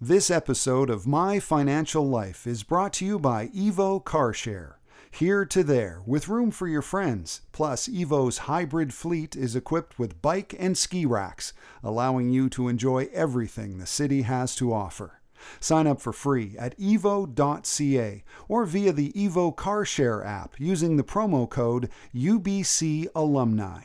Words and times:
This 0.00 0.30
episode 0.30 0.90
of 0.90 1.08
My 1.08 1.40
Financial 1.40 2.08
Life 2.08 2.46
is 2.46 2.62
brought 2.62 2.92
to 2.94 3.04
you 3.04 3.18
by 3.18 3.48
Evo 3.48 4.04
Car 4.04 4.32
Share. 4.32 4.78
Here 5.10 5.44
to 5.46 5.64
there, 5.64 6.02
with 6.06 6.28
room 6.28 6.52
for 6.52 6.68
your 6.68 6.82
friends. 6.82 7.40
Plus, 7.50 7.88
Evo's 7.88 8.38
hybrid 8.38 8.94
fleet 8.94 9.34
is 9.34 9.56
equipped 9.56 9.98
with 9.98 10.22
bike 10.22 10.54
and 10.56 10.78
ski 10.78 11.04
racks, 11.04 11.52
allowing 11.82 12.30
you 12.30 12.48
to 12.50 12.68
enjoy 12.68 13.08
everything 13.12 13.78
the 13.78 13.86
city 13.86 14.22
has 14.22 14.54
to 14.54 14.72
offer. 14.72 15.20
Sign 15.58 15.88
up 15.88 16.00
for 16.00 16.12
free 16.12 16.54
at 16.56 16.78
evo.ca 16.78 18.22
or 18.48 18.64
via 18.66 18.92
the 18.92 19.12
Evo 19.14 19.56
Car 19.56 19.84
Share 19.84 20.22
app 20.22 20.54
using 20.60 20.96
the 20.96 21.02
promo 21.02 21.50
code 21.50 21.90
UBC 22.14 23.08
Alumni. 23.16 23.80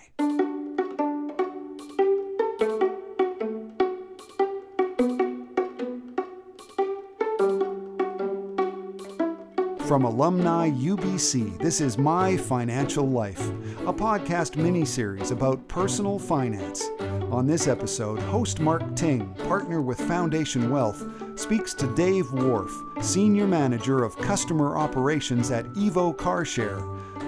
From 9.94 10.06
Alumni 10.06 10.72
UBC, 10.72 11.60
this 11.60 11.80
is 11.80 12.00
My 12.00 12.36
Financial 12.36 13.08
Life, 13.08 13.50
a 13.86 13.94
podcast 13.94 14.56
mini-series 14.56 15.30
about 15.30 15.68
personal 15.68 16.18
finance. 16.18 16.90
On 17.30 17.46
this 17.46 17.68
episode, 17.68 18.18
host 18.18 18.60
Mark 18.60 18.96
Ting, 18.96 19.32
partner 19.48 19.84
with 19.84 20.00
Foundation 20.00 20.72
Wealth, 20.72 21.06
speaks 21.40 21.76
to 21.76 21.86
Dave 21.94 22.26
Wharf, 22.34 22.76
Senior 23.04 23.46
Manager 23.46 24.04
of 24.04 24.18
Customer 24.18 24.76
Operations 24.78 25.52
at 25.52 25.68
Evo 25.74 26.18
Car 26.18 26.44
Share, 26.44 26.80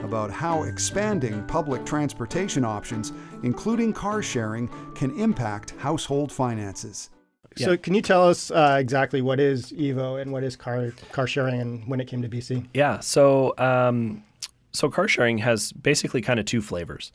about 0.03 0.31
how 0.31 0.63
expanding 0.63 1.45
public 1.45 1.85
transportation 1.85 2.65
options, 2.65 3.13
including 3.43 3.93
car 3.93 4.23
sharing, 4.23 4.69
can 4.95 5.15
impact 5.19 5.75
household 5.77 6.31
finances. 6.31 7.11
So, 7.57 7.71
Yeah. 7.71 7.77
can 7.77 7.93
you 7.93 8.01
tell 8.01 8.27
us 8.27 8.51
uh, 8.51 8.77
exactly 8.79 9.21
what 9.21 9.39
is 9.39 9.71
Evo 9.71 10.21
and 10.21 10.31
what 10.31 10.43
is 10.43 10.55
car 10.55 10.91
car 11.11 11.27
sharing, 11.27 11.61
and 11.61 11.87
when 11.87 11.99
it 11.99 12.05
came 12.07 12.21
to 12.21 12.27
BC? 12.29 12.65
Yeah. 12.73 12.99
So, 12.99 13.53
um, 13.57 14.23
so 14.71 14.89
car 14.89 15.07
sharing 15.07 15.37
has 15.39 15.71
basically 15.71 16.21
kind 16.21 16.39
of 16.39 16.45
two 16.45 16.61
flavors. 16.61 17.11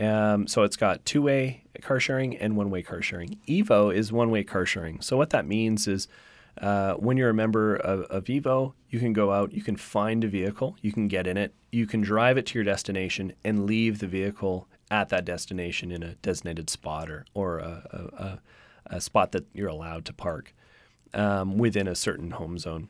Um, 0.00 0.46
so 0.46 0.62
it's 0.62 0.76
got 0.76 1.04
two-way 1.04 1.64
car 1.82 2.00
sharing 2.00 2.36
and 2.38 2.56
one-way 2.56 2.82
car 2.82 3.02
sharing. 3.02 3.36
Evo 3.46 3.94
is 3.94 4.10
one-way 4.10 4.44
car 4.44 4.64
sharing. 4.64 5.02
So 5.02 5.18
what 5.18 5.28
that 5.30 5.46
means 5.46 5.86
is, 5.86 6.08
uh, 6.58 6.94
when 6.94 7.18
you're 7.18 7.28
a 7.28 7.34
member 7.34 7.76
of, 7.76 8.02
of 8.04 8.24
Evo, 8.24 8.72
you 8.88 8.98
can 8.98 9.12
go 9.12 9.32
out, 9.32 9.52
you 9.52 9.62
can 9.62 9.76
find 9.76 10.24
a 10.24 10.28
vehicle, 10.28 10.76
you 10.80 10.92
can 10.92 11.08
get 11.08 11.26
in 11.26 11.36
it, 11.36 11.54
you 11.70 11.86
can 11.86 12.00
drive 12.00 12.38
it 12.38 12.46
to 12.46 12.54
your 12.58 12.64
destination, 12.64 13.34
and 13.44 13.66
leave 13.66 13.98
the 13.98 14.06
vehicle 14.06 14.66
at 14.90 15.10
that 15.10 15.24
destination 15.26 15.90
in 15.90 16.02
a 16.02 16.14
designated 16.16 16.70
spot 16.70 17.10
or 17.10 17.24
or 17.34 17.58
a, 17.58 17.82
a, 18.18 18.22
a, 18.24 18.38
a 18.86 19.00
spot 19.00 19.32
that 19.32 19.44
you're 19.52 19.68
allowed 19.68 20.04
to 20.06 20.12
park 20.12 20.54
um, 21.14 21.58
within 21.58 21.86
a 21.88 21.94
certain 21.94 22.32
home 22.32 22.58
zone. 22.58 22.88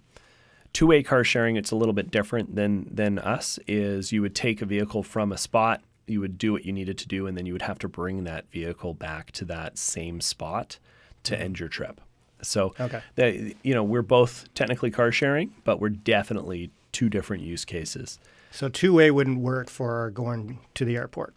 Two-way 0.73 1.03
car 1.03 1.23
sharing 1.23 1.57
it's 1.57 1.71
a 1.71 1.77
little 1.77 1.93
bit 1.93 2.11
different 2.11 2.57
than 2.57 2.89
than 2.91 3.19
us 3.19 3.59
is 3.67 4.11
you 4.13 4.23
would 4.23 4.35
take 4.35 4.63
a 4.63 4.67
vehicle 4.67 5.03
from 5.03 5.31
a 5.33 5.37
spot 5.37 5.83
you 6.07 6.21
would 6.21 6.37
do 6.39 6.53
what 6.53 6.65
you 6.65 6.73
needed 6.73 6.99
to 6.99 7.07
do 7.07 7.27
and 7.27 7.37
then 7.39 7.47
you 7.47 7.53
would 7.53 7.63
have 7.63 7.79
to 7.79 7.89
bring 7.89 8.25
that 8.25 8.51
vehicle 8.51 8.93
back 8.95 9.31
to 9.33 9.45
that 9.45 9.79
same 9.79 10.21
spot 10.21 10.79
to 11.25 11.39
end 11.39 11.61
your 11.61 11.69
trip. 11.69 12.01
So 12.43 12.75
Okay. 12.81 13.01
the, 13.15 13.55
you 13.63 13.75
know 13.75 13.85
we're 13.85 14.03
both 14.03 14.53
technically 14.55 14.91
car 14.91 15.13
sharing 15.13 15.55
but 15.65 15.79
we're 15.79 15.91
definitely 15.91 16.71
two 16.91 17.09
different 17.09 17.43
use 17.43 17.65
cases. 17.65 18.19
So, 18.51 18.69
two 18.69 18.93
way 18.93 19.11
wouldn't 19.11 19.39
work 19.41 19.71
for 19.71 20.11
going 20.11 20.59
to 20.75 20.85
the 20.85 20.97
airport? 20.97 21.35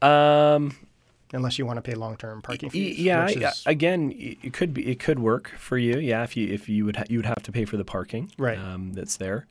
Um, 0.00 0.74
unless 1.32 1.58
you 1.58 1.66
want 1.66 1.78
to 1.78 1.82
pay 1.82 1.94
long 1.94 2.16
term 2.16 2.42
parking 2.42 2.70
fees. 2.70 2.98
Yeah, 2.98 3.28
is- 3.28 3.62
again, 3.66 4.12
it 4.16 4.52
could 4.52 4.72
be 4.74 4.86
it 4.90 4.98
could 5.00 5.18
work 5.18 5.52
for 5.58 5.76
you. 5.78 5.98
Yeah, 5.98 6.22
if 6.24 6.36
you 6.36 6.48
if 6.48 6.68
you 6.68 6.84
would 6.84 6.96
ha- 6.96 7.04
you 7.08 7.18
would 7.18 7.26
have 7.26 7.42
to 7.42 7.52
pay 7.52 7.64
for 7.64 7.76
the 7.76 7.84
parking, 7.84 8.30
Right. 8.38 8.58
Um, 8.58 8.92
that's 8.92 9.16
there. 9.16 9.46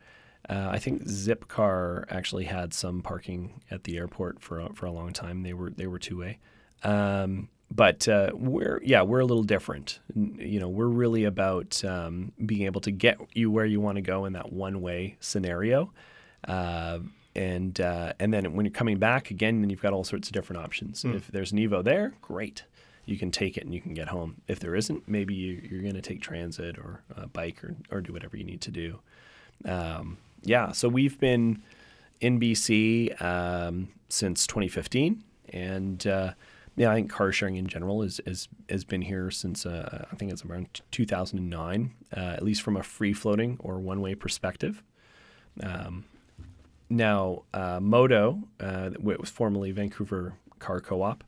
Uh, 0.50 0.70
I 0.72 0.80
think 0.80 1.04
Zipcar 1.04 2.06
actually 2.10 2.46
had 2.46 2.73
some 2.73 3.02
parking 3.02 3.62
at 3.70 3.84
the 3.84 3.98
airport 3.98 4.42
for 4.42 4.60
a, 4.60 4.73
for 4.73 4.86
a 4.88 4.92
long 4.92 5.14
time. 5.14 5.44
They 5.44 5.54
were 5.54 5.70
they 5.70 5.88
were 5.88 6.00
two 6.00 6.17
way, 6.20 6.39
um, 6.83 7.48
but 7.70 8.08
uh, 8.08 8.32
we're 8.34 8.82
yeah 8.84 9.04
we're 9.04 9.20
a 9.20 9.26
little 9.26 9.44
different. 9.44 10.00
You 10.16 10.60
know, 10.60 10.67
we're 10.67 10.88
really 10.88 11.23
about 11.26 11.84
um, 11.86 12.32
being 12.45 12.64
able 12.64 12.82
to 12.82 12.92
get 12.92 13.17
you 13.34 13.52
where 13.52 13.66
you 13.66 13.80
want 13.80 13.98
to 13.98 14.02
go 14.02 14.26
in 14.26 14.34
that 14.34 14.52
one 14.52 14.82
way 14.82 15.16
scenario. 15.20 15.94
Uh, 16.48 17.00
and 17.36 17.80
uh, 17.80 18.14
and 18.19 18.33
then 18.33 18.53
when 18.53 18.65
you're 18.65 18.73
coming 18.73 18.97
back 18.97 19.31
again, 19.31 19.61
then 19.61 19.69
you've 19.69 19.81
got 19.81 19.93
all 19.93 20.03
sorts 20.03 20.27
of 20.27 20.33
different 20.33 20.61
options. 20.61 21.03
If 21.15 21.27
there's 21.27 21.52
an 21.52 21.59
Evo 21.59 21.83
there, 21.83 22.14
great, 22.21 22.64
you 23.05 23.17
can 23.17 23.31
take 23.31 23.58
it 23.58 23.64
and 23.64 23.73
you 23.73 23.81
can 23.81 23.93
get 23.93 24.09
home. 24.09 24.42
If 24.47 24.59
there 24.59 24.75
isn't, 24.75 25.08
maybe 25.08 25.33
you, 25.33 25.61
you're 25.69 25.81
going 25.81 25.95
to 25.95 26.02
take 26.02 26.21
transit 26.21 26.77
or 26.77 27.02
a 27.15 27.27
bike 27.27 27.64
or 27.64 27.75
or 27.89 28.02
do 28.02 28.14
whatever 28.14 28.37
you 28.37 28.43
need 28.43 28.61
to 28.61 28.71
do. 28.71 28.99
Um, 29.65 30.17
yeah, 30.43 30.71
so 30.71 30.89
we've 30.89 31.19
been 31.19 31.61
in 32.19 32.39
BC 32.39 33.21
um, 33.21 33.89
since 34.09 34.45
2015, 34.48 35.23
and 35.49 36.08
uh, 36.08 36.33
yeah, 36.75 36.92
I 36.92 36.95
think 36.95 37.09
car 37.09 37.31
sharing 37.31 37.58
in 37.58 37.67
general 37.67 38.02
is, 38.02 38.19
is 38.25 38.48
has 38.69 38.83
been 38.83 39.02
here 39.02 39.30
since 39.31 39.65
uh, 39.65 40.05
I 40.11 40.15
think 40.15 40.31
it's 40.31 40.43
around 40.45 40.81
2009, 40.92 41.93
uh, 42.15 42.19
at 42.19 42.43
least 42.43 42.61
from 42.61 42.77
a 42.77 42.83
free 42.83 43.13
floating 43.13 43.58
or 43.59 43.80
one 43.80 44.02
way 44.02 44.15
perspective. 44.15 44.83
Um, 45.61 46.05
now, 46.92 47.44
uh, 47.54 47.80
Modo, 47.80 48.44
uh, 48.60 48.90
what 49.00 49.20
was 49.20 49.30
formerly 49.30 49.72
Vancouver 49.72 50.34
Car 50.60 50.80
Co-op, 50.80 51.24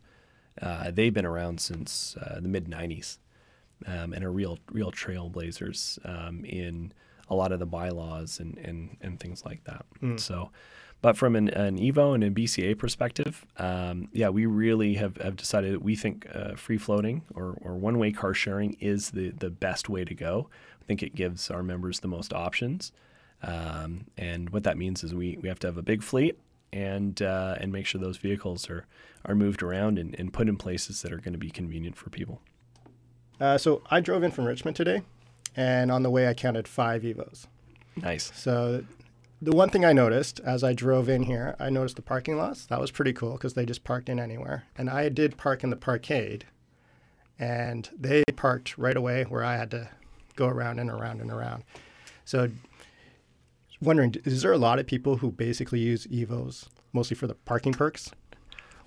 uh, 0.62 0.92
they've 0.92 1.14
been 1.14 1.26
around 1.26 1.60
since 1.60 2.16
uh, 2.22 2.40
the 2.40 2.48
mid 2.48 2.66
'90s 2.66 3.18
um, 3.88 4.14
and 4.14 4.24
are 4.24 4.32
real 4.32 4.60
real 4.72 4.92
trailblazers 4.92 5.98
um, 6.08 6.46
in 6.46 6.92
a 7.30 7.36
lot 7.36 7.52
of 7.52 7.60
the 7.60 7.66
bylaws 7.66 8.40
and 8.40 8.58
and, 8.60 8.98
and 9.02 9.20
things 9.20 9.44
like 9.46 9.64
that. 9.64 9.86
So, 10.20 10.52
but 11.02 11.18
from 11.18 11.36
an, 11.36 11.50
an 11.50 11.80
Evo 11.80 12.14
and 12.14 12.24
a 12.24 12.30
BCAA 12.30 12.78
perspective, 12.78 13.46
um, 13.58 14.10
yeah, 14.14 14.30
we 14.30 14.46
really 14.46 14.94
have, 14.96 15.18
have 15.18 15.36
decided 15.36 15.74
that 15.74 15.82
we 15.82 15.96
think 15.96 16.28
uh, 16.34 16.56
free 16.56 16.78
floating 16.78 17.24
or, 17.34 17.58
or 17.62 17.76
one 17.76 17.98
way 17.98 18.12
car 18.12 18.34
sharing 18.34 18.74
is 18.80 19.12
the 19.12 19.30
the 19.30 19.50
best 19.50 19.90
way 19.90 20.06
to 20.06 20.14
go. 20.14 20.50
I 20.82 20.86
think 20.86 21.02
it 21.02 21.16
gives 21.16 21.50
our 21.50 21.64
members 21.64 22.02
the 22.02 22.08
most 22.10 22.32
options. 22.34 22.92
Um, 23.44 24.06
and 24.18 24.50
what 24.52 24.64
that 24.64 24.78
means 24.78 25.04
is 25.04 25.14
we, 25.14 25.38
we 25.42 25.50
have 25.50 25.60
to 25.60 25.68
have 25.68 25.78
a 25.78 25.82
big 25.82 26.02
fleet 26.02 26.40
and 26.74 27.22
uh, 27.22 27.56
and 27.60 27.72
make 27.72 27.86
sure 27.86 28.02
those 28.02 28.18
vehicles 28.18 28.70
are, 28.70 28.86
are 29.26 29.36
moved 29.36 29.62
around 29.62 30.00
and, 30.00 30.16
and 30.20 30.34
put 30.34 30.50
in 30.50 30.58
places 30.58 31.02
that 31.04 31.14
are 31.14 31.18
going 31.18 31.34
to 31.34 31.40
be 31.40 31.52
convenient 31.52 31.96
for 31.96 32.10
people. 32.10 32.42
Uh, 33.40 33.58
so, 33.58 33.82
I 33.90 34.00
drove 34.00 34.24
in 34.24 34.32
from 34.32 34.46
Richmond 34.46 34.76
today, 34.76 35.02
and 35.56 35.92
on 35.92 36.04
the 36.04 36.10
way, 36.10 36.28
I 36.28 36.34
counted 36.34 36.68
five 36.68 37.04
Evos. 37.04 37.48
Nice. 37.96 38.32
So, 38.36 38.84
the 39.42 39.52
one 39.52 39.70
thing 39.70 39.86
I 39.86 39.94
noticed 39.94 40.40
as 40.40 40.64
I 40.64 40.74
drove 40.74 41.10
in 41.10 41.24
here, 41.24 41.56
I 41.60 41.70
noticed 41.70 41.96
the 41.96 42.02
parking 42.02 42.38
lots. 42.38 42.66
That 42.66 42.80
was 42.80 42.92
pretty 42.92 43.14
cool 43.14 43.34
because 43.34 43.54
they 43.54 43.66
just 43.66 43.84
parked 43.84 44.10
in 44.10 44.20
anywhere. 44.20 44.64
And 44.78 44.90
I 44.90 45.10
did 45.10 45.38
park 45.38 45.64
in 45.64 45.70
the 45.70 45.76
parkade, 45.76 46.44
and 47.38 47.90
they 48.00 48.24
parked 48.36 48.78
right 48.78 48.96
away 48.96 49.24
where 49.24 49.44
I 49.44 49.58
had 49.58 49.70
to 49.72 49.90
go 50.36 50.48
around 50.48 50.80
and 50.80 50.90
around 50.90 51.22
and 51.22 51.32
around. 51.32 51.64
So, 52.26 52.50
wondering, 53.84 54.16
is 54.26 54.42
there 54.42 54.52
a 54.52 54.58
lot 54.58 54.80
of 54.80 54.88
people 54.88 55.18
who 55.18 55.32
basically 55.32 55.80
use 55.80 56.08
Evos 56.08 56.68
mostly 56.92 57.16
for 57.16 57.28
the 57.28 57.36
parking 57.36 57.74
perks? 57.74 58.12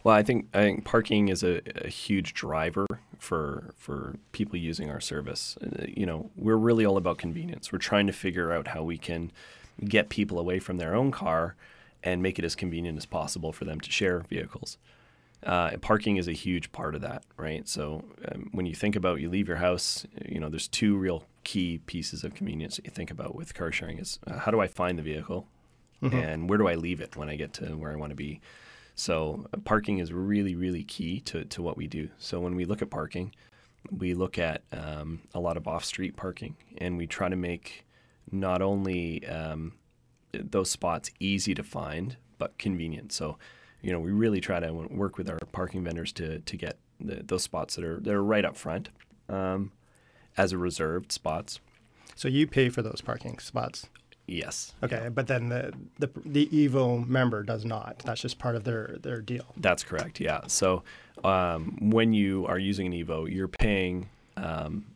Well, 0.04 0.14
I 0.14 0.22
think 0.22 0.46
I 0.54 0.60
think 0.60 0.84
parking 0.84 1.28
is 1.28 1.42
a, 1.42 1.60
a 1.84 1.88
huge 1.88 2.32
driver 2.34 2.86
for 3.18 3.74
for 3.76 4.16
people 4.32 4.56
using 4.56 4.90
our 4.90 5.00
service. 5.00 5.58
Uh, 5.60 5.86
You 5.88 6.06
know, 6.06 6.30
we're 6.36 6.56
really 6.56 6.86
all 6.86 6.96
about 6.96 7.18
convenience. 7.18 7.72
We're 7.72 7.78
trying 7.78 8.06
to 8.06 8.12
figure 8.12 8.52
out 8.52 8.68
how 8.68 8.82
we 8.84 8.98
can 8.98 9.32
get 9.84 10.08
people 10.08 10.38
away 10.38 10.58
from 10.60 10.78
their 10.78 10.94
own 10.94 11.10
car 11.10 11.56
and 12.02 12.22
make 12.22 12.38
it 12.38 12.44
as 12.44 12.54
convenient 12.54 12.96
as 12.98 13.06
possible 13.06 13.52
for 13.52 13.64
them 13.64 13.80
to 13.80 13.90
share 13.90 14.20
vehicles. 14.20 14.78
Uh, 15.42 15.76
parking 15.80 16.16
is 16.16 16.28
a 16.28 16.32
huge 16.32 16.72
part 16.72 16.94
of 16.94 17.00
that, 17.02 17.22
right? 17.36 17.68
So 17.68 18.04
um, 18.30 18.48
when 18.52 18.66
you 18.66 18.74
think 18.74 18.96
about 18.96 19.20
you 19.20 19.28
leave 19.28 19.48
your 19.48 19.58
house, 19.58 20.06
you 20.24 20.40
know, 20.40 20.48
there's 20.48 20.68
two 20.68 20.96
real 20.96 21.24
key 21.46 21.78
pieces 21.86 22.24
of 22.24 22.34
convenience 22.34 22.74
that 22.76 22.84
you 22.84 22.90
think 22.90 23.10
about 23.10 23.36
with 23.36 23.54
car 23.54 23.70
sharing 23.70 23.98
is 23.98 24.18
uh, 24.26 24.38
how 24.42 24.50
do 24.50 24.60
I 24.60 24.66
find 24.66 24.98
the 24.98 25.02
vehicle 25.02 25.46
and 26.02 26.50
where 26.50 26.58
do 26.58 26.66
I 26.66 26.74
leave 26.74 27.00
it 27.00 27.16
when 27.16 27.28
I 27.28 27.36
get 27.36 27.52
to 27.54 27.66
where 27.76 27.92
I 27.92 27.96
want 27.96 28.10
to 28.10 28.16
be? 28.16 28.40
So 28.96 29.46
uh, 29.54 29.58
parking 29.58 29.98
is 29.98 30.12
really, 30.12 30.54
really 30.56 30.82
key 30.84 31.20
to, 31.20 31.44
to 31.44 31.62
what 31.62 31.76
we 31.76 31.86
do. 31.86 32.08
So 32.18 32.40
when 32.40 32.56
we 32.56 32.64
look 32.64 32.82
at 32.82 32.90
parking, 32.90 33.32
we 33.90 34.12
look 34.14 34.38
at 34.38 34.62
um, 34.72 35.20
a 35.34 35.40
lot 35.40 35.56
of 35.56 35.68
off-street 35.68 36.16
parking, 36.16 36.56
and 36.78 36.98
we 36.98 37.06
try 37.06 37.28
to 37.28 37.36
make 37.36 37.86
not 38.32 38.60
only 38.60 39.24
um, 39.26 39.74
those 40.32 40.70
spots 40.70 41.10
easy 41.20 41.54
to 41.54 41.62
find, 41.62 42.16
but 42.38 42.58
convenient. 42.58 43.12
So, 43.12 43.38
you 43.82 43.92
know, 43.92 44.00
we 44.00 44.10
really 44.10 44.40
try 44.40 44.58
to 44.60 44.72
work 44.72 45.16
with 45.18 45.30
our 45.30 45.38
parking 45.52 45.84
vendors 45.84 46.12
to 46.14 46.40
to 46.40 46.56
get 46.56 46.78
the, 47.00 47.22
those 47.22 47.44
spots 47.44 47.76
that 47.76 47.84
are 47.84 48.00
that 48.00 48.12
are 48.12 48.24
right 48.24 48.44
up 48.44 48.56
front 48.56 48.88
um, 49.28 49.72
as 50.36 50.52
a 50.52 50.58
reserved 50.58 51.12
spots. 51.12 51.60
So 52.14 52.28
you 52.28 52.46
pay 52.46 52.68
for 52.68 52.82
those 52.82 53.00
parking 53.00 53.38
spots. 53.38 53.88
Yes. 54.26 54.74
Okay, 54.82 55.08
but 55.12 55.28
then 55.28 55.48
the, 55.50 55.72
the 55.98 56.10
the 56.24 56.46
Evo 56.46 57.06
member 57.06 57.44
does 57.44 57.64
not. 57.64 58.00
That's 58.04 58.20
just 58.20 58.38
part 58.38 58.56
of 58.56 58.64
their 58.64 58.96
their 59.00 59.20
deal. 59.20 59.46
That's 59.56 59.84
correct. 59.84 60.20
Yeah. 60.20 60.40
So 60.48 60.82
um, 61.22 61.76
when 61.80 62.12
you 62.12 62.44
are 62.46 62.58
using 62.58 62.86
an 62.86 62.92
Evo, 62.92 63.32
you're 63.32 63.46
paying 63.46 64.08
um, 64.36 64.86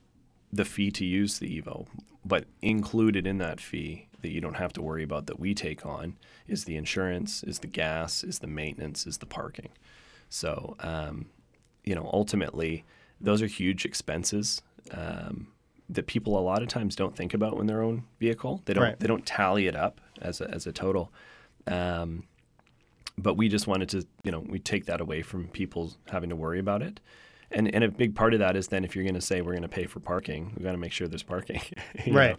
the 0.53 0.65
fee 0.65 0.91
to 0.93 1.05
use 1.05 1.39
the 1.39 1.61
Evo, 1.61 1.87
but 2.25 2.45
included 2.61 3.27
in 3.27 3.39
that 3.39 3.61
fee 3.61 4.09
that 4.23 4.31
you 4.31 4.41
don't 4.41 4.55
have 4.55 4.73
to 4.75 4.83
worry 4.83 5.03
about 5.03 5.27
that 5.27 5.39
we 5.39 5.55
take 5.55 5.87
on 5.87 6.17
is 6.47 6.65
the 6.65 6.77
insurance, 6.77 7.43
is 7.45 7.61
the 7.61 7.67
gas, 7.67 8.25
is 8.25 8.41
the 8.41 8.47
maintenance, 8.47 9.07
is 9.07 9.19
the 9.19 9.27
parking. 9.27 9.71
So, 10.29 10.77
um, 10.81 11.27
you 11.85 11.95
know, 11.95 12.11
ultimately, 12.13 12.85
those 13.21 13.41
are 13.43 13.47
huge 13.47 13.85
expenses 13.85 14.63
um, 14.93 15.49
that 15.89 16.07
people 16.07 16.39
a 16.39 16.41
lot 16.41 16.63
of 16.63 16.69
times 16.69 16.95
don't 16.97 17.17
think 17.17 17.35
about 17.35 17.57
when 17.57 17.67
their 17.67 17.83
own 17.83 18.05
vehicle. 18.19 18.63
They 18.65 18.75
don't 18.75 18.85
Right. 18.85 19.01
they 19.01 19.07
don't 19.07 19.27
tally 19.27 19.67
it 19.67 19.77
up 19.77 20.01
as 20.21 20.41
a, 20.41 20.51
as 20.51 20.67
a 20.67 20.73
total. 20.73 21.13
Um, 21.67 22.25
but 23.19 23.35
we 23.35 23.49
just 23.49 23.67
wanted 23.67 23.89
to, 23.91 24.07
you 24.25 24.31
know, 24.33 24.41
we 24.41 24.59
take 24.59 24.87
that 24.87 25.01
away 25.01 25.23
from 25.23 25.49
people 25.49 25.93
having 26.11 26.31
to 26.31 26.37
worry 26.37 26.59
about 26.59 26.83
it. 26.83 27.01
And, 27.53 27.73
and 27.75 27.83
a 27.83 27.89
big 27.89 28.15
part 28.15 28.33
of 28.33 28.39
that 28.39 28.57
is 28.57 28.69
then 28.69 28.85
if 28.85 28.95
you're 28.95 29.03
going 29.05 29.15
to 29.17 29.21
say 29.21 29.41
we're 29.41 29.53
going 29.53 29.63
to 29.63 29.69
pay 29.69 29.85
for 29.87 29.99
parking, 29.99 30.53
we've 30.57 30.65
got 30.65 30.73
to 30.73 30.79
make 30.79 30.93
sure 30.93 31.09
there's 31.09 31.25
parking. 31.25 31.61
Right. 32.07 32.31
know? 32.31 32.37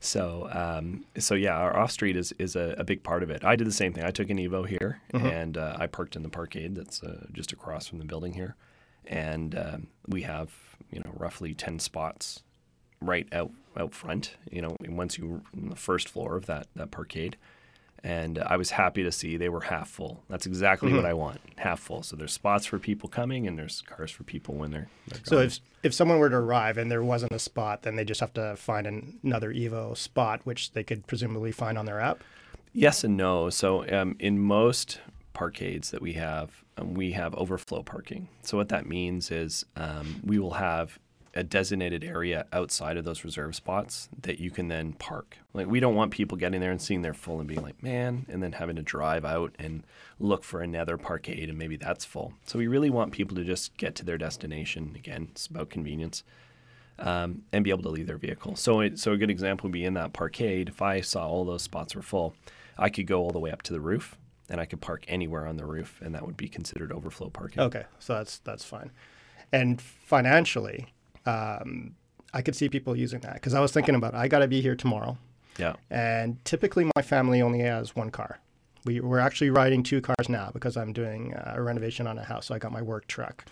So 0.00 0.48
um, 0.52 1.04
so 1.18 1.34
yeah, 1.34 1.54
our 1.54 1.76
off 1.76 1.90
street 1.92 2.16
is 2.16 2.32
is 2.38 2.56
a, 2.56 2.74
a 2.78 2.84
big 2.84 3.02
part 3.02 3.22
of 3.22 3.30
it. 3.30 3.44
I 3.44 3.54
did 3.56 3.66
the 3.66 3.72
same 3.72 3.92
thing. 3.92 4.04
I 4.04 4.10
took 4.10 4.30
an 4.30 4.38
Evo 4.38 4.66
here 4.66 5.00
and 5.12 5.56
uh, 5.58 5.76
I 5.78 5.86
parked 5.86 6.16
in 6.16 6.22
the 6.22 6.28
parkade 6.28 6.74
that's 6.74 7.02
uh, 7.02 7.26
just 7.32 7.52
across 7.52 7.86
from 7.88 7.98
the 7.98 8.04
building 8.04 8.32
here, 8.34 8.56
and 9.06 9.54
um, 9.56 9.86
we 10.06 10.22
have 10.22 10.52
you 10.90 11.00
know 11.00 11.12
roughly 11.14 11.54
ten 11.54 11.78
spots 11.78 12.42
right 13.00 13.26
out 13.32 13.50
out 13.76 13.94
front. 13.94 14.36
You 14.50 14.62
know, 14.62 14.76
once 14.88 15.18
you 15.18 15.42
on 15.54 15.68
the 15.68 15.76
first 15.76 16.08
floor 16.08 16.36
of 16.36 16.46
that 16.46 16.66
that 16.76 16.90
parkade, 16.90 17.36
and 18.04 18.38
uh, 18.38 18.46
I 18.46 18.56
was 18.56 18.70
happy 18.70 19.02
to 19.02 19.12
see 19.12 19.36
they 19.36 19.48
were 19.48 19.60
half 19.60 19.88
full. 19.88 20.22
That's 20.28 20.46
exactly 20.46 20.92
what 20.92 21.04
I 21.04 21.14
want, 21.14 21.40
half 21.56 21.80
full. 21.80 22.02
So 22.02 22.16
there's 22.16 22.32
spots 22.32 22.66
for 22.66 22.78
people 22.78 23.08
coming 23.08 23.46
and 23.46 23.58
there's 23.58 23.82
cars 23.82 24.10
for 24.10 24.24
people 24.24 24.54
when 24.54 24.70
they're. 24.70 24.88
they're 25.08 25.20
So 25.24 25.38
if 25.38 25.60
if 25.82 25.94
someone 25.94 26.18
were 26.18 26.30
to 26.30 26.36
arrive 26.36 26.78
and 26.78 26.90
there 26.90 27.04
wasn't 27.04 27.32
a 27.32 27.38
spot, 27.38 27.82
then 27.82 27.96
they 27.96 28.04
just 28.04 28.20
have 28.20 28.32
to 28.34 28.56
find 28.56 28.86
an, 28.86 29.18
another 29.22 29.52
Evo 29.52 29.96
spot, 29.96 30.40
which 30.44 30.72
they 30.72 30.82
could 30.82 31.06
presumably 31.06 31.52
find 31.52 31.78
on 31.78 31.86
their 31.86 32.00
app. 32.00 32.22
Yes 32.72 33.04
and 33.04 33.16
no. 33.16 33.50
So 33.50 33.88
um, 33.94 34.16
in 34.18 34.40
most 34.40 35.00
parkades 35.34 35.90
that 35.90 36.02
we 36.02 36.14
have, 36.14 36.61
we 36.82 37.12
have 37.12 37.34
overflow 37.34 37.82
parking. 37.82 38.28
So 38.42 38.56
what 38.56 38.68
that 38.70 38.86
means 38.86 39.30
is 39.30 39.64
um, 39.76 40.20
we 40.24 40.38
will 40.38 40.54
have 40.54 40.98
a 41.34 41.42
designated 41.42 42.04
area 42.04 42.44
outside 42.52 42.96
of 42.96 43.04
those 43.04 43.24
reserve 43.24 43.54
spots 43.54 44.08
that 44.20 44.38
you 44.38 44.50
can 44.50 44.68
then 44.68 44.92
park. 44.92 45.38
Like 45.54 45.66
we 45.66 45.80
don't 45.80 45.94
want 45.94 46.10
people 46.10 46.36
getting 46.36 46.60
there 46.60 46.70
and 46.70 46.80
seeing 46.80 47.02
they're 47.02 47.14
full 47.14 47.38
and 47.38 47.48
being 47.48 47.62
like, 47.62 47.82
man, 47.82 48.26
and 48.28 48.42
then 48.42 48.52
having 48.52 48.76
to 48.76 48.82
drive 48.82 49.24
out 49.24 49.54
and 49.58 49.82
look 50.20 50.44
for 50.44 50.60
another 50.60 50.98
parkade 50.98 51.48
and 51.48 51.56
maybe 51.56 51.76
that's 51.76 52.04
full. 52.04 52.34
So 52.46 52.58
we 52.58 52.66
really 52.66 52.90
want 52.90 53.12
people 53.12 53.36
to 53.36 53.44
just 53.44 53.76
get 53.76 53.94
to 53.96 54.04
their 54.04 54.18
destination. 54.18 54.92
Again, 54.94 55.28
it's 55.30 55.46
about 55.46 55.70
convenience 55.70 56.22
um, 56.98 57.42
and 57.52 57.64
be 57.64 57.70
able 57.70 57.82
to 57.84 57.88
leave 57.88 58.06
their 58.06 58.18
vehicle. 58.18 58.56
So, 58.56 58.80
it, 58.80 58.98
so 58.98 59.12
a 59.12 59.16
good 59.16 59.30
example 59.30 59.68
would 59.68 59.72
be 59.72 59.84
in 59.84 59.94
that 59.94 60.12
parkade. 60.12 60.68
If 60.68 60.82
I 60.82 61.00
saw 61.00 61.26
all 61.26 61.44
those 61.44 61.62
spots 61.62 61.94
were 61.94 62.02
full, 62.02 62.34
I 62.78 62.90
could 62.90 63.06
go 63.06 63.20
all 63.20 63.30
the 63.30 63.38
way 63.38 63.50
up 63.50 63.62
to 63.62 63.72
the 63.72 63.80
roof, 63.80 64.18
and 64.52 64.60
I 64.60 64.66
could 64.66 64.80
park 64.80 65.04
anywhere 65.08 65.46
on 65.46 65.56
the 65.56 65.64
roof, 65.64 65.98
and 66.04 66.14
that 66.14 66.24
would 66.24 66.36
be 66.36 66.46
considered 66.48 66.92
overflow 66.92 67.30
parking. 67.30 67.60
Okay, 67.62 67.84
so 67.98 68.14
that's 68.14 68.38
that's 68.38 68.64
fine. 68.64 68.92
And 69.50 69.80
financially, 69.80 70.92
um, 71.26 71.96
I 72.32 72.42
could 72.42 72.54
see 72.54 72.68
people 72.68 72.94
using 72.94 73.20
that 73.20 73.34
because 73.34 73.54
I 73.54 73.60
was 73.60 73.72
thinking 73.72 73.94
about 73.96 74.14
I 74.14 74.28
got 74.28 74.40
to 74.40 74.48
be 74.48 74.60
here 74.60 74.76
tomorrow, 74.76 75.16
Yeah, 75.58 75.74
and 75.90 76.42
typically 76.44 76.88
my 76.94 77.02
family 77.02 77.42
only 77.42 77.60
has 77.60 77.96
one 77.96 78.10
car. 78.10 78.38
We, 78.84 79.00
we're 79.00 79.20
actually 79.20 79.50
riding 79.50 79.82
two 79.82 80.00
cars 80.00 80.28
now 80.28 80.50
because 80.52 80.76
I'm 80.76 80.92
doing 80.92 81.34
uh, 81.34 81.54
a 81.56 81.62
renovation 81.62 82.06
on 82.06 82.18
a 82.18 82.24
house, 82.24 82.46
so 82.46 82.54
I 82.54 82.58
got 82.58 82.72
my 82.72 82.82
work 82.82 83.06
truck. 83.06 83.44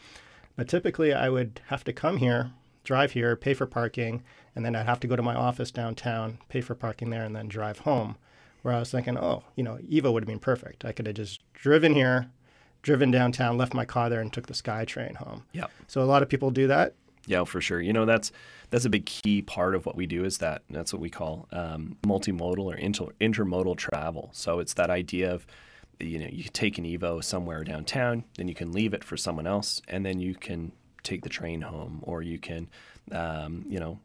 But 0.56 0.68
typically, 0.68 1.14
I 1.14 1.28
would 1.30 1.60
have 1.68 1.84
to 1.84 1.92
come 1.92 2.16
here, 2.18 2.50
drive 2.84 3.12
here, 3.12 3.36
pay 3.36 3.54
for 3.54 3.66
parking, 3.66 4.22
and 4.54 4.64
then 4.64 4.74
I'd 4.76 4.86
have 4.86 5.00
to 5.00 5.06
go 5.06 5.16
to 5.16 5.22
my 5.22 5.34
office 5.34 5.70
downtown, 5.70 6.38
pay 6.48 6.60
for 6.60 6.74
parking 6.74 7.10
there, 7.10 7.24
and 7.24 7.34
then 7.34 7.48
drive 7.48 7.78
home. 7.80 8.16
Where 8.62 8.74
I 8.74 8.78
was 8.78 8.90
thinking, 8.90 9.16
oh, 9.16 9.42
you 9.56 9.64
know, 9.64 9.78
Evo 9.90 10.12
would 10.12 10.22
have 10.22 10.28
been 10.28 10.38
perfect. 10.38 10.84
I 10.84 10.92
could 10.92 11.06
have 11.06 11.16
just 11.16 11.40
driven 11.54 11.94
here, 11.94 12.30
driven 12.82 13.10
downtown, 13.10 13.56
left 13.56 13.72
my 13.74 13.84
car 13.84 14.10
there, 14.10 14.20
and 14.20 14.32
took 14.32 14.46
the 14.46 14.52
SkyTrain 14.54 15.16
home. 15.16 15.44
yeah, 15.52 15.66
So 15.86 16.02
a 16.02 16.04
lot 16.04 16.22
of 16.22 16.28
people 16.28 16.50
do 16.50 16.66
that. 16.66 16.94
yeah, 17.26 17.44
for 17.44 17.60
sure. 17.60 17.80
You 17.80 17.92
know, 17.92 18.04
that's 18.04 18.32
that's 18.70 18.84
a 18.84 18.90
big 18.90 19.06
key 19.06 19.42
part 19.42 19.74
of 19.74 19.84
what 19.86 19.96
we 19.96 20.06
do 20.06 20.24
is 20.24 20.38
that 20.38 20.62
that's 20.70 20.92
what 20.92 21.00
we 21.00 21.10
call 21.10 21.48
um, 21.52 21.96
multimodal 22.02 22.64
or 22.64 22.76
inter- 22.76 23.12
intermodal 23.20 23.76
travel. 23.76 24.30
So 24.32 24.58
it's 24.60 24.74
that 24.74 24.90
idea 24.90 25.32
of 25.32 25.46
you 25.98 26.18
know 26.18 26.28
you 26.30 26.44
take 26.44 26.78
an 26.78 26.84
Evo 26.84 27.22
somewhere 27.22 27.64
downtown, 27.64 28.24
then 28.36 28.46
you 28.48 28.54
can 28.54 28.72
leave 28.72 28.94
it 28.94 29.04
for 29.04 29.16
someone 29.16 29.46
else, 29.46 29.82
and 29.88 30.04
then 30.06 30.18
you 30.20 30.34
can 30.34 30.72
take 31.02 31.22
the 31.22 31.28
train 31.28 31.62
home, 31.62 32.00
or 32.02 32.22
you 32.22 32.38
can 32.38 32.68
um, 33.12 33.64
you 33.68 33.80
know 33.80 33.98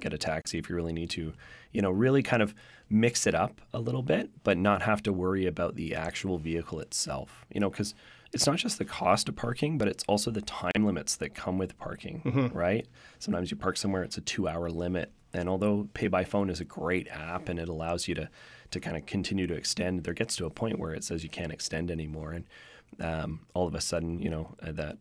get 0.00 0.12
a 0.12 0.18
taxi 0.18 0.58
if 0.58 0.68
you 0.68 0.76
really 0.76 0.92
need 0.92 1.10
to. 1.10 1.32
You 1.72 1.82
know, 1.82 1.90
really 1.90 2.22
kind 2.22 2.42
of 2.42 2.54
mix 2.90 3.26
it 3.26 3.34
up 3.34 3.60
a 3.72 3.78
little 3.78 4.02
bit, 4.02 4.30
but 4.42 4.56
not 4.56 4.82
have 4.82 5.02
to 5.02 5.12
worry 5.12 5.46
about 5.46 5.76
the 5.76 5.94
actual 5.94 6.38
vehicle 6.38 6.80
itself. 6.80 7.44
You 7.52 7.60
know, 7.60 7.70
because 7.70 7.94
it's 8.32 8.46
not 8.46 8.56
just 8.56 8.78
the 8.78 8.84
cost 8.84 9.28
of 9.28 9.36
parking, 9.36 9.78
but 9.78 9.88
it's 9.88 10.04
also 10.06 10.30
the 10.30 10.42
time 10.42 10.70
limits 10.76 11.16
that 11.16 11.34
come 11.34 11.58
with 11.58 11.78
parking, 11.78 12.50
right? 12.52 12.86
Sometimes 13.18 13.50
you 13.50 13.56
park 13.56 13.76
somewhere, 13.76 14.02
it's 14.02 14.18
a 14.18 14.20
two 14.20 14.48
hour 14.48 14.68
limit. 14.70 15.12
And 15.32 15.48
although 15.48 15.88
Pay 15.94 16.08
by 16.08 16.24
Phone 16.24 16.50
is 16.50 16.60
a 16.60 16.64
great 16.64 17.08
app 17.08 17.48
and 17.48 17.58
it 17.58 17.68
allows 17.68 18.08
you 18.08 18.14
to, 18.14 18.28
to 18.70 18.80
kind 18.80 18.96
of 18.96 19.06
continue 19.06 19.46
to 19.46 19.54
extend, 19.54 20.04
there 20.04 20.14
gets 20.14 20.36
to 20.36 20.46
a 20.46 20.50
point 20.50 20.78
where 20.78 20.92
it 20.92 21.04
says 21.04 21.22
you 21.22 21.30
can't 21.30 21.52
extend 21.52 21.90
anymore. 21.90 22.32
And 22.32 22.44
um, 23.00 23.40
all 23.54 23.66
of 23.66 23.74
a 23.74 23.80
sudden, 23.80 24.18
you 24.20 24.30
know, 24.30 24.54
uh, 24.62 24.72
that 24.72 24.98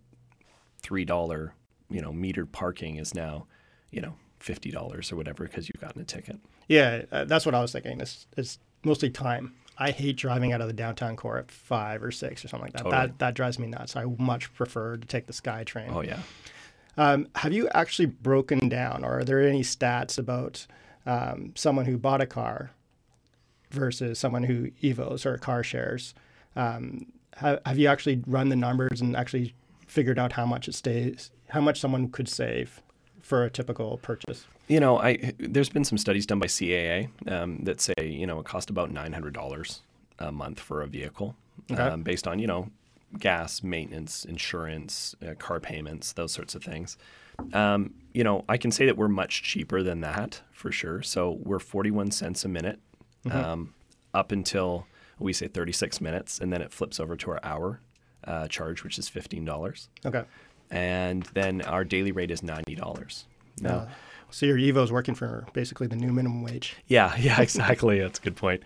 $3, 0.84 1.52
you 1.90 2.02
know, 2.02 2.12
metered 2.12 2.52
parking 2.52 2.98
is 2.98 3.14
now, 3.14 3.48
you 3.90 4.02
know, 4.02 4.16
$50 4.42 5.12
or 5.12 5.16
whatever 5.16 5.46
because 5.46 5.68
you've 5.68 5.82
gotten 5.82 6.02
a 6.02 6.06
ticket. 6.06 6.40
Yeah, 6.68 7.04
uh, 7.12 7.26
that's 7.26 7.46
what 7.46 7.56
I 7.56 7.62
was 7.62 7.72
thinking. 7.72 8.02
It's, 8.02 8.28
it's 8.36 8.60
mostly 8.84 9.10
time. 9.10 9.54
I 9.78 9.92
hate 9.92 10.18
driving 10.18 10.54
out 10.54 10.62
of 10.62 10.68
the 10.68 10.74
downtown 10.74 11.16
core 11.16 11.38
at 11.38 11.52
five 11.52 12.02
or 12.02 12.12
six 12.12 12.44
or 12.44 12.48
something 12.48 12.66
like 12.66 12.74
that. 12.74 12.84
Totally. 12.84 12.96
That 12.96 13.20
that 13.20 13.34
drives 13.36 13.60
me 13.60 13.68
nuts. 13.68 13.96
I 13.96 14.06
much 14.18 14.54
prefer 14.56 14.98
to 14.98 15.08
take 15.08 15.28
the 15.28 15.34
SkyTrain. 15.34 15.94
Oh, 15.94 16.02
yeah. 16.02 16.20
Um, 16.98 17.28
have 17.36 17.54
you 17.54 17.70
actually 17.76 18.08
broken 18.08 18.70
down, 18.70 19.06
or 19.06 19.20
are 19.20 19.24
there 19.24 19.40
any 19.40 19.62
stats 19.62 20.18
about 20.18 20.66
um, 21.06 21.54
someone 21.56 21.86
who 21.86 21.98
bought 21.98 22.22
a 22.22 22.26
car 22.26 22.72
versus 23.70 24.18
someone 24.18 24.44
who 24.44 24.72
evos 24.82 25.26
or 25.26 25.38
car 25.38 25.64
shares? 25.64 26.16
Um, 26.56 27.12
have, 27.36 27.62
have 27.68 27.78
you 27.78 27.88
actually 27.88 28.24
run 28.26 28.50
the 28.50 28.56
numbers 28.56 29.00
and 29.00 29.16
actually 29.16 29.54
figured 29.86 30.18
out 30.18 30.32
how 30.32 30.46
much 30.48 30.68
it 30.68 30.74
stays, 30.74 31.30
how 31.50 31.62
much 31.62 31.80
someone 31.80 32.10
could 32.10 32.28
save 32.28 32.82
for 33.22 33.46
a 33.46 33.50
typical 33.52 34.00
purchase? 34.00 34.48
You 34.68 34.80
know, 34.82 35.00
I 35.00 35.34
there's 35.40 35.70
been 35.70 35.86
some 35.86 35.98
studies 35.98 36.26
done 36.26 36.40
by 36.40 36.48
CAA 36.48 37.10
um, 37.32 37.60
that 37.64 37.80
say 37.80 37.94
you 38.02 38.28
know 38.28 38.40
it 38.40 38.46
cost 38.46 38.70
about 38.70 38.92
nine 38.92 39.14
hundred 39.14 39.34
dollars 39.34 39.82
a 40.20 40.32
month 40.32 40.60
for 40.60 40.82
a 40.82 40.88
vehicle, 40.88 41.36
Okay. 41.72 41.82
um, 41.82 42.04
based 42.04 42.28
on 42.28 42.40
you 42.40 42.48
know 42.48 42.70
gas, 43.18 43.64
maintenance, 43.64 44.26
insurance, 44.26 45.16
uh, 45.26 45.34
car 45.36 45.62
payments, 45.62 46.12
those 46.14 46.34
sorts 46.34 46.54
of 46.56 46.64
things. 46.64 46.98
Um, 47.54 47.94
you 48.14 48.24
know, 48.26 48.44
I 48.50 48.58
can 48.58 48.72
say 48.72 48.86
that 48.88 48.98
we're 48.98 49.08
much 49.08 49.42
cheaper 49.44 49.84
than 49.84 50.02
that 50.02 50.42
for 50.52 50.72
sure. 50.72 51.02
So 51.02 51.38
we're 51.44 51.60
forty 51.60 51.92
one 51.92 52.12
cents 52.12 52.44
a 52.44 52.50
minute 52.50 52.80
um, 53.32 53.74
up 54.14 54.34
until 54.34 54.86
we 55.18 55.32
say 55.32 55.48
thirty 55.48 55.72
six 55.72 56.02
minutes, 56.02 56.40
and 56.40 56.52
then 56.52 56.62
it 56.62 56.74
flips 56.74 57.00
over 57.00 57.16
to 57.16 57.32
our 57.32 57.40
hour 57.42 57.80
uh, 58.26 58.50
charge, 58.50 58.84
which 58.84 59.00
is 59.00 59.08
fifteen 59.08 59.46
dollars, 59.46 59.88
Okay. 60.06 60.24
and 60.72 61.24
then 61.34 61.62
our 61.62 61.86
daily 61.86 62.12
rate 62.12 62.32
is 62.32 62.44
ninety 62.44 62.76
dollars. 62.76 63.28
Now. 63.62 63.70
Uh, 63.78 63.88
so 64.30 64.46
your 64.46 64.58
Evo 64.58 64.84
is 64.84 64.92
working 64.92 65.16
for 65.16 65.46
basically 65.54 65.88
the 65.88 65.96
new 65.96 66.12
minimum 66.12 66.44
wage. 66.44 66.76
Yeah, 66.88 67.16
yeah, 67.20 67.42
exactly. 67.42 68.00
That's 68.00 68.20
a 68.20 68.22
good 68.22 68.36
point. 68.36 68.64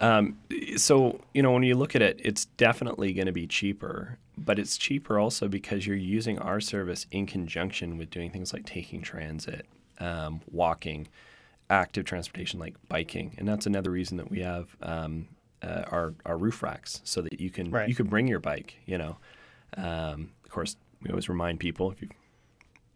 Um, 0.00 0.38
so, 0.76 1.20
you 1.34 1.42
know, 1.42 1.50
when 1.52 1.64
you 1.64 1.74
look 1.74 1.96
at 1.96 2.02
it, 2.02 2.20
it's 2.22 2.44
definitely 2.44 3.12
going 3.12 3.26
to 3.26 3.32
be 3.32 3.46
cheaper, 3.48 4.18
but 4.36 4.58
it's 4.58 4.76
cheaper 4.78 5.18
also 5.18 5.48
because 5.48 5.86
you're 5.86 5.96
using 5.96 6.38
our 6.38 6.60
service 6.60 7.06
in 7.10 7.26
conjunction 7.26 7.98
with 7.98 8.10
doing 8.10 8.30
things 8.30 8.52
like 8.52 8.64
taking 8.64 9.02
transit, 9.02 9.66
um, 9.98 10.40
walking, 10.52 11.08
active 11.68 12.04
transportation 12.04 12.60
like 12.60 12.74
biking, 12.88 13.34
and 13.38 13.48
that's 13.48 13.66
another 13.66 13.90
reason 13.90 14.16
that 14.18 14.30
we 14.30 14.40
have 14.40 14.76
um, 14.82 15.26
uh, 15.62 15.82
our 15.90 16.14
our 16.24 16.38
roof 16.38 16.62
racks 16.62 17.00
so 17.04 17.20
that 17.20 17.40
you 17.40 17.50
can 17.50 17.70
Right. 17.72 17.88
you 17.88 17.94
can 17.96 18.06
bring 18.06 18.28
your 18.28 18.38
bike. 18.40 18.76
You 18.86 18.98
know, 18.98 19.16
um, 19.76 20.30
of 20.44 20.50
course, 20.50 20.76
we 21.02 21.10
always 21.10 21.28
remind 21.28 21.58
people 21.58 21.90
if 21.90 22.00
you 22.00 22.08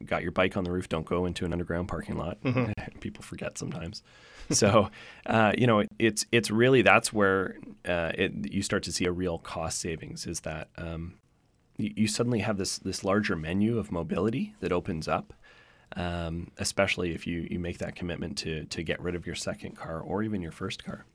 got 0.07 0.23
your 0.23 0.33
bike 0.33 0.57
on 0.57 0.65
the 0.65 0.71
roof, 0.71 0.89
don't 0.89 1.07
go 1.07 1.27
into 1.27 1.45
an 1.45 1.53
underground 1.53 1.89
parking 1.89 2.17
lot. 2.17 2.39
People 3.01 3.23
forget 3.23 3.59
sometimes. 3.59 4.03
So, 4.51 4.91
uh, 5.27 5.53
you 5.57 5.67
know, 5.67 5.85
it's 5.99 6.27
it's 6.33 6.51
really 6.51 6.83
that's 6.83 7.13
where 7.13 7.57
uh, 7.87 8.13
it, 8.15 8.53
you 8.53 8.63
start 8.63 8.83
to 8.85 8.93
see 8.93 9.05
a 9.05 9.13
real 9.13 9.39
cost 9.39 9.81
savings. 9.81 10.27
Is 10.27 10.41
that 10.41 10.69
um, 10.77 11.15
you, 11.77 11.93
you 11.97 12.09
suddenly 12.09 12.41
have 12.41 12.59
this 12.59 12.79
this 12.79 13.05
larger 13.05 13.37
menu 13.37 13.79
of 13.79 13.93
mobility 13.93 14.55
that 14.61 14.73
opens 14.73 15.09
up, 15.09 15.33
um, 15.97 16.51
especially 16.59 17.15
if 17.15 17.27
you 17.27 17.47
you 17.51 17.59
make 17.59 17.79
that 17.79 17.95
commitment 17.95 18.37
to 18.39 18.65
to 18.67 18.83
get 18.83 19.01
rid 19.01 19.15
of 19.15 19.27
your 19.27 19.37
second 19.37 19.77
car 19.77 20.01
or 20.01 20.23
even 20.23 20.43
your 20.43 20.53
first 20.53 20.85
car. 20.85 21.07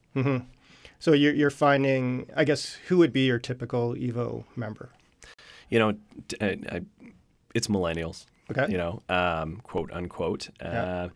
So 1.00 1.14
you're, 1.14 1.34
you're 1.34 1.52
finding, 1.52 2.28
I 2.36 2.44
guess, 2.44 2.74
who 2.88 2.98
would 2.98 3.14
be 3.14 3.28
your 3.28 3.38
typical 3.38 3.94
Evo 3.94 4.46
member? 4.56 4.90
You 5.70 5.80
know, 5.80 5.94
I, 6.42 6.82
it's 7.54 7.68
millennials. 7.68 8.26
Okay. 8.52 8.72
You 8.72 8.78
know, 8.78 9.02
um, 9.10 9.58
quote 9.64 9.92
unquote. 9.92 10.50
Uh, 10.62 11.10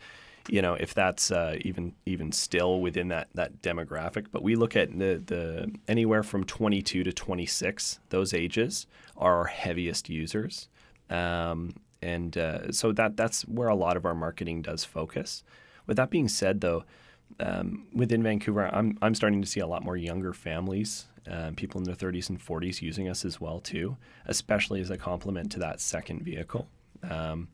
you 0.50 0.62
know, 0.62 0.74
if 0.74 0.94
that's 0.94 1.32
uh, 1.32 1.58
even 1.62 1.94
even 2.06 2.32
still 2.32 2.82
within 2.82 3.10
that 3.10 3.30
that 3.36 3.62
demographic. 3.62 4.28
But 4.32 4.44
we 4.44 4.56
look 4.56 4.76
at 4.76 4.92
the 4.98 5.22
the 5.26 5.72
anywhere 5.88 6.24
from 6.24 6.44
22 6.44 7.04
to 7.04 7.14
26. 7.14 8.00
Those 8.10 8.34
ages 8.34 8.88
are 9.18 9.38
our 9.38 9.46
heaviest 9.46 10.10
users, 10.10 10.68
um, 11.10 11.76
and 12.02 12.38
uh, 12.38 12.72
so 12.72 12.92
that 12.94 13.16
that's 13.18 13.44
where 13.44 13.68
a 13.70 13.76
lot 13.76 13.98
of 13.98 14.06
our 14.06 14.16
marketing 14.16 14.62
does 14.62 14.84
focus. 14.84 15.44
With 15.86 15.98
that 15.98 16.10
being 16.10 16.28
said, 16.28 16.62
though, 16.62 16.84
um, 17.40 17.88
within 17.94 18.24
Vancouver, 18.24 18.68
I'm 18.74 18.98
I'm 19.02 19.16
starting 19.16 19.42
to 19.42 19.48
see 19.48 19.60
a 19.60 19.68
lot 19.68 19.84
more 19.84 19.98
younger 19.98 20.34
families. 20.34 21.06
Uh, 21.30 21.52
people 21.56 21.80
in 21.80 21.84
their 21.84 21.94
30s 21.94 22.30
and 22.32 22.44
40s 22.44 22.82
using 22.82 23.08
us 23.08 23.24
as 23.24 23.40
well 23.40 23.60
too, 23.60 23.96
especially 24.26 24.82
as 24.82 24.90
a 24.90 24.98
complement 24.98 25.52
to 25.52 25.60
that 25.60 25.80
second 25.80 26.24
vehicle. 26.24 26.68
Um, 27.10 27.48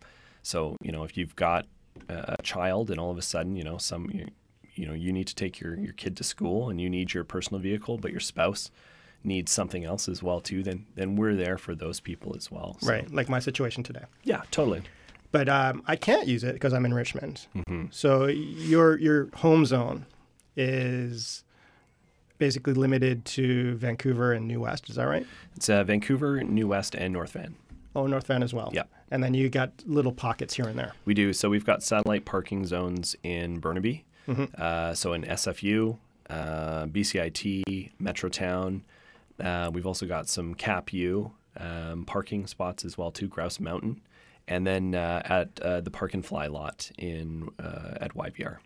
so 0.43 0.75
you 0.81 0.91
know, 0.91 1.03
if 1.03 1.17
you've 1.17 1.35
got 1.35 1.65
a 2.09 2.41
child 2.43 2.89
and 2.91 2.99
all 2.99 3.11
of 3.11 3.17
a 3.17 3.21
sudden, 3.21 3.55
you 3.55 3.63
know, 3.63 3.77
some 3.77 4.09
you, 4.13 4.27
you 4.75 4.85
know, 4.87 4.93
you 4.93 5.11
need 5.11 5.27
to 5.27 5.35
take 5.35 5.59
your 5.59 5.75
your 5.77 5.93
kid 5.93 6.15
to 6.17 6.23
school 6.23 6.69
and 6.69 6.79
you 6.79 6.89
need 6.89 7.13
your 7.13 7.23
personal 7.23 7.59
vehicle, 7.61 7.97
but 7.97 8.11
your 8.11 8.19
spouse 8.19 8.71
needs 9.23 9.51
something 9.51 9.83
else 9.83 10.07
as 10.07 10.21
well 10.23 10.39
too, 10.39 10.63
then 10.63 10.85
then 10.95 11.15
we're 11.15 11.35
there 11.35 11.57
for 11.57 11.75
those 11.75 11.99
people 11.99 12.35
as 12.35 12.51
well. 12.51 12.77
So, 12.81 12.89
Right, 12.89 13.11
like 13.11 13.29
my 13.29 13.39
situation 13.39 13.83
today. 13.83 14.03
Yeah, 14.23 14.43
totally. 14.51 14.83
But 15.31 15.49
um, 15.49 15.83
I 15.87 15.97
can't 15.97 16.27
use 16.27 16.43
it 16.45 16.53
because 16.53 16.71
I'm 16.73 16.85
in 16.85 16.93
Richmond. 16.93 17.47
hmm 17.67 17.85
So 17.91 18.27
your 18.27 18.97
your 18.99 19.27
home 19.35 19.65
zone 19.65 20.05
is 20.55 21.43
basically 22.37 22.73
limited 22.73 23.25
to 23.25 23.75
Vancouver 23.75 24.31
and 24.33 24.47
New 24.47 24.61
West. 24.61 24.89
Is 24.89 24.95
that 24.95 25.05
right? 25.05 25.25
It's 25.55 25.69
uh, 25.69 25.83
Vancouver, 25.83 26.43
New 26.43 26.67
West, 26.67 26.95
and 26.95 27.11
North 27.13 27.31
Van. 27.31 27.55
Oh, 27.95 28.05
North 28.07 28.27
Van 28.27 28.43
as 28.43 28.53
well. 28.53 28.69
Yeah. 28.73 28.83
And 29.09 29.23
then 29.23 29.33
you 29.33 29.49
got 29.49 29.71
little 29.85 30.11
pockets 30.11 30.55
here 30.55 30.67
and 30.67 30.77
there. 30.77 30.93
We 31.05 31.13
do. 31.13 31.31
So 31.33 31.49
we've 31.49 31.65
got 31.65 31.81
satellite 31.83 32.25
parking 32.25 32.65
zones 32.65 33.15
in 33.23 33.59
Burnaby. 33.59 34.05
Uh, 34.57 34.93
so 34.93 35.13
in 35.13 35.23
SFU, 35.23 35.97
uh, 36.29 36.85
BCIT, 36.87 37.91
Metrotown. 38.01 38.81
Uh, 39.39 39.69
we've 39.73 39.87
also 39.87 40.05
got 40.05 40.27
some 40.27 40.53
CapU 40.55 41.31
um, 41.57 42.05
parking 42.05 42.47
spots 42.47 42.83
as 42.83 42.97
well 42.97 43.11
too, 43.11 43.27
Grouse 43.27 43.59
Mountain, 43.59 44.01
and 44.47 44.65
then 44.65 44.95
uh, 44.95 45.21
at 45.25 45.59
uh, 45.61 45.81
the 45.81 45.91
Park 45.91 46.13
and 46.13 46.25
Fly 46.25 46.47
lot 46.47 46.91
in 46.97 47.49
uh, 47.59 47.95
at 48.01 48.15
YVR. 48.15 48.57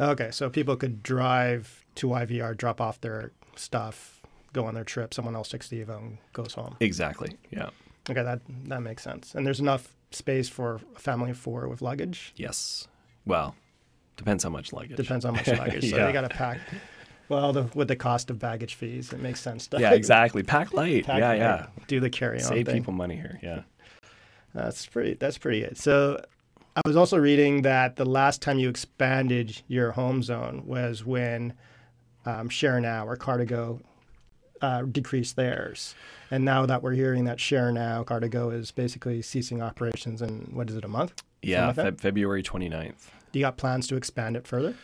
Okay, 0.00 0.30
so 0.30 0.48
people 0.50 0.76
could 0.76 1.02
drive 1.02 1.84
to 1.96 2.08
YVR, 2.08 2.56
drop 2.56 2.80
off 2.80 3.00
their 3.00 3.32
stuff, 3.56 4.22
go 4.52 4.64
on 4.64 4.74
their 4.74 4.84
trip. 4.84 5.14
Someone 5.14 5.34
else 5.34 5.48
takes 5.48 5.68
the 5.68 5.84
Evo 5.84 5.98
and 5.98 6.18
goes 6.32 6.54
home. 6.54 6.76
Exactly. 6.80 7.36
Yeah. 7.50 7.70
Okay, 8.10 8.22
that 8.22 8.40
that 8.64 8.80
makes 8.82 9.02
sense. 9.02 9.34
And 9.34 9.46
there's 9.46 9.60
enough 9.60 9.94
space 10.10 10.48
for 10.48 10.80
a 10.96 10.98
family 10.98 11.30
of 11.30 11.38
four 11.38 11.68
with 11.68 11.82
luggage. 11.82 12.32
Yes. 12.36 12.88
Well, 13.24 13.54
depends 14.16 14.44
how 14.44 14.50
much 14.50 14.72
luggage. 14.72 14.96
Depends 14.96 15.24
on 15.24 15.34
how 15.34 15.40
much 15.52 15.58
luggage. 15.58 15.88
So 15.90 15.96
Yeah. 15.96 16.06
you 16.08 16.12
got 16.12 16.22
to 16.22 16.28
pack. 16.28 16.58
Well, 17.28 17.52
the, 17.52 17.62
with 17.74 17.88
the 17.88 17.96
cost 17.96 18.28
of 18.30 18.38
baggage 18.38 18.74
fees, 18.74 19.12
it 19.12 19.20
makes 19.20 19.40
sense. 19.40 19.66
To 19.68 19.78
Yeah, 19.80 19.92
exactly. 19.92 20.42
Pack 20.42 20.74
light. 20.74 21.06
pack 21.06 21.18
yeah, 21.20 21.28
light, 21.28 21.38
yeah. 21.38 21.66
Do 21.86 22.00
the 22.00 22.10
carry 22.10 22.38
on 22.38 22.44
Save 22.44 22.66
thing. 22.66 22.74
people 22.74 22.92
money 22.92 23.16
here. 23.16 23.38
Yeah. 23.42 23.62
That's 24.54 24.84
pretty. 24.84 25.14
That's 25.14 25.38
pretty 25.38 25.60
good. 25.60 25.78
So, 25.78 26.22
I 26.76 26.80
was 26.86 26.96
also 26.96 27.16
reading 27.16 27.62
that 27.62 27.96
the 27.96 28.04
last 28.04 28.42
time 28.42 28.58
you 28.58 28.68
expanded 28.68 29.62
your 29.68 29.92
home 29.92 30.22
zone 30.22 30.62
was 30.66 31.04
when 31.04 31.52
um, 32.26 32.48
Share 32.48 32.80
Now 32.80 33.06
or 33.06 33.16
Car2Go 33.16 33.80
uh, 34.62 34.82
decreased 34.82 35.36
theirs, 35.36 35.94
and 36.30 36.44
now 36.44 36.64
that 36.64 36.82
we're 36.82 36.92
hearing 36.92 37.24
that 37.24 37.40
Share 37.40 37.70
Now, 37.72 38.04
Car2Go 38.04 38.54
is 38.54 38.70
basically 38.70 39.20
ceasing 39.20 39.60
operations 39.60 40.22
in 40.22 40.50
what 40.54 40.70
is 40.70 40.76
it 40.76 40.84
a 40.84 40.88
month? 40.88 41.22
Yeah. 41.42 41.66
like? 41.66 41.76
Feb- 41.76 42.00
February 42.00 42.42
29th. 42.42 43.10
Do 43.32 43.38
you 43.38 43.44
got 43.44 43.56
plans 43.56 43.86
to 43.88 43.96
expand 43.96 44.36
it 44.36 44.46
further? 44.46 44.74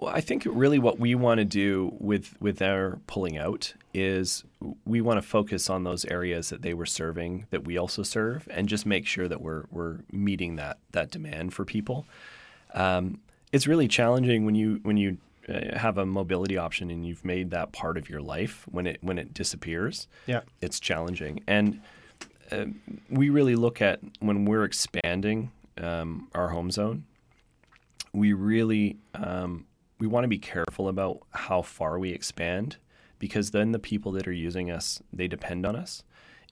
Well, 0.00 0.12
I 0.14 0.20
think 0.20 0.44
really 0.46 0.78
what 0.78 0.98
we 0.98 1.14
want 1.14 1.38
to 1.38 1.44
do 1.44 1.94
with 1.98 2.34
with 2.40 2.60
our 2.60 2.98
pulling 3.06 3.38
out 3.38 3.74
is 3.92 4.44
we 4.84 5.00
want 5.00 5.18
to 5.18 5.22
focus 5.22 5.70
on 5.70 5.84
those 5.84 6.04
areas 6.06 6.50
that 6.50 6.62
they 6.62 6.74
were 6.74 6.86
serving 6.86 7.46
that 7.50 7.64
we 7.64 7.78
also 7.78 8.02
serve, 8.02 8.48
and 8.50 8.68
just 8.68 8.86
make 8.86 9.06
sure 9.06 9.28
that 9.28 9.40
we're 9.40 9.64
we're 9.70 9.98
meeting 10.10 10.56
that 10.56 10.78
that 10.92 11.10
demand 11.10 11.54
for 11.54 11.64
people. 11.64 12.06
Um, 12.74 13.20
it's 13.52 13.68
really 13.68 13.86
challenging 13.86 14.44
when 14.44 14.56
you 14.56 14.80
when 14.82 14.96
you 14.96 15.18
have 15.48 15.98
a 15.98 16.06
mobility 16.06 16.56
option 16.56 16.90
and 16.90 17.06
you've 17.06 17.24
made 17.24 17.50
that 17.50 17.72
part 17.72 17.96
of 17.96 18.08
your 18.08 18.20
life 18.20 18.64
when 18.70 18.86
it 18.86 18.98
when 19.02 19.18
it 19.18 19.34
disappears. 19.34 20.08
Yeah. 20.26 20.40
it's 20.60 20.80
challenging, 20.80 21.42
and 21.46 21.80
uh, 22.50 22.66
we 23.10 23.30
really 23.30 23.56
look 23.56 23.82
at 23.82 24.00
when 24.20 24.44
we're 24.44 24.64
expanding 24.64 25.50
um, 25.78 26.28
our 26.34 26.48
home 26.48 26.70
zone. 26.70 27.04
We 28.12 28.32
really 28.32 28.98
um, 29.14 29.66
we 29.98 30.06
want 30.06 30.24
to 30.24 30.28
be 30.28 30.38
careful 30.38 30.88
about 30.88 31.20
how 31.30 31.62
far 31.62 31.98
we 31.98 32.10
expand 32.10 32.76
because 33.18 33.52
then 33.52 33.72
the 33.72 33.78
people 33.78 34.12
that 34.12 34.28
are 34.28 34.32
using 34.32 34.70
us 34.70 35.02
they 35.12 35.28
depend 35.28 35.64
on 35.64 35.76
us 35.76 36.02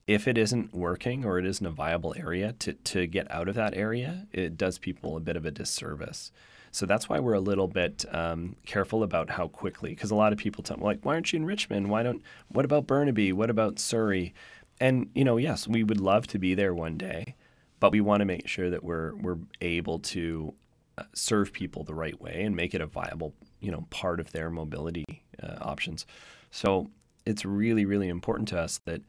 if 0.07 0.27
it 0.27 0.37
isn't 0.37 0.75
working 0.75 1.25
or 1.25 1.39
it 1.39 1.47
isn't 1.47 1.67
a 1.67 1.71
viable 1.71 2.15
area 2.17 2.55
to, 2.59 2.73
to 2.73 3.07
get 3.07 3.31
out 3.31 3.49
of 3.49 3.55
that 3.55 3.75
area 3.77 4.27
it 4.33 4.57
does 4.57 4.79
people 4.79 5.17
a 5.17 5.21
bit 5.21 5.37
of 5.37 5.45
a 5.45 5.51
disservice 5.51 6.33
so 6.73 6.87
that's 6.87 7.09
why 7.09 7.21
we're 7.21 7.35
a 7.35 7.41
little 7.41 7.69
bit 7.69 8.05
um, 8.13 8.57
careful 8.67 9.03
about 9.03 9.31
how 9.31 9.47
quickly 9.47 9.91
because 9.91 10.11
a 10.11 10.15
lot 10.17 10.33
of 10.33 10.39
people 10.39 10.65
tell 10.65 10.79
me 10.79 10.85
like 10.85 11.05
why 11.05 11.15
aren't 11.15 11.33
you 11.33 11.37
in 11.37 11.45
richmond? 11.45 11.91
Why 11.91 12.03
don't 12.03 12.23
what 12.49 12.65
about 12.65 12.87
burnaby? 12.87 13.33
What 13.33 13.51
about 13.51 13.79
surrey? 13.79 14.35
And 14.81 15.11
you 15.15 15.25
know 15.25 15.37
yes 15.37 15.69
we 15.69 15.85
would 15.85 16.01
love 16.01 16.27
to 16.29 16.39
be 16.39 16.55
there 16.55 16.75
one 16.75 16.97
day 16.97 17.37
but 17.83 17.91
we 17.91 18.01
want 18.01 18.21
to 18.21 18.25
make 18.25 18.47
sure 18.47 18.71
that 18.71 18.85
we're 18.85 19.13
we're 19.17 19.39
able 19.61 19.99
to 19.99 20.55
uh, 20.99 21.03
serve 21.15 21.53
people 21.53 21.83
the 21.83 21.95
right 21.95 22.21
way 22.21 22.45
and 22.45 22.55
make 22.55 22.75
it 22.75 22.81
a 22.81 22.87
viable 22.87 23.35
you 23.59 23.73
know 23.73 23.87
part 23.91 24.21
of 24.21 24.31
their 24.31 24.51
mobility 24.51 25.05
uh, 25.43 25.57
options. 25.61 26.07
So 26.53 26.91
it's 27.27 27.45
really 27.45 27.85
really 27.85 28.09
important 28.09 28.49
to 28.51 28.61
us 28.61 28.81
that 28.85 29.03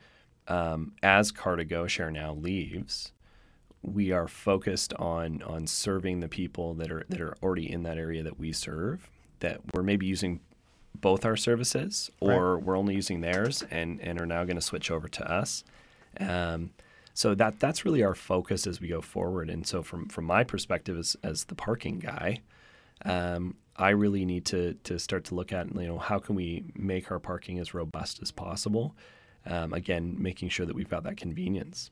um, 0.47 0.93
as 1.03 1.31
Car2Go 1.31 1.87
Share 1.87 2.09
Now 2.09 2.33
leaves 2.33 3.11
we 3.83 4.11
are 4.11 4.27
focused 4.27 4.93
on 4.95 5.41
on 5.43 5.67
serving 5.67 6.19
the 6.19 6.27
people 6.27 6.73
that 6.73 6.91
are 6.91 7.05
that 7.09 7.21
are 7.21 7.35
already 7.43 7.71
in 7.71 7.83
that 7.83 7.97
area 7.97 8.23
that 8.23 8.39
we 8.39 8.51
serve 8.51 9.09
that 9.39 9.59
we're 9.73 9.83
maybe 9.83 10.05
using 10.05 10.39
both 10.95 11.25
our 11.25 11.35
services 11.35 12.09
or 12.19 12.57
we're 12.57 12.77
only 12.77 12.95
using 12.95 13.21
theirs 13.21 13.63
and 13.69 13.99
and 14.01 14.19
are 14.19 14.25
now 14.25 14.43
going 14.43 14.55
to 14.55 14.61
switch 14.61 14.89
over 14.89 15.07
to 15.07 15.29
us 15.29 15.63
um, 16.19 16.71
so 17.13 17.35
that 17.35 17.59
that's 17.59 17.85
really 17.85 18.03
our 18.03 18.15
focus 18.15 18.65
as 18.65 18.81
we 18.81 18.87
go 18.87 19.01
forward. 19.01 19.49
And 19.49 19.65
so 19.67 19.83
from 19.83 20.07
from 20.07 20.25
my 20.25 20.43
perspective 20.43 20.97
as 20.97 21.15
as 21.23 21.45
the 21.45 21.55
parking 21.55 21.99
guy, 21.99 22.41
um, 23.05 23.55
I 23.77 23.89
really 23.89 24.25
need 24.25 24.45
to 24.45 24.73
to 24.83 24.97
start 24.97 25.25
to 25.25 25.35
look 25.35 25.53
at 25.53 25.73
you 25.75 25.87
know 25.87 25.99
how 25.99 26.19
can 26.19 26.35
we 26.35 26.65
make 26.75 27.11
our 27.11 27.19
parking 27.19 27.59
as 27.59 27.73
robust 27.73 28.21
as 28.21 28.31
possible. 28.31 28.95
Um, 29.45 29.73
again, 29.73 30.15
making 30.17 30.49
sure 30.49 30.65
that 30.65 30.75
we've 30.75 30.89
got 30.89 31.03
that 31.03 31.17
convenience. 31.17 31.91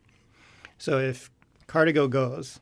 So 0.77 0.99
if 0.99 1.29
Car2Go 1.71 2.09
goes 2.09 2.59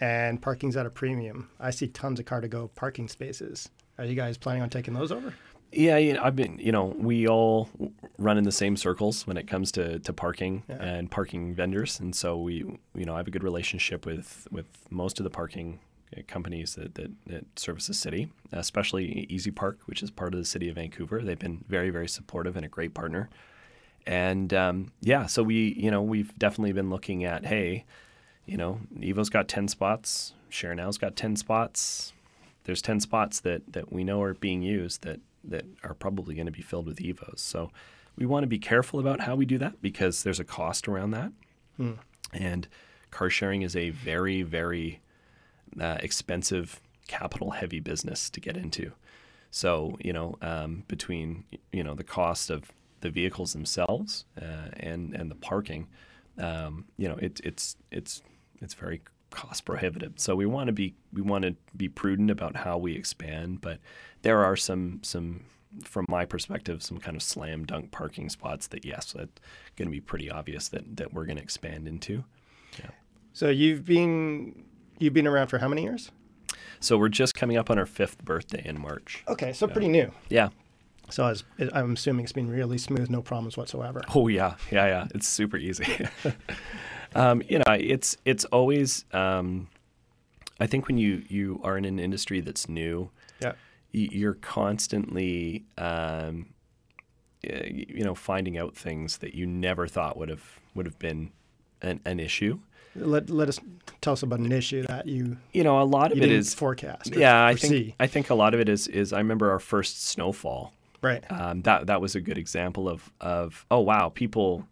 and 0.00 0.40
parking's 0.40 0.76
at 0.76 0.84
a 0.84 0.90
premium, 0.90 1.48
I 1.58 1.70
see 1.70 1.88
tons 1.88 2.20
of 2.20 2.26
Car2Go 2.26 2.74
parking 2.74 3.08
spaces. 3.08 3.70
Are 3.98 4.04
you 4.04 4.14
guys 4.14 4.36
planning 4.36 4.62
on 4.62 4.68
taking 4.68 4.92
those 4.92 5.10
over? 5.10 5.32
Yeah, 5.72 5.96
you 5.98 6.14
know, 6.14 6.22
I've 6.22 6.36
been, 6.36 6.58
you 6.58 6.72
know, 6.72 6.86
we 6.98 7.26
all 7.28 7.68
run 8.18 8.36
in 8.36 8.44
the 8.44 8.52
same 8.52 8.76
circles 8.76 9.26
when 9.26 9.36
it 9.36 9.46
comes 9.46 9.70
to, 9.72 9.98
to 10.00 10.12
parking 10.12 10.64
Yeah. 10.68 10.82
and 10.82 11.10
parking 11.10 11.54
vendors, 11.54 12.00
and 12.00 12.14
so 12.14 12.36
we, 12.38 12.56
you 12.94 13.04
know, 13.06 13.14
I 13.14 13.18
have 13.18 13.28
a 13.28 13.30
good 13.30 13.44
relationship 13.44 14.04
with 14.04 14.46
with 14.50 14.66
most 14.90 15.20
of 15.20 15.24
the 15.24 15.30
parking 15.30 15.78
uh, 16.16 16.22
companies 16.26 16.74
that, 16.74 16.96
that, 16.96 17.10
that 17.28 17.58
service 17.58 17.86
the 17.86 17.94
city, 17.94 18.32
especially 18.52 19.26
Easy 19.30 19.52
Park, 19.52 19.78
which 19.86 20.02
is 20.02 20.10
part 20.10 20.34
of 20.34 20.40
the 20.40 20.44
city 20.44 20.68
of 20.68 20.74
Vancouver. 20.74 21.22
They've 21.22 21.38
been 21.38 21.64
very, 21.68 21.90
very 21.90 22.08
supportive 22.08 22.56
and 22.56 22.64
a 22.66 22.68
great 22.68 22.92
partner. 22.92 23.30
And 24.06 24.52
um, 24.52 24.92
yeah, 25.00 25.26
so 25.26 25.42
we, 25.44 25.74
you 25.78 25.90
know, 25.90 26.02
we've 26.02 26.36
definitely 26.36 26.72
been 26.72 26.90
looking 26.90 27.22
at, 27.24 27.46
hey, 27.46 27.84
you 28.50 28.56
know, 28.56 28.80
Evo's 28.98 29.30
got 29.30 29.46
10 29.46 29.68
spots, 29.68 30.32
Share 30.48 30.74
Now's 30.74 30.98
got 30.98 31.14
10 31.14 31.36
spots. 31.36 32.12
There's 32.64 32.82
10 32.82 32.98
spots 32.98 33.38
that, 33.40 33.72
that 33.72 33.92
we 33.92 34.02
know 34.02 34.20
are 34.22 34.34
being 34.34 34.60
used 34.60 35.02
that, 35.02 35.20
that 35.44 35.64
are 35.84 35.94
probably 35.94 36.34
going 36.34 36.46
to 36.46 36.52
be 36.52 36.60
filled 36.60 36.86
with 36.86 36.98
Evos. 36.98 37.38
So 37.38 37.70
we 38.16 38.26
want 38.26 38.42
to 38.42 38.48
be 38.48 38.58
careful 38.58 38.98
about 38.98 39.20
how 39.20 39.36
we 39.36 39.46
do 39.46 39.56
that 39.58 39.80
because 39.80 40.24
there's 40.24 40.40
a 40.40 40.44
cost 40.44 40.88
around 40.88 41.12
that. 41.12 41.30
Hmm. 41.76 41.92
And 42.32 42.66
car 43.12 43.30
sharing 43.30 43.62
is 43.62 43.76
a 43.76 43.90
very, 43.90 44.42
very 44.42 45.00
uh, 45.80 45.98
expensive, 46.00 46.80
capital 47.06 47.52
heavy 47.52 47.78
business 47.78 48.28
to 48.30 48.40
get 48.40 48.56
into. 48.56 48.90
So, 49.52 49.96
you 50.00 50.12
know, 50.12 50.36
um, 50.42 50.82
between, 50.88 51.44
you 51.72 51.84
know, 51.84 51.94
the 51.94 52.04
cost 52.04 52.50
of 52.50 52.72
the 53.00 53.10
vehicles 53.10 53.52
themselves 53.52 54.24
uh, 54.36 54.70
and, 54.72 55.14
and 55.14 55.30
the 55.30 55.36
parking, 55.36 55.86
um, 56.36 56.86
you 56.96 57.08
know, 57.08 57.16
it, 57.16 57.40
it's, 57.44 57.76
it's, 57.92 58.22
it's 58.60 58.74
very 58.74 59.02
cost 59.30 59.64
prohibitive. 59.64 60.14
So 60.16 60.34
we 60.34 60.46
want 60.46 60.66
to 60.68 60.72
be, 60.72 60.94
we 61.12 61.22
want 61.22 61.44
to 61.44 61.54
be 61.76 61.88
prudent 61.88 62.30
about 62.30 62.56
how 62.56 62.78
we 62.78 62.94
expand, 62.94 63.60
but 63.60 63.78
there 64.22 64.44
are 64.44 64.56
some, 64.56 65.00
some, 65.02 65.44
from 65.84 66.04
my 66.08 66.24
perspective, 66.24 66.82
some 66.82 66.98
kind 66.98 67.16
of 67.16 67.22
slam 67.22 67.64
dunk 67.64 67.90
parking 67.92 68.28
spots 68.28 68.66
that 68.68 68.84
yes, 68.84 69.12
that's 69.12 69.40
going 69.76 69.88
to 69.88 69.92
be 69.92 70.00
pretty 70.00 70.30
obvious 70.30 70.68
that, 70.68 70.96
that 70.96 71.14
we're 71.14 71.26
going 71.26 71.36
to 71.36 71.42
expand 71.42 71.86
into. 71.86 72.24
Yeah. 72.78 72.90
So 73.32 73.48
you've 73.48 73.84
been 73.84 74.64
you've 74.98 75.14
been 75.14 75.26
around 75.26 75.48
for 75.48 75.58
how 75.58 75.68
many 75.68 75.82
years? 75.82 76.10
So 76.80 76.96
we're 76.98 77.08
just 77.08 77.34
coming 77.34 77.56
up 77.56 77.70
on 77.70 77.78
our 77.78 77.86
fifth 77.86 78.24
birthday 78.24 78.62
in 78.64 78.80
March. 78.80 79.22
Okay, 79.28 79.52
so 79.52 79.66
pretty 79.66 79.88
new. 79.88 80.10
Yeah. 80.28 80.48
So 81.10 81.26
as, 81.26 81.44
I'm 81.72 81.94
assuming 81.94 82.24
it's 82.24 82.32
been 82.32 82.48
really 82.48 82.78
smooth, 82.78 83.10
no 83.10 83.22
problems 83.22 83.56
whatsoever. 83.56 84.02
Oh 84.14 84.28
yeah, 84.28 84.54
yeah, 84.70 84.86
yeah. 84.86 85.08
It's 85.14 85.28
super 85.28 85.56
easy. 85.56 86.06
um, 87.14 87.42
you 87.48 87.58
know, 87.58 87.64
it's 87.72 88.16
it's 88.24 88.44
always. 88.46 89.04
Um, 89.12 89.68
I 90.60 90.66
think 90.66 90.86
when 90.88 90.98
you 90.98 91.22
you 91.28 91.60
are 91.64 91.76
in 91.78 91.84
an 91.84 91.98
industry 91.98 92.40
that's 92.40 92.68
new, 92.68 93.10
Yeah. 93.42 93.52
you're 93.92 94.34
constantly, 94.34 95.64
um, 95.78 96.46
you 97.42 98.04
know, 98.04 98.14
finding 98.14 98.58
out 98.58 98.76
things 98.76 99.18
that 99.18 99.34
you 99.34 99.46
never 99.46 99.86
thought 99.86 100.16
would 100.16 100.28
have 100.28 100.60
would 100.74 100.86
have 100.86 100.98
been 100.98 101.30
an, 101.82 102.00
an 102.04 102.20
issue. 102.20 102.58
Let, 102.96 103.30
let 103.30 103.48
us 103.48 103.60
tell 104.00 104.14
us 104.14 104.22
about 104.24 104.40
an 104.40 104.50
issue 104.50 104.82
that 104.88 105.06
you, 105.06 105.36
You 105.52 105.62
know, 105.62 105.80
a 105.80 105.84
lot 105.84 106.10
of 106.10 106.18
it 106.18 106.22
didn't 106.22 106.44
forecast. 106.48 107.14
or 107.14 107.18
Yeah, 107.20 107.44
I 107.46 107.54
think 107.54 107.94
I 108.00 108.06
think 108.08 108.30
a 108.30 108.34
lot 108.34 108.52
of 108.52 108.60
it 108.60 108.68
is 108.68 108.88
is 108.88 109.12
I 109.12 109.18
remember 109.18 109.50
our 109.50 109.60
first 109.60 110.04
snowfall. 110.06 110.72
right. 111.00 111.24
um, 111.30 111.62
that 111.62 111.86
that 111.86 112.00
was 112.00 112.14
a 112.16 112.20
good 112.20 112.36
example 112.36 112.88
of 112.88 113.10
of 113.20 113.64
oh 113.70 113.80
wow 113.80 114.10
people 114.10 114.66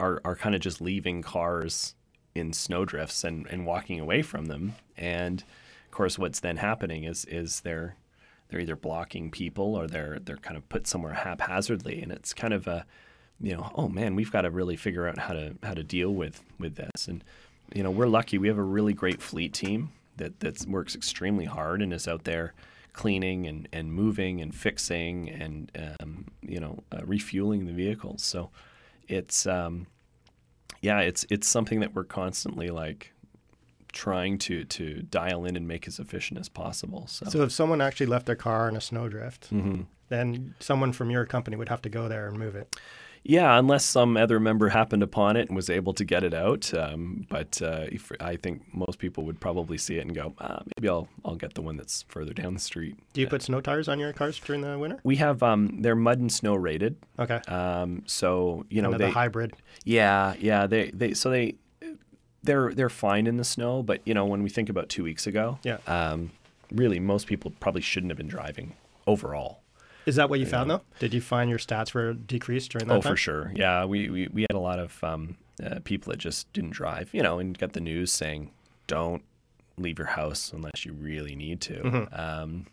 are 0.00 0.20
are 0.24 0.36
kind 0.36 0.54
of 0.54 0.60
just 0.60 0.80
leaving 0.80 1.22
cars 1.22 1.94
in 2.34 2.52
snowdrifts 2.52 3.24
and 3.24 3.46
and 3.48 3.66
walking 3.66 4.00
away 4.00 4.22
from 4.22 4.46
them. 4.46 4.74
And 4.96 5.42
of 5.86 5.90
course 5.90 6.18
what's 6.18 6.40
then 6.40 6.56
happening 6.56 7.04
is 7.04 7.24
is 7.26 7.60
they're 7.60 7.96
they're 8.48 8.60
either 8.60 8.76
blocking 8.76 9.30
people 9.30 9.74
or 9.74 9.86
they're 9.86 10.18
they're 10.18 10.36
kind 10.36 10.56
of 10.56 10.68
put 10.68 10.86
somewhere 10.86 11.14
haphazardly. 11.14 12.02
And 12.02 12.12
it's 12.12 12.34
kind 12.34 12.52
of 12.52 12.66
a 12.66 12.86
you 13.40 13.56
know 13.56 13.70
oh 13.74 13.88
man 13.88 14.14
we've 14.14 14.32
got 14.32 14.42
to 14.42 14.50
really 14.50 14.76
figure 14.76 15.08
out 15.08 15.18
how 15.18 15.34
to 15.34 15.54
how 15.62 15.74
to 15.74 15.84
deal 15.84 16.10
with 16.10 16.42
with 16.58 16.76
this. 16.76 17.08
And 17.08 17.22
you 17.74 17.82
know 17.82 17.90
we're 17.90 18.06
lucky. 18.06 18.38
We 18.38 18.48
have 18.48 18.58
a 18.58 18.62
really 18.62 18.92
great 18.92 19.22
fleet 19.22 19.52
team 19.52 19.92
that 20.16 20.40
that 20.40 20.66
works 20.66 20.94
extremely 20.94 21.44
hard 21.44 21.82
and 21.82 21.92
is 21.92 22.08
out 22.08 22.24
there 22.24 22.54
cleaning 22.92 23.46
and, 23.46 23.68
and 23.72 23.92
moving 23.92 24.40
and 24.40 24.54
fixing 24.54 25.28
and 25.28 25.70
um, 26.00 26.26
you 26.42 26.60
know 26.60 26.82
uh, 26.92 27.00
refueling 27.04 27.66
the 27.66 27.72
vehicles. 27.72 28.22
So 28.22 28.50
it's 29.08 29.46
um, 29.46 29.86
yeah 30.80 31.00
it's 31.00 31.24
it's 31.30 31.46
something 31.48 31.80
that 31.80 31.94
we're 31.94 32.04
constantly 32.04 32.68
like 32.68 33.12
trying 33.92 34.38
to 34.38 34.64
to 34.64 35.02
dial 35.02 35.44
in 35.44 35.56
and 35.56 35.68
make 35.68 35.86
as 35.86 35.98
efficient 35.98 36.38
as 36.40 36.48
possible 36.48 37.06
so, 37.06 37.26
So 37.26 37.42
if 37.42 37.52
someone 37.52 37.80
actually 37.80 38.06
left 38.06 38.26
their 38.26 38.34
car 38.36 38.68
in 38.68 38.76
a 38.76 38.80
snowdrift, 38.80 39.52
Mhm. 39.52 39.86
then 40.08 40.54
someone 40.58 40.92
from 40.92 41.10
your 41.10 41.24
company 41.26 41.56
would 41.56 41.68
have 41.68 41.82
to 41.82 41.88
go 41.88 42.08
there 42.08 42.26
and 42.28 42.36
move 42.38 42.56
it. 42.56 42.74
Yeah, 43.26 43.58
unless 43.58 43.86
some 43.86 44.18
other 44.18 44.38
member 44.38 44.68
happened 44.68 45.02
upon 45.02 45.36
it 45.36 45.48
and 45.48 45.56
was 45.56 45.70
able 45.70 45.94
to 45.94 46.04
get 46.04 46.22
it 46.22 46.34
out. 46.34 46.72
Um, 46.74 47.26
but 47.30 47.60
uh, 47.62 47.86
if, 47.90 48.12
I 48.20 48.36
think 48.36 48.62
most 48.74 48.98
people 48.98 49.24
would 49.24 49.40
probably 49.40 49.78
see 49.78 49.96
it 49.96 50.02
and 50.02 50.14
go, 50.14 50.34
ah, 50.40 50.62
maybe 50.76 50.90
I'll 50.90 51.08
I'll 51.24 51.34
get 51.34 51.54
the 51.54 51.62
one 51.62 51.78
that's 51.78 52.02
further 52.08 52.34
down 52.34 52.52
the 52.52 52.60
street. 52.60 52.96
Do 53.14 53.22
you 53.22 53.26
put 53.26 53.40
snow 53.42 53.62
tires 53.62 53.88
on 53.88 53.98
your 53.98 54.12
cars 54.12 54.38
during 54.38 54.60
the 54.60 54.78
winter? 54.78 54.98
We 55.04 55.16
have 55.16 55.42
um, 55.42 55.80
they're 55.80 55.96
mud 55.96 56.18
and 56.18 56.30
snow 56.30 56.54
rated. 56.54 56.96
Okay. 57.18 57.38
Um, 57.48 58.02
so 58.06 58.66
you 58.68 58.82
know 58.82 58.88
Another 58.90 59.06
they 59.06 59.10
hybrid. 59.10 59.54
yeah 59.84 60.34
yeah 60.38 60.66
they 60.66 60.90
they 60.90 61.14
so 61.14 61.30
they 61.30 61.54
they're 62.42 62.74
they're 62.74 62.90
fine 62.90 63.26
in 63.26 63.38
the 63.38 63.44
snow. 63.44 63.82
But 63.82 64.02
you 64.04 64.12
know 64.12 64.26
when 64.26 64.42
we 64.42 64.50
think 64.50 64.68
about 64.68 64.90
two 64.90 65.02
weeks 65.02 65.26
ago, 65.26 65.58
Yeah. 65.62 65.78
um, 65.86 66.30
really 66.70 67.00
most 67.00 67.26
people 67.26 67.52
probably 67.58 67.80
shouldn't 67.80 68.10
have 68.10 68.18
been 68.18 68.28
driving 68.28 68.74
overall. 69.06 69.60
Is 70.06 70.16
that 70.16 70.28
what 70.30 70.40
you 70.40 70.46
found 70.46 70.70
though? 70.70 70.82
Did 70.98 71.14
you 71.14 71.20
find 71.20 71.48
your 71.48 71.58
stats 71.58 71.94
were 71.94 72.12
decreased 72.14 72.70
during 72.72 72.88
that 72.88 72.94
Oh, 72.94 73.00
time? 73.00 73.12
for 73.12 73.16
sure. 73.16 73.52
Yeah, 73.54 73.84
we, 73.84 74.10
we, 74.10 74.28
we 74.32 74.42
had 74.42 74.52
a 74.54 74.58
lot 74.58 74.78
of 74.78 75.02
um, 75.02 75.36
uh, 75.64 75.78
people 75.84 76.10
that 76.12 76.18
just 76.18 76.52
didn't 76.52 76.70
drive, 76.70 77.08
you 77.12 77.22
know, 77.22 77.38
and 77.38 77.56
got 77.58 77.72
the 77.72 77.80
news 77.80 78.12
saying, 78.12 78.50
don't 78.86 79.22
leave 79.78 79.98
your 79.98 80.08
house 80.08 80.52
unless 80.52 80.84
you 80.84 80.92
really 80.92 81.34
need 81.34 81.60
to. 81.62 81.74
Mm-hmm. 81.80 82.14
Um, 82.20 82.66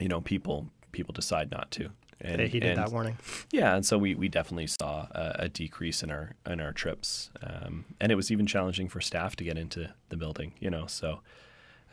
you 0.00 0.08
know, 0.08 0.20
people 0.20 0.68
people 0.92 1.12
decide 1.12 1.50
not 1.50 1.70
to. 1.72 1.90
And, 2.22 2.40
They 2.40 2.48
heeded 2.48 2.70
and- 2.70 2.78
that 2.78 2.90
warning. 2.92 3.18
Yeah, 3.52 3.74
and 3.76 3.84
so 3.84 3.98
we, 3.98 4.14
we 4.14 4.28
definitely 4.28 4.66
saw 4.68 5.06
a, 5.10 5.36
a 5.40 5.48
decrease 5.50 6.02
in 6.02 6.10
our 6.10 6.32
in 6.46 6.60
our 6.62 6.72
trips, 6.72 7.30
um, 7.42 7.84
and 8.00 8.10
it 8.10 8.14
was 8.14 8.30
even 8.30 8.46
challenging 8.46 8.88
for 8.88 9.02
staff 9.02 9.36
to 9.36 9.44
get 9.44 9.58
into 9.58 9.92
the 10.08 10.16
building. 10.16 10.54
You 10.58 10.70
know, 10.70 10.86
so 10.86 11.20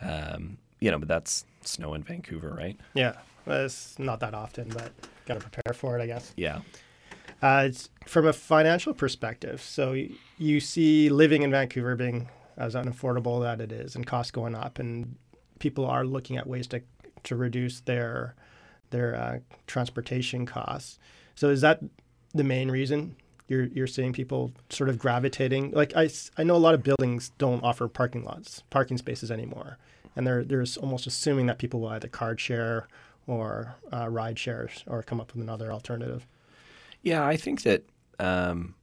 um, 0.01 0.57
you 0.79 0.89
know, 0.91 0.97
but 0.99 1.07
that's 1.09 1.45
snow 1.65 1.93
in 1.93 2.03
Vancouver, 2.03 2.49
right? 2.57 2.77
Yeah. 2.93 3.17
It's 3.47 3.97
not 3.99 4.19
that 4.21 4.33
often, 4.33 4.69
but 4.69 4.91
got 5.25 5.35
to 5.35 5.39
prepare 5.39 5.73
for 5.73 5.97
it, 5.97 6.01
I 6.01 6.07
guess. 6.07 6.33
Yeah. 6.35 6.61
Uh, 7.41 7.65
it's 7.67 7.89
from 8.05 8.25
a 8.25 8.33
financial 8.33 8.93
perspective. 8.93 9.61
So 9.61 9.91
y- 9.91 10.09
you 10.37 10.59
see 10.59 11.09
living 11.09 11.41
in 11.43 11.51
Vancouver 11.51 11.95
being 11.95 12.29
as 12.57 12.73
unaffordable 12.75 13.41
that 13.41 13.59
it 13.59 13.71
is, 13.71 13.95
and 13.95 14.05
costs 14.05 14.31
going 14.31 14.55
up, 14.55 14.79
and 14.79 15.15
people 15.59 15.85
are 15.85 16.05
looking 16.05 16.37
at 16.37 16.47
ways 16.47 16.67
to 16.67 16.81
to 17.23 17.35
reduce 17.35 17.81
their 17.81 18.35
their 18.91 19.15
uh, 19.15 19.39
transportation 19.67 20.45
costs. 20.45 20.99
So 21.35 21.49
is 21.49 21.61
that 21.61 21.79
the 22.33 22.43
main 22.43 22.69
reason 22.71 23.15
you're 23.49 23.65
you're 23.65 23.87
seeing 23.87 24.13
people 24.13 24.51
sort 24.69 24.89
of 24.89 24.97
gravitating? 24.97 25.71
Like 25.71 25.93
I, 25.97 26.09
I 26.37 26.43
know 26.43 26.55
a 26.55 26.57
lot 26.57 26.75
of 26.75 26.83
buildings 26.83 27.31
don't 27.37 27.63
offer 27.63 27.87
parking 27.87 28.23
lots, 28.23 28.63
parking 28.69 28.97
spaces 28.97 29.31
anymore, 29.31 29.77
and 30.15 30.25
they're 30.25 30.43
they're 30.45 30.65
almost 30.81 31.07
assuming 31.07 31.47
that 31.47 31.57
people 31.57 31.81
will 31.81 31.89
either 31.89 32.07
card 32.07 32.39
share 32.39 32.87
or 33.27 33.75
uh, 33.91 34.07
ride 34.09 34.37
shares 34.37 34.83
or 34.87 35.03
come 35.03 35.19
up 35.19 35.33
with 35.33 35.41
another 35.41 35.71
alternative. 35.71 36.27
Yeah, 37.01 37.25
I 37.25 37.37
think 37.37 37.63
that 37.63 37.83
um, 38.19 38.75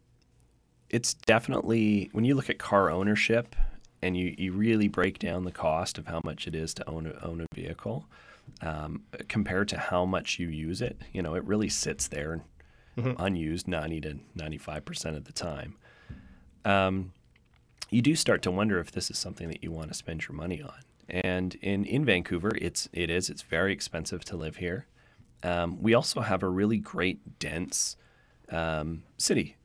it's 0.89 1.15
definitely 1.15 2.11
when 2.13 2.25
you 2.25 2.35
look 2.35 2.51
at 2.51 2.59
car 2.59 2.91
ownership 2.91 3.57
and 4.03 4.17
you, 4.17 4.35
you 4.37 4.53
really 4.53 4.89
break 4.89 5.19
down 5.19 5.45
the 5.45 5.53
cost 5.53 5.99
of 5.99 6.07
how 6.07 6.21
much 6.25 6.47
it 6.47 6.55
is 6.55 6.73
to 6.75 6.89
own 6.89 7.07
a, 7.07 7.27
own 7.27 7.41
a 7.41 7.55
vehicle 7.55 8.07
um, 8.63 9.03
compared 9.29 9.69
to 9.69 9.79
how 9.79 10.05
much 10.05 10.39
you 10.39 10.49
use 10.49 10.81
it. 10.81 10.99
You 11.13 11.23
know, 11.23 11.35
it 11.35 11.45
really 11.45 11.69
sits 11.69 12.09
there 12.09 12.43
unused 13.19 13.69
90 13.69 14.01
to 14.03 14.19
95 14.35 14.85
percent 14.85 15.17
of 15.17 15.25
the 15.25 15.33
time. 15.33 15.77
Um, 16.65 17.13
you 17.91 18.03
do 18.03 18.15
start 18.15 18.43
to 18.43 18.51
wonder 18.51 18.79
if 18.79 18.93
this 18.93 19.11
is 19.11 19.19
something 19.19 19.49
that 19.49 19.63
you 19.63 19.71
want 19.71 19.89
to 19.89 19.95
spend 19.95 20.29
your 20.29 20.37
money 20.37 20.63
on. 20.63 20.83
And 21.11 21.55
in, 21.57 21.85
in 21.85 22.05
Vancouver, 22.05 22.53
it's 22.61 22.89
it 22.93 23.11
is 23.11 23.31
it's 23.31 23.43
very 23.43 23.73
expensive 23.73 24.25
to 24.27 24.37
live 24.37 24.57
here. 24.57 24.87
Um, 25.43 25.81
we 25.81 25.95
also 25.95 26.21
have 26.21 26.43
a 26.43 26.49
really 26.49 26.79
great 26.79 27.39
dense 27.39 27.97
um, 28.51 29.03
city, 29.17 29.57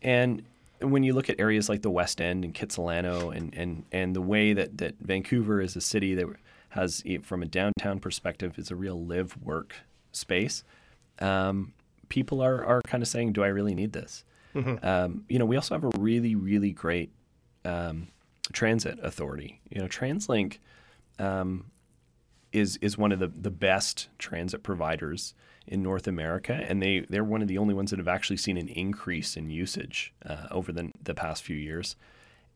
and 0.00 0.42
when 0.80 1.02
you 1.02 1.14
look 1.14 1.30
at 1.30 1.40
areas 1.40 1.68
like 1.68 1.82
the 1.82 1.90
West 1.90 2.20
End 2.20 2.44
and 2.44 2.54
Kitsilano, 2.54 3.34
and 3.36 3.54
and 3.54 3.84
and 3.92 4.14
the 4.14 4.20
way 4.20 4.52
that 4.52 4.78
that 4.78 4.94
Vancouver 5.00 5.60
is 5.60 5.76
a 5.76 5.80
city 5.80 6.14
that 6.14 6.26
has, 6.70 7.02
from 7.22 7.42
a 7.42 7.46
downtown 7.46 8.00
perspective, 8.00 8.58
is 8.58 8.70
a 8.70 8.76
real 8.76 9.04
live 9.04 9.36
work 9.42 9.74
space. 10.12 10.64
Um, 11.20 11.72
people 12.08 12.40
are 12.40 12.64
are 12.64 12.80
kind 12.86 13.02
of 13.02 13.08
saying, 13.08 13.32
"Do 13.32 13.42
I 13.42 13.48
really 13.48 13.74
need 13.74 13.92
this?" 13.92 14.24
Um, 14.84 15.24
you 15.28 15.38
know, 15.38 15.44
we 15.44 15.56
also 15.56 15.74
have 15.74 15.84
a 15.84 15.90
really 15.98 16.34
really 16.34 16.72
great 16.72 17.10
um, 17.64 18.08
transit 18.52 18.98
authority. 19.02 19.60
You 19.70 19.80
know, 19.80 19.88
TransLink 19.88 20.58
um, 21.18 21.70
is 22.52 22.76
is 22.78 22.96
one 22.96 23.12
of 23.12 23.18
the, 23.18 23.28
the 23.28 23.50
best 23.50 24.08
transit 24.18 24.62
providers 24.62 25.34
in 25.66 25.82
North 25.82 26.06
America, 26.06 26.52
and 26.68 26.82
they 26.82 27.00
they're 27.08 27.24
one 27.24 27.42
of 27.42 27.48
the 27.48 27.58
only 27.58 27.74
ones 27.74 27.90
that 27.90 27.98
have 27.98 28.08
actually 28.08 28.36
seen 28.36 28.56
an 28.56 28.68
increase 28.68 29.36
in 29.36 29.50
usage 29.50 30.12
uh, 30.24 30.46
over 30.50 30.72
the 30.72 30.90
the 31.02 31.14
past 31.14 31.42
few 31.42 31.56
years. 31.56 31.96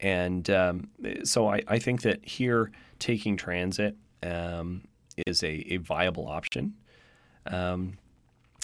And 0.01 0.49
um, 0.51 0.91
so 1.25 1.49
I, 1.49 1.63
I 1.67 1.79
think 1.79 2.03
that 2.03 2.25
here 2.25 2.71
taking 2.99 3.37
transit 3.37 3.97
um, 4.23 4.83
is 5.27 5.43
a, 5.43 5.73
a 5.73 5.79
viable 5.79 6.29
option. 6.29 6.75
Um, 7.47 7.99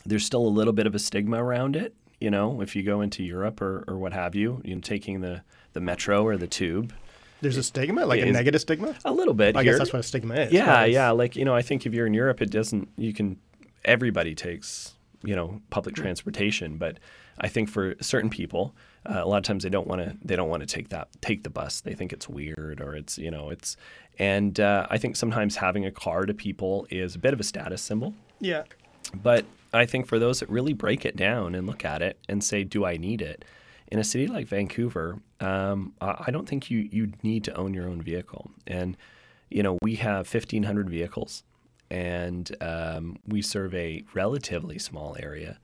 there's 0.07 0.25
still 0.25 0.47
a 0.47 0.49
little 0.49 0.73
bit 0.73 0.87
of 0.87 0.95
a 0.95 0.99
stigma 0.99 1.43
around 1.43 1.77
it. 1.77 1.95
You 2.21 2.31
know, 2.31 2.61
if 2.61 2.77
you 2.77 2.83
go 2.83 3.01
into 3.01 3.25
Europe 3.25 3.61
or, 3.61 3.85
or 3.89 3.99
what 3.99 4.13
have 4.13 4.35
you, 4.35 4.61
you 4.65 4.75
know, 4.75 4.81
taking 4.81 5.21
the, 5.21 5.43
the 5.73 5.81
metro 5.81 6.25
or 6.25 6.37
the 6.37 6.47
tube, 6.47 6.93
There's 7.45 7.59
a 7.59 7.63
stigma, 7.63 8.07
like 8.07 8.23
a 8.23 8.33
negative 8.33 8.63
stigma. 8.63 8.97
a 9.05 9.13
little 9.13 9.35
bit. 9.35 9.55
I 9.55 9.63
here. 9.63 9.73
guess 9.73 9.79
that's 9.79 9.93
what 9.93 10.01
a 10.01 10.03
stigma 10.03 10.35
is. 10.35 10.53
Yeah, 10.53 10.71
right? 10.71 10.91
yeah. 10.91 11.11
Like 11.11 11.37
you 11.37 11.45
know, 11.45 11.55
I 11.55 11.61
think 11.61 11.85
if 11.85 11.93
you're 11.93 12.07
in 12.07 12.15
Europe, 12.15 12.41
it 12.41 12.51
doesn't. 12.51 12.89
You 12.97 13.13
can. 13.13 13.39
Everybody 13.85 14.35
takes 14.35 14.95
you 15.23 15.37
know 15.37 15.61
public 15.69 15.95
transportation, 15.95 16.79
but 16.79 16.99
I 17.39 17.49
think 17.49 17.69
for 17.69 17.97
certain 18.01 18.31
people, 18.31 18.75
uh, 19.05 19.21
a 19.23 19.27
lot 19.27 19.37
of 19.37 19.43
times 19.43 19.63
they 19.63 19.69
don't 19.69 19.87
want 19.87 20.01
to. 20.03 20.17
They 20.25 20.37
don't 20.37 20.49
want 20.49 20.63
to 20.63 20.67
take 20.67 20.89
that 20.89 21.09
take 21.21 21.45
the 21.45 21.51
bus. 21.51 21.83
They 21.83 21.95
think 21.95 22.13
it's 22.15 22.29
weird 22.29 22.81
or 22.81 22.97
it's 22.97 23.19
you 23.19 23.31
know 23.31 23.51
it's. 23.51 23.77
And 24.19 24.59
uh, 24.59 24.87
I 24.89 24.97
think 24.97 25.17
sometimes 25.17 25.57
having 25.57 25.85
a 25.85 25.91
car 25.91 26.25
to 26.25 26.33
people 26.33 26.87
is 26.89 27.15
a 27.15 27.19
bit 27.19 27.35
of 27.35 27.41
a 27.41 27.45
status 27.45 27.83
symbol. 27.83 28.15
Yeah. 28.41 28.63
But 29.13 29.45
I 29.73 29.87
think 29.87 30.07
for 30.07 30.19
those 30.19 30.41
that 30.41 30.49
really 30.49 30.73
break 30.73 31.05
it 31.05 31.17
down 31.17 31.55
and 31.55 31.67
look 31.67 31.85
at 31.85 32.01
it 32.01 32.19
and 32.29 32.43
say, 32.43 32.65
"Do 32.65 32.85
I 32.85 32.97
need 32.97 33.21
it?" 33.21 33.45
In 33.95 34.01
a 34.01 34.05
city 34.05 34.27
like 34.27 34.49
Vancouver, 34.49 35.21
um, 35.39 35.93
I 36.01 36.33
don't 36.33 36.49
think 36.49 36.69
you 36.69 36.89
you 36.91 37.13
need 37.23 37.45
to 37.45 37.55
own 37.55 37.73
your 37.75 37.89
own 37.89 38.03
vehicle. 38.03 38.51
And 38.67 38.97
you 39.51 39.63
know, 39.63 39.79
we 39.83 39.95
have 39.95 40.27
1,500 40.35 40.91
vehicles, 40.91 41.45
and 41.93 42.51
um, 42.61 43.19
we 43.29 43.41
serve 43.41 43.73
a 43.73 44.03
relatively 44.13 44.81
small 44.81 45.17
area. 45.21 45.61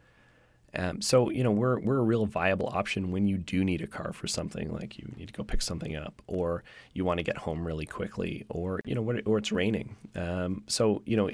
Um, 0.77 1.03
so 1.03 1.29
you 1.31 1.43
know 1.43 1.51
we're 1.51 1.81
we're 1.81 1.99
a 1.99 2.05
real 2.05 2.25
viable 2.25 2.69
option 2.69 3.11
when 3.11 3.27
you 3.27 3.37
do 3.37 3.65
need 3.65 3.83
a 3.83 3.89
car 3.89 4.13
for 4.13 4.29
something 4.29 4.73
like 4.73 4.97
you 4.97 5.13
need 5.17 5.27
to 5.27 5.35
go 5.35 5.43
pick 5.43 5.61
something 5.61 5.97
up 5.97 6.23
or 6.29 6.63
you 6.93 7.05
want 7.05 7.19
to 7.19 7.25
get 7.25 7.37
home 7.37 7.67
really 7.67 7.85
quickly 7.85 8.47
or 8.49 8.79
you 8.85 8.95
know 8.95 9.03
what 9.03 9.27
or 9.27 9.39
it's 9.39 9.51
raining. 9.51 9.97
Um, 10.15 10.63
so 10.69 11.03
you 11.05 11.17
know 11.17 11.31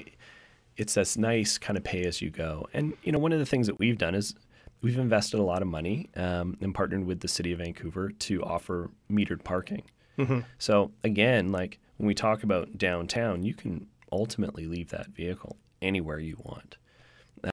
it's 0.77 0.95
this 0.95 1.15
nice 1.15 1.59
kind 1.59 1.77
of 1.77 1.83
pay 1.83 2.05
as 2.05 2.23
you 2.23 2.31
go. 2.31 2.67
And 2.73 2.93
you 3.03 3.11
know 3.11 3.19
one 3.19 3.33
of 3.33 3.37
the 3.37 3.45
things 3.45 3.67
that 3.67 3.77
we've 3.77 3.99
done 3.99 4.15
is 4.15 4.33
we've 4.81 4.97
invested 4.97 5.39
a 5.39 5.43
lot 5.43 5.61
of 5.61 5.67
money 5.67 6.09
um, 6.15 6.57
and 6.61 6.73
partnered 6.73 7.05
with 7.05 7.19
the 7.21 7.27
city 7.27 7.51
of 7.51 7.59
Vancouver 7.59 8.09
to 8.09 8.43
offer 8.43 8.89
metered 9.11 9.43
parking. 9.43 9.83
Mm-hmm. 10.17 10.39
So 10.57 10.91
again, 11.03 11.51
like 11.51 11.79
when 11.97 12.07
we 12.07 12.13
talk 12.13 12.43
about 12.43 12.77
downtown, 12.77 13.43
you 13.43 13.53
can 13.53 13.87
ultimately 14.11 14.65
leave 14.67 14.89
that 14.89 15.07
vehicle 15.07 15.57
anywhere 15.81 16.19
you 16.19 16.37
want. 16.43 16.77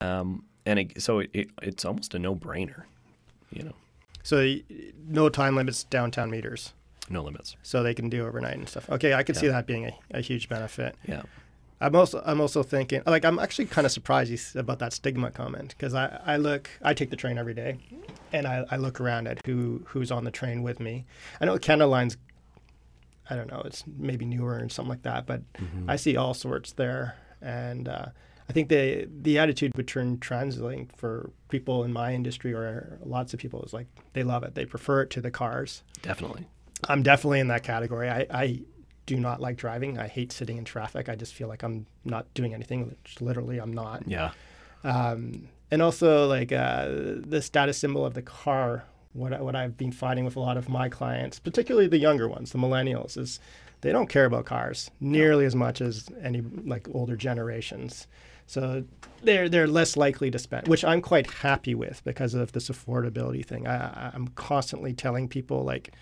Um, 0.00 0.44
and 0.66 0.78
it, 0.78 1.02
so 1.02 1.18
it, 1.18 1.30
it, 1.32 1.48
it's 1.62 1.84
almost 1.84 2.14
a 2.14 2.18
no-brainer, 2.18 2.84
you 3.50 3.64
know. 3.64 3.74
So 4.22 4.56
no 5.06 5.28
time 5.28 5.56
limits 5.56 5.84
downtown 5.84 6.30
meters, 6.30 6.72
No 7.10 7.22
limits. 7.22 7.56
so 7.62 7.82
they 7.82 7.92
can 7.92 8.08
do 8.08 8.26
overnight 8.26 8.56
and 8.56 8.66
stuff. 8.66 8.88
Okay, 8.88 9.12
I 9.12 9.22
could 9.22 9.36
see 9.36 9.48
that 9.48 9.66
being 9.66 9.84
a, 9.86 9.92
a 10.12 10.20
huge 10.22 10.48
benefit. 10.48 10.96
Yeah. 11.06 11.22
I'm 11.80 11.94
also 11.96 12.22
I'm 12.24 12.40
also 12.40 12.62
thinking 12.62 13.02
like 13.06 13.24
I'm 13.24 13.38
actually 13.38 13.66
kind 13.66 13.84
of 13.84 13.92
surprised 13.92 14.56
about 14.56 14.78
that 14.78 14.92
stigma 14.92 15.30
comment 15.30 15.74
because 15.76 15.94
I, 15.94 16.20
I 16.24 16.36
look 16.36 16.70
I 16.82 16.94
take 16.94 17.10
the 17.10 17.16
train 17.16 17.36
every 17.36 17.54
day, 17.54 17.78
and 18.32 18.46
I, 18.46 18.64
I 18.70 18.76
look 18.76 19.00
around 19.00 19.26
at 19.28 19.44
who 19.44 19.82
who's 19.86 20.10
on 20.10 20.24
the 20.24 20.30
train 20.30 20.62
with 20.62 20.80
me. 20.80 21.04
I 21.40 21.44
know 21.46 21.58
Canada 21.58 21.86
Line's, 21.86 22.16
I 23.28 23.36
don't 23.36 23.50
know, 23.50 23.62
it's 23.64 23.84
maybe 23.86 24.24
newer 24.24 24.56
and 24.56 24.70
something 24.70 24.90
like 24.90 25.02
that, 25.02 25.26
but 25.26 25.42
I 25.88 25.96
see 25.96 26.16
all 26.16 26.32
sorts 26.32 26.72
there, 26.72 27.16
and 27.42 27.88
uh, 27.88 28.06
I 28.48 28.52
think 28.52 28.68
the 28.68 29.08
the 29.22 29.38
attitude 29.38 29.72
with 29.76 29.86
turn 29.86 30.18
translating 30.18 30.90
for 30.96 31.30
people 31.48 31.84
in 31.84 31.92
my 31.92 32.14
industry 32.14 32.52
or 32.52 32.98
lots 33.04 33.34
of 33.34 33.40
people 33.40 33.62
is 33.62 33.72
like 33.72 33.86
they 34.12 34.22
love 34.22 34.44
it. 34.44 34.54
They 34.54 34.66
prefer 34.66 35.02
it 35.02 35.10
to 35.10 35.20
the 35.20 35.30
cars. 35.30 35.82
Definitely. 36.02 36.46
I'm 36.88 37.02
definitely 37.02 37.40
in 37.40 37.48
that 37.48 37.62
category. 37.62 38.10
I, 38.10 38.26
I 38.30 38.60
do 39.06 39.16
not 39.16 39.40
like 39.40 39.56
driving. 39.56 39.98
I 39.98 40.08
hate 40.08 40.32
sitting 40.32 40.56
in 40.56 40.64
traffic. 40.64 41.08
I 41.08 41.14
just 41.14 41.34
feel 41.34 41.48
like 41.48 41.62
I'm 41.62 41.86
not 42.04 42.32
doing 42.34 42.54
anything. 42.54 42.88
Which 42.88 43.20
literally, 43.20 43.58
I'm 43.58 43.72
not. 43.72 44.02
Yeah. 44.06 44.30
Um, 44.82 45.48
and 45.70 45.82
also, 45.82 46.26
like 46.26 46.52
uh, 46.52 46.88
the 46.88 47.40
status 47.42 47.78
symbol 47.78 48.04
of 48.04 48.14
the 48.14 48.22
car. 48.22 48.84
What 49.12 49.38
what 49.40 49.54
I've 49.54 49.76
been 49.76 49.92
fighting 49.92 50.24
with 50.24 50.34
a 50.36 50.40
lot 50.40 50.56
of 50.56 50.68
my 50.68 50.88
clients, 50.88 51.38
particularly 51.38 51.86
the 51.86 51.98
younger 51.98 52.28
ones, 52.28 52.50
the 52.50 52.58
millennials, 52.58 53.16
is 53.16 53.38
they 53.80 53.92
don't 53.92 54.08
care 54.08 54.24
about 54.24 54.44
cars 54.44 54.90
nearly 54.98 55.44
as 55.44 55.54
much 55.54 55.80
as 55.80 56.08
any 56.20 56.40
like 56.64 56.88
older 56.92 57.14
generations. 57.16 58.08
So 58.46 58.84
they're 59.22 59.48
they're 59.48 59.68
less 59.68 59.96
likely 59.96 60.30
to 60.32 60.38
spend, 60.38 60.66
which 60.66 60.84
I'm 60.84 61.00
quite 61.00 61.30
happy 61.30 61.74
with 61.76 62.02
because 62.04 62.34
of 62.34 62.52
this 62.52 62.68
affordability 62.68 63.44
thing. 63.46 63.66
I- 63.68 64.10
I'm 64.12 64.28
constantly 64.28 64.92
telling 64.94 65.28
people 65.28 65.62
like, 65.62 65.92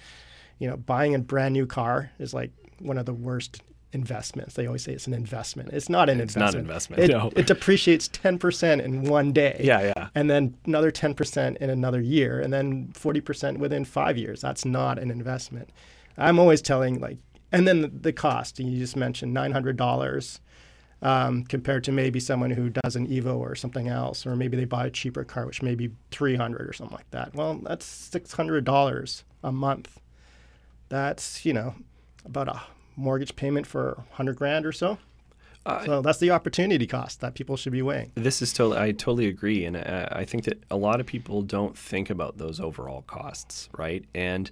you 0.58 0.68
know, 0.68 0.76
buying 0.78 1.14
a 1.14 1.18
brand 1.18 1.52
new 1.52 1.66
car 1.66 2.10
is 2.18 2.32
like 2.32 2.50
one 2.83 2.99
of 2.99 3.07
the 3.07 3.12
worst 3.14 3.62
investments. 3.95 4.55
They 4.55 4.66
always 4.66 4.83
say 4.83 4.92
it's 4.92 5.07
an 5.07 5.12
investment. 5.14 5.71
It's 5.73 5.88
not 5.90 6.09
an 6.09 6.21
It's 6.21 6.35
not 6.35 6.55
an 6.55 6.61
investment. 6.61 7.01
investment, 7.03 7.29
It, 7.35 7.37
no. 7.37 7.40
it 7.40 7.47
depreciates 7.47 8.09
10% 8.09 8.83
in 8.83 9.05
one 9.05 9.33
day. 9.33 9.61
Yeah. 9.62 9.92
Yeah. 9.97 10.09
And 10.14 10.31
then 10.31 10.57
another 10.64 10.90
10% 10.90 11.57
in 11.59 11.68
another 11.71 12.01
year, 12.01 12.40
and 12.40 12.53
then 12.53 12.88
40% 12.95 13.59
within 13.59 13.85
five 13.85 14.16
years. 14.16 14.40
That's 14.40 14.64
not 14.64 14.99
an 14.99 15.11
investment. 15.11 15.68
I'm 16.16 16.38
always 16.38 16.62
telling, 16.62 17.01
like, 17.01 17.18
and 17.53 17.68
then 17.68 17.83
the, 17.83 17.88
the 17.88 18.12
cost, 18.14 18.59
you 18.59 18.79
just 18.79 18.97
mentioned 18.97 19.37
$900 19.37 20.40
um, 21.03 21.45
compared 21.45 21.85
to 21.85 21.92
maybe 21.92 22.18
someone 22.18 22.51
who 22.51 22.71
does 22.71 22.97
an 22.97 23.07
Evo 23.09 23.37
or 23.37 23.55
something 23.55 23.88
else, 23.88 24.25
or 24.25 24.37
maybe 24.37 24.57
they 24.57 24.64
buy 24.64 24.87
a 24.87 24.90
cheaper 24.90 25.23
car, 25.25 25.45
which 25.47 25.61
may 25.61 25.75
be 25.75 25.90
300 26.12 26.66
or 26.66 26.73
something 26.73 26.97
like 26.97 27.11
that. 27.11 27.35
Well, 27.35 27.61
that's 27.62 28.09
$600 28.11 29.23
a 29.45 29.53
month. 29.53 30.01
That's, 30.88 31.45
you 31.45 31.53
know, 31.53 31.75
about 32.25 32.49
a 32.49 32.61
mortgage 32.96 33.37
payment 33.37 33.66
for 33.66 33.94
100 34.11 34.37
grand 34.37 34.66
or 34.66 34.72
so. 34.72 34.98
Uh, 35.64 35.85
so 35.85 36.02
that's 36.02 36.18
the 36.18 36.31
opportunity 36.31 36.87
cost 36.87 37.20
that 37.20 37.35
people 37.35 37.57
should 37.57 37.72
be 37.72 37.83
weighing. 37.83 38.11
This 38.16 38.42
is 38.42 38.52
totally, 38.52 38.78
I 38.78 38.92
totally 38.92 39.28
agree. 39.28 39.64
And 39.64 39.76
uh, 39.76 40.09
I 40.11 40.24
think 40.24 40.44
that 40.44 40.61
a 40.70 40.76
lot 40.76 40.98
of 41.00 41.07
people 41.07 41.42
don't 41.42 41.78
think 41.78 42.11
about 42.11 42.38
those 42.38 42.59
overall 42.59 43.02
costs, 43.02 43.68
right? 43.78 44.05
And 44.12 44.50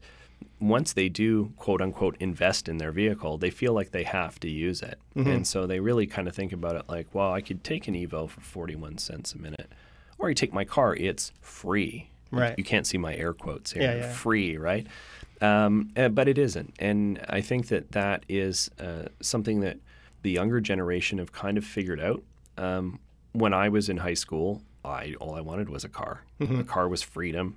once 0.61 0.93
they 0.93 1.09
do, 1.09 1.53
quote 1.57 1.83
unquote, 1.83 2.17
invest 2.21 2.69
in 2.69 2.79
their 2.79 2.93
vehicle, 2.93 3.39
they 3.39 3.51
feel 3.51 3.73
like 3.73 3.91
they 3.91 4.05
have 4.05 4.39
to 4.41 4.49
use 4.49 4.83
it. 4.83 4.99
And 5.17 5.47
so 5.47 5.67
they 5.67 5.81
really 5.81 6.07
kind 6.07 6.29
of 6.29 6.35
think 6.35 6.53
about 6.53 6.77
it 6.77 6.85
like, 6.89 7.09
well, 7.13 7.33
I 7.33 7.41
could 7.41 7.65
take 7.65 7.89
an 7.89 7.95
Evo 7.95 8.31
for 8.31 8.41
41 8.41 8.99
cents 8.99 9.35
a 9.35 9.39
minute, 9.39 9.71
or 10.19 10.29
I 10.31 10.33
take 10.33 10.53
my 10.53 10.65
car, 10.65 10.95
it's 10.95 11.33
free. 11.41 12.09
Right. 12.31 12.55
You 12.57 12.65
can't 12.65 12.87
see 12.87 12.97
my 12.97 13.15
air 13.17 13.35
quotes 13.35 13.73
here. 13.73 13.83
Yeah, 13.83 13.95
yeah. 13.97 14.13
Free, 14.13 14.57
right? 14.57 14.87
Um, 15.41 15.91
uh, 15.97 16.09
but 16.09 16.29
it 16.29 16.37
isn't. 16.39 16.75
And 16.79 17.25
I 17.29 17.41
think 17.41 17.69
that 17.69 17.93
that 17.93 18.25
is 18.29 18.71
uh, 18.79 19.07
something 19.21 19.61
that 19.61 19.79
the 20.23 20.31
younger 20.31 20.61
generation 20.61 21.19
have 21.19 21.33
kind 21.33 21.57
of 21.57 21.65
figured 21.65 22.01
out. 22.01 22.23
Um, 22.59 22.99
when 23.33 23.55
I 23.55 23.69
was 23.71 23.89
in 23.89 23.99
high 23.99 24.15
school, 24.15 24.63
I 24.85 25.15
all 25.21 25.35
I 25.35 25.41
wanted 25.41 25.69
was 25.71 25.85
a 25.85 25.89
car. 25.89 26.25
A 26.41 26.65
car 26.65 26.89
was 26.89 27.03
freedom. 27.03 27.57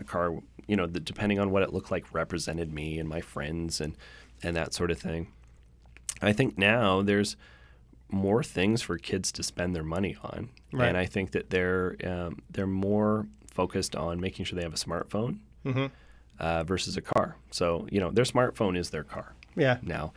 A 0.00 0.04
car, 0.04 0.34
you 0.66 0.76
know, 0.76 0.86
the, 0.86 0.98
depending 1.00 1.38
on 1.38 1.50
what 1.50 1.62
it 1.62 1.72
looked 1.72 1.90
like, 1.90 2.06
represented 2.12 2.72
me 2.72 2.98
and 2.98 3.08
my 3.08 3.20
friends 3.20 3.80
and 3.80 3.96
and 4.42 4.56
that 4.56 4.72
sort 4.74 4.90
of 4.90 4.98
thing. 4.98 5.28
I 6.22 6.32
think 6.32 6.56
now 6.58 7.02
there's 7.02 7.36
more 8.10 8.42
things 8.42 8.82
for 8.82 8.98
kids 8.98 9.30
to 9.32 9.42
spend 9.42 9.76
their 9.76 9.84
money 9.84 10.16
on, 10.22 10.48
Right. 10.72 10.88
and 10.88 10.96
I 10.96 11.04
think 11.06 11.30
that 11.32 11.50
they're 11.50 11.96
um, 12.04 12.40
they're 12.50 12.66
more 12.66 13.26
focused 13.50 13.94
on 13.94 14.20
making 14.20 14.46
sure 14.46 14.56
they 14.56 14.62
have 14.64 14.72
a 14.74 14.76
smartphone 14.76 15.38
Mm-hmm. 15.64 15.86
Uh, 16.40 16.64
versus 16.64 16.96
a 16.96 17.00
car. 17.02 17.36
So 17.50 17.86
you 17.90 18.00
know, 18.00 18.10
their 18.10 18.24
smartphone 18.24 18.76
is 18.76 18.90
their 18.90 19.04
car 19.04 19.34
Yeah. 19.56 19.78
now. 19.82 20.12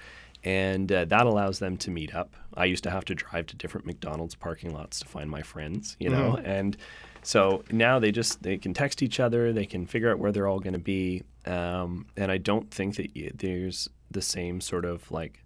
And 0.46 0.92
uh, 0.92 1.06
that 1.06 1.26
allows 1.26 1.60
them 1.60 1.78
to 1.78 1.90
meet 1.92 2.14
up. 2.14 2.36
I 2.56 2.66
used 2.66 2.84
to 2.84 2.90
have 2.92 3.06
to 3.06 3.16
drive 3.16 3.46
to 3.48 3.56
different 3.56 3.86
McDonald's 3.88 4.36
parking 4.36 4.74
lots 4.74 5.00
to 5.00 5.08
find 5.08 5.30
my 5.30 5.42
friends, 5.42 5.96
you 6.00 6.10
know. 6.10 6.38
And 6.44 6.76
so 7.22 7.64
now 7.72 7.98
they 8.00 8.12
just 8.12 8.44
they 8.44 8.58
can 8.58 8.74
text 8.74 9.02
each 9.02 9.22
other. 9.22 9.54
They 9.54 9.66
can 9.66 9.86
figure 9.86 10.12
out 10.12 10.20
where 10.20 10.34
they're 10.34 10.48
all 10.48 10.60
going 10.60 10.74
to 10.74 10.80
be. 10.80 11.24
Um, 11.46 12.08
and 12.18 12.30
I 12.30 12.40
don't 12.40 12.70
think 12.72 12.98
that 12.98 13.12
y- 13.16 13.32
there's 13.34 13.88
the 14.12 14.22
same 14.22 14.60
sort 14.60 14.84
of 14.84 15.10
like, 15.12 15.44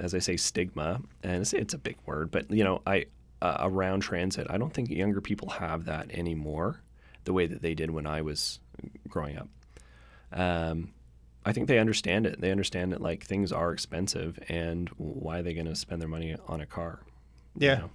as 0.00 0.14
I 0.14 0.18
say, 0.18 0.36
stigma. 0.36 1.00
And 1.22 1.40
it's, 1.42 1.52
it's 1.52 1.74
a 1.74 1.78
big 1.78 1.96
word, 2.04 2.32
but 2.32 2.50
you 2.50 2.64
know, 2.64 2.82
I 2.86 3.06
uh, 3.40 3.58
around 3.60 4.00
transit. 4.00 4.48
I 4.50 4.58
don't 4.58 4.74
think 4.74 4.90
younger 4.90 5.20
people 5.20 5.48
have 5.50 5.84
that 5.84 6.10
anymore, 6.10 6.80
the 7.24 7.32
way 7.32 7.46
that 7.46 7.62
they 7.62 7.74
did 7.74 7.90
when 7.90 8.06
I 8.06 8.20
was 8.22 8.58
growing 9.08 9.36
up. 9.38 9.48
Um, 10.32 10.92
I 11.44 11.52
think 11.52 11.66
they 11.68 11.78
understand 11.78 12.26
it. 12.26 12.40
They 12.40 12.50
understand 12.52 12.92
that 12.92 13.00
like 13.00 13.24
things 13.24 13.50
are 13.52 13.72
expensive, 13.72 14.38
and 14.48 14.88
why 14.96 15.40
are 15.40 15.42
they 15.42 15.54
going 15.54 15.66
to 15.66 15.74
spend 15.74 16.00
their 16.00 16.08
money 16.08 16.36
on 16.46 16.60
a 16.60 16.66
car? 16.66 17.00
you 17.58 17.66
Yeah. 17.68 17.74
know? 17.78 17.90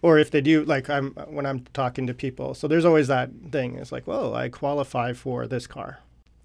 Or 0.00 0.18
if 0.18 0.32
they 0.32 0.40
do, 0.40 0.64
like 0.64 0.90
I'm 0.90 1.10
when 1.28 1.46
I'm 1.46 1.60
talking 1.74 2.06
to 2.08 2.14
people, 2.14 2.54
so 2.54 2.66
there's 2.66 2.84
always 2.84 3.06
that 3.08 3.30
thing. 3.52 3.76
It's 3.76 3.92
like, 3.92 4.06
well, 4.06 4.34
I 4.34 4.48
qualify 4.48 5.12
for 5.12 5.46
this 5.46 5.68
car, 5.68 6.00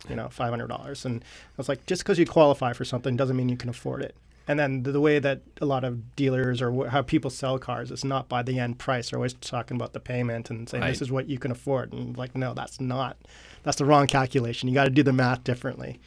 you 0.08 0.16
know, 0.16 0.30
five 0.30 0.52
hundred 0.52 0.68
dollars, 0.68 1.06
and 1.06 1.24
I 1.24 1.56
was 1.58 1.68
like, 1.68 1.84
just 1.88 2.04
because 2.04 2.20
you 2.20 2.28
qualify 2.28 2.74
for 2.74 2.86
something 2.86 3.16
doesn't 3.16 3.36
mean 3.36 3.50
you 3.50 3.58
can 3.58 3.70
afford 3.70 4.04
it. 4.04 4.16
And 4.48 4.58
then 4.58 4.84
the, 4.84 4.92
the 4.94 5.02
way 5.02 5.20
that 5.20 5.42
a 5.60 5.66
lot 5.66 5.84
of 5.84 6.16
dealers 6.16 6.62
or 6.62 6.72
wh- 6.72 6.90
how 6.90 7.02
people 7.02 7.30
sell 7.30 7.60
cars 7.60 7.92
is 7.92 8.06
not 8.06 8.30
by 8.30 8.44
the 8.44 8.60
end 8.60 8.80
price. 8.80 9.10
They're 9.10 9.20
always 9.20 9.34
talking 9.34 9.76
about 9.76 9.94
the 9.94 10.00
payment 10.00 10.50
and 10.50 10.70
saying 10.70 10.82
Right. 10.84 10.90
this 10.90 11.02
is 11.02 11.12
what 11.12 11.28
you 11.28 11.38
can 11.38 11.52
afford, 11.52 11.92
and 11.92 12.18
like, 12.18 12.36
no, 12.36 12.54
that's 12.54 12.80
not. 12.80 13.18
That's 13.64 13.78
the 13.78 13.86
wrong 13.86 14.08
calculation. 14.08 14.70
You 14.70 14.76
got 14.76 14.86
to 14.86 14.90
do 14.90 15.04
the 15.04 15.12
math 15.14 15.44
differently. 15.44 16.00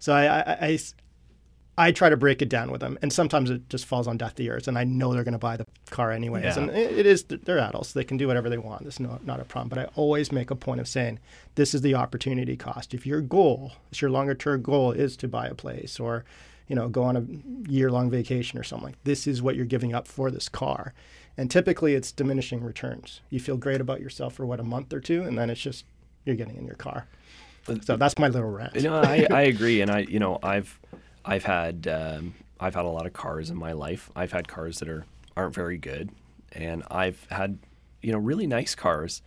So 0.00 0.12
i 0.12 0.26
i 0.66 0.78
i 1.76 1.92
try 1.92 2.08
to 2.08 2.16
break 2.16 2.42
it 2.42 2.48
down 2.48 2.72
with 2.72 2.80
them, 2.80 2.98
and 3.02 3.12
sometimes 3.12 3.50
it 3.50 3.68
just 3.68 3.84
falls 3.86 4.08
on 4.08 4.16
deaf 4.16 4.38
ears, 4.40 4.66
and 4.66 4.76
I 4.76 4.82
know 4.82 5.12
they're 5.12 5.22
going 5.22 5.32
to 5.32 5.38
buy 5.38 5.56
the 5.56 5.64
car 5.90 6.10
anyways. 6.10 6.42
Yeah. 6.56 6.62
And 6.62 6.70
it, 6.70 6.98
it 6.98 7.06
is 7.06 7.22
they're 7.24 7.58
adults; 7.60 7.92
they 7.92 8.02
can 8.04 8.16
do 8.16 8.26
whatever 8.26 8.50
they 8.50 8.58
want. 8.58 8.86
It's 8.86 8.98
not 8.98 9.24
not 9.24 9.38
a 9.38 9.44
problem. 9.44 9.68
But 9.68 9.78
I 9.78 9.84
always 9.94 10.32
make 10.32 10.50
a 10.50 10.56
point 10.56 10.80
of 10.80 10.88
saying 10.88 11.20
this 11.54 11.74
is 11.74 11.82
the 11.82 11.94
opportunity 11.94 12.56
cost. 12.56 12.94
If 12.94 13.06
your 13.06 13.20
goal, 13.20 13.72
if 13.92 14.02
your 14.02 14.10
longer 14.10 14.34
term 14.34 14.62
goal 14.62 14.90
is 14.90 15.16
to 15.18 15.28
buy 15.28 15.46
a 15.46 15.54
place 15.54 16.00
or 16.00 16.24
you 16.68 16.76
know 16.76 16.88
go 16.88 17.02
on 17.02 17.16
a 17.16 17.70
year 17.70 17.90
long 17.90 18.10
vacation 18.10 18.58
or 18.58 18.62
something, 18.62 18.86
like 18.86 19.04
this 19.04 19.26
is 19.26 19.42
what 19.42 19.56
you're 19.56 19.66
giving 19.66 19.94
up 19.94 20.06
for 20.06 20.30
this 20.30 20.48
car. 20.48 20.94
And 21.36 21.50
typically, 21.50 21.94
it's 21.94 22.10
diminishing 22.12 22.62
returns. 22.62 23.20
You 23.30 23.40
feel 23.40 23.56
great 23.56 23.80
about 23.80 24.00
yourself 24.00 24.34
for 24.34 24.44
what 24.44 24.60
a 24.60 24.64
month 24.64 24.92
or 24.92 25.00
two, 25.00 25.22
and 25.22 25.38
then 25.38 25.50
it's 25.50 25.60
just 25.60 25.84
you're 26.24 26.36
getting 26.36 26.56
in 26.56 26.66
your 26.66 26.76
car. 26.76 27.06
So 27.82 27.96
that's 27.96 28.18
my 28.18 28.28
little 28.28 28.50
rant. 28.50 28.74
You 28.74 28.82
know, 28.82 28.96
I, 28.96 29.26
I 29.30 29.42
agree, 29.42 29.80
and 29.80 29.90
I 29.90 30.00
you 30.00 30.18
know 30.18 30.38
I've 30.42 30.78
I've 31.24 31.44
had 31.44 31.86
um, 31.88 32.34
I've 32.60 32.74
had 32.74 32.84
a 32.84 32.88
lot 32.88 33.06
of 33.06 33.12
cars 33.12 33.50
in 33.50 33.56
my 33.56 33.72
life. 33.72 34.10
I've 34.14 34.32
had 34.32 34.48
cars 34.48 34.78
that 34.80 34.88
are 34.88 35.04
aren't 35.36 35.54
very 35.54 35.78
good, 35.78 36.10
and 36.52 36.82
I've 36.90 37.26
had 37.30 37.58
you 38.02 38.12
know 38.12 38.18
really 38.18 38.46
nice 38.46 38.74
cars. 38.74 39.22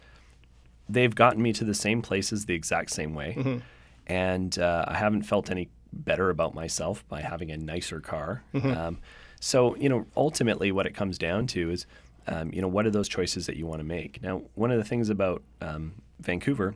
They've 0.89 1.13
gotten 1.13 1.41
me 1.41 1.53
to 1.53 1.63
the 1.63 1.73
same 1.73 2.01
places 2.01 2.45
the 2.45 2.53
exact 2.53 2.91
same 2.91 3.13
way, 3.13 3.61
and 4.07 4.59
uh, 4.59 4.85
I 4.87 4.97
haven't 4.97 5.23
felt 5.23 5.49
any 5.49 5.69
better 5.93 6.29
about 6.29 6.53
myself 6.53 7.07
by 7.07 7.21
having 7.21 7.51
a 7.51 7.57
nicer 7.57 7.99
car. 7.99 8.43
Um, 8.71 8.99
so 9.39 9.75
you 9.75 9.89
know, 9.89 10.05
ultimately, 10.15 10.71
what 10.71 10.85
it 10.85 10.93
comes 10.93 11.17
down 11.17 11.47
to 11.47 11.71
is 11.71 11.85
um, 12.27 12.51
you 12.53 12.61
know, 12.61 12.67
what 12.67 12.85
are 12.85 12.91
those 12.91 13.07
choices 13.07 13.45
that 13.47 13.57
you 13.57 13.65
want 13.65 13.79
to 13.79 13.83
make? 13.83 14.21
Now, 14.21 14.43
one 14.55 14.71
of 14.71 14.77
the 14.77 14.83
things 14.83 15.09
about 15.09 15.41
um, 15.59 15.93
Vancouver, 16.19 16.75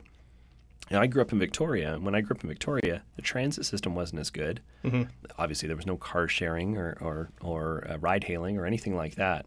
you 0.89 0.95
know, 0.95 1.01
I 1.01 1.07
grew 1.07 1.21
up 1.21 1.31
in 1.31 1.39
Victoria, 1.39 1.93
and 1.93 2.03
when 2.03 2.15
I 2.15 2.21
grew 2.21 2.35
up 2.35 2.43
in 2.43 2.49
Victoria, 2.49 3.03
the 3.15 3.21
transit 3.21 3.65
system 3.65 3.95
wasn't 3.95 4.21
as 4.21 4.29
good. 4.29 4.61
Mm-hmm. 4.83 5.03
Obviously, 5.37 5.67
there 5.67 5.75
was 5.75 5.85
no 5.85 5.97
car 5.97 6.27
sharing 6.27 6.77
or 6.77 6.97
or, 7.01 7.29
or 7.41 7.87
uh, 7.89 7.97
ride 7.97 8.23
hailing 8.23 8.57
or 8.57 8.65
anything 8.65 8.95
like 8.95 9.15
that, 9.15 9.45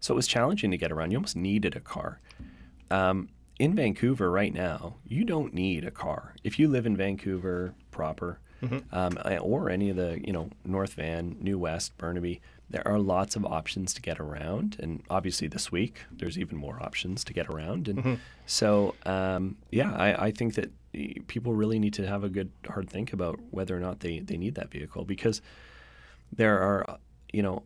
so 0.00 0.14
it 0.14 0.16
was 0.16 0.26
challenging 0.26 0.70
to 0.70 0.76
get 0.76 0.92
around. 0.92 1.10
You 1.10 1.18
almost 1.18 1.36
needed 1.36 1.76
a 1.76 1.80
car. 1.80 2.20
Um, 2.90 3.28
in 3.58 3.74
Vancouver 3.74 4.30
right 4.30 4.52
now, 4.52 4.96
you 5.06 5.24
don't 5.24 5.54
need 5.54 5.84
a 5.84 5.90
car. 5.90 6.34
If 6.42 6.58
you 6.58 6.68
live 6.68 6.86
in 6.86 6.96
Vancouver 6.96 7.74
proper, 7.90 8.40
um, 8.62 9.18
uh, 9.24 9.36
or 9.40 9.70
any 9.70 9.90
of 9.90 9.96
the 9.96 10.20
you 10.24 10.32
know 10.32 10.50
North 10.64 10.94
Van, 10.94 11.36
New 11.40 11.58
West, 11.58 11.96
Burnaby, 11.98 12.40
there 12.70 12.86
are 12.86 12.98
lots 12.98 13.36
of 13.36 13.44
options 13.44 13.92
to 13.94 14.02
get 14.02 14.18
around, 14.18 14.76
and 14.80 15.02
obviously 15.10 15.48
this 15.48 15.70
week 15.70 16.00
there's 16.10 16.38
even 16.38 16.56
more 16.56 16.82
options 16.82 17.22
to 17.24 17.32
get 17.32 17.48
around. 17.48 17.88
And 17.88 18.18
so, 18.46 18.94
um, 19.04 19.56
yeah, 19.70 19.92
I, 19.92 20.26
I 20.26 20.30
think 20.30 20.54
that 20.54 20.70
people 21.26 21.54
really 21.54 21.78
need 21.78 21.94
to 21.94 22.06
have 22.06 22.24
a 22.24 22.28
good 22.28 22.50
hard 22.66 22.88
think 22.88 23.12
about 23.12 23.38
whether 23.50 23.76
or 23.76 23.80
not 23.80 24.00
they, 24.00 24.20
they 24.20 24.36
need 24.36 24.54
that 24.54 24.70
vehicle 24.70 25.04
because 25.04 25.42
there 26.32 26.58
are, 26.58 26.88
uh, 26.90 26.96
you 27.32 27.42
know, 27.42 27.62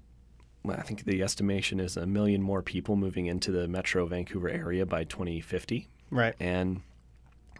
I 0.68 0.82
think 0.82 1.04
the 1.04 1.22
estimation 1.22 1.80
is 1.80 1.96
a 1.96 2.06
million 2.06 2.42
more 2.42 2.62
people 2.62 2.96
moving 2.96 3.26
into 3.26 3.52
the 3.52 3.68
Metro 3.68 4.04
Vancouver 4.06 4.48
area 4.48 4.84
by 4.84 5.04
2050. 5.04 5.88
Right. 6.10 6.34
And, 6.40 6.82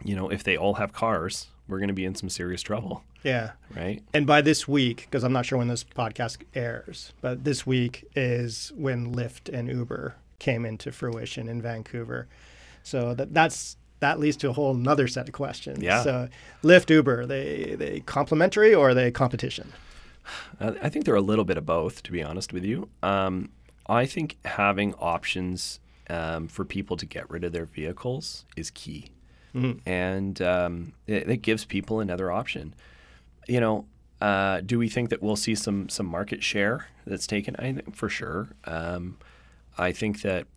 you 0.03 0.15
know, 0.15 0.29
if 0.29 0.43
they 0.43 0.57
all 0.57 0.75
have 0.75 0.91
cars, 0.91 1.47
we're 1.69 1.77
going 1.79 1.87
to 1.89 1.93
be 1.93 2.05
in 2.05 2.15
some 2.15 2.29
serious 2.29 2.61
trouble, 2.61 3.03
Yeah. 3.23 3.51
right? 3.75 4.01
And 4.13 4.25
by 4.27 4.41
this 4.41 4.67
week, 4.67 5.01
because 5.09 5.23
I'm 5.23 5.31
not 5.33 5.45
sure 5.45 5.57
when 5.57 5.67
this 5.67 5.83
podcast 5.83 6.37
airs, 6.55 7.13
but 7.21 7.43
this 7.43 7.65
week 7.65 8.05
is 8.15 8.71
when 8.75 9.13
Lyft 9.13 9.53
and 9.53 9.69
Uber 9.69 10.15
came 10.39 10.65
into 10.65 10.91
fruition 10.91 11.47
in 11.47 11.61
Vancouver. 11.61 12.27
So 12.83 13.13
that 13.13 13.33
that's 13.33 13.77
that 13.99 14.19
leads 14.19 14.37
to 14.37 14.49
a 14.49 14.53
whole 14.53 14.73
nother 14.73 15.07
set 15.07 15.27
of 15.27 15.33
questions. 15.33 15.81
Yeah. 15.81 16.01
So 16.03 16.29
Lyft, 16.63 16.89
Uber, 16.89 17.25
they 17.25 17.75
they 17.77 17.99
complementary 18.01 18.73
or 18.73 18.89
are 18.89 18.93
they 18.93 19.11
competition? 19.11 19.73
Uh, 20.59 20.73
I 20.81 20.89
think 20.89 21.05
they're 21.05 21.15
a 21.15 21.21
little 21.21 21.43
bit 21.45 21.57
of 21.57 21.65
both, 21.65 22.03
to 22.03 22.11
be 22.11 22.21
honest 22.23 22.53
with 22.53 22.63
you. 22.63 22.87
Um, 23.03 23.49
I 23.87 24.05
think 24.05 24.37
having 24.45 24.93
options 24.95 25.79
um, 26.09 26.47
for 26.47 26.63
people 26.65 26.95
to 26.97 27.05
get 27.05 27.29
rid 27.29 27.43
of 27.43 27.51
their 27.51 27.65
vehicles 27.65 28.45
is 28.55 28.69
key, 28.71 29.09
and 29.53 30.41
um, 30.41 30.93
it, 31.07 31.29
it 31.29 31.37
gives 31.41 31.65
people 31.65 31.99
another 31.99 32.31
option. 32.31 32.73
You 33.47 33.59
know, 33.59 33.85
uh, 34.21 34.61
do 34.61 34.77
we 34.77 34.89
think 34.89 35.09
that 35.09 35.21
we'll 35.21 35.35
see 35.35 35.55
some 35.55 35.89
some 35.89 36.05
market 36.05 36.43
share 36.43 36.87
that's 37.05 37.27
taken? 37.27 37.55
I 37.57 37.73
think 37.73 37.95
for 37.95 38.09
sure. 38.09 38.49
Um, 38.65 39.17
I 39.77 39.91
think 39.91 40.21
that 40.21 40.47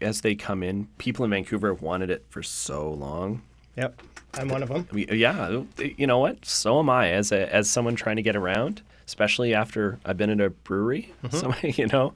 as 0.00 0.20
they 0.20 0.34
come 0.34 0.62
in, 0.62 0.88
people 0.98 1.24
in 1.24 1.30
Vancouver 1.30 1.68
have 1.68 1.82
wanted 1.82 2.10
it 2.10 2.24
for 2.28 2.42
so 2.42 2.90
long. 2.90 3.42
Yep. 3.76 4.02
I'm 4.34 4.48
one 4.48 4.62
of 4.62 4.68
them. 4.68 4.86
I 4.90 4.94
mean, 4.94 5.08
yeah, 5.12 5.62
you 5.78 6.06
know 6.06 6.18
what? 6.18 6.44
So 6.44 6.78
am 6.78 6.88
I 6.88 7.10
as 7.10 7.32
a 7.32 7.52
as 7.52 7.68
someone 7.68 7.96
trying 7.96 8.16
to 8.16 8.22
get 8.22 8.36
around, 8.36 8.82
especially 9.06 9.54
after 9.54 9.98
I've 10.04 10.16
been 10.16 10.30
at 10.30 10.40
a 10.40 10.50
brewery. 10.50 11.12
So 11.30 11.52
you 11.62 11.86
know, 11.86 12.14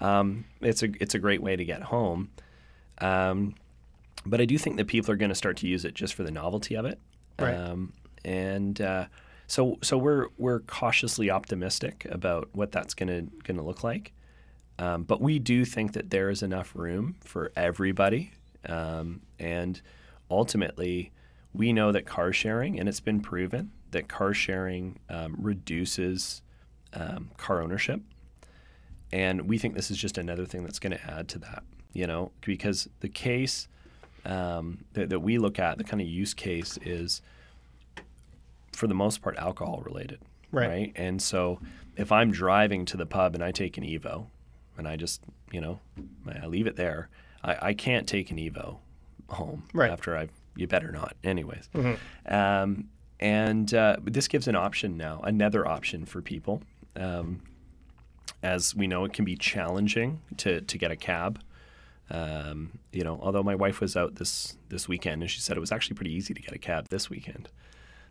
um, 0.00 0.44
it's 0.60 0.82
a 0.82 0.88
it's 1.00 1.14
a 1.14 1.18
great 1.18 1.42
way 1.42 1.56
to 1.56 1.64
get 1.64 1.82
home. 1.82 2.30
Um, 3.00 3.54
but 4.30 4.40
I 4.40 4.44
do 4.44 4.58
think 4.58 4.76
that 4.76 4.86
people 4.86 5.12
are 5.12 5.16
going 5.16 5.30
to 5.30 5.34
start 5.34 5.56
to 5.58 5.68
use 5.68 5.84
it 5.84 5.94
just 5.94 6.14
for 6.14 6.22
the 6.22 6.30
novelty 6.30 6.74
of 6.76 6.84
it. 6.84 6.98
Right. 7.38 7.54
Um, 7.54 7.92
and 8.24 8.80
uh, 8.80 9.06
so 9.46 9.78
so 9.82 9.96
we're 9.96 10.28
we're 10.38 10.60
cautiously 10.60 11.30
optimistic 11.30 12.06
about 12.10 12.48
what 12.52 12.72
that's 12.72 12.94
going 12.94 13.08
to 13.08 13.30
going 13.42 13.58
to 13.58 13.62
look 13.64 13.84
like. 13.84 14.12
Um, 14.78 15.04
but 15.04 15.20
we 15.20 15.38
do 15.38 15.64
think 15.64 15.92
that 15.94 16.10
there 16.10 16.28
is 16.28 16.42
enough 16.42 16.72
room 16.74 17.16
for 17.20 17.50
everybody. 17.56 18.32
Um, 18.68 19.22
and 19.38 19.80
ultimately, 20.30 21.12
we 21.54 21.72
know 21.72 21.92
that 21.92 22.04
car 22.04 22.32
sharing, 22.32 22.78
and 22.78 22.88
it's 22.88 23.00
been 23.00 23.20
proven 23.20 23.70
that 23.92 24.08
car 24.08 24.34
sharing 24.34 24.98
um, 25.08 25.36
reduces 25.38 26.42
um, 26.92 27.30
car 27.36 27.62
ownership. 27.62 28.00
And 29.12 29.48
we 29.48 29.56
think 29.56 29.74
this 29.74 29.90
is 29.90 29.96
just 29.96 30.18
another 30.18 30.44
thing 30.44 30.64
that's 30.64 30.78
going 30.78 30.96
to 30.96 31.10
add 31.10 31.28
to 31.28 31.38
that, 31.38 31.62
you 31.92 32.06
know, 32.06 32.32
because 32.40 32.88
the 33.00 33.08
case 33.08 33.68
um, 34.26 34.84
that, 34.92 35.08
that 35.10 35.20
we 35.20 35.38
look 35.38 35.58
at, 35.58 35.78
the 35.78 35.84
kind 35.84 36.00
of 36.02 36.06
use 36.08 36.34
case 36.34 36.78
is 36.84 37.22
for 38.72 38.86
the 38.86 38.94
most 38.94 39.22
part 39.22 39.36
alcohol 39.36 39.82
related. 39.84 40.20
Right. 40.52 40.92
And 40.96 41.20
so 41.22 41.60
if 41.96 42.12
I'm 42.12 42.30
driving 42.30 42.84
to 42.86 42.96
the 42.96 43.06
pub 43.06 43.34
and 43.34 43.42
I 43.42 43.50
take 43.52 43.78
an 43.78 43.84
Evo 43.84 44.26
and 44.76 44.86
I 44.86 44.96
just, 44.96 45.22
you 45.50 45.60
know, 45.60 45.80
I 46.42 46.46
leave 46.46 46.66
it 46.66 46.76
there, 46.76 47.08
I, 47.42 47.68
I 47.68 47.74
can't 47.74 48.06
take 48.06 48.30
an 48.30 48.36
Evo 48.36 48.78
home 49.30 49.64
Right. 49.72 49.90
after 49.90 50.16
I've, 50.16 50.30
you 50.54 50.66
better 50.66 50.92
not, 50.92 51.16
anyways. 51.24 51.68
Um, 52.26 52.88
and 53.18 53.72
uh, 53.72 53.96
this 54.04 54.28
gives 54.28 54.46
an 54.46 54.56
option 54.56 54.96
now, 54.96 55.20
another 55.24 55.66
option 55.66 56.04
for 56.04 56.20
people. 56.20 56.62
Um, 56.94 57.40
as 58.42 58.74
we 58.74 58.86
know, 58.86 59.04
it 59.04 59.12
can 59.14 59.24
be 59.24 59.36
challenging 59.36 60.20
to, 60.38 60.60
to 60.60 60.78
get 60.78 60.90
a 60.90 60.96
cab. 60.96 61.40
Um, 62.10 62.78
you 62.92 63.02
know, 63.02 63.18
although 63.20 63.42
my 63.42 63.54
wife 63.54 63.80
was 63.80 63.96
out 63.96 64.14
this 64.16 64.56
this 64.68 64.88
weekend 64.88 65.22
and 65.22 65.30
she 65.30 65.40
said 65.40 65.56
it 65.56 65.60
was 65.60 65.72
actually 65.72 65.96
pretty 65.96 66.12
easy 66.12 66.34
to 66.34 66.40
get 66.42 66.52
a 66.52 66.58
cab 66.58 66.88
this 66.88 67.10
weekend. 67.10 67.48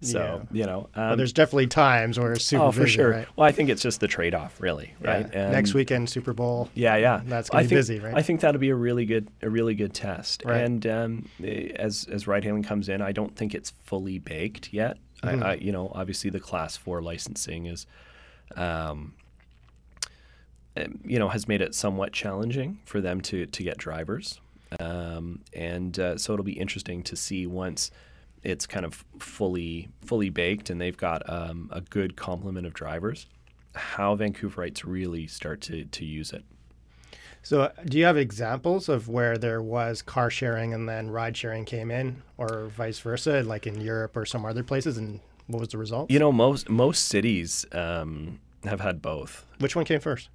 So 0.02 0.46
you 0.52 0.66
know, 0.66 0.90
um, 0.94 1.12
But 1.12 1.16
there's 1.16 1.32
definitely 1.34 1.68
times 1.68 2.20
where 2.20 2.34
it's 2.34 2.44
super 2.46 2.66
oh 2.66 2.72
for 2.72 2.82
busy, 2.82 2.92
sure. 2.92 3.10
right? 3.12 3.28
Well, 3.38 3.48
I 3.48 3.52
think 3.54 3.70
it's 3.70 3.82
just 3.82 4.02
the 4.02 4.08
trade 4.08 4.36
off, 4.36 4.60
really, 4.60 4.94
Yeah. 5.02 5.10
right? 5.12 5.34
And- 5.34 5.52
Next 5.54 5.74
weekend, 5.74 6.10
Super 6.10 6.34
Bowl. 6.34 6.70
yeah, 6.76 6.98
yeah. 6.98 7.22
That's 7.26 7.50
I 7.50 7.54
gonna 7.54 7.64
be 7.64 7.68
think- 7.70 7.78
busy, 7.80 8.00
right? 8.00 8.14
I 8.14 8.22
think 8.22 8.42
that'll 8.42 8.60
be 8.60 8.70
a 8.70 8.76
really 8.76 9.06
good, 9.06 9.30
a 9.42 9.50
really 9.50 9.74
good 9.74 9.94
test. 9.94 10.44
Right. 10.46 10.62
And 10.62 10.86
um, 10.86 11.30
eh, 11.44 11.70
as 11.78 12.06
as 12.12 12.28
ride 12.28 12.44
hailing 12.44 12.62
comes 12.64 12.90
in, 12.90 13.02
I 13.02 13.14
don't 13.14 13.36
think 13.36 13.56
it's 13.56 13.72
fully 13.84 14.20
baked 14.20 14.74
yet. 14.74 14.98
Mm-hmm. 15.24 15.42
I, 15.42 15.52
I, 15.52 15.54
you 15.56 15.72
know, 15.72 15.90
obviously 15.96 16.30
the 16.30 16.42
class 16.42 16.76
four 16.76 17.02
licensing 17.02 17.66
is, 17.66 17.88
um, 18.58 19.14
you 21.04 21.20
know, 21.20 21.30
has 21.30 21.48
made 21.48 21.62
it 21.62 21.74
somewhat 21.74 22.12
challenging 22.14 22.80
for 22.86 23.02
them 23.02 23.22
to 23.22 23.46
to 23.46 23.64
get 23.64 23.78
drivers. 23.78 24.40
Um, 24.80 25.42
and 25.54 25.98
uh, 26.00 26.18
so 26.18 26.34
it'll 26.34 26.44
be 26.44 26.60
interesting 26.60 27.04
to 27.04 27.16
see 27.16 27.46
once 27.46 27.92
it's 28.44 28.68
kind 28.68 28.86
of 28.86 29.06
fully 29.20 29.90
fully 30.04 30.30
baked 30.30 30.70
and 30.70 30.80
they've 30.80 30.98
got 30.98 31.28
um, 31.30 31.70
a 31.72 31.82
good 31.82 32.16
complement 32.16 32.68
of 32.68 32.74
drivers, 32.74 33.28
how 33.74 34.16
Vancouverites 34.16 34.84
really 34.86 35.28
start 35.28 35.62
to 35.62 35.86
to 35.86 36.06
use 36.06 36.32
it. 36.32 36.44
So, 37.46 37.62
uh, 37.62 37.70
do 37.86 38.00
you 38.00 38.06
have 38.06 38.18
examples 38.18 38.90
of 38.90 39.08
where 39.08 39.38
there 39.38 39.62
was 39.62 40.02
car 40.02 40.32
sharing 40.32 40.74
and 40.74 40.90
then 40.90 41.12
ride 41.12 41.38
sharing 41.38 41.64
came 41.64 41.92
in, 41.92 42.24
or 42.38 42.72
vice 42.76 42.98
versa, 43.00 43.44
like 43.44 43.68
in 43.68 43.80
Europe 43.80 44.18
or 44.18 44.26
some 44.26 44.46
other 44.46 44.64
places? 44.64 44.98
And 44.98 45.20
what 45.46 45.60
was 45.60 45.70
the 45.70 45.78
result? 45.78 46.10
You 46.10 46.18
know, 46.18 46.32
most 46.32 46.70
most 46.70 47.06
cities 47.06 47.64
um, 47.72 48.40
have 48.64 48.82
had 48.82 49.00
both. 49.00 49.46
Which 49.60 49.76
one 49.76 49.86
came 49.86 50.00
first? 50.00 50.30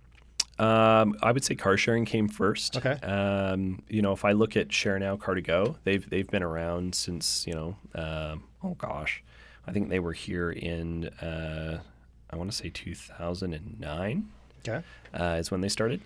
Um, 0.61 1.17
I 1.23 1.33
would 1.33 1.43
say 1.43 1.55
car 1.55 1.77
sharing 1.79 2.05
came 2.05 2.29
first. 2.29 2.77
Okay. 2.77 2.93
Um, 3.07 3.83
you 3.89 4.03
know, 4.03 4.13
if 4.13 4.25
I 4.27 4.33
look 4.33 4.57
at 4.57 4.71
Share 4.73 4.99
Now, 4.99 5.17
Car 5.17 5.35
to 5.35 5.41
Go, 5.41 5.77
they've 5.85 6.09
they've 6.11 6.29
been 6.29 6.43
around 6.43 6.95
since 6.95 7.47
you 7.47 7.55
know, 7.55 7.77
um, 7.95 8.45
oh 8.63 8.75
gosh, 8.77 9.23
I 9.67 9.73
think 9.73 9.89
they 9.89 10.01
were 10.01 10.13
here 10.13 10.51
in 10.51 11.07
uh, 11.07 11.81
I 12.29 12.37
want 12.37 12.51
to 12.51 12.57
say 12.57 12.69
2009 12.69 14.29
Okay. 14.69 14.85
uh, 15.19 15.37
is 15.39 15.51
when 15.51 15.63
they 15.63 15.69
started. 15.71 16.03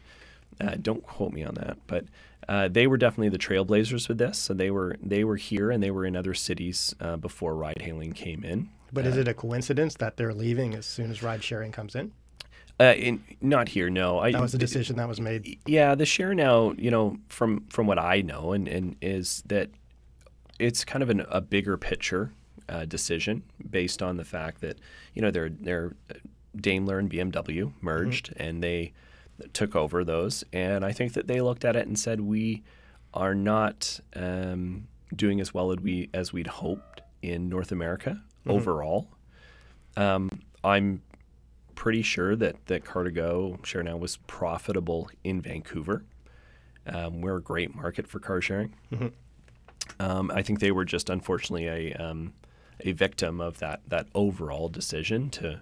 Uh, 0.60 0.76
don't 0.80 1.02
quote 1.04 1.32
me 1.32 1.42
on 1.42 1.54
that, 1.54 1.76
but 1.88 2.04
uh, 2.48 2.68
they 2.68 2.86
were 2.86 2.96
definitely 2.96 3.30
the 3.30 3.38
trailblazers 3.38 4.08
with 4.08 4.18
this. 4.18 4.38
So 4.38 4.54
they 4.54 4.70
were 4.70 4.96
they 5.02 5.24
were 5.24 5.36
here 5.36 5.72
and 5.72 5.82
they 5.82 5.90
were 5.90 6.06
in 6.06 6.14
other 6.14 6.34
cities 6.34 6.94
uh, 7.00 7.16
before 7.16 7.56
ride 7.56 7.82
hailing 7.82 8.12
came 8.12 8.44
in. 8.44 8.68
But 8.92 9.04
is 9.06 9.16
it 9.16 9.26
a 9.26 9.34
coincidence 9.34 9.96
that 9.96 10.16
they're 10.16 10.32
leaving 10.32 10.74
as 10.74 10.86
soon 10.86 11.10
as 11.10 11.20
ride 11.24 11.42
sharing 11.42 11.72
comes 11.72 11.96
in? 11.96 12.12
Uh, 12.80 12.94
in, 12.96 13.22
not 13.40 13.68
here, 13.68 13.88
no. 13.88 14.18
I, 14.18 14.32
That 14.32 14.40
was 14.40 14.54
a 14.54 14.58
decision 14.58 14.96
that 14.96 15.08
was 15.08 15.20
made. 15.20 15.58
Yeah, 15.64 15.94
the 15.94 16.06
share 16.06 16.34
now, 16.34 16.72
you 16.76 16.90
know, 16.90 17.18
from 17.28 17.66
from 17.68 17.86
what 17.86 17.98
I 17.98 18.20
know, 18.20 18.52
and, 18.52 18.66
and 18.66 18.96
is 19.00 19.42
that 19.46 19.70
it's 20.58 20.84
kind 20.84 21.02
of 21.02 21.10
an, 21.10 21.24
a 21.30 21.40
bigger 21.40 21.76
picture 21.76 22.32
uh, 22.68 22.84
decision 22.84 23.44
based 23.70 24.02
on 24.02 24.16
the 24.16 24.24
fact 24.24 24.60
that 24.62 24.78
you 25.14 25.22
know 25.22 25.30
they're 25.30 25.50
they're 25.50 25.94
Daimler 26.56 26.98
and 26.98 27.10
BMW 27.10 27.72
merged 27.80 28.32
and 28.36 28.62
they 28.62 28.92
took 29.52 29.76
over 29.76 30.04
those, 30.04 30.44
and 30.52 30.84
I 30.84 30.92
think 30.92 31.12
that 31.14 31.28
they 31.28 31.40
looked 31.40 31.64
at 31.64 31.76
it 31.76 31.86
and 31.86 31.98
said 31.98 32.20
we 32.20 32.62
are 33.12 33.34
not 33.34 34.00
um, 34.16 34.88
doing 35.14 35.40
as 35.40 35.54
well 35.54 35.70
as 35.70 35.78
we 35.78 36.10
as 36.12 36.32
we'd 36.32 36.48
hoped 36.48 37.02
in 37.22 37.48
North 37.48 37.70
America 37.72 38.20
overall. 38.46 39.08
Um, 39.96 40.40
I'm 40.62 41.02
pretty 41.74 42.02
sure 42.02 42.36
that 42.36 42.66
that 42.66 42.84
Car2Go 42.84 43.64
Share 43.64 43.82
Now 43.82 43.96
was 43.96 44.16
profitable 44.26 45.10
in 45.22 45.40
Vancouver. 45.40 46.04
Um, 46.86 47.20
we're 47.20 47.36
a 47.36 47.42
great 47.42 47.74
market 47.74 48.06
for 48.06 48.18
car 48.18 48.40
sharing. 48.40 48.74
Um, 50.00 50.30
I 50.34 50.42
think 50.42 50.60
they 50.60 50.70
were 50.70 50.84
just 50.84 51.08
unfortunately 51.10 51.66
a 51.68 51.92
um, 51.94 52.32
a 52.80 52.92
victim 52.92 53.40
of 53.40 53.58
that 53.58 53.80
that 53.88 54.06
overall 54.14 54.68
decision 54.68 55.30
to 55.30 55.60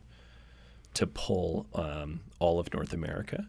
to 0.94 1.07
pull 1.07 1.66
um, 1.75 2.20
all 2.38 2.59
of 2.59 2.72
North 2.72 2.92
America, 2.92 3.46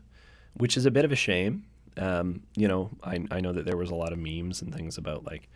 which 0.54 0.78
is 0.78 0.86
a 0.86 0.92
bit 0.92 1.06
of 1.06 1.12
a 1.12 1.16
shame. 1.16 1.66
Um, 1.98 2.42
you 2.56 2.68
know, 2.68 2.90
I, 3.04 3.26
I 3.30 3.40
know 3.42 3.52
that 3.54 3.66
there 3.66 3.78
was 3.78 3.92
a 3.92 3.96
lot 3.96 4.14
of 4.14 4.20
memes 4.20 4.62
and 4.62 4.74
things 4.74 4.98
about 4.98 5.26
like, 5.26 5.48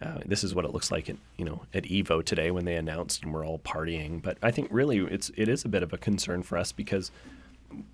uh, 0.00 0.18
this 0.24 0.44
is 0.44 0.54
what 0.54 0.64
it 0.64 0.72
looks 0.72 0.90
like 0.90 1.08
at 1.08 1.16
you 1.36 1.44
know 1.44 1.62
at 1.74 1.84
Evo 1.84 2.24
today 2.24 2.50
when 2.50 2.64
they 2.64 2.76
announced 2.76 3.24
and 3.24 3.32
we're 3.32 3.44
all 3.44 3.58
partying. 3.58 4.22
But 4.22 4.38
I 4.42 4.50
think 4.50 4.68
really 4.70 4.98
it's 4.98 5.30
it 5.36 5.48
is 5.48 5.64
a 5.64 5.68
bit 5.68 5.82
of 5.82 5.92
a 5.92 5.98
concern 5.98 6.42
for 6.42 6.56
us 6.56 6.72
because 6.72 7.10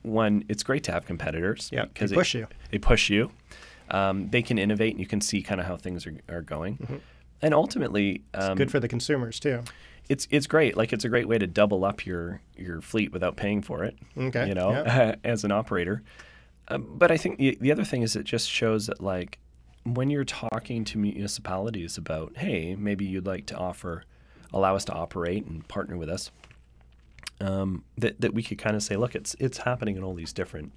one, 0.02 0.44
it's 0.48 0.62
great 0.62 0.84
to 0.84 0.92
have 0.92 1.06
competitors. 1.06 1.70
Yeah, 1.72 1.86
because 1.86 2.10
they 2.10 2.16
push 2.16 2.34
it, 2.34 2.38
you. 2.40 2.46
They 2.70 2.78
push 2.78 3.10
you. 3.10 3.30
Um, 3.90 4.28
they 4.30 4.42
can 4.42 4.58
innovate 4.58 4.92
and 4.92 5.00
you 5.00 5.06
can 5.06 5.20
see 5.20 5.42
kind 5.42 5.60
of 5.60 5.66
how 5.66 5.76
things 5.76 6.06
are, 6.06 6.14
are 6.28 6.40
going. 6.42 6.78
Mm-hmm. 6.78 6.96
And 7.42 7.52
ultimately, 7.52 8.22
um, 8.32 8.56
Good 8.56 8.70
for 8.70 8.80
the 8.80 8.88
consumers 8.88 9.38
too. 9.38 9.62
it's 10.08 10.26
it's 10.30 10.46
great. 10.46 10.76
Like 10.76 10.92
it's 10.92 11.04
a 11.04 11.08
great 11.08 11.28
way 11.28 11.38
to 11.38 11.46
double 11.46 11.84
up 11.84 12.06
your 12.06 12.40
your 12.56 12.80
fleet 12.80 13.12
without 13.12 13.36
paying 13.36 13.62
for 13.62 13.84
it. 13.84 13.96
Okay, 14.16 14.48
You 14.48 14.54
know, 14.54 14.70
yeah. 14.70 15.16
as 15.24 15.44
an 15.44 15.52
operator. 15.52 16.02
Um, 16.68 16.86
but 16.96 17.10
I 17.10 17.18
think 17.18 17.38
the, 17.38 17.58
the 17.60 17.72
other 17.72 17.84
thing 17.84 18.02
is 18.02 18.16
it 18.16 18.24
just 18.24 18.48
shows 18.48 18.86
that 18.86 19.02
like 19.02 19.38
when 19.84 20.10
you're 20.10 20.24
talking 20.24 20.84
to 20.86 20.98
municipalities 20.98 21.98
about, 21.98 22.36
hey, 22.36 22.74
maybe 22.74 23.04
you'd 23.04 23.26
like 23.26 23.46
to 23.46 23.56
offer, 23.56 24.04
allow 24.52 24.74
us 24.74 24.84
to 24.86 24.92
operate 24.92 25.44
and 25.46 25.66
partner 25.68 25.96
with 25.96 26.08
us. 26.08 26.30
Um, 27.40 27.84
that 27.98 28.20
that 28.20 28.32
we 28.32 28.42
could 28.42 28.58
kind 28.58 28.76
of 28.76 28.82
say, 28.82 28.96
look, 28.96 29.14
it's 29.14 29.34
it's 29.40 29.58
happening 29.58 29.96
in 29.96 30.04
all 30.04 30.14
these 30.14 30.32
different 30.32 30.72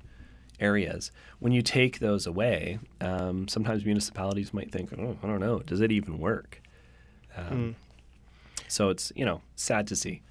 areas. 0.59 1.11
When 1.39 1.53
you 1.53 1.61
take 1.61 1.99
those 1.99 2.25
away, 2.25 2.79
um, 2.99 3.47
sometimes 3.47 3.85
municipalities 3.85 4.53
might 4.53 4.71
think, 4.71 4.91
oh, 4.97 5.17
I 5.21 5.27
don't 5.27 5.39
know, 5.39 5.59
does 5.59 5.81
it 5.81 5.91
even 5.91 6.17
work? 6.17 6.61
Um, 7.37 7.75
So 8.67 8.89
it's 8.89 9.13
you 9.15 9.23
know 9.23 9.41
sad 9.55 9.87
to 9.87 9.95
see. 9.95 10.21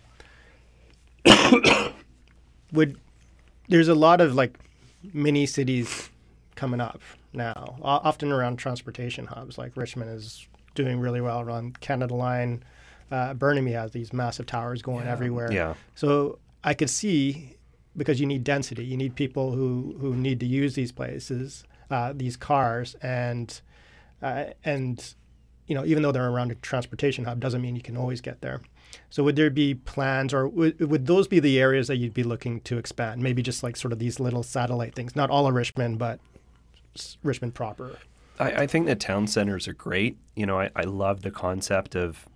would 2.72 2.98
there's 3.68 3.88
a 3.88 3.94
lot 3.94 4.20
of 4.20 4.34
like 4.34 4.58
mini 5.12 5.46
cities 5.46 6.10
coming 6.56 6.80
up 6.80 7.00
now, 7.36 7.76
often 7.82 8.32
around 8.32 8.56
transportation 8.56 9.26
hubs. 9.26 9.58
Like 9.58 9.76
Richmond 9.76 10.10
is 10.10 10.46
doing 10.74 10.98
really 11.00 11.20
well 11.20 11.40
around 11.40 11.80
Canada 11.80 12.14
Line. 12.14 12.62
Uh, 13.10 13.34
Burnaby 13.34 13.72
has 13.72 13.92
these 13.92 14.12
massive 14.12 14.46
towers 14.46 14.82
going 14.82 15.06
everywhere. 15.06 15.52
Yeah. 15.52 15.74
So 15.94 16.38
I 16.64 16.74
could 16.74 16.90
see 16.90 17.52
because 17.96 18.20
you 18.20 18.26
need 18.26 18.44
density, 18.44 18.84
you 18.84 18.96
need 18.96 19.14
people 19.14 19.52
who 19.52 19.96
who 20.00 20.14
need 20.14 20.40
to 20.40 20.46
use 20.46 20.74
these 20.74 20.92
places, 20.92 21.64
uh, 21.90 22.12
these 22.14 22.36
cars, 22.36 22.96
and 23.02 23.60
uh, 24.22 24.46
and 24.64 25.14
you 25.66 25.74
know 25.74 25.84
even 25.84 26.02
though 26.02 26.12
they're 26.12 26.28
around 26.28 26.50
a 26.50 26.56
transportation 26.56 27.24
hub, 27.24 27.40
doesn't 27.40 27.62
mean 27.62 27.76
you 27.76 27.82
can 27.82 27.96
always 27.96 28.20
get 28.20 28.40
there. 28.40 28.60
So 29.10 29.22
would 29.24 29.36
there 29.36 29.50
be 29.50 29.74
plans, 29.74 30.32
or 30.34 30.48
would, 30.48 30.80
would 30.80 31.06
those 31.06 31.26
be 31.28 31.40
the 31.40 31.58
areas 31.60 31.88
that 31.88 31.96
you'd 31.96 32.14
be 32.14 32.22
looking 32.22 32.60
to 32.62 32.78
expand? 32.78 33.22
Maybe 33.22 33.42
just 33.42 33.62
like 33.62 33.76
sort 33.76 33.92
of 33.92 33.98
these 33.98 34.20
little 34.20 34.42
satellite 34.42 34.94
things, 34.94 35.14
not 35.16 35.28
all 35.30 35.46
of 35.46 35.54
Richmond, 35.54 35.98
but 35.98 36.18
s- 36.18 36.35
Richmond 37.22 37.54
proper. 37.54 37.98
I, 38.38 38.62
I 38.62 38.66
think 38.66 38.86
that 38.86 39.00
town 39.00 39.26
centers 39.26 39.66
are 39.68 39.72
great. 39.72 40.16
You 40.34 40.46
know, 40.46 40.60
I, 40.60 40.70
I 40.76 40.82
love 40.82 41.22
the 41.22 41.30
concept 41.30 41.94
of 41.94 42.26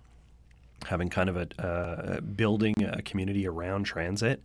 having 0.87 1.09
kind 1.09 1.29
of 1.29 1.37
a 1.37 1.47
uh, 1.63 2.21
building 2.21 2.75
a 2.83 3.01
community 3.01 3.47
around 3.47 3.83
transit. 3.85 4.41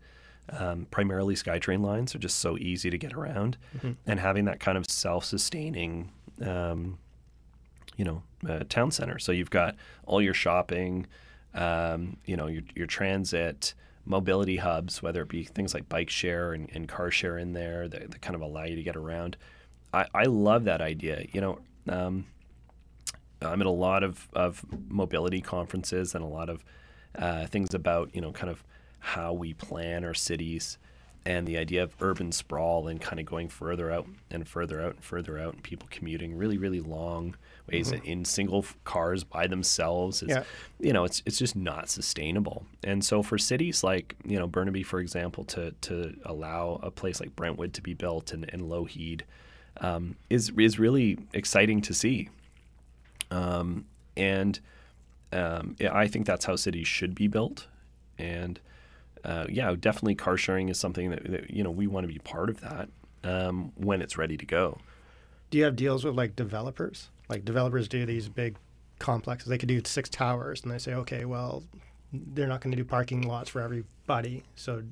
Um, 0.50 0.86
primarily, 0.90 1.34
SkyTrain 1.34 1.82
lines 1.82 2.14
are 2.14 2.18
just 2.18 2.38
so 2.38 2.56
easy 2.58 2.90
to 2.90 2.98
get 2.98 3.12
around, 3.14 3.56
and 4.06 4.20
having 4.20 4.44
that 4.44 4.60
kind 4.60 4.78
of 4.78 4.84
self-sustaining, 4.88 6.10
um, 6.44 6.98
you 7.96 8.04
know, 8.04 8.22
uh, 8.48 8.64
town 8.68 8.90
center. 8.90 9.18
So 9.18 9.32
you've 9.32 9.50
got 9.50 9.74
all 10.06 10.22
your 10.22 10.34
shopping, 10.34 11.06
um, 11.54 12.16
you 12.26 12.36
know, 12.36 12.46
your 12.46 12.62
your 12.74 12.86
transit. 12.86 13.74
Mobility 14.08 14.58
hubs, 14.58 15.02
whether 15.02 15.22
it 15.22 15.28
be 15.28 15.42
things 15.42 15.74
like 15.74 15.88
bike 15.88 16.10
share 16.10 16.52
and, 16.52 16.70
and 16.72 16.86
car 16.86 17.10
share 17.10 17.38
in 17.38 17.54
there 17.54 17.88
that, 17.88 18.12
that 18.12 18.20
kind 18.22 18.36
of 18.36 18.40
allow 18.40 18.62
you 18.62 18.76
to 18.76 18.82
get 18.84 18.94
around. 18.94 19.36
I, 19.96 20.06
I 20.14 20.24
love 20.24 20.64
that 20.64 20.80
idea. 20.80 21.24
You 21.32 21.40
know, 21.40 21.58
um, 21.88 22.26
I'm 23.40 23.60
at 23.60 23.66
a 23.66 23.70
lot 23.70 24.02
of, 24.02 24.28
of 24.34 24.64
mobility 24.88 25.40
conferences 25.40 26.14
and 26.14 26.22
a 26.22 26.28
lot 26.28 26.50
of 26.50 26.64
uh, 27.16 27.46
things 27.46 27.74
about, 27.74 28.14
you 28.14 28.20
know, 28.20 28.32
kind 28.32 28.50
of 28.50 28.62
how 28.98 29.32
we 29.32 29.54
plan 29.54 30.04
our 30.04 30.14
cities 30.14 30.78
and 31.24 31.46
the 31.46 31.58
idea 31.58 31.82
of 31.82 31.96
urban 32.00 32.30
sprawl 32.30 32.86
and 32.86 33.00
kind 33.00 33.18
of 33.18 33.26
going 33.26 33.48
further 33.48 33.90
out 33.90 34.06
and 34.30 34.46
further 34.46 34.80
out 34.80 34.94
and 34.94 35.04
further 35.04 35.38
out 35.38 35.54
and 35.54 35.62
people 35.62 35.88
commuting 35.90 36.36
really, 36.36 36.56
really 36.56 36.80
long 36.80 37.34
ways 37.68 37.90
in 38.04 38.24
single 38.24 38.64
cars 38.84 39.24
by 39.24 39.46
themselves. 39.48 40.22
Is, 40.22 40.28
Yeah. 40.28 40.44
You 40.78 40.92
know, 40.92 41.04
it's, 41.04 41.22
it's 41.26 41.38
just 41.38 41.56
not 41.56 41.88
sustainable. 41.88 42.64
And 42.84 43.04
so 43.04 43.24
for 43.24 43.38
cities 43.38 43.82
like, 43.82 44.14
you 44.24 44.38
know, 44.38 44.46
Burnaby, 44.46 44.84
for 44.84 45.00
example, 45.00 45.42
to, 45.44 45.72
to 45.80 46.14
allow 46.24 46.78
a 46.82 46.92
place 46.92 47.18
like 47.18 47.34
Brentwood 47.34 47.72
to 47.74 47.82
be 47.82 47.94
built 47.94 48.32
and, 48.32 48.48
and 48.52 48.62
Lougheed 48.62 49.22
um, 49.80 50.16
is, 50.30 50.52
is 50.58 50.78
really 50.78 51.18
exciting 51.32 51.80
to 51.82 51.94
see. 51.94 52.28
Um, 53.30 53.84
and 54.16 54.58
um, 55.32 55.76
I 55.90 56.06
think 56.06 56.26
that's 56.26 56.44
how 56.44 56.56
cities 56.56 56.86
should 56.86 57.14
be 57.14 57.28
built. 57.28 57.66
And 58.18 58.60
uh, 59.24 59.46
yeah, 59.48 59.74
definitely 59.78 60.14
car 60.14 60.36
sharing 60.36 60.68
is 60.68 60.78
something 60.78 61.10
that, 61.10 61.24
that 61.30 61.50
you 61.50 61.62
know 61.62 61.70
we 61.70 61.86
want 61.86 62.06
to 62.06 62.12
be 62.12 62.20
part 62.20 62.48
of 62.48 62.60
that 62.60 62.88
um, 63.24 63.72
when 63.76 64.00
it's 64.00 64.16
ready 64.16 64.36
to 64.36 64.46
go. 64.46 64.78
Do 65.50 65.58
you 65.58 65.64
have 65.64 65.76
deals 65.76 66.04
with 66.04 66.14
like 66.14 66.36
developers? 66.36 67.08
Like 67.28 67.44
developers 67.44 67.88
do 67.88 68.06
these 68.06 68.28
big 68.28 68.56
complexes. 68.98 69.48
They 69.48 69.58
could 69.58 69.68
do 69.68 69.82
six 69.84 70.08
towers, 70.08 70.62
and 70.62 70.70
they 70.70 70.78
say, 70.78 70.94
okay, 70.94 71.24
well, 71.24 71.64
they're 72.12 72.46
not 72.46 72.60
going 72.60 72.70
to 72.70 72.76
do 72.76 72.84
parking 72.84 73.22
lots 73.22 73.50
for 73.50 73.60
everybody, 73.60 74.44
so 74.54 74.82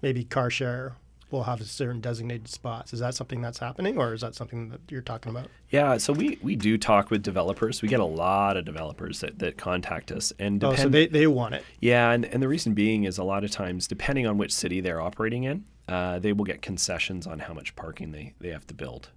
maybe 0.00 0.24
car 0.24 0.48
share 0.48 0.94
will 1.30 1.42
have 1.44 1.60
certain 1.66 2.00
designated 2.00 2.48
spots. 2.48 2.92
Is 2.92 3.00
that 3.00 3.14
something 3.14 3.40
that's 3.42 3.58
happening, 3.58 3.98
or 3.98 4.14
is 4.14 4.20
that 4.20 4.34
something 4.34 4.68
that 4.68 4.80
you're 4.90 5.02
talking 5.02 5.30
about? 5.30 5.48
Yeah, 5.70 5.96
so 5.96 6.12
we, 6.12 6.38
we 6.42 6.54
do 6.56 6.78
talk 6.78 7.10
with 7.10 7.22
developers. 7.22 7.82
We 7.82 7.88
get 7.88 8.00
a 8.00 8.04
lot 8.04 8.56
of 8.56 8.64
developers 8.64 9.20
that, 9.20 9.38
that 9.40 9.56
contact 9.56 10.12
us, 10.12 10.32
and 10.38 10.62
Oh, 10.62 10.74
so 10.76 10.88
they, 10.88 11.06
they 11.08 11.26
want 11.26 11.54
it. 11.54 11.64
Yeah, 11.80 12.10
and, 12.12 12.24
and 12.24 12.42
the 12.42 12.48
reason 12.48 12.74
being 12.74 13.04
is 13.04 13.18
a 13.18 13.24
lot 13.24 13.42
of 13.44 13.50
times, 13.50 13.88
depending 13.88 14.26
on 14.26 14.38
which 14.38 14.52
city 14.54 14.80
they're 14.80 15.00
operating 15.00 15.44
in, 15.44 15.64
uh, 15.88 16.18
they 16.20 16.32
will 16.32 16.44
get 16.44 16.62
concessions 16.62 17.26
on 17.26 17.40
how 17.40 17.54
much 17.54 17.74
parking 17.76 18.12
they, 18.12 18.32
they 18.40 18.50
have 18.50 18.66
to 18.68 18.74
build. 18.74 19.10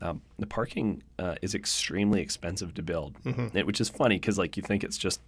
Um, 0.00 0.22
the 0.38 0.46
parking 0.46 1.02
uh, 1.18 1.34
is 1.42 1.54
extremely 1.54 2.20
expensive 2.20 2.72
to 2.74 2.82
build, 2.82 3.16
it- 3.54 3.66
which 3.66 3.80
is 3.80 3.88
funny 3.88 4.16
because 4.16 4.38
like 4.38 4.56
you 4.56 4.62
think 4.62 4.84
it's 4.84 4.96
just, 4.98 5.20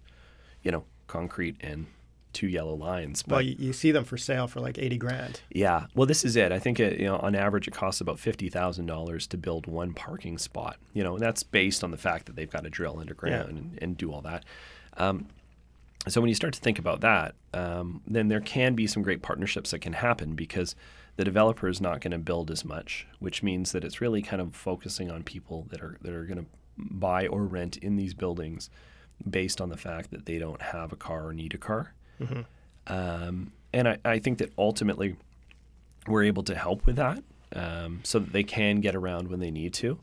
you 0.63 0.71
know, 0.71 0.83
concrete 1.07 1.57
and 1.61 1.87
two 2.33 2.47
yellow 2.47 2.75
lines. 2.75 3.23
But 3.23 3.35
Well, 3.35 3.41
you, 3.41 3.55
you 3.59 3.73
see 3.73 3.91
them 3.91 4.03
for 4.03 4.17
sale 4.17 4.47
for 4.47 4.59
like 4.59 4.77
eighty 4.77 4.97
grand. 4.97 5.41
yeah, 5.49 5.85
well, 5.95 6.05
this 6.05 6.23
is 6.25 6.35
it. 6.35 6.51
I 6.51 6.59
think 6.59 6.79
it, 6.79 6.99
you 6.99 7.05
know, 7.05 7.17
on 7.17 7.35
average, 7.35 7.67
it 7.67 7.73
costs 7.73 8.01
about 8.01 8.19
fifty 8.19 8.49
thousand 8.49 8.85
dollars 8.85 9.27
to 9.27 9.37
build 9.37 9.67
one 9.67 9.93
parking 9.93 10.37
spot. 10.37 10.77
You 10.93 11.03
know, 11.03 11.13
and 11.13 11.21
that's 11.23 11.43
based 11.43 11.83
on 11.83 11.91
the 11.91 11.97
fact 11.97 12.25
that 12.25 12.35
they've 12.35 12.49
got 12.49 12.63
to 12.63 12.69
drill 12.69 12.99
underground 12.99 13.49
and, 13.49 13.79
and 13.81 13.97
do 13.97 14.11
all 14.11 14.21
that. 14.21 14.45
Um, 14.97 15.27
so 16.07 16.19
when 16.19 16.29
you 16.29 16.35
start 16.35 16.53
to 16.55 16.59
think 16.59 16.79
about 16.79 17.01
that, 17.01 17.35
um, 17.53 18.01
then 18.07 18.27
there 18.27 18.41
can 18.41 18.73
be 18.73 18.87
some 18.87 19.03
great 19.03 19.21
partnerships 19.21 19.69
that 19.71 19.79
can 19.79 19.93
happen 19.93 20.33
because 20.33 20.75
the 21.15 21.23
developer 21.23 21.67
is 21.67 21.79
not 21.79 22.01
going 22.01 22.11
to 22.11 22.17
build 22.17 22.49
as 22.49 22.65
much, 22.65 23.05
which 23.19 23.43
means 23.43 23.71
that 23.71 23.83
it's 23.83 24.01
really 24.01 24.21
kind 24.23 24.41
of 24.41 24.55
focusing 24.55 25.11
on 25.11 25.21
people 25.23 25.67
that 25.69 25.81
are 25.81 25.97
that 26.01 26.13
are 26.13 26.25
going 26.25 26.39
to 26.39 26.45
buy 26.77 27.27
or 27.27 27.43
rent 27.45 27.77
in 27.77 27.97
these 27.97 28.13
buildings 28.15 28.69
based 29.29 29.61
on 29.61 29.69
the 29.69 29.77
fact 29.77 30.09
that 30.09 30.25
they 30.25 30.39
don't 30.39 30.61
have 30.61 30.91
a 30.91 30.95
car 30.95 31.27
or 31.27 31.33
need 31.33 31.53
a 31.53 31.57
car. 31.59 31.93
Um, 32.87 33.51
and 33.73 33.87
I, 33.87 33.97
I 34.03 34.19
think 34.19 34.39
that 34.39 34.51
ultimately 34.57 35.15
we're 36.07 36.23
able 36.23 36.43
to 36.43 36.55
help 36.55 36.85
with 36.85 36.95
that 36.97 37.23
um, 37.55 38.01
so 38.03 38.19
that 38.19 38.33
they 38.33 38.43
can 38.43 38.81
get 38.81 38.95
around 38.95 39.29
when 39.29 39.39
they 39.39 39.51
need 39.51 39.73
to. 39.75 39.99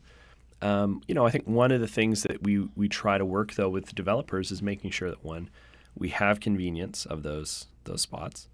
Um, 0.61 1.03
you 1.07 1.15
know, 1.15 1.25
I 1.27 1.31
think 1.31 1.47
one 1.47 1.71
of 1.71 1.81
the 1.81 1.87
things 1.87 2.23
that 2.25 2.43
we, 2.43 2.69
we 2.77 2.89
try 2.89 3.19
to 3.19 3.25
work 3.25 3.55
though 3.55 3.69
with 3.69 3.95
developers 3.95 4.51
is 4.51 4.63
making 4.63 4.91
sure 4.91 5.09
that 5.11 5.25
one, 5.25 5.51
we 5.97 6.09
have 6.11 6.41
convenience 6.41 7.07
of 7.07 7.23
those 7.23 7.67
those 7.85 8.03
spots, 8.03 8.49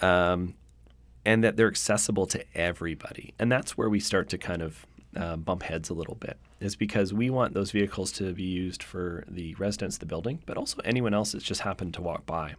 um, 0.00 0.54
and 1.24 1.42
that 1.42 1.56
they're 1.56 1.68
accessible 1.68 2.26
to 2.26 2.44
everybody. 2.54 3.34
And 3.38 3.50
that's 3.50 3.76
where 3.76 3.88
we 3.88 4.00
start 4.00 4.28
to 4.30 4.38
kind 4.38 4.62
of 4.62 4.86
uh, 5.16 5.36
bump 5.36 5.62
heads 5.62 5.90
a 5.90 5.94
little 5.94 6.16
bit, 6.16 6.36
is 6.60 6.76
because 6.76 7.12
we 7.12 7.30
want 7.30 7.54
those 7.54 7.70
vehicles 7.70 8.12
to 8.12 8.32
be 8.32 8.44
used 8.44 8.82
for 8.82 9.24
the 9.28 9.54
residents 9.54 9.96
of 9.96 10.00
the 10.00 10.06
building, 10.06 10.42
but 10.46 10.56
also 10.56 10.80
anyone 10.84 11.14
else 11.14 11.32
that's 11.32 11.44
just 11.44 11.62
happened 11.62 11.94
to 11.94 12.02
walk 12.02 12.26
by. 12.26 12.54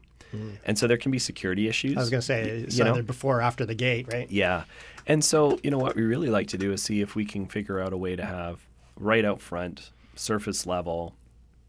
And 0.66 0.78
so 0.78 0.88
there 0.88 0.98
can 0.98 1.12
be 1.12 1.20
security 1.20 1.68
issues. 1.68 1.96
I 1.96 2.02
was 2.02 2.10
going 2.10 2.22
to 2.22 2.26
say 2.26 2.42
it's 2.50 2.78
you 2.78 2.84
know? 2.84 2.92
either 2.92 3.04
before 3.04 3.38
or 3.38 3.42
after 3.42 3.66
the 3.66 3.76
gate, 3.76 4.08
right? 4.12 4.30
Yeah. 4.30 4.64
And 5.06 5.24
so, 5.24 5.58
you 5.64 5.72
know, 5.72 5.78
what 5.78 5.96
we 5.96 6.04
really 6.04 6.30
like 6.30 6.48
to 6.48 6.58
do 6.58 6.74
is 6.74 6.84
see 6.84 7.02
if 7.02 7.16
we 7.16 7.26
can 7.26 7.48
figure 7.48 7.80
out 7.80 7.94
a 7.94 7.98
way 7.98 8.16
to 8.16 8.26
have 8.26 8.68
right 8.98 9.24
out 9.24 9.40
front, 9.40 9.92
surface 10.16 10.66
level, 10.66 11.16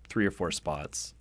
three 0.08 0.26
or 0.26 0.30
four 0.30 0.50
spots, 0.50 1.14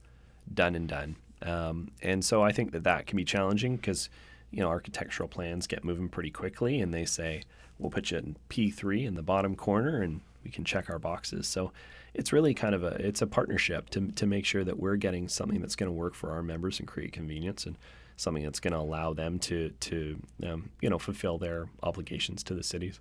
done 0.51 0.75
and 0.75 0.87
done. 0.87 1.15
Um, 1.43 1.91
and 2.01 2.25
so 2.25 2.41
I 2.41 2.51
think 2.51 2.71
that 2.71 2.83
that 2.85 3.05
can 3.05 3.17
be 3.17 3.23
challenging 3.23 3.75
because, 3.75 4.09
you 4.49 4.61
know, 4.61 4.69
architectural 4.69 5.29
plans 5.29 5.67
get 5.67 5.83
moving 5.83 6.09
pretty 6.09 6.31
quickly 6.31 6.81
and 6.81 6.91
they 6.93 7.05
say, 7.05 7.43
we'll 7.79 7.89
put 7.89 8.11
you 8.11 8.17
in 8.17 8.37
P3 8.49 9.05
in 9.05 9.15
the 9.15 9.21
bottom 9.21 9.55
corner 9.55 10.01
and 10.01 10.21
we 10.43 10.51
can 10.51 10.63
check 10.63 10.89
our 10.89 10.99
boxes. 10.99 11.47
So 11.47 11.71
it's 12.13 12.33
really 12.33 12.53
kind 12.53 12.73
of 12.73 12.83
a, 12.83 12.95
it's 13.05 13.21
a 13.21 13.27
partnership 13.27 13.89
to, 13.91 14.11
to 14.13 14.25
make 14.25 14.45
sure 14.45 14.63
that 14.63 14.79
we're 14.79 14.95
getting 14.95 15.27
something 15.27 15.61
that's 15.61 15.75
going 15.75 15.89
to 15.89 15.93
work 15.93 16.15
for 16.15 16.31
our 16.31 16.41
members 16.41 16.79
and 16.79 16.87
create 16.87 17.11
convenience 17.11 17.65
and 17.65 17.77
something 18.15 18.43
that's 18.43 18.59
going 18.59 18.73
to 18.73 18.79
allow 18.79 19.13
them 19.13 19.39
to, 19.39 19.69
to 19.79 20.19
um, 20.45 20.69
you 20.81 20.89
know, 20.89 20.97
fulfill 20.97 21.37
their 21.37 21.69
obligations 21.83 22.43
to 22.43 22.53
the 22.53 22.63
cities. 22.63 22.99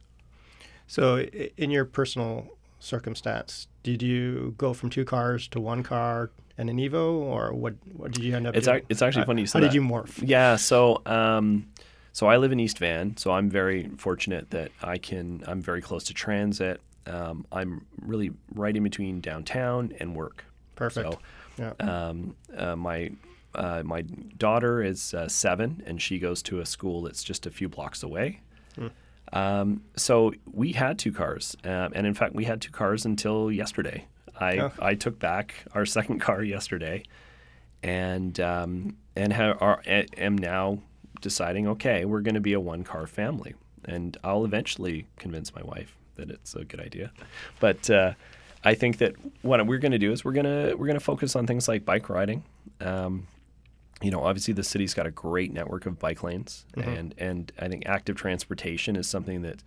So, 0.86 1.18
in 1.56 1.70
your 1.70 1.84
personal 1.84 2.46
circumstance, 2.78 3.66
did 3.82 4.02
you 4.02 4.54
go 4.58 4.72
from 4.72 4.90
two 4.90 5.04
cars 5.04 5.48
to 5.48 5.60
one 5.60 5.82
car 5.82 6.30
and 6.58 6.70
an 6.70 6.78
Evo, 6.78 7.14
or 7.14 7.52
what? 7.52 7.74
What 7.92 8.12
did 8.12 8.22
you 8.22 8.36
end 8.36 8.46
up 8.46 8.54
It's 8.56 8.68
ac- 8.68 8.84
it's 8.88 9.02
actually 9.02 9.24
funny 9.26 9.42
you 9.42 9.46
said 9.46 9.58
How 9.58 9.64
said 9.64 9.72
did 9.72 9.74
you 9.74 9.82
morph? 9.82 10.22
Yeah, 10.22 10.56
so 10.56 11.02
um, 11.04 11.66
so 12.16 12.28
I 12.28 12.38
live 12.38 12.50
in 12.50 12.58
East 12.58 12.78
Van, 12.78 13.14
so 13.18 13.32
I'm 13.32 13.50
very 13.50 13.90
fortunate 13.98 14.48
that 14.48 14.72
I 14.82 14.96
can. 14.96 15.44
I'm 15.46 15.60
very 15.60 15.82
close 15.82 16.02
to 16.04 16.14
transit. 16.14 16.80
Um, 17.06 17.44
I'm 17.52 17.84
really 18.00 18.30
right 18.54 18.74
in 18.74 18.82
between 18.82 19.20
downtown 19.20 19.92
and 20.00 20.16
work. 20.16 20.46
Perfect. 20.76 21.12
So 21.12 21.18
yeah. 21.58 21.72
um, 21.78 22.34
uh, 22.56 22.74
my 22.74 23.10
uh, 23.54 23.82
my 23.84 24.00
daughter 24.38 24.82
is 24.82 25.12
uh, 25.12 25.28
seven, 25.28 25.82
and 25.84 26.00
she 26.00 26.18
goes 26.18 26.42
to 26.44 26.60
a 26.60 26.64
school 26.64 27.02
that's 27.02 27.22
just 27.22 27.44
a 27.44 27.50
few 27.50 27.68
blocks 27.68 28.02
away. 28.02 28.40
Um, 29.34 29.82
so 29.96 30.32
we 30.50 30.72
had 30.72 30.98
two 30.98 31.12
cars, 31.12 31.54
um, 31.64 31.92
and 31.94 32.06
in 32.06 32.14
fact, 32.14 32.34
we 32.34 32.46
had 32.46 32.62
two 32.62 32.72
cars 32.72 33.04
until 33.04 33.52
yesterday. 33.52 34.06
I 34.40 34.58
Oh. 34.60 34.72
I 34.78 34.94
took 34.94 35.18
back 35.18 35.66
our 35.74 35.84
second 35.96 36.20
car 36.20 36.42
yesterday, 36.42 37.02
and 37.82 38.40
um, 38.40 38.96
and 39.14 39.34
ha- 39.34 39.58
are, 39.60 39.82
am 39.86 40.38
now 40.38 40.78
deciding. 41.26 41.66
Okay, 41.66 42.04
we're 42.04 42.20
going 42.20 42.36
to 42.36 42.40
be 42.40 42.52
a 42.52 42.60
one 42.60 42.84
car 42.84 43.08
family, 43.08 43.54
and 43.84 44.16
I'll 44.22 44.44
eventually 44.44 45.08
convince 45.18 45.52
my 45.52 45.62
wife 45.62 45.96
that 46.14 46.30
it's 46.30 46.54
a 46.54 46.64
good 46.64 46.78
idea. 46.78 47.10
But 47.58 47.90
uh, 47.90 48.12
I 48.62 48.74
think 48.74 48.98
that 48.98 49.14
what 49.42 49.66
we're 49.66 49.78
going 49.78 49.90
to 49.90 49.98
do 49.98 50.12
is 50.12 50.24
we're 50.24 50.34
gonna 50.34 50.76
we're 50.76 50.86
gonna 50.86 51.00
focus 51.00 51.34
on 51.34 51.44
things 51.48 51.66
like 51.66 51.84
bike 51.84 52.08
riding. 52.08 52.44
Um, 52.80 53.26
you 54.02 54.12
know, 54.12 54.22
obviously 54.22 54.54
the 54.54 54.62
city's 54.62 54.94
got 54.94 55.06
a 55.06 55.10
great 55.10 55.52
network 55.52 55.84
of 55.86 55.98
bike 55.98 56.22
lanes, 56.22 56.64
and 56.76 57.12
and 57.18 57.52
I 57.58 57.66
think 57.66 57.86
active 57.86 58.14
transportation 58.14 58.94
is 58.94 59.08
something 59.08 59.42
that 59.42 59.64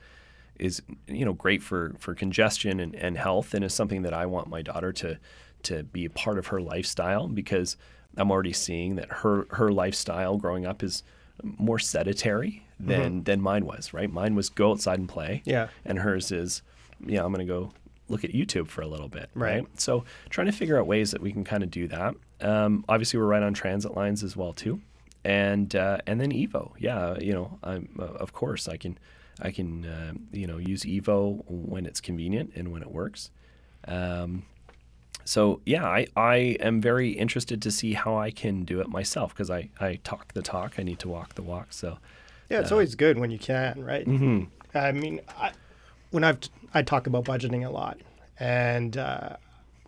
is 0.57 0.82
you 1.07 1.26
know 1.26 1.34
great 1.34 1.62
for 1.62 1.93
for 1.99 2.16
congestion 2.16 2.80
and, 2.80 2.95
and 2.95 3.18
health, 3.18 3.53
and 3.53 3.66
is 3.66 3.74
something 3.74 4.03
that 4.03 4.14
I 4.14 4.26
want 4.28 4.47
my 4.47 4.62
daughter 4.62 4.93
to 4.93 5.20
to 5.64 5.84
be 5.84 6.05
a 6.05 6.10
part 6.10 6.38
of 6.38 6.47
her 6.47 6.62
lifestyle 6.62 7.28
because 7.28 7.76
I'm 8.16 8.32
already 8.32 8.53
seeing 8.53 8.95
that 8.95 9.12
her 9.12 9.45
her 9.51 9.72
lifestyle 9.72 10.38
growing 10.38 10.66
up 10.66 10.84
is 10.84 11.03
more 11.44 11.80
sedentary 11.80 12.66
than 12.80 13.24
than 13.24 13.42
mine 13.42 13.66
was. 13.66 13.94
Right, 13.94 14.12
mine 14.12 14.36
was 14.36 14.50
go 14.50 14.72
outside 14.72 15.00
and 15.00 15.08
play, 15.10 15.42
Yeah. 15.46 15.68
and 15.86 16.00
hers 16.00 16.32
is, 16.32 16.62
yeah, 17.06 17.24
I'm 17.24 17.34
going 17.34 17.46
to 17.46 17.52
go 17.54 17.72
look 18.08 18.24
at 18.24 18.32
YouTube 18.32 18.68
for 18.68 18.82
a 18.82 18.88
little 18.88 19.08
bit, 19.10 19.30
right? 19.36 19.62
Right. 19.64 19.80
So 19.80 20.04
trying 20.30 20.48
to 20.48 20.54
figure 20.54 20.80
out 20.80 20.88
ways 20.88 21.12
that 21.12 21.22
we 21.22 21.32
can 21.32 21.44
kind 21.44 21.62
of 21.64 21.70
do 21.70 21.88
that. 21.90 22.16
Um, 22.42 22.84
obviously, 22.90 23.20
we're 23.20 23.28
right 23.28 23.44
on 23.44 23.54
transit 23.54 23.96
lines 23.96 24.24
as 24.24 24.36
well 24.38 24.54
too, 24.54 24.82
and 25.26 25.76
uh, 25.76 25.98
and 26.08 26.20
then 26.22 26.32
Evo, 26.32 26.72
yeah, 26.80 27.18
you 27.20 27.34
know, 27.34 27.60
I'm 27.64 27.90
uh, 28.00 28.04
of 28.06 28.32
course 28.34 28.68
I 28.68 28.78
can 28.78 28.98
I 29.42 29.52
can 29.52 29.86
uh, 29.86 30.14
you 30.32 30.48
know 30.48 30.58
use 30.58 30.84
Evo 30.84 31.44
when 31.48 31.86
it's 31.86 32.00
convenient 32.02 32.54
and 32.56 32.72
when 32.72 32.82
it 32.82 32.92
works. 32.92 33.30
Um, 33.88 34.44
so 35.26 35.61
yeah, 35.65 35.86
I, 35.86 36.07
I 36.15 36.36
am 36.59 36.82
very 36.82 37.11
interested 37.11 37.61
to 37.61 37.72
see 37.72 37.93
how 37.93 38.17
I 38.17 38.32
can 38.32 38.63
do 38.63 38.82
it 38.82 38.89
myself 38.89 39.34
because 39.34 39.49
I, 39.49 39.70
I 39.80 39.99
talk 40.03 40.34
the 40.34 40.41
talk, 40.41 40.76
I 40.80 40.84
need 40.84 40.99
to 40.99 41.09
walk 41.09 41.36
the 41.36 41.41
walk. 41.43 41.67
So 41.72 41.97
Yeah, 42.49 42.59
it's 42.61 42.72
always 42.72 42.95
good 42.95 43.20
when 43.20 43.30
you 43.32 43.39
can, 43.39 43.84
right? 43.84 44.05
mm-hmm. 44.07 44.43
I 44.78 44.91
mean, 44.91 45.22
I, 45.38 45.51
when 46.11 46.24
I've 46.24 46.39
I 46.74 46.82
talk 46.84 47.07
about 47.07 47.26
budgeting 47.26 47.65
a 47.65 47.70
lot, 47.72 47.99
and 48.39 48.97
uh, 48.97 49.36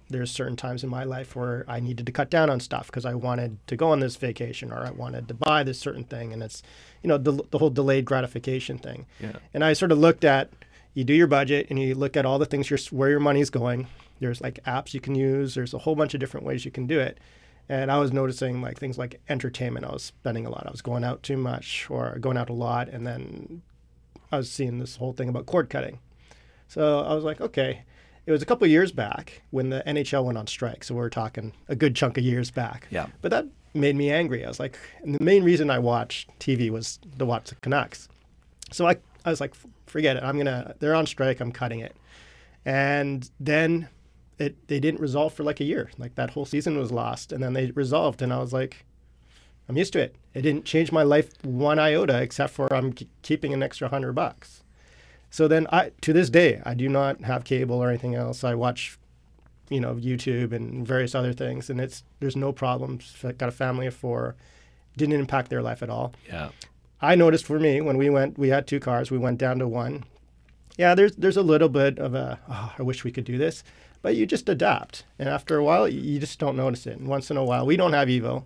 there's 0.09 0.31
certain 0.31 0.55
times 0.55 0.83
in 0.83 0.89
my 0.89 1.03
life 1.03 1.35
where 1.35 1.63
I 1.67 1.79
needed 1.79 2.05
to 2.05 2.11
cut 2.11 2.29
down 2.29 2.49
on 2.49 2.59
stuff 2.59 2.87
because 2.87 3.05
I 3.05 3.13
wanted 3.13 3.57
to 3.67 3.75
go 3.75 3.89
on 3.91 3.99
this 3.99 4.15
vacation 4.15 4.71
or 4.71 4.79
I 4.85 4.91
wanted 4.91 5.27
to 5.27 5.33
buy 5.33 5.63
this 5.63 5.79
certain 5.79 6.03
thing, 6.03 6.33
and 6.33 6.43
it's 6.43 6.61
you 7.01 7.07
know 7.07 7.17
the, 7.17 7.43
the 7.51 7.57
whole 7.57 7.69
delayed 7.69 8.05
gratification 8.05 8.77
thing. 8.77 9.05
yeah, 9.19 9.33
And 9.53 9.63
I 9.63 9.73
sort 9.73 9.91
of 9.91 9.97
looked 9.99 10.23
at 10.23 10.49
you 10.93 11.03
do 11.03 11.13
your 11.13 11.27
budget 11.27 11.67
and 11.69 11.79
you 11.79 11.95
look 11.95 12.17
at 12.17 12.25
all 12.25 12.37
the 12.37 12.45
things 12.45 12.69
your 12.69 12.79
where 12.91 13.09
your 13.09 13.19
money's 13.19 13.49
going. 13.49 13.87
There's 14.21 14.39
like 14.39 14.63
apps 14.65 14.93
you 14.93 15.01
can 15.01 15.15
use. 15.15 15.55
There's 15.55 15.73
a 15.73 15.79
whole 15.79 15.95
bunch 15.95 16.13
of 16.13 16.19
different 16.21 16.45
ways 16.45 16.63
you 16.63 16.71
can 16.71 16.87
do 16.87 16.99
it. 16.99 17.19
And 17.67 17.91
I 17.91 17.99
was 17.99 18.13
noticing 18.13 18.61
like 18.61 18.79
things 18.79 18.97
like 18.97 19.19
entertainment. 19.27 19.85
I 19.85 19.91
was 19.91 20.03
spending 20.03 20.45
a 20.45 20.49
lot. 20.49 20.65
I 20.65 20.71
was 20.71 20.81
going 20.81 21.03
out 21.03 21.23
too 21.23 21.37
much 21.37 21.87
or 21.89 22.17
going 22.19 22.37
out 22.37 22.49
a 22.49 22.53
lot, 22.53 22.87
and 22.87 23.05
then 23.05 23.61
I 24.31 24.37
was 24.37 24.49
seeing 24.49 24.79
this 24.79 24.95
whole 24.95 25.13
thing 25.13 25.27
about 25.29 25.45
cord 25.45 25.69
cutting. 25.69 25.99
So 26.67 27.01
I 27.01 27.13
was 27.13 27.23
like, 27.23 27.41
okay. 27.41 27.83
It 28.27 28.31
was 28.31 28.41
a 28.43 28.45
couple 28.45 28.65
of 28.65 28.71
years 28.71 28.91
back 28.91 29.41
when 29.49 29.69
the 29.71 29.83
NHL 29.87 30.23
went 30.23 30.37
on 30.37 30.45
strike. 30.47 30.83
So 30.83 30.93
we're 30.93 31.09
talking 31.09 31.53
a 31.67 31.75
good 31.75 31.95
chunk 31.95 32.17
of 32.17 32.23
years 32.23 32.51
back. 32.51 32.87
yeah, 32.91 33.07
But 33.21 33.31
that 33.31 33.47
made 33.73 33.95
me 33.95 34.11
angry. 34.11 34.45
I 34.45 34.47
was 34.47 34.59
like, 34.59 34.77
and 35.01 35.15
the 35.15 35.23
main 35.23 35.43
reason 35.43 35.69
I 35.71 35.79
watched 35.79 36.29
TV 36.39 36.69
was 36.69 36.99
to 37.17 37.25
watch 37.25 37.49
the 37.49 37.55
Canucks. 37.55 38.07
So 38.71 38.87
I, 38.87 38.97
I 39.25 39.31
was 39.31 39.41
like, 39.41 39.53
forget 39.87 40.17
it. 40.17 40.23
I'm 40.23 40.37
gonna. 40.37 40.75
They're 40.79 40.93
on 40.95 41.07
strike. 41.07 41.39
I'm 41.39 41.51
cutting 41.51 41.79
it. 41.79 41.95
And 42.63 43.29
then 43.39 43.89
it 44.41 44.67
they 44.67 44.79
didn't 44.79 44.99
resolve 45.01 45.33
for 45.33 45.43
like 45.43 45.59
a 45.59 45.63
year. 45.63 45.91
Like 45.97 46.15
that 46.15 46.31
whole 46.31 46.45
season 46.45 46.77
was 46.77 46.91
lost, 46.91 47.31
and 47.31 47.41
then 47.43 47.53
they 47.53 47.71
resolved, 47.71 48.21
and 48.21 48.33
I 48.33 48.39
was 48.39 48.53
like, 48.53 48.85
I'm 49.69 49.77
used 49.77 49.93
to 49.93 49.99
it. 49.99 50.15
It 50.33 50.41
didn't 50.41 50.65
change 50.65 50.91
my 50.91 51.03
life 51.03 51.29
one 51.43 51.79
iota, 51.79 52.21
except 52.21 52.53
for 52.53 52.71
I'm 52.73 52.93
k- 52.93 53.07
keeping 53.21 53.53
an 53.53 53.63
extra 53.63 53.87
hundred 53.89 54.13
bucks. 54.13 54.63
So 55.29 55.47
then 55.47 55.67
I, 55.71 55.91
to 56.01 56.11
this 56.13 56.29
day, 56.29 56.61
I 56.65 56.73
do 56.73 56.89
not 56.89 57.21
have 57.21 57.43
cable 57.45 57.81
or 57.81 57.89
anything 57.89 58.15
else. 58.15 58.43
I 58.43 58.53
watch 58.55 58.97
you 59.69 59.79
know 59.79 59.95
YouTube 59.95 60.51
and 60.51 60.85
various 60.85 61.15
other 61.15 61.33
things, 61.33 61.69
and 61.69 61.79
it's 61.79 62.03
there's 62.19 62.35
no 62.35 62.51
problems. 62.51 63.15
I've 63.23 63.37
got 63.37 63.49
a 63.49 63.53
family 63.53 63.87
of 63.87 63.95
four, 63.95 64.35
didn't 64.97 65.19
impact 65.19 65.49
their 65.49 65.61
life 65.61 65.81
at 65.83 65.89
all. 65.89 66.13
yeah, 66.27 66.49
I 67.01 67.15
noticed 67.15 67.45
for 67.45 67.59
me 67.59 67.81
when 67.81 67.97
we 67.97 68.09
went, 68.09 68.37
we 68.37 68.49
had 68.49 68.67
two 68.67 68.79
cars, 68.79 69.09
we 69.11 69.17
went 69.17 69.37
down 69.39 69.59
to 69.59 69.67
one. 69.67 70.03
Yeah, 70.77 70.95
there's 70.95 71.15
there's 71.15 71.37
a 71.37 71.41
little 71.43 71.69
bit 71.69 71.99
of 71.99 72.13
a 72.15 72.39
oh, 72.49 72.73
I 72.79 72.83
wish 72.83 73.03
we 73.03 73.11
could 73.11 73.25
do 73.25 73.37
this, 73.37 73.63
but 74.01 74.15
you 74.15 74.25
just 74.25 74.49
adapt, 74.49 75.03
and 75.19 75.29
after 75.29 75.57
a 75.57 75.63
while, 75.63 75.87
you, 75.87 76.19
just 76.19 76.39
don't 76.39 76.55
notice 76.57 76.85
it. 76.87 76.97
And 76.97 77.07
once 77.07 77.29
in 77.31 77.37
a 77.37 77.43
while, 77.43 77.65
we 77.65 77.77
don't 77.77 77.93
have 77.93 78.07
Evo, 78.07 78.43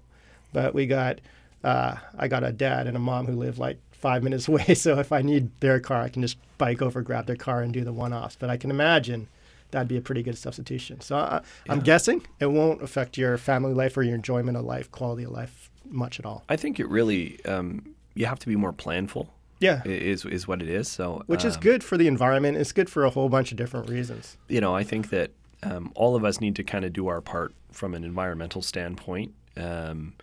but 0.54 0.74
we 0.74 0.86
got 0.86 1.20
uh, 1.64 1.96
I 2.18 2.28
got 2.28 2.44
a 2.44 2.52
dad 2.52 2.88
and 2.88 2.96
a 2.96 3.00
mom 3.00 3.26
who 3.26 3.34
live 3.34 3.58
like 3.58 3.80
five 3.92 4.22
minutes 4.24 4.48
away, 4.50 4.74
so 4.76 5.00
if 5.00 5.12
I 5.12 5.22
need 5.22 5.50
their 5.62 5.80
car, 5.80 6.02
I 6.02 6.10
can 6.10 6.22
just 6.22 6.38
bike 6.58 6.82
over, 6.82 7.02
grab 7.02 7.26
their 7.26 7.36
car, 7.36 7.62
and 7.62 7.74
do 7.74 7.84
the 7.84 7.94
one-offs. 7.94 8.36
But 8.40 8.50
I 8.50 8.58
can 8.58 8.70
imagine 8.70 9.28
that'd 9.72 9.88
be 9.88 9.98
a 9.98 10.02
pretty 10.02 10.22
good 10.24 10.38
substitution. 10.38 11.02
So 11.02 11.18
I, 11.18 11.42
I'm 11.70 11.80
Yeah. 11.80 11.84
guessing 11.84 12.26
it 12.40 12.46
won't 12.48 12.82
affect 12.84 13.18
your 13.18 13.38
family 13.38 13.74
life 13.74 13.98
or 13.98 14.04
your 14.04 14.16
enjoyment 14.16 14.56
of 14.58 14.64
life, 14.64 14.92
quality 14.92 15.24
of 15.24 15.32
life 15.32 15.70
much 15.90 16.20
at 16.20 16.26
all. 16.26 16.44
I 16.50 16.56
think 16.56 16.80
it 16.80 16.88
really 16.88 17.44
um, 17.46 17.96
you 18.14 18.26
have 18.28 18.40
to 18.40 18.48
be 18.48 18.56
more 18.56 18.72
planful. 18.74 19.28
Yeah. 19.60 19.82
i- 19.86 19.90
Is 19.90 20.24
is 20.26 20.48
what 20.48 20.62
it 20.62 20.70
is. 20.70 20.88
So 20.88 21.24
which 21.26 21.44
is 21.44 21.56
um, 21.56 21.62
good 21.62 21.84
for 21.84 21.98
the 21.98 22.08
environment. 22.08 22.58
It's 22.58 22.72
good 22.72 22.90
for 22.90 23.06
a 23.06 23.10
whole 23.10 23.28
bunch 23.30 23.52
of 23.52 23.58
different 23.58 23.90
reasons. 23.90 24.38
you 24.50 24.62
know, 24.62 24.76
I 24.76 24.84
think 24.84 25.10
that 25.10 25.32
um, 25.66 25.92
all 25.96 26.16
of 26.16 26.24
us 26.24 26.40
need 26.40 26.56
to 26.56 26.64
kind 26.64 26.86
of 26.86 26.94
do 26.94 27.08
our 27.08 27.22
part 27.22 27.54
from 27.72 27.94
an 27.94 28.04
environmental 28.04 28.62
standpoint. 28.62 29.34
Um, 29.58 30.14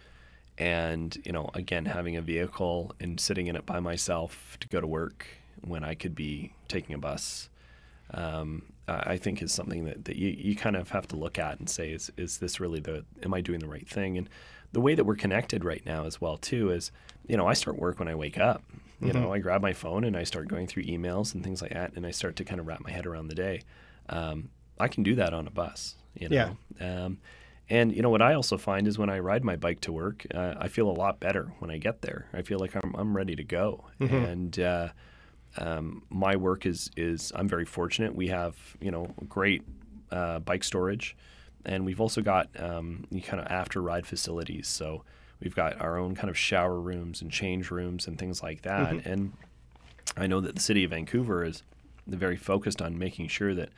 and, 0.59 1.17
you 1.25 1.33
know, 1.33 1.51
again, 1.55 1.87
having 1.87 2.17
a 2.17 2.23
vehicle 2.23 2.95
and 3.01 3.19
sitting 3.19 3.49
in 3.49 3.57
it 3.57 3.67
by 3.67 3.81
myself 3.81 4.57
to 4.61 4.69
go 4.69 4.81
to 4.81 4.87
work 4.87 5.27
when 5.63 5.83
I 5.83 5.95
could 5.95 6.15
be 6.15 6.53
taking 6.69 6.95
a 6.95 6.99
bus, 6.99 7.49
um, 8.15 8.63
I 8.87 9.17
think 9.17 9.43
is 9.43 9.53
something 9.53 9.85
that, 9.87 10.05
that 10.05 10.17
you, 10.17 10.29
you 10.29 10.55
kind 10.55 10.77
of 10.77 10.91
have 10.91 11.09
to 11.09 11.17
look 11.17 11.39
at 11.39 11.59
and 11.59 11.69
say, 11.69 11.91
is, 11.91 12.13
is 12.17 12.39
this 12.39 12.61
really 12.61 12.81
the, 12.81 13.05
am 13.23 13.35
I 13.35 13.41
doing 13.41 13.61
the 13.61 13.69
right 13.69 13.89
thing? 13.89 14.19
And 14.19 14.29
the 14.73 14.81
way 14.81 14.95
that 14.95 15.05
we're 15.05 15.17
connected 15.17 15.65
right 15.65 15.85
now 15.85 16.05
as 16.05 16.21
well, 16.21 16.37
too, 16.37 16.71
is, 16.71 16.93
you 17.27 17.37
know, 17.37 17.47
I 17.47 17.55
start 17.55 17.79
work 17.79 17.99
when 17.99 18.09
I 18.09 18.15
wake 18.15 18.39
up. 18.39 18.63
You 19.01 19.13
know, 19.13 19.33
I 19.33 19.41
grab 19.41 19.63
my 19.63 19.73
phone 19.73 20.05
and 20.05 20.17
I 20.17 20.23
start 20.23 20.47
going 20.47 20.69
through 20.69 20.85
emails 20.85 21.35
and 21.35 21.43
things 21.43 21.61
like 21.61 21.73
that, 21.73 21.93
and 21.97 22.07
I 22.07 22.13
start 22.13 22.37
to 22.37 22.45
kind 22.45 22.61
of 22.61 22.69
wrap 22.69 22.81
my 22.85 22.93
head 22.93 23.05
around 23.05 23.27
the 23.27 23.35
day. 23.35 23.63
Um, 24.09 24.51
I 24.79 24.89
can 24.89 25.03
do 25.03 25.15
that 25.17 25.33
on 25.35 25.47
a 25.47 25.51
bus, 25.51 25.97
you 26.15 26.29
know. 26.29 26.37
Um, 26.81 27.19
and 27.71 27.95
you 27.95 28.03
know 28.03 28.11
what 28.11 28.21
I 28.23 28.35
also 28.35 28.59
find 28.59 28.87
is 28.87 28.99
when 28.99 29.09
I 29.09 29.19
ride 29.21 29.45
my 29.45 29.57
bike 29.57 29.81
to 29.83 29.93
work, 29.93 30.27
uh, 30.35 30.55
I 30.59 30.69
feel 30.69 30.91
a 30.91 30.93
lot 30.93 31.21
better 31.21 31.53
when 31.61 31.71
I 31.71 31.79
get 31.79 32.03
there. 32.03 32.27
I 32.33 32.43
feel 32.43 32.59
like 32.59 32.75
I'm 32.75 32.95
I'm 32.97 33.17
ready 33.17 33.37
to 33.37 33.45
go, 33.45 33.85
and 34.25 34.59
uh, 34.59 34.89
um, 35.57 36.03
my 36.11 36.37
work 36.37 36.67
is 36.67 36.91
is 36.97 37.33
I'm 37.35 37.49
very 37.49 37.65
fortunate. 37.65 38.15
We 38.15 38.29
have 38.29 38.57
you 38.81 38.91
know 38.91 39.07
great 39.29 39.63
uh, 40.11 40.41
bike 40.41 40.65
storage, 40.65 41.17
and 41.65 41.85
we've 41.87 42.01
also 42.01 42.21
got 42.21 42.49
um, 42.59 43.07
kind 43.25 43.41
of 43.41 43.47
after 43.47 43.81
ride 43.81 44.07
facilities. 44.07 44.69
So 44.69 45.05
we've 45.41 45.55
got 45.55 45.81
our 45.81 45.97
own 45.99 46.15
kind 46.15 46.29
of 46.31 46.37
shower 46.37 46.79
rooms 46.81 47.23
and 47.23 47.31
change 47.31 47.71
rooms 47.71 48.07
and 48.07 48.19
things 48.19 48.43
like 48.43 48.63
that. 48.63 48.93
And 49.07 49.33
I 50.17 50.27
know 50.27 50.41
that 50.41 50.57
the 50.57 50.61
city 50.61 50.85
of 50.85 50.91
Vancouver 50.91 51.45
is 51.45 51.63
very 52.07 52.37
focused 52.37 52.83
on 52.83 52.99
making 52.99 53.29
sure 53.29 53.55
that 53.55 53.71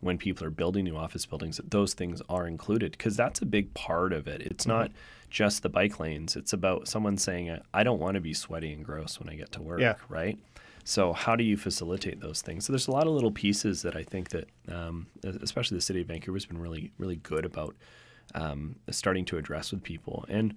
when 0.00 0.18
people 0.18 0.46
are 0.46 0.50
building 0.50 0.84
new 0.84 0.96
office 0.96 1.26
buildings 1.26 1.56
that 1.56 1.70
those 1.70 1.94
things 1.94 2.20
are 2.28 2.46
included 2.46 2.92
because 2.92 3.16
that's 3.16 3.40
a 3.40 3.46
big 3.46 3.72
part 3.74 4.12
of 4.12 4.28
it. 4.28 4.42
It's 4.42 4.66
not 4.66 4.90
just 5.30 5.62
the 5.62 5.68
bike 5.68 5.98
lanes. 5.98 6.36
It's 6.36 6.52
about 6.52 6.88
someone 6.88 7.16
saying, 7.16 7.58
"I 7.72 7.82
don't 7.82 7.98
want 7.98 8.14
to 8.14 8.20
be 8.20 8.34
sweaty 8.34 8.72
and 8.72 8.84
gross 8.84 9.18
when 9.18 9.28
I 9.28 9.34
get 9.34 9.52
to 9.52 9.62
work." 9.62 9.80
Yeah. 9.80 9.94
Right. 10.08 10.38
So 10.84 11.12
how 11.12 11.34
do 11.34 11.42
you 11.42 11.56
facilitate 11.56 12.20
those 12.20 12.42
things? 12.42 12.64
So 12.64 12.72
there's 12.72 12.86
a 12.86 12.92
lot 12.92 13.08
of 13.08 13.12
little 13.12 13.32
pieces 13.32 13.82
that 13.82 13.96
I 13.96 14.04
think 14.04 14.28
that, 14.28 14.48
um, 14.68 15.08
especially 15.24 15.76
the 15.76 15.82
city 15.82 16.00
of 16.00 16.06
Vancouver, 16.06 16.36
has 16.36 16.46
been 16.46 16.58
really, 16.58 16.92
really 16.96 17.16
good 17.16 17.44
about 17.44 17.74
um, 18.36 18.76
starting 18.90 19.24
to 19.26 19.36
address 19.36 19.72
with 19.72 19.82
people. 19.82 20.24
And 20.28 20.54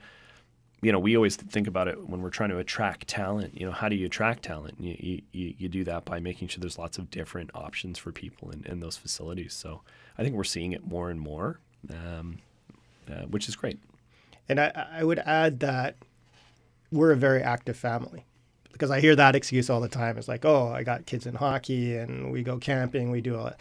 you 0.82 0.92
know, 0.92 1.00
we 1.00 1.16
always 1.16 1.36
think 1.36 1.68
about 1.68 1.88
it 1.88 2.08
when 2.08 2.22
we're 2.22 2.30
trying 2.30 2.50
to 2.50 2.58
attract 2.58 3.08
talent. 3.08 3.60
You 3.60 3.66
know, 3.66 3.72
how 3.72 3.90
do 3.90 3.96
you 3.96 4.06
attract 4.06 4.44
talent? 4.44 4.76
You, 4.80 5.22
you, 5.32 5.54
you 5.58 5.68
do 5.68 5.84
that 5.84 6.06
by 6.06 6.20
making 6.20 6.48
sure 6.48 6.62
there's 6.62 6.78
lots 6.78 6.98
of 6.98 7.12
different 7.12 7.52
options 7.54 7.98
for 7.98 8.12
people 8.12 8.52
in, 8.52 8.64
in 8.66 8.80
those 8.80 8.96
facilities. 8.96 9.54
So 9.54 9.82
I 10.18 10.24
think 10.24 10.36
we're 10.36 10.44
seeing 10.46 10.72
it 10.72 10.88
more 10.88 11.10
and 11.10 11.20
more, 11.20 11.60
um, 11.90 12.40
uh, 13.10 13.24
which 13.24 13.50
is 13.50 13.56
great. 13.56 13.80
And 14.48 14.60
I, 14.60 14.88
I 14.94 15.04
would 15.04 15.20
add 15.20 15.60
that 15.60 15.96
we're 16.92 17.12
a 17.12 17.18
very 17.18 17.44
active 17.44 17.78
family 17.78 18.26
because 18.72 18.90
I 18.90 19.02
hear 19.02 19.16
that 19.16 19.36
excuse 19.36 19.70
all 19.70 19.82
the 19.82 19.90
time. 19.90 20.18
It's 20.18 20.30
like, 20.30 20.46
oh, 20.46 20.70
I 20.70 20.84
got 20.84 21.06
kids 21.06 21.26
in 21.26 21.36
hockey 21.36 21.98
and 21.98 22.32
we 22.32 22.42
go 22.42 22.58
camping, 22.58 23.12
we 23.12 23.22
do 23.22 23.38
all 23.38 23.52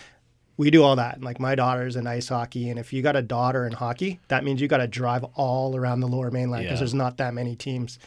we 0.58 0.70
do 0.70 0.82
all 0.82 0.96
that. 0.96 1.22
Like 1.22 1.40
my 1.40 1.54
daughter's 1.54 1.96
in 1.96 2.06
ice 2.06 2.28
hockey, 2.28 2.68
and 2.68 2.78
if 2.78 2.92
you 2.92 3.00
got 3.00 3.16
a 3.16 3.22
daughter 3.22 3.66
in 3.66 3.72
hockey, 3.72 4.20
that 4.28 4.44
means 4.44 4.60
you 4.60 4.68
got 4.68 4.78
to 4.78 4.86
drive 4.86 5.24
all 5.36 5.74
around 5.74 6.00
the 6.00 6.08
Lower 6.08 6.30
Mainland 6.30 6.64
because 6.64 6.76
Yeah. 6.76 6.80
there's 6.80 6.94
not 6.94 7.16
that 7.16 7.32
many 7.32 7.56
teams. 7.56 7.98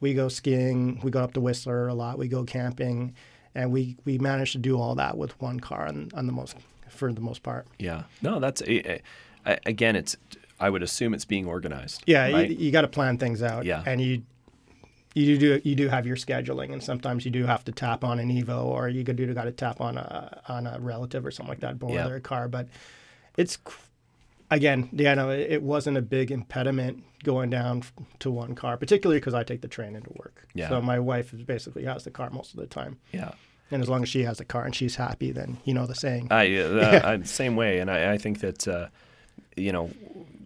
We 0.00 0.12
go 0.12 0.28
skiing, 0.28 1.00
we 1.02 1.10
go 1.10 1.22
up 1.22 1.32
to 1.34 1.40
Whistler 1.40 1.86
a 1.88 1.94
lot, 1.94 2.18
we 2.18 2.26
go 2.28 2.44
camping, 2.44 3.14
and 3.54 3.70
we 3.72 3.96
we 4.04 4.18
manage 4.18 4.52
to 4.52 4.58
do 4.58 4.78
all 4.78 4.94
that 4.96 5.16
with 5.16 5.40
one 5.40 5.60
car 5.60 5.86
on, 5.86 6.10
on 6.14 6.26
the 6.26 6.32
most 6.32 6.56
for 6.88 7.12
the 7.12 7.20
most 7.20 7.42
part. 7.42 7.66
Yeah. 7.78 8.02
No, 8.20 8.38
that's 8.40 8.60
eh, 8.62 8.82
eh, 8.84 8.98
a, 9.46 9.52
a, 9.52 9.58
again, 9.64 9.96
it's. 9.96 10.16
I 10.60 10.70
would 10.70 10.82
assume 10.84 11.12
it's 11.12 11.24
being 11.24 11.46
organized. 11.46 12.04
Yeah, 12.06 12.30
right? 12.30 12.48
you, 12.50 12.56
you 12.56 12.70
got 12.70 12.82
to 12.82 12.88
plan 12.88 13.18
things 13.18 13.42
out. 13.42 13.64
Yeah. 13.64 13.82
and 13.84 14.00
you 14.00 14.22
you 15.14 15.38
do 15.38 15.60
you 15.64 15.74
do 15.74 15.88
have 15.88 16.06
your 16.06 16.16
scheduling, 16.16 16.72
and 16.72 16.82
sometimes 16.82 17.24
you 17.24 17.30
do 17.30 17.44
have 17.44 17.64
to 17.64 17.72
tap 17.72 18.04
on 18.04 18.18
an 18.18 18.30
Evo, 18.30 18.64
or 18.64 18.88
you 18.88 19.04
could 19.04 19.16
do 19.16 19.32
got 19.34 19.44
to 19.44 19.52
tap 19.52 19.80
on 19.80 19.98
a 19.98 20.40
on 20.48 20.66
a 20.66 20.78
relative 20.80 21.26
or 21.26 21.30
something 21.30 21.50
like 21.50 21.60
that, 21.60 21.78
borrow 21.78 21.94
Yeah. 21.94 22.06
their 22.08 22.20
car. 22.20 22.48
But 22.48 22.68
it's 23.36 23.58
again, 24.50 24.88
yeah, 24.92 25.14
no, 25.14 25.30
it, 25.30 25.50
it 25.50 25.62
wasn't 25.62 25.96
a 25.96 26.02
big 26.02 26.30
impediment 26.30 27.02
going 27.24 27.50
down 27.50 27.82
to 28.20 28.30
one 28.30 28.54
car, 28.54 28.76
particularly 28.76 29.20
because 29.20 29.34
I 29.34 29.44
take 29.44 29.60
the 29.60 29.68
train 29.68 29.96
into 29.96 30.10
work. 30.16 30.46
Yeah. 30.54 30.68
So 30.68 30.80
my 30.80 30.98
wife 30.98 31.32
is 31.32 31.42
basically 31.42 31.84
has 31.84 32.04
the 32.04 32.10
car 32.10 32.30
most 32.30 32.54
of 32.54 32.60
the 32.60 32.66
time, 32.66 32.98
yeah. 33.12 33.32
and 33.70 33.82
as 33.82 33.88
long 33.88 34.02
as 34.02 34.08
she 34.08 34.22
has 34.24 34.38
the 34.38 34.44
car 34.44 34.64
and 34.64 34.74
she's 34.74 34.96
happy, 34.96 35.30
then 35.32 35.58
you 35.64 35.74
know 35.74 35.86
the 35.86 35.94
saying. 35.94 36.28
I, 36.30 36.56
uh, 36.58 37.00
I 37.04 37.22
same 37.22 37.56
way, 37.56 37.80
and 37.80 37.90
I, 37.90 38.12
I 38.12 38.18
think 38.18 38.40
that 38.40 38.66
uh, 38.66 38.88
you 39.56 39.72
know 39.72 39.90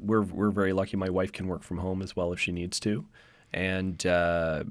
we're 0.00 0.22
we're 0.22 0.50
very 0.50 0.72
lucky. 0.72 0.96
My 0.96 1.10
wife 1.10 1.32
can 1.32 1.46
work 1.48 1.62
from 1.62 1.78
home 1.78 2.02
as 2.02 2.16
well 2.16 2.32
if 2.32 2.40
she 2.40 2.52
needs 2.52 2.80
to, 2.80 3.04
and 3.56 4.04
uh, 4.06 4.64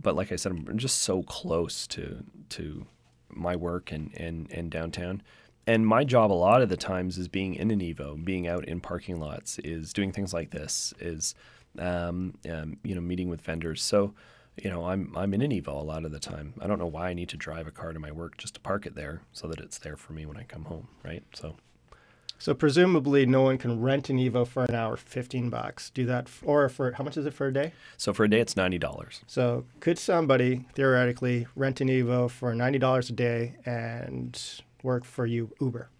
but 0.00 0.14
like 0.14 0.30
I 0.30 0.36
said, 0.36 0.52
I'm 0.52 0.78
just 0.78 1.02
so 1.02 1.22
close 1.24 1.86
to 1.88 2.24
to 2.50 2.86
my 3.28 3.56
work 3.56 3.90
and 3.92 4.12
and 4.16 4.50
and 4.50 4.70
downtown. 4.70 5.22
And 5.66 5.86
my 5.86 6.04
job 6.04 6.32
a 6.32 6.34
lot 6.34 6.62
of 6.62 6.70
the 6.70 6.78
times 6.78 7.18
is 7.18 7.28
being 7.28 7.54
in 7.54 7.70
an 7.70 7.80
Evo, 7.80 8.24
being 8.24 8.46
out 8.46 8.64
in 8.66 8.80
parking 8.80 9.20
lots, 9.20 9.58
is 9.58 9.92
doing 9.92 10.12
things 10.12 10.32
like 10.32 10.50
this, 10.50 10.94
is 10.98 11.34
um, 11.78 12.34
um, 12.48 12.78
you 12.84 12.94
know 12.94 13.00
meeting 13.00 13.28
with 13.28 13.42
vendors. 13.42 13.82
So 13.82 14.14
you 14.56 14.70
know 14.70 14.84
I'm 14.84 15.12
I'm 15.16 15.34
in 15.34 15.42
an 15.42 15.50
Evo 15.50 15.68
a 15.80 15.84
lot 15.84 16.04
of 16.04 16.12
the 16.12 16.20
time. 16.20 16.54
I 16.60 16.68
don't 16.68 16.78
know 16.78 16.86
why 16.86 17.08
I 17.08 17.14
need 17.14 17.28
to 17.30 17.36
drive 17.36 17.66
a 17.66 17.72
car 17.72 17.92
to 17.92 17.98
my 17.98 18.12
work 18.12 18.38
just 18.38 18.54
to 18.54 18.60
park 18.60 18.86
it 18.86 18.94
there 18.94 19.22
so 19.32 19.48
that 19.48 19.58
it's 19.58 19.78
there 19.78 19.96
for 19.96 20.12
me 20.12 20.26
when 20.26 20.36
I 20.36 20.44
come 20.44 20.66
home, 20.66 20.86
right? 21.04 21.24
So 21.34 21.56
So 22.40 22.54
presumably, 22.54 23.26
no 23.26 23.42
one 23.42 23.58
can 23.58 23.80
rent 23.80 24.08
an 24.10 24.18
Evo 24.18 24.46
for 24.46 24.64
an 24.64 24.74
hour, 24.74 24.96
fifteen 24.96 25.50
bucks. 25.50 25.90
Do 25.90 26.06
that, 26.06 26.26
f- 26.26 26.42
or 26.46 26.68
for 26.68 26.92
how 26.92 27.02
much 27.02 27.16
is 27.16 27.26
it 27.26 27.34
for 27.34 27.48
a 27.48 27.52
day? 27.52 27.72
so 27.96 28.12
for 28.12 28.24
a 28.24 28.30
day 28.30 28.40
it's 28.40 28.56
ninety 28.56 28.78
dollars. 28.78 29.22
So 29.26 29.64
could 29.80 29.98
somebody 29.98 30.66
theoretically 30.74 31.46
rent 31.56 31.80
an 31.80 31.88
Evo 31.88 32.30
for 32.30 32.54
ninety 32.54 32.78
dollars 32.78 33.10
a 33.10 33.12
day 33.12 33.56
and 33.66 34.40
work 34.82 35.04
for 35.04 35.26
you 35.26 35.50
Uber? 35.60 35.90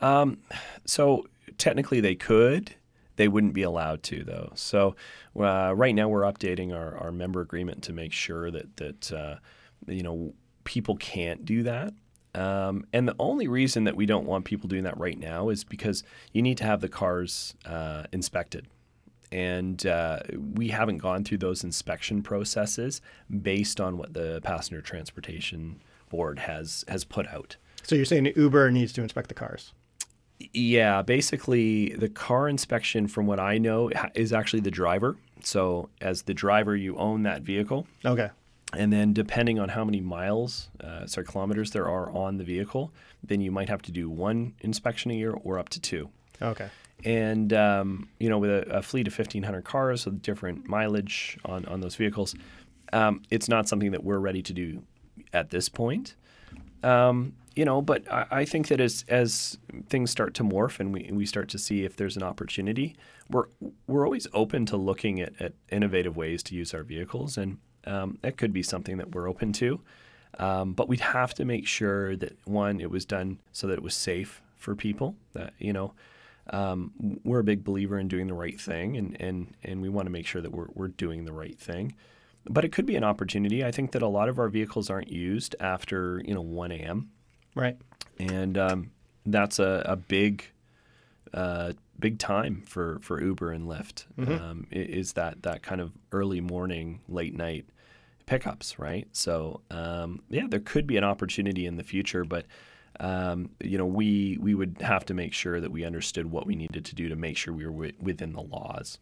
Um, 0.00 0.38
so 0.84 1.26
technically 1.58 2.00
they 2.00 2.14
could. 2.14 2.74
They 3.16 3.28
wouldn't 3.28 3.52
be 3.52 3.62
allowed 3.62 4.02
to 4.04 4.24
though. 4.24 4.52
So 4.54 4.96
uh, 5.38 5.74
right 5.76 5.94
now 5.94 6.08
we're 6.08 6.22
updating 6.22 6.74
our, 6.74 6.96
our 6.96 7.12
member 7.12 7.42
agreement 7.42 7.82
to 7.84 7.92
make 7.92 8.12
sure 8.12 8.50
that 8.50 8.76
that 8.78 9.12
uh, 9.12 9.36
you 9.86 10.02
know 10.02 10.32
people 10.64 10.96
can't 10.96 11.44
do 11.44 11.62
that. 11.64 11.92
Um, 12.34 12.86
and 12.92 13.06
the 13.06 13.16
only 13.18 13.46
reason 13.46 13.84
that 13.84 13.96
we 13.96 14.06
don't 14.06 14.26
want 14.26 14.44
people 14.44 14.68
doing 14.68 14.84
that 14.84 14.98
right 14.98 15.18
now 15.18 15.50
is 15.50 15.64
because 15.64 16.02
you 16.32 16.40
need 16.40 16.56
to 16.58 16.64
have 16.64 16.80
the 16.80 16.88
cars 16.88 17.54
uh, 17.66 18.04
inspected. 18.12 18.66
And 19.30 19.86
uh, 19.86 20.20
we 20.54 20.68
haven't 20.68 20.98
gone 20.98 21.24
through 21.24 21.38
those 21.38 21.64
inspection 21.64 22.22
processes 22.22 23.00
based 23.30 23.80
on 23.80 23.96
what 23.96 24.12
the 24.14 24.40
Passenger 24.42 24.82
Transportation 24.82 25.80
Board 26.10 26.40
has 26.40 26.84
has 26.88 27.04
put 27.04 27.26
out. 27.28 27.56
So 27.82 27.94
you're 27.94 28.04
saying 28.04 28.30
Uber 28.36 28.70
needs 28.70 28.92
to 28.92 29.02
inspect 29.02 29.28
the 29.28 29.34
cars? 29.34 29.72
Yeah, 30.52 31.02
basically, 31.02 31.90
the 31.94 32.08
car 32.08 32.48
inspection, 32.48 33.06
from 33.06 33.26
what 33.26 33.38
I 33.40 33.58
know, 33.58 33.90
is 34.14 34.32
actually 34.32 34.60
the 34.60 34.70
driver. 34.70 35.16
So, 35.42 35.88
as 36.00 36.22
the 36.22 36.34
driver, 36.34 36.76
you 36.76 36.96
own 36.96 37.22
that 37.22 37.42
vehicle. 37.42 37.86
Okay. 38.04 38.30
And 38.76 38.92
then, 38.92 39.12
depending 39.12 39.58
on 39.58 39.68
how 39.68 39.84
many 39.84 40.00
miles, 40.00 40.70
uh, 40.82 41.06
sorry, 41.06 41.26
kilometers 41.26 41.72
there 41.72 41.88
are 41.88 42.10
on 42.10 42.38
the 42.38 42.44
vehicle, 42.44 42.92
then 43.22 43.40
you 43.40 43.50
might 43.50 43.68
have 43.68 43.82
to 43.82 43.92
do 43.92 44.08
one 44.08 44.54
inspection 44.60 45.10
a 45.10 45.14
year 45.14 45.32
or 45.32 45.58
up 45.58 45.68
to 45.70 45.80
two. 45.80 46.08
Okay. 46.40 46.68
And 47.04 47.52
um, 47.52 48.08
you 48.18 48.28
know, 48.28 48.38
with 48.38 48.50
a, 48.50 48.78
a 48.78 48.82
fleet 48.82 49.06
of 49.06 49.18
1,500 49.18 49.62
cars 49.64 50.06
with 50.06 50.22
different 50.22 50.68
mileage 50.68 51.38
on 51.44 51.64
on 51.66 51.80
those 51.80 51.96
vehicles, 51.96 52.34
um, 52.92 53.22
it's 53.30 53.48
not 53.48 53.68
something 53.68 53.90
that 53.92 54.04
we're 54.04 54.18
ready 54.18 54.42
to 54.42 54.52
do 54.52 54.82
at 55.32 55.50
this 55.50 55.68
point. 55.68 56.14
Um, 56.82 57.34
you 57.54 57.64
know, 57.64 57.82
but 57.82 58.10
I, 58.10 58.26
I 58.30 58.44
think 58.44 58.68
that 58.68 58.80
as 58.80 59.04
as 59.08 59.58
things 59.88 60.10
start 60.10 60.34
to 60.34 60.44
morph 60.44 60.80
and 60.80 60.92
we 60.92 61.10
we 61.12 61.26
start 61.26 61.48
to 61.50 61.58
see 61.58 61.84
if 61.84 61.96
there's 61.96 62.16
an 62.16 62.22
opportunity, 62.22 62.96
we're 63.28 63.46
we're 63.86 64.06
always 64.06 64.26
open 64.32 64.66
to 64.66 64.76
looking 64.76 65.20
at, 65.20 65.32
at 65.40 65.52
innovative 65.70 66.16
ways 66.16 66.42
to 66.44 66.54
use 66.54 66.72
our 66.72 66.82
vehicles, 66.82 67.36
and 67.36 67.58
um, 67.86 68.18
that 68.22 68.36
could 68.36 68.52
be 68.52 68.62
something 68.62 68.98
that 68.98 69.14
we're 69.14 69.28
open 69.28 69.52
to. 69.54 69.80
Um, 70.38 70.72
but 70.72 70.88
we'd 70.88 71.00
have 71.00 71.34
to 71.34 71.44
make 71.44 71.66
sure 71.66 72.16
that 72.16 72.36
one, 72.46 72.80
it 72.80 72.90
was 72.90 73.04
done 73.04 73.38
so 73.52 73.66
that 73.66 73.74
it 73.74 73.82
was 73.82 73.94
safe 73.94 74.40
for 74.56 74.74
people. 74.74 75.14
That 75.34 75.52
you 75.58 75.72
know, 75.72 75.92
um, 76.50 76.92
we're 77.24 77.40
a 77.40 77.44
big 77.44 77.64
believer 77.64 77.98
in 77.98 78.08
doing 78.08 78.26
the 78.28 78.34
right 78.34 78.58
thing, 78.58 78.96
and 78.96 79.20
and 79.20 79.54
and 79.62 79.82
we 79.82 79.88
want 79.88 80.06
to 80.06 80.10
make 80.10 80.26
sure 80.26 80.40
that 80.40 80.52
we're 80.52 80.68
we're 80.74 80.88
doing 80.88 81.24
the 81.24 81.32
right 81.32 81.58
thing. 81.58 81.94
But 82.48 82.64
it 82.64 82.72
could 82.72 82.86
be 82.86 82.96
an 82.96 83.04
opportunity. 83.04 83.64
I 83.64 83.70
think 83.70 83.92
that 83.92 84.02
a 84.02 84.08
lot 84.08 84.28
of 84.28 84.38
our 84.38 84.48
vehicles 84.48 84.90
aren't 84.90 85.12
used 85.12 85.54
after 85.60 86.22
you 86.24 86.34
know 86.34 86.40
1 86.40 86.72
a.m. 86.72 87.10
Right. 87.54 87.76
and 88.18 88.56
um, 88.56 88.90
that's 89.26 89.58
a, 89.58 89.82
a 89.86 89.96
big 89.96 90.44
uh, 91.34 91.72
big 91.98 92.18
time 92.18 92.62
for, 92.66 92.98
for 93.00 93.22
Uber 93.22 93.52
and 93.52 93.66
Lyft. 93.66 94.06
Um, 94.18 94.66
is 94.70 95.12
that 95.14 95.42
that 95.42 95.62
kind 95.62 95.80
of 95.80 95.92
early 96.10 96.40
morning, 96.40 97.00
late 97.08 97.34
night 97.36 97.66
pickups, 98.26 98.78
right? 98.78 99.06
So 99.12 99.60
um, 99.70 100.22
yeah, 100.28 100.46
there 100.48 100.60
could 100.60 100.86
be 100.86 100.96
an 100.96 101.04
opportunity 101.04 101.66
in 101.66 101.76
the 101.76 101.84
future, 101.84 102.24
but 102.24 102.46
um, 103.00 103.50
you 103.60 103.78
know 103.78 103.86
we 103.86 104.38
we 104.40 104.54
would 104.54 104.76
have 104.80 105.04
to 105.06 105.14
make 105.14 105.32
sure 105.32 105.60
that 105.60 105.70
we 105.72 105.84
understood 105.84 106.30
what 106.30 106.46
we 106.46 106.54
needed 106.54 106.84
to 106.84 106.94
do 106.94 107.08
to 107.08 107.16
make 107.16 107.36
sure 107.36 107.52
we 107.54 107.64
were 107.64 107.72
wi- 107.72 107.94
within 108.00 108.32
the 108.32 108.42
laws. 108.42 108.98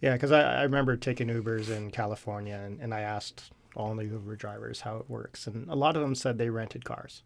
Yeah, 0.00 0.12
because 0.14 0.32
I, 0.32 0.60
I 0.60 0.62
remember 0.62 0.96
taking 0.96 1.28
Ubers 1.28 1.70
in 1.70 1.90
California, 1.90 2.56
and, 2.64 2.80
and 2.80 2.94
I 2.94 3.00
asked 3.00 3.50
all 3.76 3.94
the 3.94 4.04
Uber 4.04 4.36
drivers 4.36 4.80
how 4.80 4.96
it 4.96 5.08
works, 5.08 5.46
and 5.46 5.68
a 5.68 5.74
lot 5.74 5.96
of 5.96 6.02
them 6.02 6.14
said 6.14 6.38
they 6.38 6.50
rented 6.50 6.84
cars. 6.84 7.22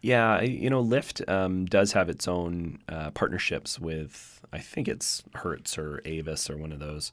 Yeah, 0.00 0.40
you 0.42 0.68
know, 0.70 0.82
Lyft 0.84 1.28
um, 1.28 1.64
does 1.66 1.92
have 1.92 2.08
its 2.08 2.28
own 2.28 2.78
uh, 2.88 3.10
partnerships 3.10 3.78
with, 3.80 4.40
I 4.52 4.58
think 4.58 4.88
it's 4.88 5.22
Hertz 5.34 5.78
or 5.78 6.00
Avis 6.04 6.48
or 6.50 6.56
one 6.56 6.72
of 6.72 6.78
those, 6.78 7.12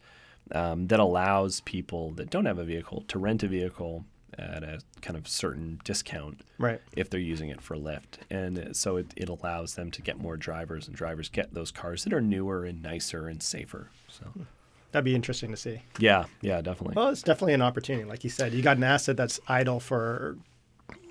um, 0.52 0.88
that 0.88 1.00
allows 1.00 1.62
people 1.62 2.12
that 2.12 2.30
don't 2.30 2.46
have 2.46 2.60
a 2.60 2.66
vehicle 2.66 3.04
to 3.08 3.18
rent 3.20 3.44
a 3.44 3.48
vehicle 3.48 4.06
at 4.38 4.64
a 4.64 4.80
kind 5.02 5.16
of 5.16 5.28
certain 5.28 5.80
discount 5.84 6.42
Right. 6.58 6.82
if 6.98 7.08
they're 7.10 7.20
using 7.20 7.50
it 7.50 7.62
for 7.62 7.78
Lyft. 7.78 8.18
And 8.32 8.76
so 8.76 8.98
it, 8.98 9.14
it 9.16 9.30
allows 9.30 9.76
them 9.76 9.92
to 9.92 10.02
get 10.02 10.18
more 10.18 10.38
drivers, 10.38 10.88
and 10.88 10.96
drivers 10.96 11.30
get 11.30 11.54
those 11.54 11.70
cars 11.72 12.04
that 12.04 12.14
are 12.14 12.22
newer 12.22 12.66
and 12.66 12.82
nicer 12.82 13.28
and 13.28 13.44
safer. 13.44 13.90
So, 14.10 14.26
That'd 14.94 15.04
be 15.06 15.16
interesting 15.16 15.52
to 15.52 15.58
see. 15.58 15.82
yeah, 16.00 16.26
yeah, 16.42 16.62
definitely. 16.62 16.94
Well, 16.96 17.10
it's 17.10 17.22
definitely 17.24 17.54
an 17.56 17.62
opportunity. 17.62 18.06
Like 18.08 18.24
you 18.24 18.30
said, 18.30 18.54
you 18.54 18.62
got 18.62 18.78
an 18.78 18.84
asset 18.84 19.18
that's 19.18 19.40
idle 19.48 19.80
for 19.82 20.38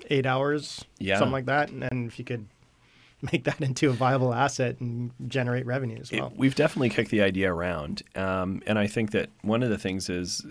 eight 0.09 0.25
hours, 0.25 0.83
Yeah. 0.99 1.19
something 1.19 1.33
like 1.33 1.45
that. 1.45 1.69
And 1.69 1.81
then 1.83 2.05
if 2.07 2.17
you 2.17 2.25
could 2.25 2.47
make 3.31 3.43
that 3.43 3.61
into 3.61 3.89
a 3.89 3.93
viable 3.93 4.33
asset 4.33 4.79
and 4.79 5.11
generate 5.27 5.65
revenue 5.65 5.99
as 5.99 6.11
It- 6.11 6.19
well. 6.19 6.33
we've 6.35 6.55
definitely 6.55 6.89
kicked 6.89 7.11
the 7.11 7.21
idea 7.21 7.53
around, 7.53 8.03
um, 8.15 8.63
and 8.65 8.79
I 8.79 8.87
think 8.87 9.11
that 9.11 9.29
one 9.41 9.61
of 9.63 9.69
the 9.69 9.77
things 9.77 10.09
is 10.09 10.45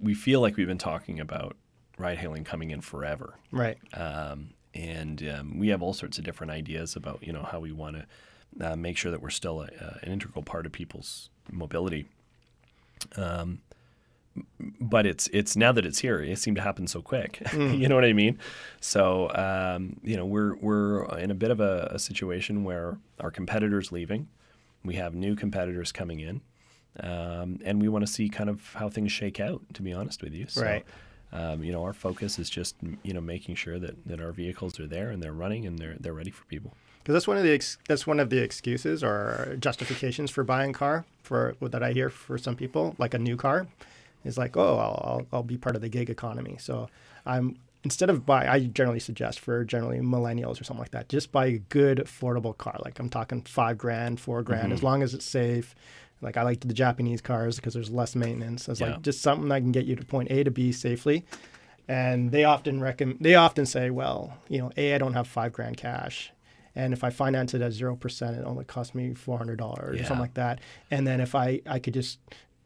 we 0.00 0.14
feel 0.14 0.40
like 0.40 0.56
we've 0.56 0.66
been 0.66 0.78
talking 0.78 1.18
about 1.20 1.56
ride 1.98 2.18
hailing 2.18 2.44
coming 2.44 2.70
in 2.70 2.80
forever, 2.80 3.34
right. 3.50 3.78
um, 3.94 4.50
and 4.74 5.28
um, 5.28 5.58
we 5.58 5.68
have 5.68 5.82
all 5.82 5.92
sorts 5.92 6.18
of 6.18 6.24
different 6.24 6.50
ideas 6.52 6.94
about 6.96 7.22
you 7.22 7.32
know 7.32 7.42
how 7.42 7.58
we 7.60 7.72
want 7.72 7.96
to 7.96 8.70
uh, 8.72 8.76
make 8.76 8.96
sure 8.96 9.10
that 9.10 9.20
we're 9.20 9.30
still 9.30 9.60
a, 9.62 9.66
uh, 9.66 9.98
an 10.02 10.12
integral 10.12 10.42
part 10.42 10.66
of 10.66 10.72
people's 10.72 11.30
mobility. 11.50 12.06
Um, 13.16 13.60
but 14.80 15.06
it's 15.06 15.28
it's 15.32 15.56
now 15.56 15.72
that 15.72 15.84
it's 15.84 15.98
here, 15.98 16.20
it 16.20 16.38
seemed 16.38 16.56
to 16.56 16.62
happen 16.62 16.86
so 16.86 17.02
quick. 17.02 17.42
you 17.52 17.88
know 17.88 17.94
what 17.94 18.04
I 18.04 18.12
mean? 18.12 18.38
So 18.80 19.30
um, 19.34 19.96
you 20.02 20.16
know 20.16 20.24
we're 20.24 20.54
we're 20.56 21.04
in 21.18 21.30
a 21.30 21.34
bit 21.34 21.50
of 21.50 21.60
a, 21.60 21.90
a 21.92 21.98
situation 21.98 22.64
where 22.64 22.98
our 23.20 23.30
competitors 23.30 23.92
leaving, 23.92 24.28
we 24.84 24.94
have 24.94 25.14
new 25.14 25.36
competitors 25.36 25.92
coming 25.92 26.20
in, 26.20 26.40
um, 27.00 27.60
and 27.64 27.80
we 27.80 27.88
want 27.88 28.06
to 28.06 28.12
see 28.12 28.28
kind 28.28 28.48
of 28.48 28.72
how 28.74 28.88
things 28.88 29.12
shake 29.12 29.38
out. 29.38 29.60
To 29.74 29.82
be 29.82 29.92
honest 29.92 30.22
with 30.22 30.32
you, 30.32 30.46
so, 30.48 30.62
Right. 30.62 30.84
Um, 31.34 31.64
you 31.64 31.72
know, 31.72 31.82
our 31.82 31.94
focus 31.94 32.38
is 32.38 32.50
just 32.50 32.76
you 33.02 33.12
know 33.12 33.20
making 33.20 33.54
sure 33.54 33.78
that, 33.78 34.06
that 34.06 34.20
our 34.20 34.32
vehicles 34.32 34.78
are 34.78 34.86
there 34.86 35.10
and 35.10 35.22
they're 35.22 35.32
running 35.32 35.66
and 35.66 35.78
they're 35.78 35.96
they're 35.98 36.14
ready 36.14 36.30
for 36.30 36.44
people. 36.44 36.74
Because 37.02 37.14
that's 37.14 37.26
one 37.26 37.36
of 37.36 37.42
the 37.42 37.52
ex- 37.52 37.78
that's 37.88 38.06
one 38.06 38.20
of 38.20 38.30
the 38.30 38.38
excuses 38.38 39.02
or 39.02 39.56
justifications 39.58 40.30
for 40.30 40.44
buying 40.44 40.70
a 40.70 40.74
car 40.74 41.04
for 41.22 41.56
that 41.60 41.82
I 41.82 41.92
hear 41.92 42.08
for 42.08 42.38
some 42.38 42.56
people, 42.56 42.94
like 42.98 43.14
a 43.14 43.18
new 43.18 43.36
car, 43.36 43.66
is 44.24 44.38
like, 44.38 44.56
oh, 44.56 44.76
I'll, 44.78 45.02
I'll, 45.04 45.26
I'll 45.32 45.42
be 45.42 45.56
part 45.56 45.76
of 45.76 45.82
the 45.82 45.88
gig 45.88 46.10
economy. 46.10 46.56
So 46.60 46.88
I'm 47.26 47.56
instead 47.84 48.10
of 48.10 48.24
buy, 48.24 48.46
I 48.48 48.60
generally 48.60 49.00
suggest 49.00 49.40
for 49.40 49.64
generally 49.64 49.98
millennials 49.98 50.60
or 50.60 50.64
something 50.64 50.82
like 50.82 50.92
that, 50.92 51.08
just 51.08 51.32
buy 51.32 51.46
a 51.46 51.58
good 51.58 51.98
affordable 51.98 52.56
car. 52.56 52.76
Like 52.84 52.98
I'm 52.98 53.08
talking 53.08 53.42
five 53.42 53.78
grand, 53.78 54.20
four 54.20 54.42
grand, 54.42 54.72
as 54.72 54.78
mm-hmm. 54.78 54.86
long 54.86 55.02
as 55.02 55.14
it's 55.14 55.24
safe. 55.24 55.74
Like 56.20 56.36
I 56.36 56.42
like 56.42 56.60
the 56.60 56.72
Japanese 56.72 57.20
cars 57.20 57.56
because 57.56 57.74
there's 57.74 57.90
less 57.90 58.14
maintenance. 58.14 58.68
It's 58.68 58.80
Yeah. 58.80 58.92
like 58.92 59.02
just 59.02 59.22
something 59.22 59.48
that 59.48 59.60
can 59.60 59.72
get 59.72 59.86
you 59.86 59.96
to 59.96 60.04
point 60.04 60.30
A 60.30 60.44
to 60.44 60.50
B 60.50 60.70
safely. 60.70 61.24
And 61.88 62.30
they 62.30 62.44
often 62.44 62.80
recommend, 62.80 63.18
they 63.20 63.34
often 63.34 63.66
say, 63.66 63.90
well, 63.90 64.38
you 64.48 64.58
know, 64.58 64.70
A, 64.76 64.94
I 64.94 64.98
don't 64.98 65.14
have 65.14 65.26
five 65.26 65.52
grand 65.52 65.76
cash. 65.76 66.31
And 66.74 66.92
if 66.92 67.04
I 67.04 67.10
finance 67.10 67.54
it 67.54 67.60
at 67.62 67.72
0%, 67.72 68.38
it 68.38 68.44
only 68.44 68.64
costs 68.64 68.94
me 68.94 69.10
$400 69.10 69.60
or 69.60 69.94
Yeah. 69.94 70.04
something 70.04 70.18
like 70.20 70.34
that. 70.34 70.60
And 70.90 71.06
then 71.06 71.20
if 71.20 71.34
I, 71.34 71.60
I 71.66 71.78
could 71.78 71.94
just, 71.94 72.18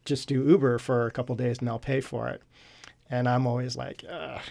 just 0.04 0.28
do 0.28 0.44
Uber 0.46 0.78
for 0.78 1.06
a 1.06 1.10
couple 1.10 1.34
days 1.34 1.58
and 1.58 1.68
I'll 1.68 1.78
pay 1.78 2.00
for 2.00 2.28
it. 2.28 2.42
And 3.10 3.28
I'm 3.28 3.46
always 3.46 3.76
like, 3.76 4.04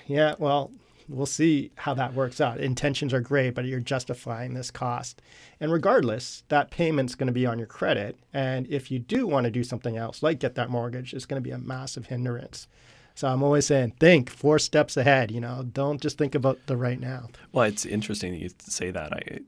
yeah, 0.07 0.35
well, 0.39 0.71
we'll 1.07 1.25
see 1.25 1.71
how 1.75 1.93
that 1.93 2.13
works 2.13 2.39
out. 2.41 2.59
Intentions 2.59 3.13
are 3.13 3.19
great, 3.21 3.53
but 3.53 3.65
you're 3.65 3.79
justifying 3.79 4.53
this 4.53 4.71
cost. 4.71 5.21
And 5.59 5.71
regardless, 5.71 6.43
that 6.49 6.71
payment's 6.71 7.15
going 7.15 7.27
to 7.27 7.33
be 7.33 7.45
on 7.45 7.57
your 7.57 7.67
credit. 7.67 8.17
And 8.33 8.65
if 8.67 8.89
you 8.91 8.99
do 8.99 9.27
want 9.27 9.43
to 9.45 9.51
do 9.51 9.63
something 9.63 9.97
else, 9.97 10.23
like 10.23 10.39
get 10.39 10.55
that 10.55 10.69
mortgage, 10.69 11.13
it's 11.13 11.25
going 11.25 11.41
to 11.41 11.47
be 11.47 11.51
a 11.53 11.57
massive 11.57 12.07
hindrance. 12.07 12.67
So 13.16 13.30
I'm 13.30 13.41
always 13.41 13.66
saying, 13.66 13.93
think 13.97 14.30
four 14.30 14.59
steps 14.59 14.97
ahead. 14.97 15.32
You 15.32 15.39
know, 15.39 15.66
don't 15.72 16.01
just 16.01 16.18
think 16.18 16.36
about 16.36 16.59
the 16.68 16.76
right 16.76 16.99
now. 16.99 17.30
Well, 17.53 17.63
it's 17.63 17.86
interesting 17.86 18.34
that 18.34 18.39
you 18.39 18.49
say 18.59 18.91
that. 18.91 19.13
I, 19.13 19.39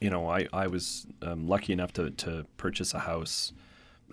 you 0.00 0.10
know, 0.10 0.28
I, 0.28 0.48
I 0.52 0.66
was 0.66 1.06
um, 1.22 1.46
lucky 1.46 1.72
enough 1.72 1.92
to, 1.94 2.10
to 2.10 2.44
purchase 2.56 2.92
a 2.94 3.00
house 3.00 3.52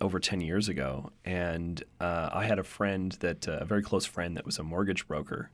over 0.02 0.20
10 0.20 0.42
years 0.42 0.70
ago. 0.70 1.12
And 1.26 1.84
uh, 2.00 2.30
I 2.32 2.46
had 2.46 2.60
a 2.60 2.64
friend 2.64 3.12
that, 3.22 3.48
uh, 3.48 3.58
a 3.62 3.66
very 3.66 3.82
close 3.82 4.06
friend 4.06 4.38
that 4.38 4.46
was 4.46 4.60
a 4.60 4.64
mortgage 4.64 5.08
broker. 5.08 5.50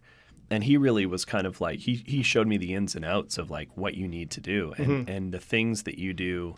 And 0.50 0.66
he 0.66 0.76
really 0.76 1.06
was 1.06 1.24
kind 1.24 1.48
of 1.48 1.62
like, 1.62 1.80
he, 1.80 2.04
he 2.06 2.24
showed 2.24 2.48
me 2.48 2.58
the 2.58 2.74
ins 2.74 2.96
and 2.96 3.06
outs 3.06 3.38
of 3.38 3.50
like 3.50 3.78
what 3.78 3.96
you 3.96 4.10
need 4.10 4.32
to 4.32 4.42
do 4.42 4.74
and, 4.78 5.10
and 5.10 5.34
the 5.34 5.40
things 5.40 5.84
that 5.84 5.98
you 5.98 6.14
do 6.14 6.56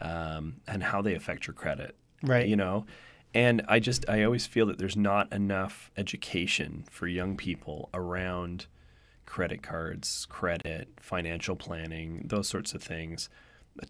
um, 0.00 0.56
and 0.66 0.82
how 0.82 1.02
they 1.02 1.14
affect 1.14 1.46
your 1.46 1.52
credit. 1.52 1.94
Right. 2.22 2.48
You 2.48 2.56
know? 2.56 2.86
And 3.36 3.60
I 3.68 3.80
just, 3.80 4.08
I 4.08 4.22
always 4.22 4.46
feel 4.46 4.64
that 4.64 4.78
there's 4.78 4.96
not 4.96 5.30
enough 5.30 5.90
education 5.94 6.84
for 6.90 7.06
young 7.06 7.36
people 7.36 7.90
around 7.92 8.64
credit 9.26 9.62
cards, 9.62 10.26
credit, 10.30 10.88
financial 11.00 11.54
planning, 11.54 12.22
those 12.24 12.48
sorts 12.48 12.72
of 12.72 12.82
things 12.82 13.28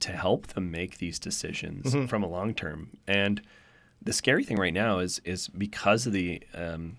to 0.00 0.10
help 0.10 0.48
them 0.48 0.72
make 0.72 0.98
these 0.98 1.20
decisions 1.20 1.94
from 2.10 2.24
a 2.24 2.28
long 2.28 2.54
term. 2.54 2.96
And 3.06 3.40
the 4.02 4.12
scary 4.12 4.42
thing 4.42 4.58
right 4.58 4.74
now 4.74 4.98
is 4.98 5.20
is 5.24 5.46
because 5.46 6.08
of 6.08 6.12
the 6.12 6.42
um, 6.52 6.96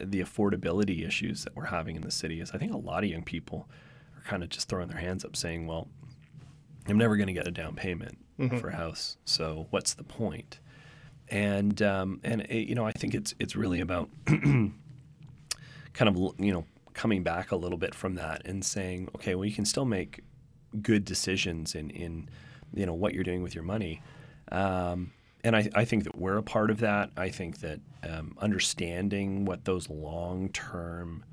the 0.00 0.20
affordability 0.20 1.06
issues 1.06 1.44
that 1.44 1.54
we're 1.54 1.66
having 1.66 1.94
in 1.96 2.00
the 2.02 2.10
city 2.10 2.40
is 2.40 2.52
I 2.52 2.58
think 2.58 2.72
a 2.72 2.78
lot 2.78 3.04
of 3.04 3.10
young 3.10 3.22
people 3.22 3.68
are 4.16 4.22
kind 4.22 4.42
of 4.42 4.48
just 4.48 4.66
throwing 4.70 4.88
their 4.88 4.98
hands 5.00 5.26
up 5.26 5.36
saying, 5.36 5.66
well, 5.66 5.88
I'm 6.88 6.96
never 6.96 7.18
going 7.18 7.26
to 7.26 7.34
get 7.34 7.46
a 7.46 7.50
down 7.50 7.76
payment 7.76 8.16
for 8.60 8.68
a 8.68 8.76
house, 8.76 9.18
so 9.26 9.66
what's 9.68 9.92
the 9.92 10.04
point? 10.04 10.58
And 11.32 11.80
um, 11.80 12.20
and 12.22 12.42
it, 12.42 12.68
you 12.68 12.74
know 12.74 12.86
I 12.86 12.92
think 12.92 13.14
it's 13.14 13.34
it's 13.38 13.56
really 13.56 13.80
about 13.80 14.10
kind 14.26 14.74
of 16.00 16.16
you 16.38 16.52
know 16.52 16.66
coming 16.92 17.22
back 17.22 17.50
a 17.50 17.56
little 17.56 17.78
bit 17.78 17.94
from 17.94 18.16
that 18.16 18.42
and 18.44 18.62
saying, 18.64 19.08
okay, 19.16 19.34
well 19.34 19.46
you 19.46 19.54
can 19.54 19.64
still 19.64 19.86
make 19.86 20.20
good 20.82 21.04
decisions 21.06 21.74
in 21.74 21.90
in 21.90 22.28
you 22.74 22.84
know 22.84 22.94
what 22.94 23.14
you're 23.14 23.24
doing 23.24 23.42
with 23.42 23.54
your 23.54 23.64
money. 23.64 24.02
Um, 24.50 25.12
and 25.42 25.56
I, 25.56 25.68
I 25.74 25.84
think 25.84 26.04
that 26.04 26.16
we're 26.16 26.36
a 26.36 26.42
part 26.42 26.70
of 26.70 26.78
that. 26.80 27.10
I 27.16 27.30
think 27.30 27.60
that 27.60 27.80
um, 28.08 28.36
understanding 28.38 29.44
what 29.44 29.64
those 29.64 29.88
long 29.88 30.50
term 30.50 31.24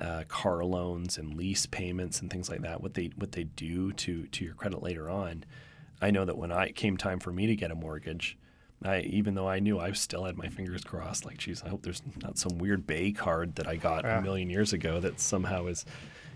uh, 0.00 0.24
car 0.28 0.64
loans 0.64 1.18
and 1.18 1.34
lease 1.34 1.66
payments 1.66 2.20
and 2.20 2.30
things 2.30 2.48
like 2.48 2.62
that, 2.62 2.82
what 2.82 2.94
they 2.94 3.10
what 3.16 3.32
they 3.32 3.44
do 3.44 3.92
to 3.92 4.26
to 4.26 4.44
your 4.44 4.54
credit 4.54 4.82
later 4.82 5.08
on. 5.08 5.44
I 6.02 6.10
know 6.10 6.24
that 6.24 6.36
when 6.36 6.52
I 6.52 6.70
came 6.70 6.96
time 6.96 7.20
for 7.20 7.32
me 7.32 7.46
to 7.46 7.56
get 7.56 7.70
a 7.70 7.74
mortgage, 7.74 8.38
I 8.84 9.00
even 9.00 9.34
though 9.34 9.48
I 9.48 9.58
knew 9.58 9.78
I 9.78 9.92
still 9.92 10.24
had 10.24 10.36
my 10.38 10.48
fingers 10.48 10.82
crossed, 10.84 11.24
like, 11.26 11.38
geez, 11.38 11.62
I 11.62 11.68
hope 11.68 11.82
there's 11.82 12.02
not 12.22 12.38
some 12.38 12.58
weird 12.58 12.86
Bay 12.86 13.12
card 13.12 13.56
that 13.56 13.66
I 13.68 13.76
got 13.76 14.04
Yeah. 14.04 14.18
a 14.18 14.22
million 14.22 14.48
years 14.48 14.72
ago 14.72 15.00
that 15.00 15.20
somehow 15.20 15.66
is 15.66 15.84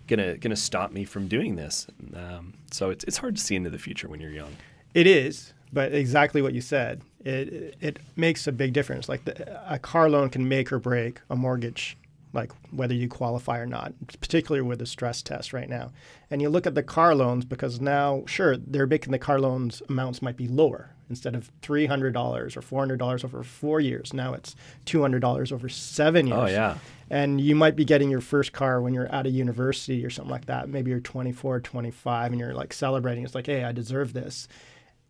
gonna 0.06 0.36
gonna 0.36 0.56
stop 0.56 0.92
me 0.92 1.04
from 1.04 1.28
doing 1.28 1.56
this. 1.56 1.86
Um, 2.14 2.52
so 2.70 2.90
it's 2.90 3.04
it's 3.04 3.16
hard 3.16 3.36
to 3.36 3.42
see 3.42 3.54
into 3.56 3.70
the 3.70 3.78
future 3.78 4.08
when 4.08 4.20
you're 4.20 4.30
young. 4.30 4.56
It 4.92 5.06
is, 5.06 5.54
but 5.72 5.92
exactly 5.94 6.42
what 6.42 6.52
you 6.52 6.60
said. 6.60 7.00
It 7.24 7.76
it 7.80 7.98
makes 8.16 8.46
a 8.46 8.52
big 8.52 8.74
difference. 8.74 9.08
Like 9.08 9.24
the, 9.24 9.72
a 9.72 9.78
car 9.78 10.10
loan 10.10 10.28
can 10.28 10.46
make 10.46 10.70
or 10.70 10.78
break 10.78 11.20
a 11.30 11.36
mortgage, 11.36 11.96
like 12.34 12.52
whether 12.70 12.92
you 12.94 13.08
qualify 13.08 13.58
or 13.58 13.66
not. 13.66 13.94
Particularly 14.20 14.60
with 14.68 14.80
the 14.80 14.86
stress 14.86 15.22
test 15.22 15.54
right 15.54 15.70
now. 15.70 15.92
And 16.30 16.42
you 16.42 16.50
look 16.50 16.66
at 16.66 16.74
the 16.74 16.82
car 16.82 17.14
loans 17.14 17.46
because 17.46 17.80
now, 17.80 18.24
sure, 18.26 18.58
they're 18.58 18.86
making 18.86 19.12
the 19.12 19.18
car 19.18 19.40
loans 19.40 19.80
amounts 19.88 20.20
might 20.20 20.36
be 20.36 20.46
lower 20.46 20.90
instead 21.08 21.34
of 21.34 21.50
three 21.62 21.86
hundred 21.86 22.12
dollars 22.12 22.56
or 22.56 22.62
four 22.62 22.80
hundred 22.80 22.98
dollars 22.98 23.24
over 23.24 23.42
four 23.42 23.80
years. 23.80 24.12
Now 24.12 24.34
it's 24.34 24.56
two 24.84 25.00
hundred 25.00 25.20
dollars 25.20 25.52
over 25.52 25.68
seven 25.68 26.32
oh, 26.32 26.46
years 26.46 26.50
Oh 26.50 26.52
yeah, 26.52 26.78
and 27.10 27.40
you 27.40 27.54
might 27.54 27.76
be 27.76 27.84
getting 27.84 28.10
your 28.10 28.20
first 28.20 28.52
car 28.52 28.80
when 28.80 28.94
you're 28.94 29.12
out 29.14 29.26
of 29.26 29.32
university 29.32 30.04
or 30.04 30.10
something 30.10 30.30
like 30.32 30.46
that. 30.46 30.68
Maybe 30.68 30.90
you're 30.90 31.00
24, 31.00 31.60
25, 31.60 32.32
and 32.32 32.40
you're 32.40 32.54
like 32.54 32.72
celebrating. 32.72 33.24
It's 33.24 33.34
like, 33.34 33.46
hey, 33.46 33.64
I 33.64 33.72
deserve 33.72 34.12
this. 34.12 34.48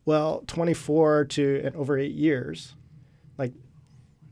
Well, 0.05 0.45
24 0.47 1.25
to 1.27 1.71
over 1.75 1.99
eight 1.99 2.13
years, 2.13 2.75
like 3.39 3.53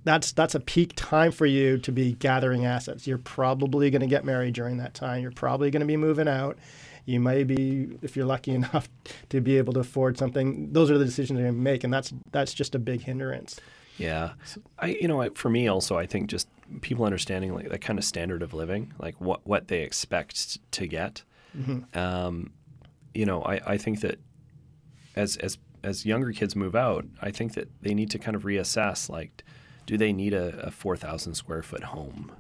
that's 0.05 0.33
that's 0.33 0.55
a 0.55 0.61
peak 0.61 0.93
time 0.97 1.33
for 1.33 1.47
you 1.47 1.79
to 1.79 1.93
be 1.93 2.13
gathering 2.15 2.67
assets. 2.67 3.07
You're 3.07 3.19
probably 3.19 3.91
going 3.91 4.01
to 4.01 4.07
get 4.07 4.25
married 4.25 4.55
during 4.55 4.79
that 4.79 4.95
time. 4.95 5.23
You're 5.23 5.31
probably 5.31 5.71
going 5.71 5.81
to 5.81 5.87
be 5.87 5.97
moving 5.97 6.29
out. 6.29 6.59
You 7.05 7.21
may 7.21 7.45
be, 7.45 7.99
if 8.03 8.17
you're 8.17 8.27
lucky 8.27 8.53
enough 8.61 8.89
to 9.31 9.41
be 9.41 9.59
able 9.59 9.73
to 9.75 9.81
afford 9.81 10.19
something. 10.19 10.73
Those 10.73 10.91
are 10.91 10.99
the 10.99 11.05
decisions 11.05 11.39
you're 11.39 11.49
going 11.49 11.57
to 11.57 11.61
make, 11.63 11.85
and 11.85 11.93
that's 11.93 12.13
that's 12.31 12.55
just 12.55 12.75
a 12.75 12.79
big 12.79 13.03
hindrance. 13.03 13.61
yeah. 13.99 14.33
I 14.79 14.97
you 15.01 15.09
know 15.09 15.29
for 15.35 15.51
me 15.51 15.69
also 15.69 15.97
I 15.99 16.07
think 16.07 16.31
just 16.31 16.49
people 16.81 17.05
understanding 17.05 17.55
like 17.55 17.69
that 17.69 17.81
kind 17.81 17.99
of 17.99 18.05
standard 18.05 18.43
of 18.43 18.55
living, 18.55 18.93
like 18.99 19.21
what 19.21 19.47
what 19.47 19.69
they 19.69 19.83
expect 19.83 20.59
to 20.73 20.87
get. 20.87 21.23
Um, 21.95 22.53
you 23.15 23.27
know, 23.27 23.43
I, 23.43 23.61
I 23.75 23.77
think 23.77 24.01
that 24.01 24.19
as 25.17 25.37
as 25.37 25.59
as 25.85 26.07
younger 26.07 26.33
kids 26.33 26.55
move 26.57 26.75
out, 26.75 27.05
I 27.21 27.31
think 27.31 27.55
that 27.55 27.69
they 27.83 27.93
need 27.93 28.11
to 28.13 28.19
kind 28.19 28.37
of 28.37 28.45
reassess 28.45 29.09
like, 29.11 29.45
do 29.85 29.99
they 29.99 30.13
need 30.13 30.33
a, 30.33 30.67
a 30.67 30.71
four 30.71 30.97
thousand 30.97 31.35
square 31.35 31.63
foot 31.63 31.85
home? 31.85 32.33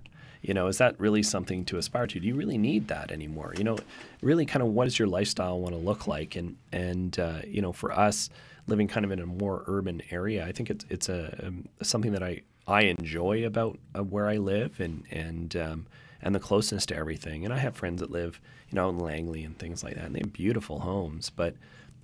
You 0.42 0.54
know, 0.54 0.66
is 0.66 0.78
that 0.78 0.98
really 0.98 1.22
something 1.22 1.64
to 1.66 1.78
aspire 1.78 2.06
to? 2.08 2.20
Do 2.20 2.26
you 2.26 2.34
really 2.34 2.58
need 2.58 2.88
that 2.88 3.12
anymore? 3.12 3.54
You 3.56 3.64
know, 3.64 3.78
really 4.20 4.44
kind 4.44 4.62
of 4.62 4.68
what 4.68 4.84
does 4.84 4.98
your 4.98 5.08
lifestyle 5.08 5.60
want 5.60 5.74
to 5.74 5.80
look 5.80 6.06
like? 6.06 6.36
And 6.36 6.56
and 6.72 7.18
uh, 7.18 7.40
you 7.46 7.62
know, 7.62 7.72
for 7.72 7.92
us 7.92 8.28
living 8.66 8.88
kind 8.88 9.04
of 9.04 9.12
in 9.12 9.20
a 9.20 9.26
more 9.26 9.62
urban 9.66 10.02
area, 10.10 10.44
I 10.44 10.52
think 10.52 10.68
it's 10.68 10.84
it's 10.90 11.08
a, 11.08 11.46
um, 11.46 11.68
something 11.80 12.12
that 12.12 12.22
I 12.22 12.42
I 12.66 12.82
enjoy 12.82 13.46
about 13.46 13.78
uh, 13.96 14.02
where 14.02 14.28
I 14.28 14.36
live 14.38 14.80
and 14.80 15.04
and 15.10 15.54
um, 15.56 15.86
and 16.20 16.34
the 16.34 16.40
closeness 16.40 16.86
to 16.86 16.96
everything. 16.96 17.44
And 17.44 17.54
I 17.54 17.58
have 17.58 17.76
friends 17.76 18.00
that 18.00 18.10
live, 18.10 18.40
you 18.68 18.76
know, 18.76 18.88
in 18.88 18.98
Langley 18.98 19.44
and 19.44 19.58
things 19.58 19.82
like 19.84 19.94
that, 19.94 20.04
and 20.04 20.14
they 20.14 20.20
have 20.20 20.32
beautiful 20.32 20.80
homes. 20.80 21.30
But 21.30 21.54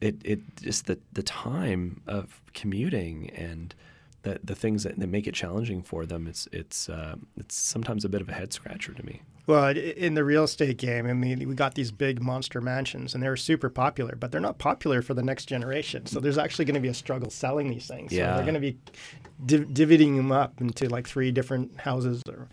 it, 0.00 0.16
it 0.24 0.40
just 0.62 0.86
the 0.86 0.98
the 1.12 1.22
time 1.22 2.02
of 2.06 2.40
commuting 2.54 3.30
and 3.30 3.74
the 4.22 4.40
the 4.42 4.54
things 4.54 4.82
that, 4.84 4.98
that 4.98 5.06
make 5.08 5.26
it 5.26 5.34
challenging 5.34 5.82
for 5.82 6.06
them. 6.06 6.26
It's 6.26 6.48
it's 6.52 6.88
uh, 6.88 7.16
it's 7.36 7.54
sometimes 7.54 8.04
a 8.04 8.08
bit 8.08 8.20
of 8.20 8.28
a 8.28 8.32
head 8.32 8.52
scratcher 8.52 8.92
to 8.92 9.04
me. 9.06 9.22
Well, 9.46 9.68
in 9.78 10.12
the 10.12 10.24
real 10.24 10.44
estate 10.44 10.76
game, 10.76 11.06
I 11.06 11.14
mean, 11.14 11.48
we 11.48 11.54
got 11.54 11.74
these 11.74 11.90
big 11.90 12.20
monster 12.20 12.60
mansions, 12.60 13.14
and 13.14 13.22
they're 13.22 13.34
super 13.34 13.70
popular, 13.70 14.14
but 14.14 14.30
they're 14.30 14.42
not 14.42 14.58
popular 14.58 15.00
for 15.00 15.14
the 15.14 15.22
next 15.22 15.46
generation. 15.46 16.04
So 16.04 16.20
there's 16.20 16.36
actually 16.36 16.66
going 16.66 16.74
to 16.74 16.80
be 16.82 16.88
a 16.88 16.94
struggle 16.94 17.30
selling 17.30 17.70
these 17.70 17.86
things. 17.86 18.10
So 18.12 18.18
Yeah. 18.18 18.34
they're 18.34 18.42
going 18.44 18.52
to 18.52 18.60
be 18.60 18.76
div- 19.46 19.72
dividing 19.72 20.16
them 20.18 20.32
up 20.32 20.60
into 20.60 20.86
like 20.90 21.08
three 21.08 21.32
different 21.32 21.80
houses, 21.80 22.22
or 22.28 22.46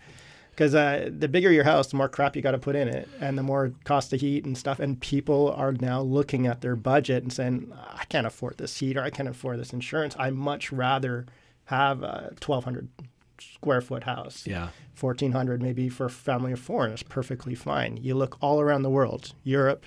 because 0.52 0.74
uh, 0.74 1.10
the 1.12 1.28
bigger 1.28 1.52
your 1.52 1.64
house, 1.64 1.88
the 1.88 1.98
more 1.98 2.08
crap 2.08 2.34
you 2.34 2.40
got 2.40 2.52
to 2.52 2.58
put 2.58 2.74
in 2.74 2.88
it, 2.88 3.10
and 3.20 3.36
the 3.36 3.42
more 3.42 3.72
cost 3.84 4.14
of 4.14 4.20
heat 4.22 4.46
and 4.46 4.56
stuff. 4.56 4.80
And 4.80 4.98
people 4.98 5.52
are 5.54 5.72
now 5.72 6.00
looking 6.00 6.46
at 6.46 6.62
their 6.62 6.76
budget 6.76 7.22
and 7.22 7.30
saying, 7.30 7.70
"I 7.92 8.04
can't 8.06 8.26
afford 8.26 8.56
this 8.56 8.74
heat, 8.78 8.96
or 8.96 9.02
I 9.02 9.10
can't 9.10 9.28
afford 9.28 9.58
this 9.60 9.74
insurance. 9.74 10.16
I 10.18 10.30
much 10.30 10.72
rather 10.72 11.26
have 11.66 12.02
a 12.02 12.34
1,200 12.40 12.88
square 13.40 13.80
foot 13.80 14.04
house." 14.04 14.46
Yeah. 14.46 14.68
1400 14.98 15.60
maybe 15.60 15.90
for 15.90 16.06
a 16.06 16.10
family 16.10 16.52
of 16.52 16.58
four 16.58 16.84
and 16.84 16.94
it's 16.94 17.02
perfectly 17.02 17.54
fine 17.54 17.98
you 17.98 18.14
look 18.14 18.38
all 18.40 18.62
around 18.62 18.80
the 18.80 18.88
world 18.88 19.34
europe 19.44 19.84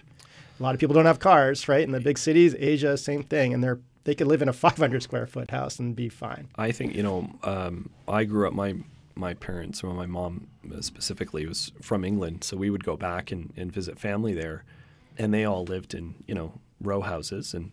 a 0.60 0.62
lot 0.62 0.76
of 0.76 0.80
people 0.80 0.94
don't 0.94 1.08
have 1.08 1.18
cars 1.18 1.68
right 1.68 1.82
in 1.82 1.92
the 1.92 2.00
big 2.00 2.16
cities 2.16 2.56
asia 2.60 2.96
same 2.96 3.24
thing 3.24 3.52
and 3.52 3.64
they're 3.64 3.80
they 4.04 4.16
could 4.16 4.28
live 4.28 4.42
in 4.42 4.50
a 4.50 4.54
500 4.68 5.04
square 5.04 5.28
foot 5.28 5.52
house 5.52 5.80
and 5.80 5.96
be 5.96 6.10
fine. 6.10 6.48
I 6.56 6.72
think 6.72 6.96
you 6.96 7.04
know. 7.04 7.30
Um, 7.44 7.90
I 8.08 8.24
grew 8.24 8.48
up. 8.48 8.54
My 8.54 8.76
my 9.16 9.34
parents, 9.34 9.84
or 9.84 9.94
my 9.94 10.06
mom 10.06 10.48
specifically, 10.82 11.46
was 11.46 11.72
from 11.82 12.04
England, 12.04 12.44
so 12.44 12.58
we 12.58 12.70
would 12.70 12.84
go 12.84 12.96
back 12.96 13.32
and, 13.32 13.54
and 13.58 13.72
visit 13.72 14.00
family 14.00 14.34
there, 14.34 14.64
and 15.18 15.34
they 15.34 15.46
all 15.46 15.64
lived 15.64 15.94
in 15.94 16.16
you 16.28 16.36
know 16.36 16.54
row 16.82 17.02
houses 17.02 17.54
and 17.54 17.72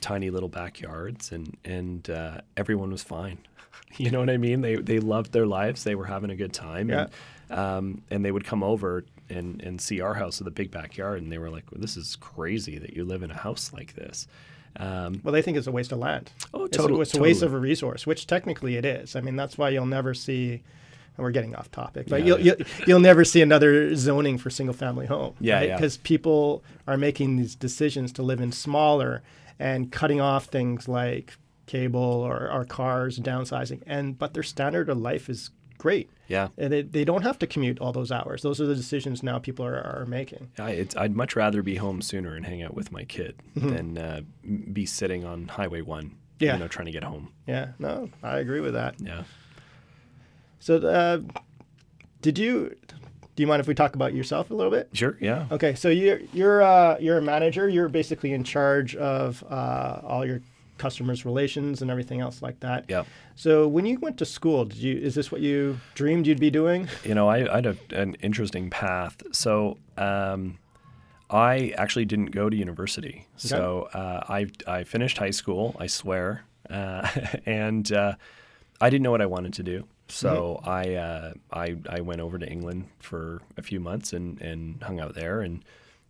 tiny 0.00 0.30
little 0.30 0.48
backyards, 0.48 1.32
and 1.32 1.56
and 1.64 2.08
uh, 2.10 2.40
everyone 2.56 2.90
was 2.90 3.02
fine. 3.02 3.38
you 3.96 4.10
know 4.10 4.20
what 4.20 4.30
I 4.30 4.36
mean? 4.36 4.60
They 4.60 4.76
they 4.76 4.98
loved 5.00 5.32
their 5.32 5.46
lives. 5.46 5.84
They 5.84 5.94
were 5.94 6.06
having 6.06 6.30
a 6.30 6.36
good 6.36 6.52
time. 6.52 6.88
Yeah. 6.88 7.06
And, 7.50 7.58
um, 7.58 8.02
and 8.10 8.24
they 8.24 8.30
would 8.30 8.44
come 8.44 8.62
over 8.62 9.04
and, 9.30 9.62
and 9.62 9.80
see 9.80 10.02
our 10.02 10.12
house 10.14 10.38
with 10.38 10.48
a 10.48 10.50
big 10.50 10.70
backyard, 10.70 11.22
and 11.22 11.32
they 11.32 11.38
were 11.38 11.48
like, 11.50 11.64
well, 11.72 11.80
"This 11.80 11.96
is 11.96 12.16
crazy 12.16 12.78
that 12.78 12.94
you 12.94 13.04
live 13.04 13.22
in 13.22 13.30
a 13.30 13.36
house 13.36 13.72
like 13.72 13.94
this." 13.94 14.26
Um, 14.76 15.20
Well, 15.24 15.32
they 15.32 15.42
think 15.42 15.56
it's 15.56 15.66
a 15.66 15.72
waste 15.72 15.90
of 15.92 15.98
land. 15.98 16.30
Oh, 16.52 16.64
It's 16.64 16.76
a- 16.78 16.82
It's, 16.82 16.90
a 16.90 16.94
waste 16.96 17.12
totally. 17.14 17.46
of 17.46 17.54
a 17.54 17.58
resource, 17.58 18.06
which 18.06 18.26
technically 18.26 18.76
it 18.76 18.84
is. 18.84 19.16
I 19.16 19.20
mean, 19.22 19.34
that's 19.34 19.56
why 19.58 19.70
you'll 19.70 19.86
never 19.86 20.12
see. 20.14 20.62
And 21.16 21.24
we're 21.24 21.32
getting 21.32 21.56
off 21.56 21.68
topic, 21.72 22.06
but 22.08 22.20
Yeah, 22.20 22.26
you'll, 22.36 22.40
you'll 22.40 22.56
you'll 22.86 23.00
never 23.00 23.24
see 23.24 23.40
another 23.42 23.96
zoning 23.96 24.38
for 24.38 24.50
single 24.50 24.74
family 24.74 25.06
home. 25.06 25.34
Yeah, 25.40 25.62
yeah. 25.62 25.76
Because 25.76 25.96
people 25.96 26.62
are 26.86 26.96
making 26.96 27.36
these 27.38 27.56
decisions 27.56 28.12
to 28.12 28.22
live 28.22 28.40
in 28.40 28.52
smaller 28.52 29.22
and 29.58 29.90
cutting 29.92 30.20
off 30.20 30.46
things 30.46 30.88
like 30.88 31.36
cable 31.66 32.00
or, 32.00 32.50
or 32.50 32.64
cars, 32.64 33.18
downsizing, 33.18 33.82
and 33.86 34.18
but 34.18 34.34
their 34.34 34.42
standard 34.42 34.88
of 34.88 34.98
life 34.98 35.28
is 35.28 35.50
great. 35.76 36.10
yeah, 36.26 36.48
And 36.58 36.72
they, 36.72 36.82
they 36.82 37.04
don't 37.04 37.22
have 37.22 37.38
to 37.38 37.46
commute 37.46 37.78
all 37.78 37.92
those 37.92 38.10
hours. 38.10 38.42
Those 38.42 38.60
are 38.60 38.66
the 38.66 38.74
decisions 38.74 39.22
now 39.22 39.38
people 39.38 39.64
are, 39.64 39.76
are 39.76 40.06
making. 40.06 40.50
I, 40.58 40.70
it's, 40.72 40.96
I'd 40.96 41.14
much 41.14 41.36
rather 41.36 41.62
be 41.62 41.76
home 41.76 42.02
sooner 42.02 42.34
and 42.34 42.44
hang 42.44 42.62
out 42.64 42.74
with 42.74 42.90
my 42.90 43.04
kid 43.04 43.36
than 43.54 43.96
uh, 43.96 44.22
be 44.72 44.86
sitting 44.86 45.24
on 45.24 45.46
Highway 45.48 45.82
One. 45.82 46.16
Yeah. 46.40 46.54
you 46.54 46.58
know, 46.60 46.68
trying 46.68 46.86
to 46.86 46.92
get 46.92 47.02
home. 47.04 47.32
Yeah, 47.48 47.70
no, 47.80 48.10
I 48.22 48.38
agree 48.38 48.60
with 48.60 48.74
that. 48.74 48.94
Yeah. 49.00 49.24
So, 50.60 50.76
uh, 50.78 51.20
did 52.22 52.38
you? 52.38 52.76
Do 53.38 53.42
you 53.42 53.46
mind 53.46 53.60
if 53.60 53.68
we 53.68 53.74
talk 53.74 53.94
about 53.94 54.14
yourself 54.14 54.50
a 54.50 54.54
little 54.54 54.72
bit? 54.72 54.88
Sure. 54.94 55.16
Yeah. 55.20 55.46
Okay, 55.52 55.76
so 55.76 55.90
you're 55.90 56.18
you're 56.32 56.60
uh, 56.60 56.96
you're 56.98 57.18
a 57.18 57.22
manager. 57.22 57.68
You're 57.68 57.88
basically 57.88 58.32
in 58.32 58.42
charge 58.42 58.96
of 58.96 59.44
uh, 59.48 60.00
all 60.02 60.26
your 60.26 60.40
customers' 60.76 61.24
relations 61.24 61.80
and 61.80 61.88
everything 61.88 62.20
else 62.20 62.42
like 62.42 62.58
that. 62.58 62.86
Yeah. 62.88 63.04
So 63.36 63.68
when 63.68 63.86
you 63.86 64.00
went 64.00 64.18
to 64.18 64.24
school, 64.24 64.64
did 64.64 64.78
you? 64.78 64.96
Is 64.98 65.14
this 65.14 65.30
what 65.30 65.40
you 65.40 65.78
dreamed 65.94 66.26
you'd 66.26 66.40
be 66.40 66.50
doing? 66.50 66.88
You 67.04 67.14
know, 67.14 67.28
I, 67.28 67.48
I 67.48 67.54
had 67.54 67.66
a, 67.66 67.76
an 67.92 68.16
interesting 68.22 68.70
path. 68.70 69.22
So 69.30 69.78
um, 69.96 70.58
I 71.30 71.72
actually 71.78 72.06
didn't 72.06 72.32
go 72.32 72.50
to 72.50 72.56
university. 72.56 73.28
So 73.36 73.88
uh, 73.94 74.24
I, 74.28 74.48
I 74.66 74.82
finished 74.82 75.16
high 75.16 75.30
school, 75.30 75.76
I 75.78 75.86
swear, 75.86 76.44
uh, 76.68 77.08
and 77.46 77.92
uh, 77.92 78.14
I 78.80 78.90
didn't 78.90 79.04
know 79.04 79.12
what 79.12 79.22
I 79.22 79.26
wanted 79.26 79.52
to 79.52 79.62
do. 79.62 79.86
So 80.08 80.60
I, 80.64 80.94
uh, 80.94 81.32
I 81.52 81.76
I 81.88 82.00
went 82.00 82.20
over 82.20 82.38
to 82.38 82.48
England 82.48 82.88
for 82.98 83.42
a 83.56 83.62
few 83.62 83.78
months 83.78 84.12
and, 84.12 84.40
and 84.40 84.82
hung 84.82 85.00
out 85.00 85.14
there 85.14 85.42
and 85.42 85.62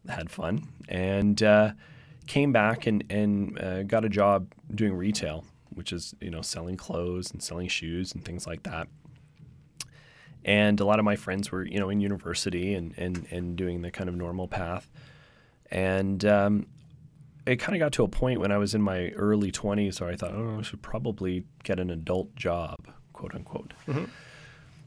had 0.08 0.30
fun 0.30 0.68
and 0.88 1.42
uh, 1.42 1.72
came 2.26 2.52
back 2.52 2.86
and 2.86 3.04
and 3.10 3.58
uh, 3.60 3.82
got 3.82 4.04
a 4.04 4.08
job 4.08 4.52
doing 4.74 4.94
retail, 4.94 5.44
which 5.74 5.92
is 5.92 6.14
you 6.20 6.30
know 6.30 6.42
selling 6.42 6.76
clothes 6.76 7.32
and 7.32 7.42
selling 7.42 7.68
shoes 7.68 8.12
and 8.12 8.24
things 8.24 8.46
like 8.46 8.62
that. 8.62 8.88
And 10.44 10.78
a 10.80 10.84
lot 10.84 10.98
of 10.98 11.04
my 11.04 11.16
friends 11.16 11.50
were 11.50 11.64
you 11.64 11.80
know 11.80 11.90
in 11.90 12.00
university 12.00 12.74
and 12.74 12.94
and, 12.96 13.26
and 13.30 13.56
doing 13.56 13.82
the 13.82 13.90
kind 13.90 14.08
of 14.08 14.14
normal 14.14 14.46
path. 14.46 14.88
And 15.70 16.24
um, 16.24 16.66
it 17.46 17.56
kind 17.56 17.74
of 17.74 17.80
got 17.80 17.92
to 17.92 18.04
a 18.04 18.08
point 18.08 18.40
when 18.40 18.52
i 18.52 18.58
was 18.58 18.74
in 18.74 18.82
my 18.82 19.08
early 19.10 19.50
20s 19.50 20.00
where 20.00 20.10
i 20.10 20.16
thought 20.16 20.32
oh 20.34 20.58
i 20.58 20.62
should 20.62 20.82
probably 20.82 21.44
get 21.62 21.80
an 21.80 21.88
adult 21.88 22.34
job 22.36 22.76
quote 23.18 23.34
unquote 23.34 23.72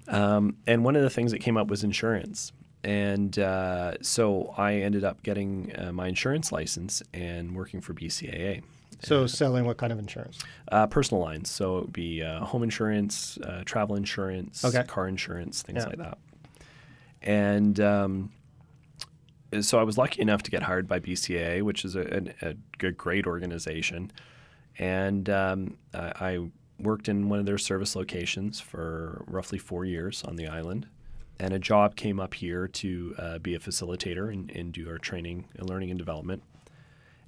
um, 0.07 0.55
and 0.67 0.83
one 0.83 0.95
of 0.95 1.03
the 1.03 1.09
things 1.09 1.31
that 1.31 1.39
came 1.39 1.57
up 1.57 1.67
was 1.67 1.83
insurance 1.83 2.51
and 2.83 3.37
uh, 3.37 3.93
so 4.01 4.53
i 4.57 4.73
ended 4.75 5.03
up 5.03 5.21
getting 5.23 5.71
uh, 5.77 5.91
my 5.91 6.07
insurance 6.07 6.51
license 6.51 7.03
and 7.13 7.55
working 7.55 7.79
for 7.81 7.93
bcaa 7.93 8.61
So 9.01 9.27
selling 9.27 9.65
what 9.65 9.77
kind 9.77 9.91
of 9.93 9.99
insurance? 9.99 10.37
uh, 10.71 10.85
personal 10.87 11.21
lines. 11.23 11.49
So 11.49 11.77
it 11.79 11.81
would 11.85 11.93
be 11.93 12.21
uh, 12.23 12.45
home 12.45 12.61
insurance, 12.63 13.37
uh, 13.49 13.63
travel 13.65 13.95
insurance, 13.95 14.63
Okay. 14.63 14.83
car 14.87 15.07
insurance, 15.07 15.63
things 15.63 15.81
Yeah. 15.83 15.89
like 15.89 15.97
that. 15.97 16.17
And 17.23 17.79
um, 17.79 18.31
so 19.61 19.79
I 19.79 19.83
was 19.83 19.97
lucky 19.97 20.21
enough 20.21 20.43
to 20.43 20.51
get 20.51 20.63
hired 20.63 20.87
by 20.87 20.99
BCAA, 20.99 21.61
which 21.63 21.83
is 21.83 21.95
a, 21.95 22.01
an- 22.17 22.33
a 22.41 22.53
good, 22.77 22.95
great 22.97 23.25
organization. 23.27 24.11
And 24.77 25.29
um, 25.29 25.77
I, 25.93 26.11
I 26.29 26.31
worked 26.83 27.09
in 27.09 27.29
one 27.29 27.39
of 27.39 27.45
their 27.45 27.57
service 27.57 27.95
locations 27.95 28.59
for 28.59 29.23
roughly 29.27 29.57
four 29.57 29.85
years 29.85 30.23
on 30.23 30.35
the 30.35 30.47
island. 30.47 30.87
And 31.39 31.53
a 31.53 31.59
job 31.59 31.95
came 31.95 32.19
up 32.19 32.35
here 32.35 32.67
to 32.67 33.15
uh, 33.17 33.37
be 33.39 33.55
a 33.55 33.59
facilitator 33.59 34.31
and, 34.31 34.51
and 34.51 34.71
do 34.71 34.87
our 34.89 34.97
training 34.97 35.45
and 35.55 35.67
learning 35.69 35.89
and 35.89 35.97
development. 35.97 36.43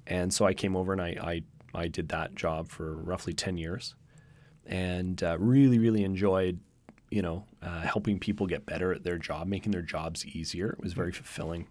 And 0.06 0.32
so 0.32 0.44
I 0.44 0.54
came 0.54 0.76
over 0.76 0.92
and 0.92 1.00
I, 1.00 1.16
I, 1.20 1.42
I 1.74 1.88
did 1.88 2.08
that 2.10 2.34
job 2.34 2.68
for 2.68 2.94
roughly 2.94 3.32
10 3.32 3.56
years 3.56 3.94
and 4.66 5.22
uh, 5.22 5.36
really, 5.38 5.78
really 5.78 6.04
enjoyed, 6.04 6.60
you 7.10 7.22
know, 7.22 7.44
uh, 7.62 7.80
helping 7.80 8.18
people 8.18 8.46
get 8.46 8.66
better 8.66 8.92
at 8.92 9.02
their 9.02 9.18
job, 9.18 9.46
making 9.46 9.72
their 9.72 9.82
jobs 9.82 10.24
easier. 10.26 10.70
It 10.70 10.82
was 10.82 10.92
very 10.92 11.12
fulfilling. 11.12 11.66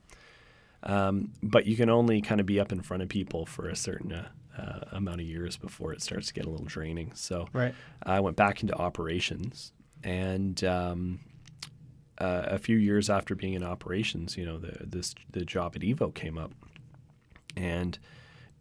Um, 0.84 1.32
but 1.42 1.66
you 1.66 1.76
can 1.78 1.90
only 1.90 2.22
kind 2.22 2.42
of 2.42 2.46
be 2.46 2.60
up 2.60 2.72
in 2.72 2.82
front 2.82 3.04
of 3.04 3.10
people 3.10 3.46
for 3.46 3.70
a 3.70 3.76
certain 3.76 4.26
uh, 4.58 4.80
amount 4.92 5.22
of 5.22 5.26
years 5.28 5.58
before 5.58 5.94
it 5.94 6.02
starts 6.02 6.28
to 6.28 6.34
get 6.34 6.46
a 6.46 6.50
little 6.50 6.66
draining. 6.66 7.12
So 7.16 7.48
Right. 7.54 7.74
I 8.04 8.20
went 8.20 8.36
back 8.38 8.62
into 8.62 8.76
operations, 8.76 9.72
and 10.04 10.64
um, 10.64 11.20
uh, 12.20 12.44
a 12.48 12.60
few 12.60 12.78
years 12.78 13.10
after 13.10 13.36
being 13.36 13.54
in 13.54 13.64
operations, 13.64 14.38
you 14.38 14.46
know, 14.46 14.58
the 14.58 14.78
this 14.86 15.16
the 15.32 15.44
job 15.46 15.74
at 15.76 15.82
Evo 15.82 16.14
came 16.14 16.38
up, 16.38 16.52
and 17.56 17.98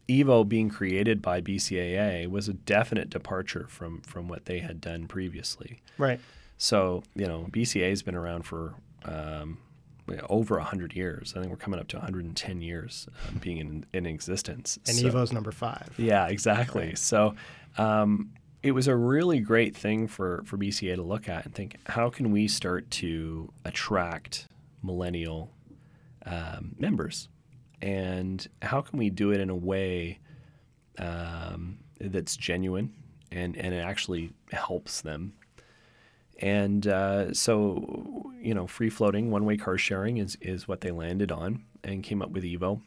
Evo 0.09 0.49
being 0.49 0.69
created 0.69 1.23
by 1.23 1.41
BCAA 1.41 2.29
was 2.29 2.49
a 2.49 2.53
definite 2.55 3.11
departure 3.11 3.67
from 3.69 4.01
from 4.03 4.29
what 4.29 4.47
they 4.47 4.61
had 4.61 4.81
done 4.81 5.07
previously. 5.07 5.81
Right. 5.99 6.21
So 6.59 7.03
you 7.15 7.27
know, 7.27 7.47
BCAA 7.51 7.91
has 7.91 8.03
been 8.03 8.15
around 8.15 8.43
for 8.43 8.75
um, 9.05 9.59
over 10.29 10.59
hundred 10.61 10.95
years. 10.95 11.33
I 11.37 11.41
think 11.41 11.51
we're 11.51 11.57
coming 11.57 11.81
up 11.81 11.89
to 11.89 11.97
110 11.97 12.61
years 12.63 13.07
um, 13.29 13.39
being 13.39 13.59
in, 13.59 13.87
in 13.93 14.07
existence. 14.07 14.79
And 14.87 14.97
So- 14.97 15.07
Evo's 15.07 15.33
number 15.33 15.53
five. 15.53 15.91
yeah, 15.97 16.27
exactly. 16.29 16.95
So 16.97 17.35
um, 17.79 18.33
it 18.63 18.73
was 18.73 18.89
a 18.89 18.95
really 18.97 19.41
great 19.41 19.77
thing 19.77 20.07
for, 20.09 20.43
for 20.45 20.57
BCAA 20.59 20.97
to 20.97 21.03
look 21.03 21.29
at 21.29 21.45
and 21.47 21.55
think, 21.55 21.77
how 21.87 22.11
can 22.11 22.31
we 22.31 22.47
start 22.49 22.91
to 22.93 23.53
attract 23.65 24.49
millennial 24.83 25.51
um, 26.27 26.75
members? 26.79 27.29
And 27.81 28.47
how 28.61 28.81
can 28.83 28.99
we 28.99 29.11
do 29.11 29.33
it 29.33 29.41
in 29.41 29.51
a 29.51 29.57
way 29.57 30.19
um, 30.99 31.79
that's 32.01 32.37
genuine 32.37 32.93
and, 33.31 33.57
and 33.57 33.75
it 33.75 33.79
actually 33.81 34.31
helps 34.53 35.01
them? 35.01 35.33
And 36.39 36.87
uh, 36.87 37.35
so, 37.35 38.22
you 38.43 38.55
know, 38.55 38.67
free 38.67 38.91
floating, 38.91 39.31
one 39.31 39.45
way 39.45 39.57
car 39.57 39.79
sharing 39.79 40.19
is, 40.19 40.37
is 40.41 40.67
what 40.67 40.81
they 40.81 40.91
landed 40.91 41.31
on 41.33 41.65
and 41.85 42.03
came 42.03 42.23
up 42.23 42.31
with 42.31 42.45
Evo. 42.45 42.81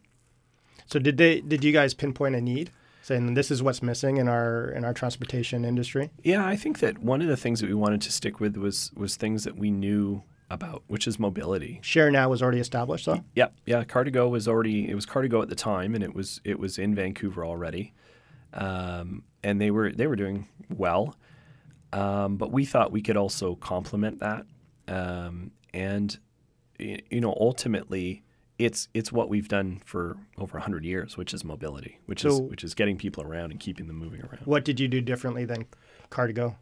So 0.85 0.99
did 0.99 1.17
they? 1.17 1.41
Did 1.41 1.63
you 1.63 1.71
guys 1.71 1.93
pinpoint 1.93 2.35
a 2.35 2.41
need, 2.41 2.69
saying 3.01 3.33
this 3.33 3.49
is 3.49 3.63
what's 3.63 3.81
missing 3.81 4.17
in 4.17 4.27
our 4.27 4.69
in 4.69 4.85
our 4.85 4.93
transportation 4.93 5.65
industry? 5.65 6.11
Yeah, 6.23 6.45
I 6.45 6.55
think 6.55 6.79
that 6.79 6.99
one 6.99 7.21
of 7.21 7.27
the 7.27 7.37
things 7.37 7.59
that 7.61 7.67
we 7.67 7.73
wanted 7.73 8.01
to 8.03 8.11
stick 8.11 8.39
with 8.39 8.55
was 8.55 8.91
was 8.95 9.15
things 9.15 9.43
that 9.45 9.57
we 9.57 9.71
knew 9.71 10.21
about, 10.49 10.83
which 10.87 11.07
is 11.07 11.19
mobility. 11.19 11.79
Share 11.81 12.11
now 12.11 12.29
was 12.29 12.41
already 12.41 12.59
established, 12.59 13.07
though. 13.07 13.23
Yeah, 13.33 13.47
yeah. 13.65 13.83
Car2Go 13.83 14.29
was 14.29 14.47
already 14.47 14.89
it 14.89 14.95
was 14.95 15.05
Car2Go 15.05 15.41
at 15.41 15.49
the 15.49 15.55
time, 15.55 15.95
and 15.95 16.03
it 16.03 16.13
was 16.13 16.39
it 16.43 16.59
was 16.59 16.77
in 16.77 16.93
Vancouver 16.93 17.43
already, 17.43 17.93
um, 18.53 19.23
and 19.43 19.59
they 19.59 19.71
were 19.71 19.91
they 19.91 20.07
were 20.07 20.15
doing 20.15 20.47
well. 20.69 21.15
Um, 21.93 22.37
but 22.37 22.51
we 22.51 22.65
thought 22.65 22.91
we 22.91 23.01
could 23.01 23.17
also 23.17 23.55
complement 23.55 24.19
that, 24.19 24.45
um, 24.87 25.51
and 25.73 26.17
you 26.79 27.21
know 27.21 27.35
ultimately 27.39 28.23
it's 28.57 28.87
it's 28.93 29.11
what 29.11 29.29
we've 29.29 29.47
done 29.47 29.81
for 29.85 30.17
over 30.37 30.59
hundred 30.59 30.85
years, 30.85 31.17
which 31.17 31.33
is 31.33 31.43
mobility, 31.43 31.99
which 32.05 32.23
is 32.23 32.39
which 32.41 32.63
is 32.63 32.73
getting 32.73 32.97
people 32.97 33.23
around 33.23 33.51
and 33.51 33.59
keeping 33.59 33.87
them 33.87 33.97
moving 33.97 34.21
around. 34.21 34.45
What 34.45 34.63
did 34.63 34.79
you 34.79 34.87
do 34.87 35.01
differently 35.01 35.45
than 35.45 35.65
Car2Go? 36.09 36.55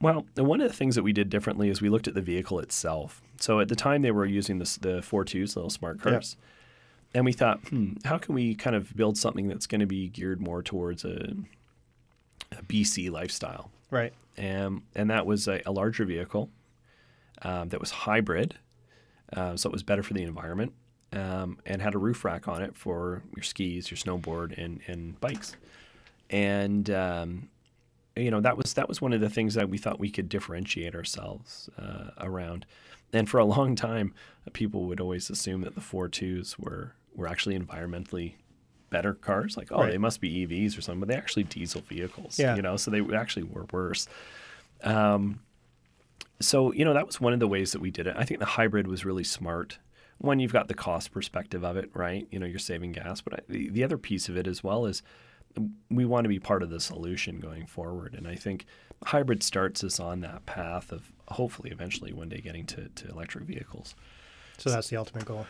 Well, 0.00 0.26
one 0.34 0.60
of 0.60 0.68
the 0.68 0.76
things 0.76 0.96
that 0.96 1.04
we 1.04 1.12
did 1.12 1.30
differently 1.30 1.68
is 1.68 1.80
we 1.80 1.88
looked 1.88 2.08
at 2.08 2.14
the 2.14 2.22
vehicle 2.22 2.58
itself. 2.58 3.22
So 3.38 3.60
at 3.60 3.68
the 3.68 3.76
time 3.76 4.02
they 4.02 4.10
were 4.10 4.26
using 4.26 4.58
this, 4.58 4.76
the 4.76 4.98
ForTwos, 4.98 5.54
little 5.54 5.70
smart 5.70 6.00
cars. 6.00 6.36
And 7.14 7.24
we 7.24 7.32
thought, 7.32 7.60
hmm, 7.68 7.92
how 8.04 8.18
can 8.18 8.34
we 8.34 8.56
kind 8.56 8.74
of 8.74 8.96
build 8.96 9.16
something 9.16 9.46
that's 9.46 9.66
going 9.66 9.80
to 9.80 9.86
be 9.86 10.08
geared 10.08 10.40
more 10.40 10.60
towards 10.60 11.04
a, 11.04 11.36
a 12.50 12.62
BC 12.64 13.12
lifestyle? 13.12 13.70
Right. 13.92 14.12
Um, 14.36 14.82
and 14.96 15.08
that 15.10 15.24
was 15.24 15.46
a, 15.46 15.62
a 15.66 15.70
larger 15.70 16.04
vehicle 16.04 16.50
um, 17.42 17.68
that 17.70 17.80
was 17.80 17.90
hybrid, 17.90 18.56
uh, 19.32 19.56
so 19.56 19.68
it 19.68 19.72
was 19.72 19.82
better 19.82 20.02
for 20.02 20.14
the 20.14 20.22
environment, 20.22 20.72
um, 21.12 21.58
and 21.66 21.80
had 21.82 21.94
a 21.94 21.98
roof 21.98 22.24
rack 22.24 22.48
on 22.48 22.62
it 22.62 22.76
for 22.76 23.22
your 23.36 23.42
skis, 23.42 23.90
your 23.90 23.98
snowboard, 23.98 24.56
and, 24.62 24.80
and 24.86 25.20
bikes. 25.20 25.56
and 26.30 26.90
um, 26.90 27.48
you 28.16 28.30
know 28.30 28.40
that 28.40 28.56
was 28.56 28.74
that 28.74 28.88
was 28.88 29.00
one 29.00 29.12
of 29.12 29.20
the 29.20 29.30
things 29.30 29.54
that 29.54 29.68
we 29.68 29.78
thought 29.78 29.98
we 29.98 30.10
could 30.10 30.28
differentiate 30.28 30.94
ourselves 30.94 31.68
uh, 31.78 32.10
around. 32.20 32.66
And 33.14 33.28
for 33.28 33.38
a 33.38 33.44
long 33.44 33.76
time, 33.76 34.14
people 34.54 34.84
would 34.86 34.98
always 35.00 35.28
assume 35.28 35.60
that 35.62 35.74
the 35.74 35.80
ForTwos 35.80 36.58
were 36.58 36.94
were 37.14 37.26
actually 37.26 37.58
environmentally 37.58 38.34
better 38.90 39.12
cars. 39.14 39.56
Like, 39.56 39.68
oh, 39.72 39.80
Right. 39.80 39.90
they 39.92 39.98
must 39.98 40.20
be 40.20 40.46
EVs 40.46 40.76
or 40.78 40.82
something, 40.82 41.00
but 41.00 41.08
they 41.08 41.14
actually 41.14 41.44
diesel 41.44 41.80
vehicles. 41.82 42.38
Yeah. 42.38 42.56
You 42.56 42.62
know, 42.62 42.76
so 42.76 42.90
they 42.90 43.00
actually 43.14 43.42
were 43.44 43.66
worse. 43.72 44.08
Um, 44.82 45.40
so 46.42 46.72
you 46.72 46.84
know 46.84 46.94
that 46.94 47.06
was 47.06 47.20
one 47.20 47.32
of 47.32 47.40
the 47.40 47.48
ways 47.48 47.72
that 47.72 47.80
we 47.80 47.90
did 47.90 48.06
it. 48.06 48.14
I 48.16 48.24
think 48.24 48.40
the 48.40 48.46
hybrid 48.46 48.86
was 48.86 49.04
really 49.04 49.24
smart. 49.24 49.78
One, 50.18 50.38
you've 50.38 50.52
got 50.52 50.68
the 50.68 50.74
cost 50.74 51.10
perspective 51.10 51.64
of 51.64 51.76
it, 51.76 51.90
right? 51.94 52.28
You 52.30 52.38
know, 52.38 52.46
you're 52.46 52.58
saving 52.58 52.92
gas, 52.92 53.20
but 53.20 53.34
I, 53.34 53.38
the, 53.48 53.70
the 53.70 53.82
other 53.84 53.98
piece 53.98 54.28
of 54.28 54.36
it 54.36 54.46
as 54.46 54.62
well 54.62 54.86
is 54.86 55.02
we 55.90 56.04
want 56.04 56.24
to 56.24 56.28
be 56.28 56.38
part 56.38 56.62
of 56.62 56.70
the 56.70 56.80
solution 56.80 57.40
going 57.40 57.66
forward. 57.66 58.14
And 58.14 58.26
I 58.26 58.36
think 58.36 58.66
hybrid 59.04 59.42
starts 59.42 59.82
us 59.84 60.00
on 60.00 60.20
that 60.20 60.46
path 60.46 60.92
of 60.92 61.12
hopefully 61.28 61.70
eventually 61.70 62.12
one 62.12 62.28
day 62.28 62.40
getting 62.40 62.66
to, 62.66 62.88
to 62.88 63.08
electric 63.08 63.44
vehicles. 63.44 63.94
So 64.58 64.70
that's 64.70 64.88
the 64.88 64.96
ultimate 64.96 65.24
goal. 65.24 65.46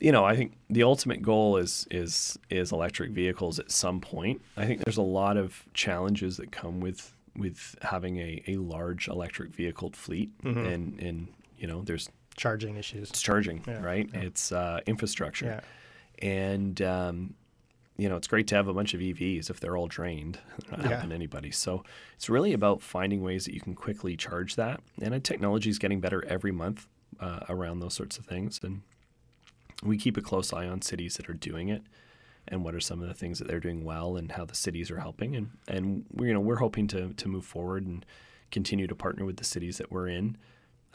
You 0.00 0.12
know, 0.12 0.24
I 0.24 0.36
think 0.36 0.52
the 0.70 0.84
ultimate 0.84 1.22
goal 1.22 1.56
is 1.56 1.86
is 1.90 2.38
is 2.50 2.70
electric 2.70 3.10
vehicles 3.10 3.58
at 3.58 3.70
some 3.70 4.00
point. 4.00 4.40
I 4.56 4.64
think 4.64 4.84
there's 4.84 4.96
a 4.96 5.02
lot 5.02 5.36
of 5.36 5.64
challenges 5.74 6.36
that 6.36 6.52
come 6.52 6.80
with 6.80 7.12
with 7.36 7.74
having 7.82 8.18
a, 8.18 8.42
a 8.46 8.56
large 8.56 9.08
electric 9.08 9.50
vehicle 9.54 9.90
fleet 9.94 10.30
and 10.44 10.98
and 11.00 11.28
you 11.58 11.66
know 11.66 11.82
there's 11.82 12.08
Charging 12.36 12.76
issues. 12.76 13.10
it's 13.10 13.20
charging 13.20 13.64
Yeah, 13.66 13.82
right? 13.82 14.08
yeah. 14.14 14.20
it's 14.20 14.52
uh, 14.52 14.80
infrastructure. 14.86 15.60
Yeah. 16.22 16.28
and 16.28 16.80
um, 16.82 17.34
you 17.96 18.08
know 18.08 18.14
it's 18.16 18.28
great 18.28 18.46
to 18.48 18.54
have 18.54 18.68
a 18.68 18.72
bunch 18.74 18.94
of 18.94 19.00
EVs 19.00 19.50
if 19.50 19.58
they're 19.58 19.76
all 19.76 19.88
drained. 19.88 20.38
They're 20.68 20.78
not 20.78 20.86
helping 20.92 21.10
anybody. 21.12 21.50
So 21.50 21.82
it's 22.14 22.28
really 22.30 22.52
about 22.52 22.80
finding 22.80 23.22
ways 23.22 23.44
that 23.46 23.54
you 23.54 23.60
can 23.60 23.74
quickly 23.74 24.16
charge 24.16 24.54
that. 24.54 24.80
And 25.02 25.24
technology 25.24 25.68
is 25.68 25.78
getting 25.80 26.00
better 26.00 26.24
every 26.26 26.52
month 26.52 26.86
uh, 27.18 27.40
around 27.48 27.80
those 27.80 27.94
sorts 27.94 28.18
of 28.18 28.24
things. 28.26 28.60
And 28.62 28.82
we 29.82 29.96
keep 29.98 30.16
a 30.16 30.20
close 30.22 30.52
eye 30.52 30.66
on 30.68 30.80
cities 30.82 31.16
that 31.16 31.28
are 31.28 31.34
doing 31.34 31.68
it 31.68 31.82
and 32.50 32.64
what 32.64 32.74
are 32.74 32.80
some 32.80 33.02
of 33.02 33.08
the 33.08 33.14
things 33.14 33.38
that 33.38 33.46
they're 33.48 33.60
doing 33.60 33.84
well 33.84 34.16
and 34.16 34.32
how 34.32 34.44
the 34.44 34.54
cities 34.54 34.90
are 34.90 34.98
helping 35.00 35.36
and 35.36 35.50
and 35.68 36.04
we 36.12 36.28
you 36.28 36.34
know 36.34 36.40
we're 36.40 36.56
hoping 36.56 36.86
to 36.88 37.12
to 37.14 37.28
move 37.28 37.44
forward 37.44 37.86
and 37.86 38.04
continue 38.50 38.86
to 38.86 38.94
partner 38.94 39.24
with 39.24 39.36
the 39.36 39.44
cities 39.44 39.78
that 39.78 39.90
we're 39.92 40.08
in 40.08 40.36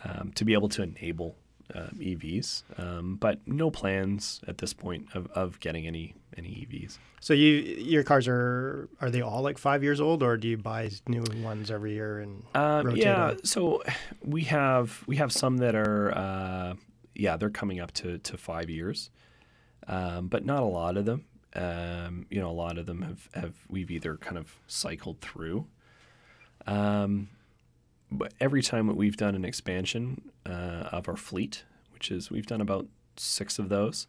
um, 0.03 0.31
to 0.35 0.43
be 0.43 0.53
able 0.53 0.67
to 0.69 0.81
enable 0.81 1.35
uh, 1.73 1.87
EVs, 1.97 2.63
um, 2.77 3.15
but 3.15 3.39
no 3.47 3.71
plans 3.71 4.41
at 4.47 4.57
this 4.57 4.73
point 4.73 5.07
of, 5.13 5.27
of 5.27 5.59
getting 5.61 5.87
any 5.87 6.13
any 6.35 6.49
EVs. 6.67 6.97
So 7.21 7.33
you 7.33 7.47
your 7.53 8.03
cars 8.03 8.27
are 8.27 8.89
are 8.99 9.09
they 9.09 9.21
all 9.21 9.41
like 9.41 9.57
five 9.57 9.81
years 9.81 10.01
old, 10.01 10.23
or 10.23 10.35
do 10.35 10.47
you 10.49 10.57
buy 10.57 10.89
new 11.07 11.23
ones 11.41 11.71
every 11.71 11.93
year 11.93 12.19
and 12.19 12.43
Um, 12.53 12.87
rotate 12.87 13.03
yeah, 13.03 13.27
them? 13.29 13.39
so 13.43 13.81
we 14.23 14.43
have 14.43 15.03
we 15.07 15.15
have 15.17 15.31
some 15.31 15.57
that 15.57 15.73
are 15.73 16.11
uh, 16.17 16.73
yeah 17.15 17.37
they're 17.37 17.49
coming 17.49 17.79
up 17.79 17.91
to, 17.93 18.17
to 18.17 18.37
five 18.37 18.69
years, 18.69 19.09
um, 19.87 20.27
but 20.27 20.45
not 20.45 20.63
a 20.63 20.67
lot 20.67 20.97
of 20.97 21.05
them. 21.05 21.23
Um, 21.55 22.25
you 22.29 22.39
know, 22.39 22.49
a 22.49 22.51
lot 22.51 22.77
of 22.77 22.85
them 22.85 23.03
have, 23.03 23.29
have 23.33 23.53
we've 23.69 23.91
either 23.91 24.17
kind 24.17 24.37
of 24.37 24.59
cycled 24.67 25.21
through. 25.21 25.67
Um, 26.65 27.29
but 28.11 28.33
every 28.39 28.61
time 28.61 28.87
that 28.87 28.95
we've 28.95 29.17
done 29.17 29.35
an 29.35 29.45
expansion 29.45 30.31
uh, 30.45 30.89
of 30.91 31.07
our 31.07 31.17
fleet, 31.17 31.63
which 31.91 32.11
is 32.11 32.29
we've 32.29 32.45
done 32.45 32.61
about 32.61 32.87
six 33.17 33.59
of 33.59 33.69
those, 33.69 34.07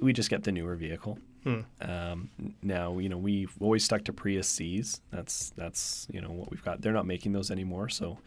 we 0.00 0.12
just 0.12 0.30
get 0.30 0.44
the 0.44 0.52
newer 0.52 0.76
vehicle. 0.76 1.18
Hmm. 1.44 1.60
Um, 1.80 2.30
now, 2.62 2.98
you 2.98 3.08
know, 3.08 3.18
we've 3.18 3.54
always 3.60 3.84
stuck 3.84 4.04
to 4.04 4.12
Prius 4.12 4.48
C's. 4.48 5.00
That's 5.12 5.50
that's 5.50 6.08
you 6.10 6.20
know 6.20 6.32
what 6.32 6.50
we've 6.50 6.64
got. 6.64 6.82
They're 6.82 6.92
not 6.92 7.06
making 7.06 7.32
those 7.32 7.52
anymore. 7.52 7.88
So, 7.88 8.18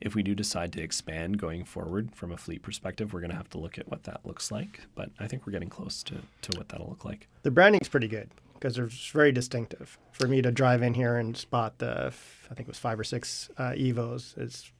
if 0.00 0.14
we 0.14 0.22
do 0.22 0.34
decide 0.34 0.72
to 0.74 0.80
expand 0.82 1.38
going 1.38 1.64
forward 1.64 2.14
from 2.14 2.32
a 2.32 2.36
fleet 2.36 2.62
perspective, 2.62 3.12
we're 3.12 3.20
going 3.20 3.30
to 3.30 3.36
have 3.36 3.50
to 3.50 3.58
look 3.58 3.78
at 3.78 3.88
what 3.88 4.04
that 4.04 4.20
looks 4.24 4.50
like. 4.50 4.80
But 4.94 5.10
I 5.18 5.26
think 5.26 5.46
we're 5.46 5.52
getting 5.52 5.68
close 5.70 6.02
to, 6.04 6.16
to 6.42 6.58
what 6.58 6.68
that'll 6.68 6.88
look 6.88 7.04
like. 7.04 7.26
The 7.42 7.50
branding's 7.50 7.88
pretty 7.88 8.08
good 8.08 8.30
because 8.54 8.76
they're 8.76 8.88
very 9.12 9.32
distinctive. 9.32 9.98
For 10.12 10.26
me 10.28 10.40
to 10.42 10.50
drive 10.52 10.82
in 10.82 10.94
here 10.94 11.16
and 11.16 11.36
spot 11.36 11.78
the, 11.78 12.12
I 12.50 12.54
think 12.54 12.60
it 12.60 12.68
was 12.68 12.78
five 12.78 12.98
or 12.98 13.04
six 13.04 13.50
uh, 13.58 13.70
Evos, 13.70 14.36
it's 14.38 14.70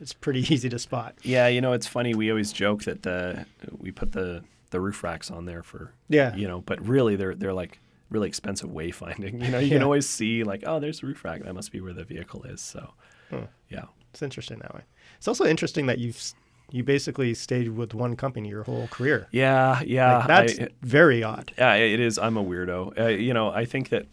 it's 0.00 0.12
pretty 0.12 0.40
easy 0.54 0.68
to 0.68 0.78
spot. 0.78 1.14
Yeah, 1.22 1.48
you 1.48 1.60
know, 1.62 1.72
it's 1.72 1.86
funny. 1.86 2.14
We 2.14 2.30
always 2.30 2.52
joke 2.52 2.84
that 2.84 3.02
the 3.02 3.46
we 3.78 3.90
put 3.92 4.12
the 4.12 4.44
the 4.70 4.80
roof 4.80 5.02
racks 5.04 5.30
on 5.30 5.46
there 5.46 5.62
for 5.62 5.92
Yeah. 6.08 6.34
you 6.34 6.46
know, 6.48 6.60
but 6.60 6.86
really 6.86 7.16
they're 7.16 7.34
they're 7.34 7.54
like 7.54 7.78
really 8.10 8.28
expensive 8.28 8.68
wayfinding. 8.70 9.42
You 9.42 9.50
know, 9.50 9.58
you 9.66 9.70
can 9.70 9.82
always 9.82 10.06
see 10.08 10.44
like, 10.44 10.64
oh, 10.66 10.80
there's 10.80 11.00
the 11.00 11.06
roof 11.06 11.24
rack. 11.24 11.42
That 11.44 11.54
must 11.54 11.72
be 11.72 11.80
where 11.80 11.92
the 11.94 12.04
vehicle 12.04 12.42
is. 12.44 12.60
So, 12.60 12.92
Hmm. 13.30 13.44
yeah. 13.70 13.84
It's 14.16 14.22
interesting 14.22 14.60
that 14.60 14.74
way. 14.74 14.80
It's 15.18 15.28
also 15.28 15.44
interesting 15.44 15.84
that 15.86 15.98
you've 15.98 16.32
you 16.70 16.82
basically 16.82 17.34
stayed 17.34 17.68
with 17.68 17.92
one 17.92 18.16
company 18.16 18.48
your 18.48 18.62
whole 18.62 18.88
career. 18.88 19.28
Yeah, 19.30 19.82
yeah. 19.84 20.16
Like, 20.16 20.26
that's 20.26 20.58
I- 20.58 20.68
very 20.80 21.22
odd. 21.22 21.52
Yeah, 21.58 21.74
it 21.74 22.00
is. 22.00 22.18
I'm 22.18 22.38
a 22.38 22.42
weirdo. 22.42 22.98
Uh, 22.98 23.08
you 23.08 23.34
know, 23.34 23.50
I 23.50 23.66
think 23.66 23.90
that 23.90 24.06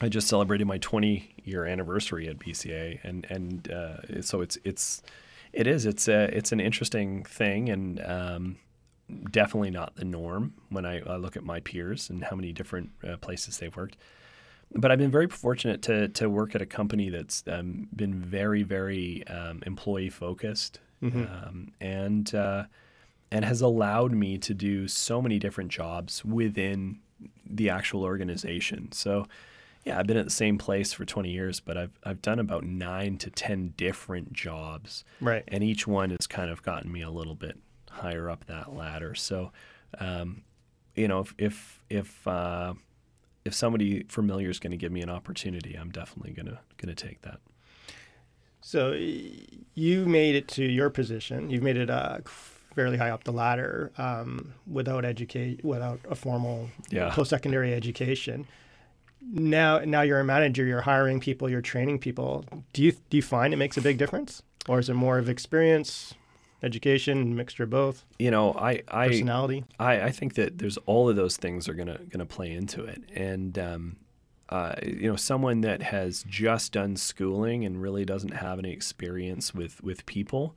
I 0.00 0.08
just 0.08 0.28
celebrated 0.28 0.68
my 0.68 0.78
20 0.78 1.34
year 1.42 1.64
anniversary 1.64 2.28
at 2.28 2.38
BCAA, 2.38 3.00
and 3.02 3.26
and 3.28 3.68
uh, 3.68 4.22
so 4.22 4.42
it's 4.42 4.58
it's 4.62 5.02
it 5.52 5.66
is 5.66 5.86
it's 5.86 6.06
a 6.06 6.24
it's 6.36 6.52
an 6.52 6.60
interesting 6.60 7.24
thing, 7.24 7.68
and 7.68 8.00
um, 8.06 8.58
definitely 9.32 9.70
not 9.72 9.96
the 9.96 10.04
norm 10.04 10.54
when 10.68 10.86
I, 10.86 11.00
I 11.00 11.16
look 11.16 11.36
at 11.36 11.42
my 11.42 11.58
peers 11.58 12.10
and 12.10 12.22
how 12.22 12.36
many 12.36 12.52
different 12.52 12.90
uh, 13.02 13.16
places 13.16 13.58
they've 13.58 13.76
worked. 13.76 13.96
But 14.74 14.90
I've 14.90 14.98
been 14.98 15.10
very 15.10 15.28
fortunate 15.28 15.82
to 15.82 16.08
to 16.08 16.28
work 16.28 16.54
at 16.54 16.62
a 16.62 16.66
company 16.66 17.08
that's 17.08 17.42
um, 17.46 17.88
been 17.94 18.14
very 18.14 18.62
very 18.62 19.26
um, 19.28 19.62
employee 19.66 20.10
focused, 20.10 20.80
um, 21.02 21.72
and 21.80 22.34
uh, 22.34 22.64
and 23.30 23.44
has 23.44 23.60
allowed 23.60 24.12
me 24.12 24.38
to 24.38 24.54
do 24.54 24.88
so 24.88 25.22
many 25.22 25.38
different 25.38 25.70
jobs 25.70 26.24
within 26.24 26.98
the 27.48 27.70
actual 27.70 28.02
organization. 28.02 28.90
So, 28.92 29.26
yeah, 29.84 29.98
I've 29.98 30.06
been 30.06 30.16
at 30.18 30.24
the 30.26 30.30
same 30.30 30.58
place 30.58 30.92
for 30.92 31.04
20 31.04 31.30
years, 31.30 31.60
but 31.60 31.76
I've 31.78 31.98
I've 32.04 32.20
done 32.20 32.38
about 32.38 32.64
nine 32.64 33.16
to 33.18 33.30
10 33.30 33.74
different 33.76 34.32
jobs, 34.32 35.04
Right. 35.20 35.44
and 35.48 35.62
each 35.64 35.86
one 35.86 36.10
has 36.10 36.26
kind 36.26 36.50
of 36.50 36.62
gotten 36.62 36.90
me 36.92 37.02
a 37.02 37.10
little 37.10 37.34
bit 37.36 37.56
higher 37.90 38.28
up 38.28 38.44
that 38.46 38.74
ladder. 38.74 39.14
So, 39.14 39.52
um, 40.00 40.42
you 40.96 41.08
know, 41.08 41.20
if 41.20 41.34
if 41.38 41.82
if 41.88 42.26
uh, 42.28 42.74
if 43.46 43.54
somebody 43.54 44.04
familiar 44.08 44.50
is 44.50 44.58
going 44.58 44.72
to 44.72 44.76
give 44.76 44.92
me 44.92 45.00
an 45.02 45.10
opportunity, 45.10 45.74
I'm 45.74 45.90
definitely 45.90 46.32
gonna 46.32 46.60
gonna 46.76 46.94
take 46.94 47.22
that. 47.22 47.40
So 48.60 48.92
you 48.92 50.06
made 50.06 50.34
it 50.34 50.48
to 50.48 50.64
your 50.64 50.90
position. 50.90 51.50
You've 51.50 51.62
made 51.62 51.76
it 51.76 51.88
uh, 51.88 52.18
fairly 52.74 52.96
high 52.96 53.10
up 53.10 53.24
the 53.24 53.32
ladder 53.32 53.92
um, 53.96 54.54
without 54.66 55.04
educate, 55.04 55.64
without 55.64 56.00
a 56.10 56.14
formal 56.16 56.68
Yeah. 56.90 57.10
post-secondary 57.10 57.72
education. 57.72 58.46
Now, 59.22 59.78
now 59.80 60.02
you're 60.02 60.20
a 60.20 60.24
manager. 60.24 60.64
You're 60.64 60.80
hiring 60.82 61.20
people. 61.20 61.48
You're 61.48 61.62
training 61.62 62.00
people. 62.00 62.44
Do 62.72 62.82
you 62.82 62.92
do 63.10 63.16
you 63.16 63.22
find 63.22 63.54
it 63.54 63.56
makes 63.56 63.76
a 63.76 63.80
big 63.80 63.98
difference, 63.98 64.42
or 64.68 64.78
is 64.78 64.88
it 64.88 64.94
more 64.94 65.18
of 65.18 65.28
experience, 65.28 66.14
education, 66.62 67.36
mixture 67.36 67.64
of 67.64 67.70
both, 67.70 68.04
You 68.18 68.30
know, 68.30 68.52
I 68.52 68.82
I 68.88 69.08
personality? 69.08 69.64
I, 69.78 70.02
I 70.02 70.10
think 70.10 70.34
that 70.34 70.58
there's 70.58 70.76
all 70.78 71.08
of 71.08 71.16
those 71.16 71.36
things 71.36 71.68
are 71.68 71.74
gonna 71.74 72.00
gonna 72.10 72.26
play 72.26 72.52
into 72.52 72.84
it, 72.84 73.02
and 73.14 73.58
um, 73.58 73.96
uh, 74.48 74.74
you 74.84 75.08
know, 75.10 75.16
someone 75.16 75.60
that 75.62 75.82
has 75.82 76.24
just 76.28 76.72
done 76.72 76.96
schooling 76.96 77.64
and 77.64 77.82
really 77.82 78.04
doesn't 78.04 78.34
have 78.34 78.58
any 78.58 78.72
experience 78.72 79.54
with 79.54 79.82
with 79.82 80.06
people, 80.06 80.54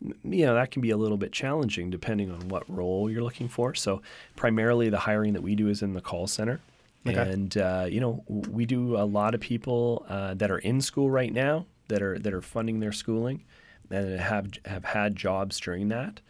you 0.00 0.46
know, 0.46 0.54
that 0.54 0.70
can 0.70 0.80
be 0.80 0.90
a 0.90 0.96
little 0.96 1.16
bit 1.16 1.32
challenging 1.32 1.90
depending 1.90 2.30
on 2.30 2.48
what 2.48 2.68
role 2.70 3.10
you're 3.10 3.22
looking 3.22 3.48
for. 3.48 3.74
So, 3.74 4.00
primarily, 4.36 4.88
the 4.90 5.00
hiring 5.00 5.32
that 5.32 5.42
we 5.42 5.54
do 5.54 5.68
is 5.68 5.82
in 5.82 5.92
the 5.94 6.00
call 6.00 6.26
center. 6.26 6.60
Okay. 7.04 7.18
And 7.18 7.56
uh, 7.58 7.86
you 7.90 8.00
know 8.00 8.22
we 8.28 8.64
do 8.64 8.96
a 8.96 9.02
lot 9.02 9.34
of 9.34 9.40
people 9.40 10.06
uh, 10.08 10.34
that 10.34 10.52
are 10.52 10.58
in 10.58 10.80
school 10.80 11.10
right 11.10 11.32
now 11.32 11.66
that 11.88 12.00
are 12.00 12.16
that 12.20 12.32
are 12.32 12.42
funding 12.42 12.78
their 12.78 12.92
schooling 12.92 13.42
and 13.90 14.20
have 14.20 14.50
have 14.64 14.84
had 14.84 15.16
jobs 15.16 15.58
during 15.60 15.88
that. 15.88 16.20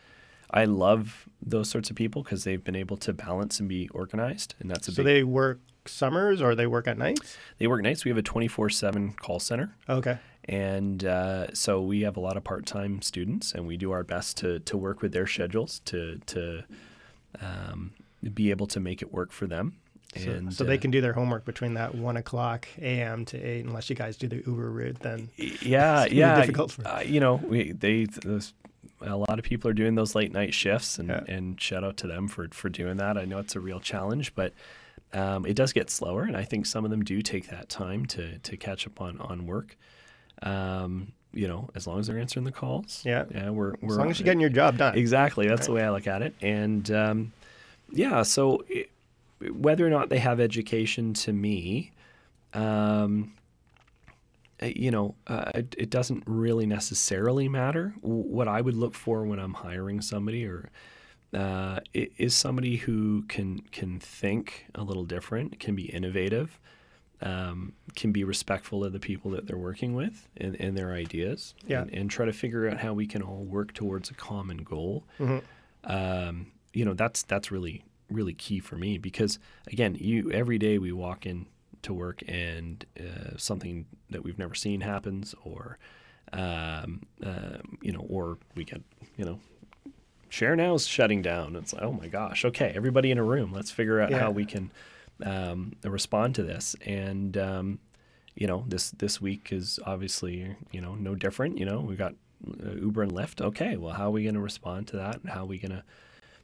I 0.51 0.65
love 0.67 1.29
those 1.41 1.71
sorts 1.71 1.89
of 1.91 1.97
people 1.97 2.23
because 2.23 2.45
they've 2.45 2.63
been 2.63 2.77
able 2.77 2.97
to 2.99 3.13
balance 3.13 3.59
and 3.61 3.69
be 3.69 3.89
organized, 3.91 4.55
and 4.61 4.71
that's 4.71 4.87
a 4.89 4.93
So 4.93 5.03
big. 5.03 5.07
they 5.07 5.25
work 5.25 5.61
summers 5.87 6.41
or 6.43 6.55
they 6.55 6.67
work 6.67 6.87
at 6.87 6.99
nights? 6.99 7.37
They 7.59 7.67
work 7.67 7.83
nights. 7.83 8.05
We 8.05 8.11
have 8.11 8.19
a 8.19 8.23
twenty 8.23 8.49
four 8.49 8.69
seven 8.71 9.13
call 9.15 9.41
center, 9.41 9.75
Okay. 9.89 10.19
and 10.45 11.05
uh, 11.05 11.53
so 11.55 11.81
we 11.83 12.03
have 12.03 12.17
a 12.17 12.21
lot 12.21 12.37
of 12.37 12.45
part 12.45 12.67
time 12.67 13.01
students, 13.03 13.53
and 13.53 13.67
we 13.67 13.77
do 13.77 13.93
our 13.93 14.05
best 14.05 14.37
to 14.39 14.59
to 14.61 14.77
work 14.77 15.01
with 15.03 15.13
their 15.13 15.27
schedules 15.27 15.81
to 15.87 16.19
to 16.27 16.65
um, 17.41 17.93
be 18.35 18.51
able 18.51 18.67
to 18.69 18.81
make 18.81 19.03
it 19.03 19.13
work 19.13 19.33
for 19.33 19.47
them. 19.47 19.77
So, 20.15 20.31
And 20.31 20.53
so 20.53 20.65
they 20.65 20.77
uh, 20.77 20.81
can 20.81 20.91
do 20.91 21.01
their 21.01 21.13
homework 21.15 21.45
between 21.45 21.75
that 21.75 21.95
one 21.95 22.17
o'clock 22.19 22.69
a.m. 22.81 23.25
to 23.27 23.41
eight, 23.43 23.65
unless 23.65 23.89
you 23.89 23.97
guys 23.97 24.17
do 24.17 24.29
the 24.29 24.37
Uber 24.47 24.71
route. 24.71 24.99
Then 25.01 25.29
yeah, 25.37 26.05
It's 26.05 26.13
yeah. 26.13 26.39
difficult 26.41 26.73
for- 26.73 26.87
uh, 26.87 27.01
you 27.01 27.19
know, 27.21 27.37
we 27.37 27.73
they 27.73 28.05
those, 28.05 28.53
a 29.01 29.17
lot 29.17 29.39
of 29.39 29.45
people 29.45 29.71
are 29.71 29.75
doing 29.75 29.95
those 29.95 30.15
late 30.15 30.33
night 30.33 30.53
shifts, 30.55 30.99
and 30.99 31.09
Yeah. 31.09 31.25
and 31.29 31.61
shout 31.61 31.83
out 31.83 31.97
to 31.99 32.07
them 32.07 32.29
for 32.29 32.49
for 32.51 32.69
doing 32.69 32.99
that. 32.99 33.17
I 33.17 33.25
know 33.25 33.39
it's 33.39 33.57
a 33.57 33.61
real 33.61 33.81
challenge, 33.81 34.35
but 34.35 34.53
Um, 35.15 35.45
it 35.45 35.57
does 35.57 35.75
get 35.75 35.91
slower, 35.91 36.23
and 36.23 36.35
I 36.37 36.45
think 36.45 36.65
some 36.65 36.87
of 36.87 36.91
them 36.91 37.05
do 37.05 37.21
take 37.21 37.49
that 37.49 37.69
time 37.69 38.07
to 38.07 38.39
to 38.39 38.57
catch 38.57 38.87
up 38.87 39.01
on 39.01 39.19
on 39.21 39.47
work. 39.47 39.77
Um, 40.43 41.13
you 41.35 41.49
know, 41.49 41.71
as 41.75 41.87
long 41.87 41.99
as 42.01 42.07
they're 42.07 42.19
answering 42.19 42.45
the 42.45 42.53
calls. 42.53 43.03
Yeah. 43.05 43.25
Yeah, 43.31 43.51
we're, 43.51 43.75
we're 43.81 43.93
as 43.93 43.97
long 43.99 44.11
as 44.11 44.19
you're 44.19 44.25
getting 44.25 44.41
your 44.41 44.51
job 44.51 44.77
done. 44.77 44.97
Exactly. 44.99 45.49
That's 45.49 45.67
the 45.67 45.73
way 45.73 45.83
I 45.83 45.91
look 45.91 46.07
at 46.07 46.21
it. 46.21 46.35
And 46.43 46.91
um, 46.91 47.33
yeah, 47.91 48.23
so 48.23 48.65
it, 48.69 48.91
whether 49.51 49.87
or 49.87 49.91
not 49.91 50.09
they 50.09 50.19
have 50.19 50.41
education 50.41 51.15
to 51.15 51.33
me, 51.33 51.93
um, 52.55 53.33
eh, 54.61 54.73
you 54.77 54.91
know, 54.91 55.15
uh, 55.27 55.51
it, 55.55 55.75
it, 55.79 55.91
doesn't 55.91 56.23
really 56.27 56.67
necessarily 56.67 57.49
matter. 57.49 57.95
What 58.01 58.49
I 58.49 58.61
would 58.61 58.77
look 58.77 58.95
for 58.95 59.25
when 59.25 59.39
I'm 59.39 59.55
hiring 59.55 60.01
somebody 60.01 60.45
or 60.47 60.71
uh, 61.35 61.81
is 61.95 62.35
somebody 62.35 62.77
who 62.77 63.23
can 63.23 63.61
can 63.73 63.99
think 63.99 64.67
a 64.75 64.83
little 64.83 65.05
different, 65.05 65.59
can 65.59 65.75
be 65.75 65.85
innovative, 65.85 66.61
um, 67.23 67.73
can 67.97 68.13
be 68.13 68.25
respectful 68.25 68.85
of 68.85 68.93
the 68.93 69.01
people 69.01 69.31
that 69.31 69.47
they're 69.47 69.57
working 69.57 69.95
with 69.95 70.29
and, 70.37 70.61
and 70.61 70.77
their 70.77 70.93
ideas, 70.93 71.55
yeah. 71.67 71.83
and, 71.83 71.95
and, 71.95 72.11
try 72.11 72.27
to 72.27 72.33
figure 72.33 72.69
out 72.69 72.79
how 72.79 72.93
we 72.93 73.07
can 73.07 73.23
all 73.23 73.45
work 73.45 73.73
towards 73.73 74.11
a 74.11 74.15
common 74.15 74.59
goal. 74.59 75.05
Mm-hmm. 75.19 75.39
Um, 75.91 76.53
you 76.75 76.85
know, 76.85 76.95
that's 76.95 77.23
that's 77.23 77.51
really 77.51 77.83
really 78.13 78.35
key 78.35 78.61
for 78.61 78.77
me 78.77 78.99
because 78.99 79.39
again, 79.67 79.97
you 79.99 80.31
every 80.33 80.59
day 80.59 80.79
we 80.79 80.93
walk 80.93 81.27
in 81.27 81.47
to 81.83 81.93
work 81.93 82.23
and 82.29 82.85
uh, 82.99 83.37
something 83.37 83.87
that 84.11 84.23
we've 84.23 84.39
never 84.39 84.55
seen 84.55 84.81
happens, 84.81 85.35
or 85.45 85.79
um, 86.33 87.03
uh, 87.25 87.59
you 87.81 87.93
know, 87.93 88.07
or 88.09 88.39
we 88.55 88.65
get 88.65 88.83
you 89.17 89.25
know 89.25 89.41
share 90.29 90.57
now 90.57 90.75
is 90.75 90.87
shutting 90.87 91.23
down. 91.23 91.57
It's 91.57 91.73
like, 91.73 91.83
oh 91.83 91.93
my 91.93 92.09
gosh, 92.09 92.45
okay, 92.47 92.73
everybody 92.75 93.11
in 93.11 93.19
a 93.19 93.23
room, 93.23 93.53
let's 93.53 93.71
figure 93.71 94.01
out 94.01 94.11
yeah. 94.11 94.21
how 94.21 94.31
we 94.31 94.47
can 94.47 94.73
um, 95.25 95.75
respond 95.85 96.35
to 96.37 96.43
this. 96.43 96.75
And 96.87 97.37
um, 97.37 97.79
you 98.35 98.47
know, 98.47 98.65
this 98.67 98.91
this 98.93 99.21
week 99.21 99.53
is 99.53 99.79
obviously 99.85 100.57
you 100.71 100.81
know 100.81 100.95
no 100.95 101.15
different. 101.15 101.59
You 101.59 101.67
know, 101.67 101.81
we've 101.81 101.99
got 101.99 102.15
uh, 102.49 102.73
Uber 102.73 103.03
and 103.03 103.13
Lyft. 103.13 103.41
Okay, 103.41 103.77
well, 103.77 103.95
how 103.95 104.07
are 104.07 104.11
we 104.11 104.23
going 104.23 104.35
to 104.35 104.41
respond 104.41 104.89
to 104.89 104.97
that? 104.97 105.21
And 105.21 105.31
how 105.31 105.43
are 105.43 105.47
we 105.47 105.59
going 105.59 105.73
to 105.73 105.85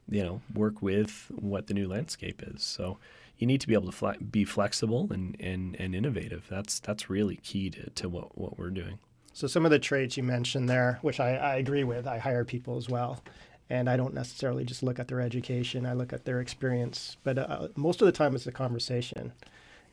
you 0.08 0.22
know 0.22 0.40
work 0.54 0.82
with 0.82 1.30
what 1.34 1.66
the 1.66 1.74
new 1.74 1.88
landscape 1.88 2.42
is? 2.42 2.62
So 2.62 2.98
you 3.38 3.46
need 3.46 3.60
to 3.60 3.68
be 3.68 3.74
able 3.74 3.86
to 3.86 3.92
fle- 3.92 4.24
be 4.30 4.44
flexible 4.44 5.08
and, 5.12 5.36
and, 5.38 5.76
and 5.78 5.94
innovative. 5.94 6.46
That's 6.50 6.80
that's 6.80 7.08
really 7.08 7.36
key 7.36 7.70
to, 7.70 7.90
to 7.90 8.08
what, 8.08 8.36
what 8.36 8.58
we're 8.58 8.70
doing. 8.70 8.98
So 9.32 9.46
some 9.46 9.64
of 9.64 9.70
the 9.70 9.78
traits 9.78 10.16
you 10.16 10.24
mentioned 10.24 10.68
there, 10.68 10.98
which 11.02 11.20
I, 11.20 11.36
I 11.36 11.56
agree 11.56 11.84
with, 11.84 12.08
I 12.08 12.18
hire 12.18 12.44
people 12.44 12.76
as 12.76 12.88
well, 12.88 13.22
and 13.70 13.88
I 13.88 13.96
don't 13.96 14.14
necessarily 14.14 14.64
just 14.64 14.82
look 14.82 14.98
at 14.98 15.06
their 15.06 15.20
education. 15.20 15.86
I 15.86 15.92
look 15.92 16.12
at 16.12 16.24
their 16.24 16.40
experience. 16.40 17.16
But 17.22 17.38
uh, 17.38 17.68
most 17.76 18.02
of 18.02 18.06
the 18.06 18.12
time, 18.12 18.34
it's 18.34 18.48
a 18.48 18.52
conversation, 18.52 19.32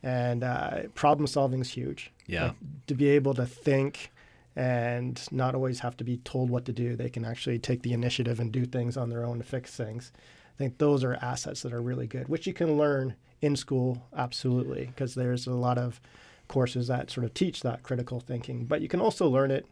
and 0.02 0.42
uh, 0.42 0.88
problem 0.94 1.28
solving 1.28 1.60
is 1.60 1.70
huge. 1.70 2.10
Yeah. 2.26 2.46
Like, 2.46 2.54
to 2.88 2.94
be 2.94 3.08
able 3.10 3.34
to 3.34 3.46
think 3.46 4.10
and 4.56 5.20
not 5.30 5.54
always 5.54 5.80
have 5.80 5.96
to 5.98 6.04
be 6.04 6.16
told 6.18 6.48
what 6.48 6.64
to 6.64 6.72
do, 6.72 6.96
they 6.96 7.10
can 7.10 7.24
actually 7.24 7.58
take 7.58 7.82
the 7.82 7.92
initiative 7.92 8.40
and 8.40 8.50
do 8.50 8.64
things 8.64 8.96
on 8.96 9.10
their 9.10 9.24
own 9.24 9.38
to 9.38 9.44
fix 9.44 9.76
things. 9.76 10.12
I 10.16 10.56
think 10.56 10.78
those 10.78 11.04
are 11.04 11.18
assets 11.20 11.62
that 11.62 11.74
are 11.74 11.82
really 11.82 12.06
good, 12.06 12.28
which 12.28 12.46
you 12.46 12.54
can 12.54 12.78
learn 12.78 13.14
in 13.42 13.54
school, 13.54 14.02
absolutely, 14.16 14.86
because 14.86 15.14
there's 15.14 15.46
a 15.46 15.52
lot 15.52 15.76
of 15.76 16.00
courses 16.48 16.88
that 16.88 17.10
sort 17.10 17.26
of 17.26 17.34
teach 17.34 17.60
that 17.62 17.82
critical 17.82 18.20
thinking. 18.20 18.64
But 18.64 18.80
you 18.80 18.88
can 18.88 19.00
also 19.00 19.28
learn 19.28 19.50
it, 19.50 19.66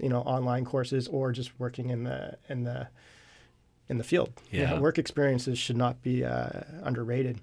you 0.00 0.08
know, 0.08 0.20
online 0.20 0.64
courses 0.64 1.08
or 1.08 1.32
just 1.32 1.58
working 1.58 1.90
in 1.90 2.04
the 2.04 2.36
in 2.48 2.62
the 2.62 2.88
in 3.88 3.98
the 3.98 4.04
field. 4.04 4.32
Yeah. 4.52 4.78
work 4.78 4.98
experiences 4.98 5.58
should 5.58 5.76
not 5.76 6.00
be 6.00 6.24
uh, 6.24 6.60
underrated. 6.82 7.40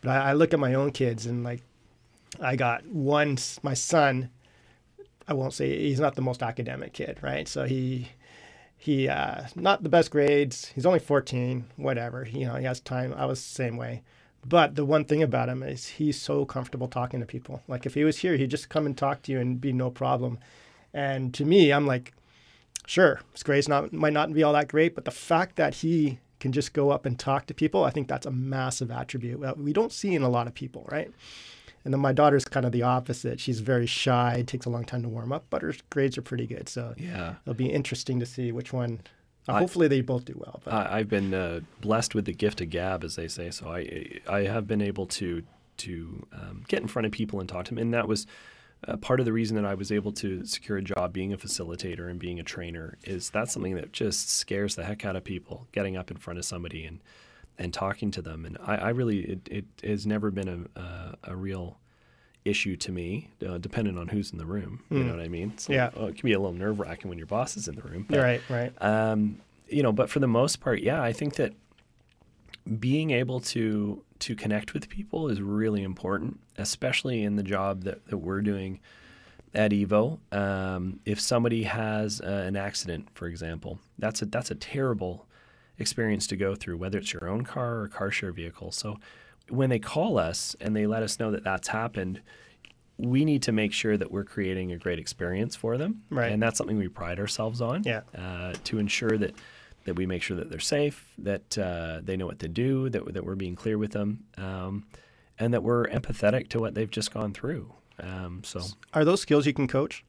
But 0.00 0.10
I, 0.10 0.30
I, 0.30 0.32
look 0.32 0.54
at 0.54 0.58
my 0.58 0.72
own 0.72 0.90
kids 0.90 1.26
and 1.26 1.44
like, 1.44 1.60
I 2.40 2.56
got 2.56 2.86
one, 2.86 3.36
my 3.62 3.74
son, 3.74 4.30
I 5.28 5.34
won't 5.34 5.54
say 5.54 5.78
he's 5.78 6.00
not 6.00 6.14
the 6.14 6.22
most 6.22 6.42
academic 6.42 6.92
kid, 6.92 7.18
right? 7.22 7.48
So 7.48 7.64
he, 7.64 8.08
he, 8.76 9.08
uh, 9.08 9.44
not 9.54 9.82
the 9.82 9.88
best 9.88 10.10
grades. 10.10 10.66
He's 10.74 10.86
only 10.86 10.98
14, 10.98 11.64
whatever. 11.76 12.26
You 12.30 12.46
know, 12.46 12.54
he 12.54 12.64
has 12.64 12.80
time. 12.80 13.14
I 13.16 13.26
was 13.26 13.40
the 13.40 13.54
same 13.54 13.76
way. 13.76 14.02
But 14.48 14.76
the 14.76 14.84
one 14.84 15.04
thing 15.04 15.22
about 15.22 15.48
him 15.48 15.62
is 15.62 15.86
he's 15.88 16.20
so 16.20 16.44
comfortable 16.44 16.86
talking 16.86 17.18
to 17.20 17.26
people. 17.26 17.62
Like 17.66 17.84
if 17.84 17.94
he 17.94 18.04
was 18.04 18.18
here, 18.18 18.36
he'd 18.36 18.50
just 18.50 18.68
come 18.68 18.86
and 18.86 18.96
talk 18.96 19.22
to 19.22 19.32
you 19.32 19.40
and 19.40 19.60
be 19.60 19.72
no 19.72 19.90
problem. 19.90 20.38
And 20.94 21.34
to 21.34 21.44
me, 21.44 21.72
I'm 21.72 21.86
like, 21.86 22.12
sure, 22.86 23.20
his 23.32 23.42
grades 23.42 23.68
not 23.68 23.92
might 23.92 24.12
not 24.12 24.32
be 24.32 24.44
all 24.44 24.52
that 24.52 24.68
great, 24.68 24.94
but 24.94 25.04
the 25.04 25.10
fact 25.10 25.56
that 25.56 25.74
he 25.76 26.20
can 26.38 26.52
just 26.52 26.72
go 26.72 26.90
up 26.90 27.06
and 27.06 27.18
talk 27.18 27.46
to 27.46 27.54
people, 27.54 27.82
I 27.82 27.90
think 27.90 28.06
that's 28.06 28.26
a 28.26 28.30
massive 28.30 28.90
attribute 28.90 29.40
that 29.40 29.58
we 29.58 29.72
don't 29.72 29.92
see 29.92 30.14
in 30.14 30.22
a 30.22 30.28
lot 30.28 30.46
of 30.46 30.54
people, 30.54 30.86
right? 30.90 31.10
And 31.86 31.94
then 31.94 32.00
my 32.00 32.12
daughter's 32.12 32.44
kind 32.44 32.66
of 32.66 32.72
the 32.72 32.82
opposite. 32.82 33.38
She's 33.38 33.60
very 33.60 33.86
shy. 33.86 34.42
Takes 34.44 34.66
a 34.66 34.70
long 34.70 34.84
time 34.84 35.02
to 35.02 35.08
warm 35.08 35.32
up, 35.32 35.46
but 35.50 35.62
her 35.62 35.72
grades 35.88 36.18
are 36.18 36.22
pretty 36.22 36.44
good. 36.44 36.68
So 36.68 36.94
yeah, 36.98 37.36
it'll 37.44 37.54
be 37.54 37.70
interesting 37.70 38.18
to 38.18 38.26
see 38.26 38.50
which 38.50 38.72
one. 38.72 39.02
Uh, 39.48 39.52
I, 39.52 39.58
hopefully, 39.60 39.86
they 39.86 40.00
both 40.00 40.24
do 40.24 40.34
well. 40.36 40.60
But. 40.64 40.74
I, 40.74 40.98
have 40.98 41.08
been 41.08 41.32
uh, 41.32 41.60
blessed 41.80 42.16
with 42.16 42.24
the 42.24 42.32
gift 42.32 42.60
of 42.60 42.70
gab, 42.70 43.04
as 43.04 43.14
they 43.14 43.28
say. 43.28 43.52
So 43.52 43.68
I 43.70 44.18
I 44.28 44.40
have 44.40 44.66
been 44.66 44.82
able 44.82 45.06
to 45.06 45.44
to 45.76 46.26
um, 46.32 46.64
get 46.66 46.82
in 46.82 46.88
front 46.88 47.06
of 47.06 47.12
people 47.12 47.38
and 47.38 47.48
talk 47.48 47.66
to 47.66 47.70
them, 47.70 47.78
and 47.78 47.94
that 47.94 48.08
was 48.08 48.26
uh, 48.88 48.96
part 48.96 49.20
of 49.20 49.26
the 49.26 49.32
reason 49.32 49.54
that 49.54 49.64
I 49.64 49.74
was 49.74 49.92
able 49.92 50.10
to 50.14 50.44
secure 50.44 50.78
a 50.78 50.82
job 50.82 51.12
being 51.12 51.32
a 51.32 51.38
facilitator 51.38 52.10
and 52.10 52.18
being 52.18 52.40
a 52.40 52.42
trainer 52.42 52.98
is 53.04 53.30
that's 53.30 53.52
something 53.52 53.76
that 53.76 53.92
just 53.92 54.28
scares 54.28 54.74
the 54.74 54.82
heck 54.82 55.04
out 55.04 55.14
of 55.14 55.22
people 55.22 55.68
getting 55.70 55.96
up 55.96 56.10
in 56.10 56.16
front 56.16 56.40
of 56.40 56.44
somebody 56.44 56.84
and 56.84 56.98
and 57.58 57.72
talking 57.72 58.10
to 58.10 58.22
them 58.22 58.44
and 58.44 58.58
I, 58.64 58.76
I 58.76 58.88
really 58.90 59.20
it, 59.20 59.48
it, 59.50 59.64
has 59.82 60.06
never 60.06 60.30
been 60.30 60.68
a, 60.76 60.80
a, 60.80 61.14
a 61.32 61.36
real 61.36 61.78
issue 62.44 62.76
to 62.76 62.92
me 62.92 63.30
uh, 63.46 63.58
depending 63.58 63.98
on 63.98 64.08
who's 64.08 64.30
in 64.30 64.38
the 64.38 64.46
room 64.46 64.82
you 64.90 64.98
mm. 64.98 65.06
know 65.06 65.16
what 65.16 65.24
I 65.24 65.28
mean 65.28 65.56
so, 65.58 65.72
yeah 65.72 65.88
it 65.88 66.16
can 66.16 66.26
be 66.26 66.32
a 66.32 66.38
little 66.38 66.52
nerve 66.52 66.78
wracking 66.78 67.08
when 67.08 67.18
your 67.18 67.26
boss 67.26 67.56
is 67.56 67.68
in 67.68 67.74
the 67.74 67.82
room 67.82 68.06
but, 68.08 68.18
right 68.18 68.42
right 68.48 68.82
um, 68.82 69.40
you 69.68 69.82
know 69.82 69.92
but 69.92 70.10
for 70.10 70.20
the 70.20 70.28
most 70.28 70.60
part 70.60 70.80
yeah 70.80 71.02
I 71.02 71.12
think 71.12 71.34
that 71.36 71.54
being 72.78 73.10
able 73.10 73.40
to 73.40 74.02
to 74.18 74.34
connect 74.34 74.74
with 74.74 74.88
people 74.88 75.28
is 75.28 75.40
really 75.40 75.82
important, 75.82 76.40
especially 76.56 77.22
in 77.22 77.36
the 77.36 77.42
job 77.42 77.84
that, 77.84 78.06
that 78.06 78.18
we're 78.18 78.40
doing 78.40 78.80
at 79.54 79.70
Evo. 79.70 80.18
Um, 80.32 81.00
if 81.04 81.20
somebody 81.20 81.64
has 81.64 82.20
uh, 82.20 82.44
an 82.46 82.56
accident, 82.56 83.08
for 83.14 83.26
example, 83.26 83.78
that's 83.98 84.22
a 84.22 84.26
that's 84.26 84.50
a 84.50 84.54
terrible 84.54 85.25
experience 85.78 86.26
to 86.28 86.36
go 86.36 86.54
through, 86.54 86.76
whether 86.78 86.98
it's 86.98 87.12
your 87.12 87.28
own 87.28 87.44
car 87.44 87.76
or 87.76 87.84
a 87.84 87.88
car 87.88 88.10
share 88.10 88.32
vehicle. 88.32 88.72
So 88.72 88.98
when 89.48 89.70
they 89.70 89.78
call 89.78 90.18
us 90.18 90.56
and 90.60 90.74
they 90.74 90.86
let 90.86 91.02
us 91.02 91.18
know 91.18 91.30
that 91.30 91.44
that's 91.44 91.68
happened, 91.68 92.20
we 92.98 93.24
need 93.24 93.42
to 93.42 93.52
make 93.52 93.72
sure 93.72 93.96
that 93.96 94.10
we're 94.10 94.24
creating 94.24 94.72
a 94.72 94.78
great 94.78 94.98
experience 94.98 95.54
for 95.54 95.76
them. 95.76 96.02
Right. 96.10 96.32
And 96.32 96.42
that's 96.42 96.58
something 96.58 96.78
we 96.78 96.88
pride 96.88 97.18
ourselves 97.18 97.60
on. 97.60 97.82
Yeah. 97.84 98.00
Uh, 98.16 98.54
to 98.64 98.78
ensure 98.78 99.18
that 99.18 99.34
that 99.86 99.94
we 99.94 100.04
make 100.04 100.20
sure 100.20 100.36
that 100.36 100.50
they're 100.50 100.58
safe, 100.58 101.12
that 101.16 101.56
uh, 101.56 102.00
they 102.02 102.16
know 102.16 102.26
what 102.26 102.40
to 102.40 102.48
do, 102.48 102.90
that, 102.90 103.14
that 103.14 103.24
we're 103.24 103.36
being 103.36 103.54
clear 103.54 103.78
with 103.78 103.92
them, 103.92 104.24
um, 104.36 104.84
and 105.38 105.54
that 105.54 105.62
we're 105.62 105.86
empathetic 105.86 106.48
to 106.48 106.58
what 106.58 106.74
they've 106.74 106.90
just 106.90 107.14
gone 107.14 107.32
through. 107.32 107.72
Um, 108.00 108.42
so, 108.44 108.60
are 108.92 109.04
those 109.04 109.20
skills 109.20 109.46
you 109.46 109.52
can 109.52 109.68
coach? 109.68 110.04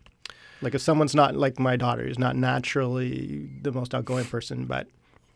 Like, 0.61 0.74
if 0.74 0.82
someone's 0.82 1.13
not 1.13 1.36
like 1.36 1.59
my 1.59 1.76
daughter, 1.76 2.03
who's 2.03 2.18
not 2.18 2.36
naturally 2.36 3.47
the 3.61 3.72
most 3.72 3.93
outgoing 3.93 4.26
person, 4.26 4.65
but 4.65 4.88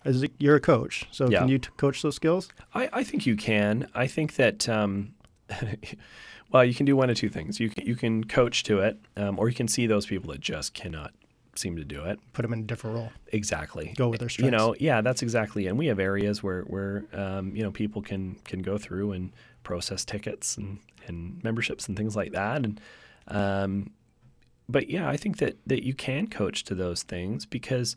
as 0.03 0.25
you're 0.39 0.55
a 0.55 0.61
coach, 0.61 1.05
so 1.11 1.29
yeah. 1.29 1.39
can 1.39 1.49
you 1.49 1.59
t- 1.59 1.69
coach 1.77 2.01
those 2.01 2.15
skills? 2.15 2.49
I, 2.73 2.89
I, 2.91 3.03
think 3.03 3.25
you 3.25 3.35
can. 3.35 3.87
I 3.93 4.07
think 4.07 4.35
that. 4.35 4.67
Um, 4.67 5.13
well, 6.51 6.65
you 6.65 6.73
can 6.73 6.85
do 6.85 6.95
one 6.95 7.09
of 7.09 7.17
two 7.17 7.29
things. 7.29 7.59
You 7.59 7.69
can, 7.69 7.85
you 7.85 7.95
can 7.95 8.23
coach 8.23 8.63
to 8.63 8.79
it, 8.79 8.97
um, 9.17 9.37
or 9.39 9.49
you 9.49 9.55
can 9.55 9.67
see 9.67 9.87
those 9.87 10.05
people 10.05 10.31
that 10.31 10.39
just 10.39 10.73
cannot 10.73 11.13
seem 11.55 11.75
to 11.75 11.83
do 11.83 12.03
it. 12.03 12.19
Put 12.33 12.43
them 12.43 12.53
in 12.53 12.59
a 12.59 12.63
different 12.63 12.95
role. 12.95 13.11
Exactly. 13.27 13.93
Go 13.97 14.09
with 14.09 14.19
their 14.19 14.29
strengths. 14.29 14.51
You 14.51 14.57
know, 14.57 14.75
yeah, 14.79 15.01
that's 15.01 15.21
exactly. 15.21 15.67
And 15.67 15.77
we 15.77 15.87
have 15.87 15.99
areas 15.99 16.41
where 16.41 16.63
where 16.63 17.05
um, 17.13 17.55
you 17.55 17.63
know 17.63 17.71
people 17.71 18.01
can 18.01 18.35
can 18.45 18.61
go 18.61 18.77
through 18.77 19.11
and 19.11 19.31
process 19.63 20.05
tickets 20.05 20.57
and 20.57 20.79
and 21.07 21.43
memberships 21.43 21.87
and 21.87 21.97
things 21.97 22.15
like 22.15 22.31
that. 22.31 22.63
And 22.65 22.81
um, 23.27 23.91
but 24.67 24.89
yeah, 24.89 25.09
I 25.09 25.17
think 25.17 25.37
that 25.37 25.57
that 25.67 25.85
you 25.85 25.93
can 25.93 26.27
coach 26.27 26.63
to 26.65 26.75
those 26.75 27.03
things 27.03 27.45
because 27.45 27.95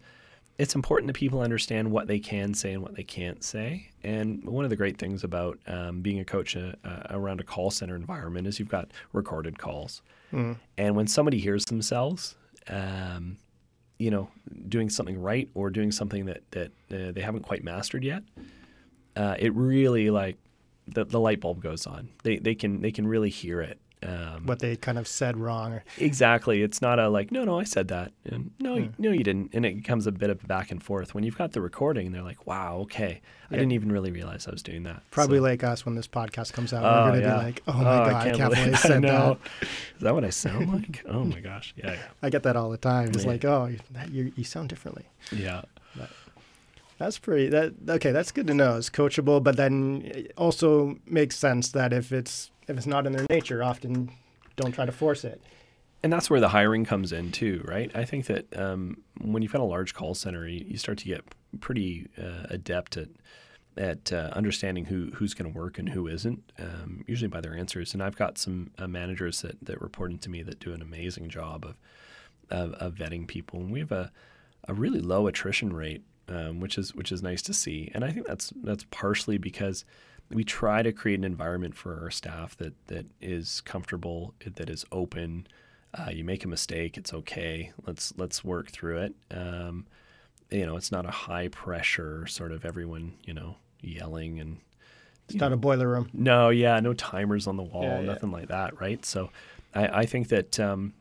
it's 0.59 0.75
important 0.75 1.09
that 1.09 1.15
people 1.15 1.41
understand 1.41 1.91
what 1.91 2.07
they 2.07 2.19
can 2.19 2.55
say 2.55 2.73
and 2.73 2.83
what 2.83 2.95
they 2.95 3.03
can't 3.03 3.43
say. 3.43 3.91
And 4.03 4.45
one 4.45 4.65
of 4.65 4.71
the 4.71 4.77
great 4.77 4.99
things 4.99 5.25
about 5.25 5.59
um, 5.67 6.01
being 6.01 6.21
a 6.21 6.25
coach 6.25 6.57
uh, 6.57 6.73
uh, 6.85 7.03
around 7.11 7.41
a 7.41 7.45
call 7.45 7.71
center 7.71 7.97
environment 7.97 8.47
is 8.47 8.59
you've 8.59 8.69
got 8.69 8.91
recorded 9.13 9.59
calls. 9.59 10.03
Mm. 10.33 10.57
And 10.79 10.95
when 10.95 11.09
somebody 11.09 11.39
hears 11.39 11.65
themselves, 11.65 12.37
um, 12.69 13.39
you 13.99 14.11
know, 14.11 14.29
doing 14.69 14.91
something 14.91 15.21
right 15.21 15.49
or 15.55 15.71
doing 15.71 15.91
something 15.91 16.27
that 16.27 16.43
that 16.53 16.73
uh, 16.91 17.13
they 17.13 17.21
haven't 17.21 17.43
quite 17.43 17.65
mastered 17.65 18.05
yet, 18.05 18.23
uh, 19.17 19.35
it 19.39 19.53
really 19.55 20.11
like 20.11 20.37
the, 20.87 21.05
the 21.05 21.21
light 21.21 21.41
bulb 21.41 21.63
goes 21.63 21.87
on. 21.87 22.11
They 22.23 22.39
they 22.39 22.55
can 22.55 22.81
they 22.81 22.93
can 22.93 23.07
really 23.07 23.31
hear 23.31 23.61
it 23.61 23.81
Um, 24.07 24.45
what 24.45 24.59
they 24.59 24.77
kind 24.77 24.99
of 24.99 25.09
said 25.09 25.37
wrong. 25.39 25.73
Or, 25.73 25.85
Exactly. 25.99 26.63
It's 26.63 26.83
not 26.83 26.99
a 26.99 27.09
like, 27.09 27.33
no, 27.33 27.43
no, 27.45 27.59
I 27.59 27.65
said 27.65 27.89
that, 27.89 28.13
and 28.27 28.51
no, 28.61 28.77
Hmm. 28.77 28.87
no, 28.99 29.11
you 29.13 29.23
didn't, 29.25 29.51
and 29.55 29.65
it 29.65 29.77
becomes 29.77 30.07
a 30.07 30.13
bit 30.13 30.29
of 30.31 30.47
back 30.47 30.71
and 30.71 30.83
forth. 30.83 31.15
When 31.15 31.25
you've 31.25 31.39
got 31.39 31.53
the 31.53 31.63
recording, 31.63 32.07
and 32.07 32.15
they're 32.15 32.23
like, 32.23 32.47
wow, 32.47 32.77
okay, 32.83 33.23
I 33.51 33.55
didn't 33.55 33.73
even 33.73 33.91
really 33.91 34.11
realize 34.13 34.47
I 34.47 34.51
was 34.51 34.63
doing 34.63 34.83
that. 34.83 35.03
probably 35.11 35.39
So- 35.39 35.43
like 35.45 35.65
us 35.65 35.87
when 35.87 35.95
this 35.95 36.07
podcast 36.07 36.53
comes 36.53 36.73
out. 36.75 36.85
Oh, 36.85 37.05
we're 37.05 37.11
going 37.13 37.23
to 37.23 37.27
yeah. 37.29 37.39
be 37.39 37.45
like, 37.45 37.63
oh 37.67 37.73
my 37.73 37.83
God, 37.85 38.13
I 38.13 38.25
can't, 38.33 38.53
believe 38.55 38.69
I 38.69 38.71
I 38.73 38.75
said 38.75 39.03
know. 39.03 39.39
that. 39.61 39.69
Is 39.97 40.03
that 40.03 40.15
what 40.15 40.25
I 40.25 40.31
sound 40.31 40.73
like? 40.75 41.03
oh 41.09 41.25
my 41.25 41.41
gosh, 41.41 41.73
yeah, 41.77 41.97
I 42.23 42.29
get 42.31 42.43
that 42.43 42.57
all 42.57 42.71
the 42.71 42.77
time. 42.77 43.09
It's 43.09 43.25
Yeah. 43.25 43.31
like, 43.31 43.45
oh, 43.45 43.71
that, 43.93 44.11
you, 44.11 44.33
you 44.37 44.45
sound 44.45 44.69
differently. 44.69 45.05
yeah, 45.33 45.63
That's 46.99 47.19
pretty. 47.19 47.49
That 47.49 47.73
okay. 47.89 48.13
That's 48.13 48.31
good 48.31 48.47
to 48.47 48.55
know. 48.55 48.77
It's 48.77 48.89
coachable, 48.91 49.43
but 49.43 49.57
then 49.57 50.03
it 50.05 50.33
also 50.37 50.97
makes 51.07 51.37
sense 51.37 51.71
that 51.73 51.93
if 51.93 52.13
it's 52.13 52.51
if 52.69 52.77
it's 52.77 52.87
not 52.87 53.07
in 53.07 53.12
their 53.12 53.27
nature, 53.31 53.62
often 53.62 54.11
don't 54.57 54.73
try 54.73 54.87
to 54.87 54.93
force 54.93 55.25
it. 55.25 55.41
and 56.03 56.12
that's 56.12 56.29
where 56.29 56.41
the 56.41 56.51
hiring 56.51 56.85
comes 56.85 57.12
in 57.12 57.33
too, 57.33 57.62
right? 57.67 57.91
I 57.95 58.05
think 58.05 58.27
that 58.27 58.57
um, 58.59 58.99
when 59.21 59.43
you've 59.43 59.53
got 59.53 59.62
a 59.62 59.65
large 59.65 59.95
call 59.95 60.15
center, 60.15 60.47
you, 60.47 60.65
you 60.69 60.77
start 60.77 60.99
to 60.99 61.07
get 61.07 61.25
pretty 61.61 62.09
uh, 62.19 62.47
adept 62.51 62.97
at 62.97 63.09
at 63.77 64.12
uh, 64.12 64.31
understanding 64.35 64.85
who 64.85 65.11
who's 65.15 65.35
going 65.35 65.51
to 65.53 65.59
work 65.59 65.79
and 65.79 65.89
who 65.89 66.07
isn't, 66.07 66.41
um, 66.59 67.03
usually 67.09 67.29
by 67.29 67.41
their 67.41 67.57
answers. 67.57 67.93
And 67.93 68.03
I've 68.03 68.17
got 68.17 68.39
some 68.39 68.71
uh, 68.79 68.87
managers 68.87 69.43
that 69.43 69.57
that 69.65 69.81
report 69.81 70.11
into 70.12 70.31
me 70.31 70.43
that 70.43 70.61
do 70.61 70.73
an 70.73 70.83
amazing 70.83 71.29
job 71.29 71.65
of 71.65 71.77
of, 72.51 72.75
of 72.75 72.95
vetting 72.95 73.27
people, 73.27 73.61
and 73.61 73.73
we 73.73 73.81
have 73.81 73.93
a 73.93 74.12
a 74.69 74.75
really 74.75 75.01
low 75.01 75.27
attrition 75.27 75.73
rate, 75.73 76.03
um, 76.29 76.61
which 76.61 76.77
is 76.79 76.95
which 76.95 77.11
is 77.11 77.23
nice 77.23 77.43
to 77.43 77.55
see. 77.55 77.91
And 77.95 78.05
I 78.05 78.12
think 78.12 78.27
that's 78.27 78.53
that's 78.62 78.85
partially 78.91 79.39
because 79.39 79.85
we 80.31 80.45
try 80.45 80.83
to 80.83 80.93
create 80.93 81.18
an 81.18 81.25
environment 81.25 81.75
for 81.77 82.01
our 82.03 82.11
staff 82.11 82.57
that 82.57 82.75
that 82.89 83.07
is 83.20 83.61
comfortable, 83.61 84.35
that 84.45 84.68
is 84.70 84.85
open. 84.91 85.47
Uh, 85.97 86.11
you 86.11 86.25
make 86.25 86.45
a 86.45 86.49
mistake, 86.49 86.97
it's 86.97 87.12
okay. 87.14 87.72
Let's 87.87 88.12
let's 88.16 88.43
work 88.45 88.70
through 88.70 88.99
it. 88.99 89.14
Um, 89.31 89.87
you 90.51 90.66
know, 90.66 90.77
it's 90.77 90.91
not 90.93 91.07
a 91.07 91.11
high 91.11 91.49
pressure 91.49 92.27
sort 92.27 92.53
of 92.53 92.64
everyone 92.64 93.14
you 93.25 93.35
know 93.35 93.57
yelling 93.81 94.41
and 94.41 94.59
It's 95.29 95.37
not 95.39 95.53
a 95.53 95.57
boiler 95.57 95.89
room. 95.89 96.09
no, 96.12 96.49
yeah, 96.51 96.81
no 96.81 96.95
timers 96.95 97.47
on 97.47 97.57
the 97.57 97.62
wall, 97.62 97.83
Yeah, 97.83 98.01
yeah. 98.01 98.07
nothing 98.07 98.31
like 98.31 98.49
that, 98.49 98.81
right? 98.81 99.05
So, 99.05 99.31
I, 99.75 100.01
I 100.01 100.07
think 100.07 100.29
that 100.29 100.59
um, 100.59 100.95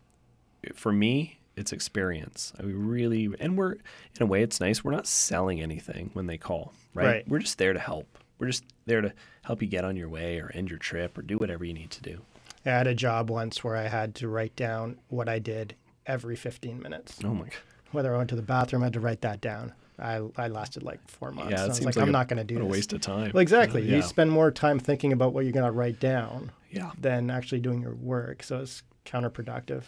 for 0.76 0.92
me, 0.92 1.40
it's 1.56 1.72
experience. 1.72 2.52
I 2.60 2.64
really, 2.64 3.30
and 3.40 3.58
we're 3.58 3.74
in 3.74 4.22
a 4.22 4.26
way, 4.26 4.42
it's 4.44 4.60
nice. 4.60 4.84
We're 4.84 4.92
not 4.92 5.08
selling 5.08 5.62
anything 5.62 6.10
when 6.14 6.28
they 6.28 6.38
call, 6.38 6.74
right? 6.94 7.06
Right. 7.06 7.28
We're 7.28 7.40
just 7.40 7.58
there 7.58 7.74
to 7.74 7.80
help. 7.80 8.18
We're 8.44 8.48
just 8.50 8.66
there 8.86 9.00
to 9.00 9.14
help 9.44 9.62
you 9.62 9.70
get 9.70 9.86
on 9.86 9.96
your 9.96 10.10
way 10.10 10.38
or 10.38 10.52
end 10.54 10.70
your 10.70 10.78
trip 10.78 11.18
or 11.18 11.22
do 11.22 11.38
whatever 11.38 11.64
you 11.64 11.74
need 11.74 11.92
to 11.92 12.02
do. 12.02 12.20
I 12.66 12.72
had 12.72 12.88
a 12.88 12.94
job 12.94 13.30
once 13.30 13.64
where 13.64 13.78
I 13.78 13.88
had 13.88 14.16
to 14.16 14.28
write 14.28 14.54
down 14.58 14.98
what 15.08 15.30
I 15.30 15.40
did 15.40 15.76
every 16.06 16.36
15 16.36 16.82
minutes. 16.82 17.20
Oh 17.24 17.34
my 17.34 17.46
god. 17.46 17.54
Whether 17.94 18.14
I 18.14 18.18
went 18.18 18.30
to 18.32 18.36
the 18.36 18.42
bathroom, 18.42 18.82
I 18.82 18.88
had 18.88 18.94
to 18.94 19.00
write 19.00 19.22
that 19.22 19.40
down. 19.40 19.72
I, 19.98 20.20
I 20.36 20.50
lasted 20.50 20.84
like 20.84 21.00
four 21.10 21.32
months. 21.32 21.52
Yeah, 21.52 21.62
I 21.62 21.64
it 21.64 21.68
was 21.70 21.78
seems 21.78 21.86
like, 21.86 21.96
like 21.96 22.04
I'm 22.04 22.10
a- 22.10 22.12
not 22.12 22.28
going 22.28 22.38
to 22.38 22.44
do 22.44 22.56
What 22.56 22.64
a 22.64 22.66
waste 22.66 22.92
of 22.92 23.00
time. 23.00 23.32
Well, 23.34 23.42
exactly. 23.42 23.82
Uh, 23.82 23.86
yeah. 23.86 23.96
You 23.96 24.02
spend 24.02 24.30
more 24.30 24.52
time 24.52 24.78
thinking 24.78 25.14
about 25.14 25.32
what 25.32 25.46
you're 25.46 25.54
going 25.54 25.66
to 25.66 25.72
write 25.72 26.02
down 26.02 26.52
yeah. 26.70 26.92
than 27.00 27.30
actually 27.30 27.62
doing 27.62 27.82
your 27.82 27.96
work. 27.96 28.44
So 28.44 28.60
it's 28.60 28.84
counterproductive. 29.06 29.84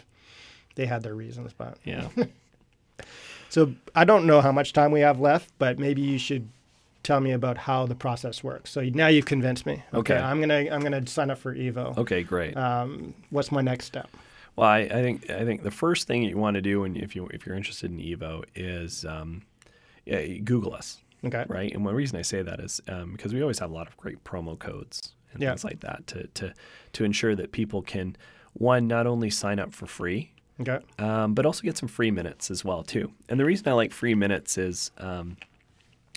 They 0.75 0.85
had 0.85 1.03
their 1.03 1.15
reasons, 1.15 1.51
but 1.51 1.77
Yeah. 1.83 2.07
so 3.49 3.73
I 3.93 4.05
don't 4.05 4.25
know 4.25 4.39
how 4.39 4.53
much 4.53 4.71
time 4.71 4.91
we 4.91 5.01
have 5.01 5.19
left, 5.19 5.51
but 5.59 5.77
maybe 5.77 6.01
you 6.01 6.17
should 6.17 6.47
tell 7.05 7.21
me 7.21 7.31
about 7.31 7.57
how 7.57 7.85
the 7.85 7.95
process 7.95 8.43
works. 8.43 8.71
So 8.71 8.81
now 8.81 9.07
you've 9.07 9.25
convinced 9.25 9.65
me. 9.65 9.83
Okay. 9.93 10.17
I'm 10.17 10.39
gonna 10.41 10.67
I'm 10.71 10.81
gonna 10.81 11.05
sign 11.07 11.29
up 11.29 11.37
for 11.37 11.55
Evo. 11.55 11.97
Okay, 11.97 12.23
great. 12.23 12.57
Um, 12.57 13.13
what's 13.29 13.51
my 13.51 13.61
next 13.61 13.85
step? 13.85 14.09
Well, 14.57 14.67
I, 14.67 14.79
I 14.79 15.01
think 15.03 15.29
I 15.29 15.45
think 15.45 15.63
the 15.63 15.71
first 15.71 16.07
thing 16.07 16.23
you 16.23 16.37
want 16.37 16.55
to 16.55 16.61
do, 16.61 16.83
and 16.83 16.97
if 16.97 17.15
you 17.15 17.27
if 17.27 17.45
you're 17.45 17.55
interested 17.55 17.91
in 17.91 17.97
Evo, 17.99 18.43
is 18.55 19.05
um, 19.05 19.43
yeah, 20.05 20.21
Google 20.43 20.73
us. 20.73 20.97
Okay. 21.23 21.43
right? 21.47 21.73
And 21.73 21.83
one 21.83 21.95
reason 21.95 22.19
I 22.19 22.21
say 22.21 22.43
that 22.43 22.59
is 22.59 22.81
um, 22.87 23.13
because 23.13 23.33
we 23.33 23.41
always 23.41 23.57
have 23.59 23.71
a 23.71 23.73
lot 23.73 23.87
of 23.87 23.97
great 23.97 24.23
promo 24.23 24.57
codes 24.59 25.13
and 25.33 25.41
Yeah. 25.41 25.49
things 25.49 25.63
like 25.63 25.79
that 25.79 26.05
to, 26.07 26.27
to 26.27 26.53
to 26.93 27.03
ensure 27.03 27.35
that 27.35 27.51
people 27.51 27.81
can 27.81 28.15
one 28.53 28.87
not 28.87 29.07
only 29.07 29.29
sign 29.31 29.57
up 29.59 29.73
for 29.73 29.87
free, 29.87 30.31
Okay. 30.61 30.79
um, 30.99 31.33
but 31.33 31.45
also 31.45 31.63
get 31.63 31.77
some 31.77 31.89
free 31.89 32.11
minutes 32.11 32.51
as 32.51 32.63
well 32.63 32.83
too. 32.83 33.11
And 33.27 33.39
the 33.39 33.45
reason 33.45 33.67
I 33.67 33.73
like 33.73 33.91
free 33.91 34.13
minutes 34.15 34.57
is 34.57 34.91
um, 34.99 35.37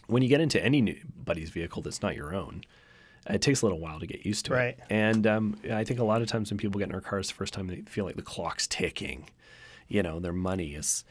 when 0.09 0.23
you 0.23 0.29
get 0.29 0.41
into 0.41 0.63
anybody's 0.63 1.51
vehicle 1.51 1.81
that's 1.83 2.03
not 2.03 2.17
your 2.17 2.35
own. 2.35 2.63
It 3.29 3.43
takes 3.43 3.61
a 3.63 3.67
little 3.67 3.79
while 3.79 4.01
to 4.01 4.07
get 4.07 4.25
used 4.25 4.47
to 4.47 4.55
Right. 4.55 4.69
it, 4.79 4.85
and 4.89 5.27
um, 5.27 5.59
I 5.71 5.85
think 5.85 6.01
a 6.01 6.05
lot 6.05 6.23
of 6.23 6.29
times 6.29 6.51
when 6.51 6.57
people 6.57 6.79
get 6.79 6.89
in 6.89 6.95
our 6.95 7.01
cars 7.03 7.29
the 7.29 7.35
first 7.35 7.53
time, 7.53 7.67
they 7.67 7.83
feel 7.83 8.07
like 8.07 8.17
the 8.17 8.23
clock's 8.23 8.67
ticking. 8.67 9.29
You 9.87 10.03
know, 10.03 10.19
their 10.19 10.33
money 10.33 10.75
is 10.75 11.05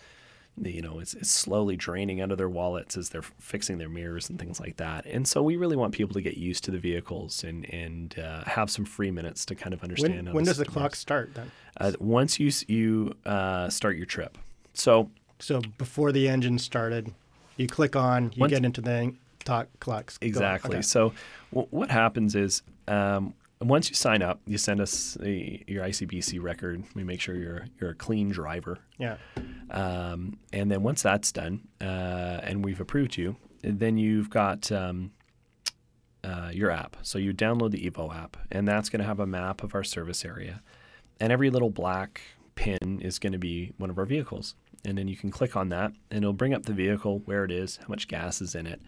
you 0.60 0.82
know, 0.82 0.98
it's, 1.00 1.14
it's 1.14 1.30
slowly 1.30 1.76
draining 1.76 2.20
out 2.20 2.32
of 2.32 2.40
their 2.40 2.50
wallets 2.50 2.98
as 2.98 3.10
they're 3.10 3.22
fixing 3.22 3.78
their 3.78 3.90
mirrors 3.90 4.28
and 4.30 4.40
things 4.40 4.60
like 4.60 4.78
that. 4.78 5.06
And 5.06 5.28
so 5.28 5.44
we 5.44 5.56
really 5.56 5.76
want 5.76 5.94
people 5.94 6.16
to 6.16 6.22
get 6.22 6.38
used 6.38 6.64
to 6.64 6.72
the 6.72 6.80
vehicles 6.80 7.44
and 7.44 7.72
and 7.72 8.18
uh, 8.18 8.44
have 8.46 8.72
some 8.72 8.84
free 8.86 9.12
minutes 9.12 9.46
to 9.46 9.56
kind 9.56 9.74
of 9.74 9.84
understand. 9.84 10.16
When, 10.16 10.26
how 10.28 10.34
when 10.34 10.46
does 10.46 10.58
the 10.58 10.66
clock 10.66 10.84
works. 10.84 11.00
start 11.00 11.36
then? 11.36 11.52
Uh, 11.80 11.92
once 12.00 12.40
you 12.40 12.52
you 12.68 13.14
uh, 13.26 13.70
start 13.70 13.98
your 13.98 14.08
trip, 14.08 14.38
so 14.74 15.12
So 15.38 15.62
before 15.78 16.12
the 16.12 16.28
engine 16.28 16.58
started, 16.58 17.14
you 17.58 17.68
click 17.68 17.96
on, 17.96 18.32
you 18.34 18.42
Once- 18.42 18.52
get 18.52 18.64
into 18.66 18.82
the 18.82 19.14
talk 19.44 19.68
clocks. 19.80 20.18
exactly. 20.22 20.76
Okay. 20.78 20.82
So 20.82 21.14
w- 21.52 21.68
what 21.72 21.92
happens 21.92 22.36
is. 22.36 22.62
Um, 22.88 23.34
once 23.60 23.90
you 23.90 23.96
sign 23.96 24.22
up, 24.22 24.40
you 24.46 24.56
send 24.60 24.80
us 24.80 25.18
the, 25.20 25.64
your 25.66 25.84
ICBC 25.84 26.40
record. 26.40 26.84
We 26.94 27.04
make 27.04 27.20
sure 27.20 27.36
you're 27.36 27.66
you're 27.82 27.90
a 27.90 27.96
clean 27.96 28.30
driver. 28.30 28.78
Yeah. 29.00 29.18
Um, 29.72 30.38
and 30.54 30.70
then 30.70 30.84
once 30.84 31.02
that's 31.02 31.32
done, 31.32 31.68
uh, 31.82 32.40
and 32.44 32.64
we've 32.64 32.80
approved 32.80 33.18
you, 33.18 33.36
then 33.64 33.98
you've 33.98 34.30
got 34.30 34.72
um, 34.72 35.12
uh, 36.24 36.52
your 36.54 36.70
app. 36.70 36.98
So 37.02 37.18
you 37.18 37.34
download 37.34 37.72
the 37.72 37.90
Evo 37.90 38.16
app, 38.16 38.38
and 38.52 38.68
that's 38.68 38.90
going 38.90 39.00
to 39.02 39.08
have 39.08 39.20
a 39.20 39.26
map 39.28 39.64
of 39.64 39.74
our 39.74 39.84
service 39.84 40.24
area. 40.24 40.62
And 41.20 41.32
every 41.34 41.50
little 41.50 41.72
black 41.72 42.22
pin 42.54 43.02
is 43.02 43.18
going 43.18 43.34
to 43.34 43.40
be 43.40 43.74
one 43.78 43.90
of 43.90 43.98
our 43.98 44.06
vehicles. 44.06 44.54
And 44.86 44.98
then 44.98 45.08
you 45.08 45.18
can 45.18 45.32
click 45.32 45.56
on 45.56 45.70
that, 45.70 45.92
and 46.12 46.20
it'll 46.24 46.34
bring 46.34 46.54
up 46.54 46.64
the 46.64 46.74
vehicle, 46.74 47.20
where 47.26 47.44
it 47.44 47.52
is, 47.52 47.78
how 47.78 47.86
much 47.88 48.08
gas 48.08 48.42
is 48.42 48.56
in 48.56 48.68
it. 48.68 48.82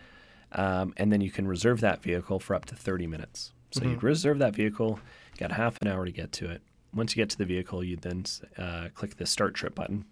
Um, 0.52 0.94
and 0.98 1.12
then 1.12 1.22
you 1.22 1.30
can 1.32 1.48
reserve 1.48 1.82
that 1.82 2.02
vehicle 2.02 2.40
for 2.40 2.56
up 2.56 2.66
to 2.66 2.76
30 2.76 3.06
minutes. 3.08 3.54
So 3.72 3.82
Mhm. 3.82 3.90
you'd 3.92 4.04
reserve 4.04 4.40
that 4.40 4.56
vehicle, 4.56 5.00
you 5.34 5.40
got 5.40 5.52
half 5.52 5.80
an 5.82 5.88
hour 5.88 6.06
to 6.06 6.12
get 6.12 6.32
to 6.34 6.50
it. 6.50 6.62
Once 6.94 7.16
you 7.16 7.22
get 7.22 7.30
to 7.32 7.38
the 7.38 7.46
vehicle, 7.46 7.84
you 7.84 7.98
then 7.98 8.24
uh, 8.58 8.90
click 8.96 9.18
the 9.18 9.26
start 9.26 9.54
trip 9.54 9.76
button. 9.76 10.06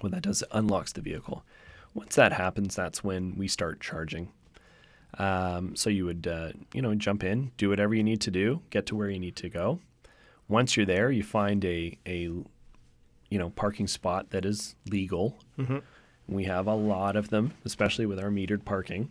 What 0.00 0.12
that 0.12 0.22
does, 0.22 0.42
it 0.42 0.48
unlocks 0.52 0.92
the 0.92 1.00
vehicle. 1.00 1.44
Once 1.94 2.14
that 2.16 2.32
happens, 2.34 2.76
that's 2.76 3.02
when 3.02 3.34
we 3.36 3.48
start 3.48 3.80
charging. 3.80 4.32
Um, 5.18 5.76
so 5.76 5.90
you 5.90 6.04
would, 6.06 6.26
uh, 6.26 6.52
you 6.72 6.80
know, 6.80 6.94
jump 6.94 7.22
in, 7.24 7.50
do 7.56 7.68
whatever 7.68 7.94
you 7.94 8.02
need 8.02 8.20
to 8.22 8.30
do, 8.30 8.62
get 8.70 8.86
to 8.86 8.96
where 8.96 9.10
you 9.10 9.18
need 9.18 9.36
to 9.36 9.48
go. 9.48 9.80
Once 10.48 10.76
you're 10.76 10.86
there, 10.86 11.10
you 11.10 11.22
find 11.22 11.64
a, 11.64 11.98
a 12.06 12.30
you 13.32 13.38
know, 13.38 13.50
parking 13.50 13.86
spot 13.88 14.22
that 14.30 14.44
is 14.44 14.74
legal. 14.96 15.26
hmm 15.56 15.78
We 16.28 16.44
have 16.44 16.66
a 16.66 16.74
lot 16.94 17.14
of 17.16 17.26
them, 17.34 17.52
especially 17.64 18.06
with 18.06 18.18
our 18.24 18.30
metered 18.30 18.64
parking. 18.64 19.10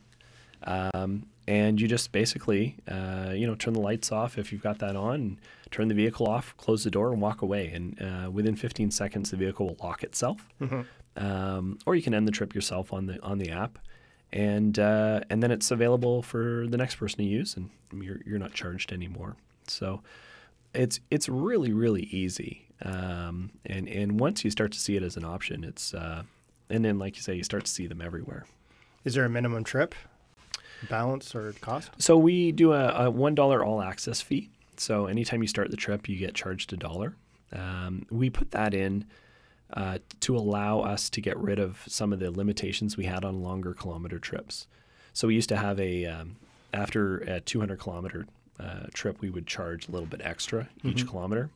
Um, 0.63 1.25
and 1.47 1.81
you 1.81 1.87
just 1.87 2.11
basically, 2.11 2.75
uh, 2.87 3.31
you 3.39 3.47
know, 3.47 3.55
turn 3.55 3.73
the 3.73 3.79
lights 3.81 4.11
off 4.11 4.37
if 4.37 4.51
you've 4.51 4.61
got 4.69 4.77
that 4.79 4.95
on, 4.95 5.39
turn 5.71 5.87
the 5.87 5.95
vehicle 5.95 6.27
off, 6.27 6.55
close 6.57 6.83
the 6.83 6.91
door, 6.91 7.11
and 7.11 7.19
walk 7.21 7.41
away. 7.41 7.63
And 7.73 8.01
uh, 8.01 8.29
within 8.31 8.55
15 8.55 8.91
seconds, 8.91 9.31
the 9.31 9.37
vehicle 9.37 9.65
will 9.67 9.77
lock 9.87 10.03
itself. 10.03 10.47
hmm 10.59 10.81
Um, 11.17 11.77
or 11.85 11.95
you 11.95 12.01
can 12.03 12.13
end 12.13 12.27
the 12.27 12.31
trip 12.31 12.55
yourself 12.55 12.93
on 12.93 13.05
the 13.07 13.15
on 13.31 13.37
the 13.43 13.49
app, 13.63 13.73
and 14.31 14.79
uh, 14.79 15.19
and 15.29 15.41
then 15.43 15.51
it's 15.51 15.69
available 15.71 16.21
for 16.21 16.65
the 16.73 16.77
next 16.77 16.95
person 17.01 17.17
to 17.17 17.25
use, 17.39 17.57
and 17.57 17.69
you're 18.05 18.21
you're 18.25 18.39
not 18.45 18.53
charged 18.53 18.93
anymore. 18.93 19.35
So 19.67 19.87
it's 20.73 21.01
it's 21.09 21.27
really 21.27 21.73
really 21.73 22.03
easy. 22.23 22.51
Um, 22.83 23.51
and 23.65 23.87
and 23.87 24.19
once 24.19 24.43
you 24.43 24.51
start 24.51 24.71
to 24.71 24.79
see 24.79 24.95
it 24.95 25.03
as 25.03 25.17
an 25.17 25.25
option, 25.25 25.63
it's 25.63 25.93
uh, 25.93 26.23
and 26.69 26.83
then 26.83 26.97
like 26.99 27.15
you 27.15 27.21
say, 27.21 27.35
you 27.35 27.43
start 27.43 27.65
to 27.65 27.71
see 27.71 27.87
them 27.87 28.01
everywhere. 28.01 28.45
Is 29.03 29.13
there 29.15 29.25
a 29.25 29.29
minimum 29.29 29.63
trip, 29.63 29.93
balance, 30.89 31.35
or 31.35 31.53
cost? 31.61 31.91
So 31.97 32.17
we 32.17 32.51
do 32.51 32.73
a, 32.73 33.05
a 33.05 33.09
one 33.11 33.35
dollar 33.35 33.63
all 33.63 33.81
access 33.81 34.21
fee. 34.21 34.49
So 34.77 35.05
anytime 35.05 35.41
you 35.41 35.47
start 35.47 35.69
the 35.69 35.77
trip, 35.77 36.09
you 36.09 36.17
get 36.17 36.33
charged 36.33 36.73
a 36.73 36.77
dollar. 36.77 37.15
Um, 37.53 38.05
we 38.09 38.29
put 38.29 38.51
that 38.51 38.73
in 38.73 39.05
uh, 39.73 39.99
to 40.21 40.35
allow 40.35 40.79
us 40.81 41.09
to 41.11 41.21
get 41.21 41.37
rid 41.37 41.59
of 41.59 41.83
some 41.87 42.11
of 42.13 42.19
the 42.19 42.31
limitations 42.31 42.97
we 42.97 43.05
had 43.05 43.23
on 43.25 43.41
longer 43.41 43.73
kilometer 43.73 44.17
trips. 44.19 44.67
So 45.13 45.27
we 45.27 45.35
used 45.35 45.49
to 45.49 45.57
have 45.57 45.79
a 45.79 46.05
um, 46.05 46.37
after 46.73 47.17
a 47.19 47.41
200 47.41 47.77
kilometer 47.79 48.25
uh, 48.59 48.87
trip, 48.93 49.19
we 49.21 49.29
would 49.29 49.45
charge 49.45 49.87
a 49.87 49.91
little 49.91 50.07
bit 50.07 50.21
extra 50.23 50.69
each 50.83 51.05
Mhm. 51.05 51.09
kilometer. 51.09 51.49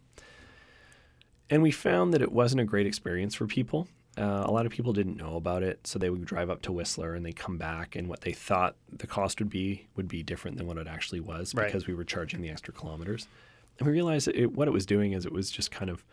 And 1.49 1.61
we 1.61 1.71
found 1.71 2.13
that 2.13 2.21
it 2.21 2.31
wasn't 2.31 2.61
a 2.61 2.65
great 2.65 2.87
experience 2.87 3.35
for 3.35 3.45
people. 3.45 3.87
Uh, 4.17 4.43
a 4.45 4.51
lot 4.51 4.65
of 4.65 4.71
people 4.71 4.93
didn't 4.93 5.17
know 5.17 5.35
about 5.35 5.61
it, 5.61 5.85
so 5.85 5.99
they 5.99 6.09
would 6.09 6.23
drive 6.25 6.49
up 6.49 6.61
to 6.63 6.71
Whistler 6.71 7.13
and 7.15 7.25
they 7.25 7.33
come 7.33 7.57
back, 7.57 7.95
and 7.95 8.07
what 8.07 8.21
they 8.21 8.31
thought 8.31 8.75
the 8.91 9.07
cost 9.07 9.39
would 9.39 9.49
be 9.49 9.87
would 9.95 10.07
be 10.07 10.23
different 10.23 10.57
than 10.57 10.67
what 10.67 10.77
it 10.77 10.87
actually 10.87 11.19
was 11.19 11.53
Right. 11.53 11.65
because 11.67 11.85
we 11.85 11.93
were 11.93 12.05
charging 12.05 12.41
the 12.41 12.49
extra 12.49 12.73
kilometers. 12.73 13.27
and 13.77 13.85
we 13.85 13.91
realized 13.91 14.27
that 14.27 14.35
it, 14.37 14.53
what 14.53 14.69
it 14.69 14.71
was 14.71 14.85
doing 14.85 15.11
is 15.11 15.25
it 15.25 15.33
was 15.33 15.51
just 15.51 15.69
kind 15.69 15.91
of, 15.91 16.05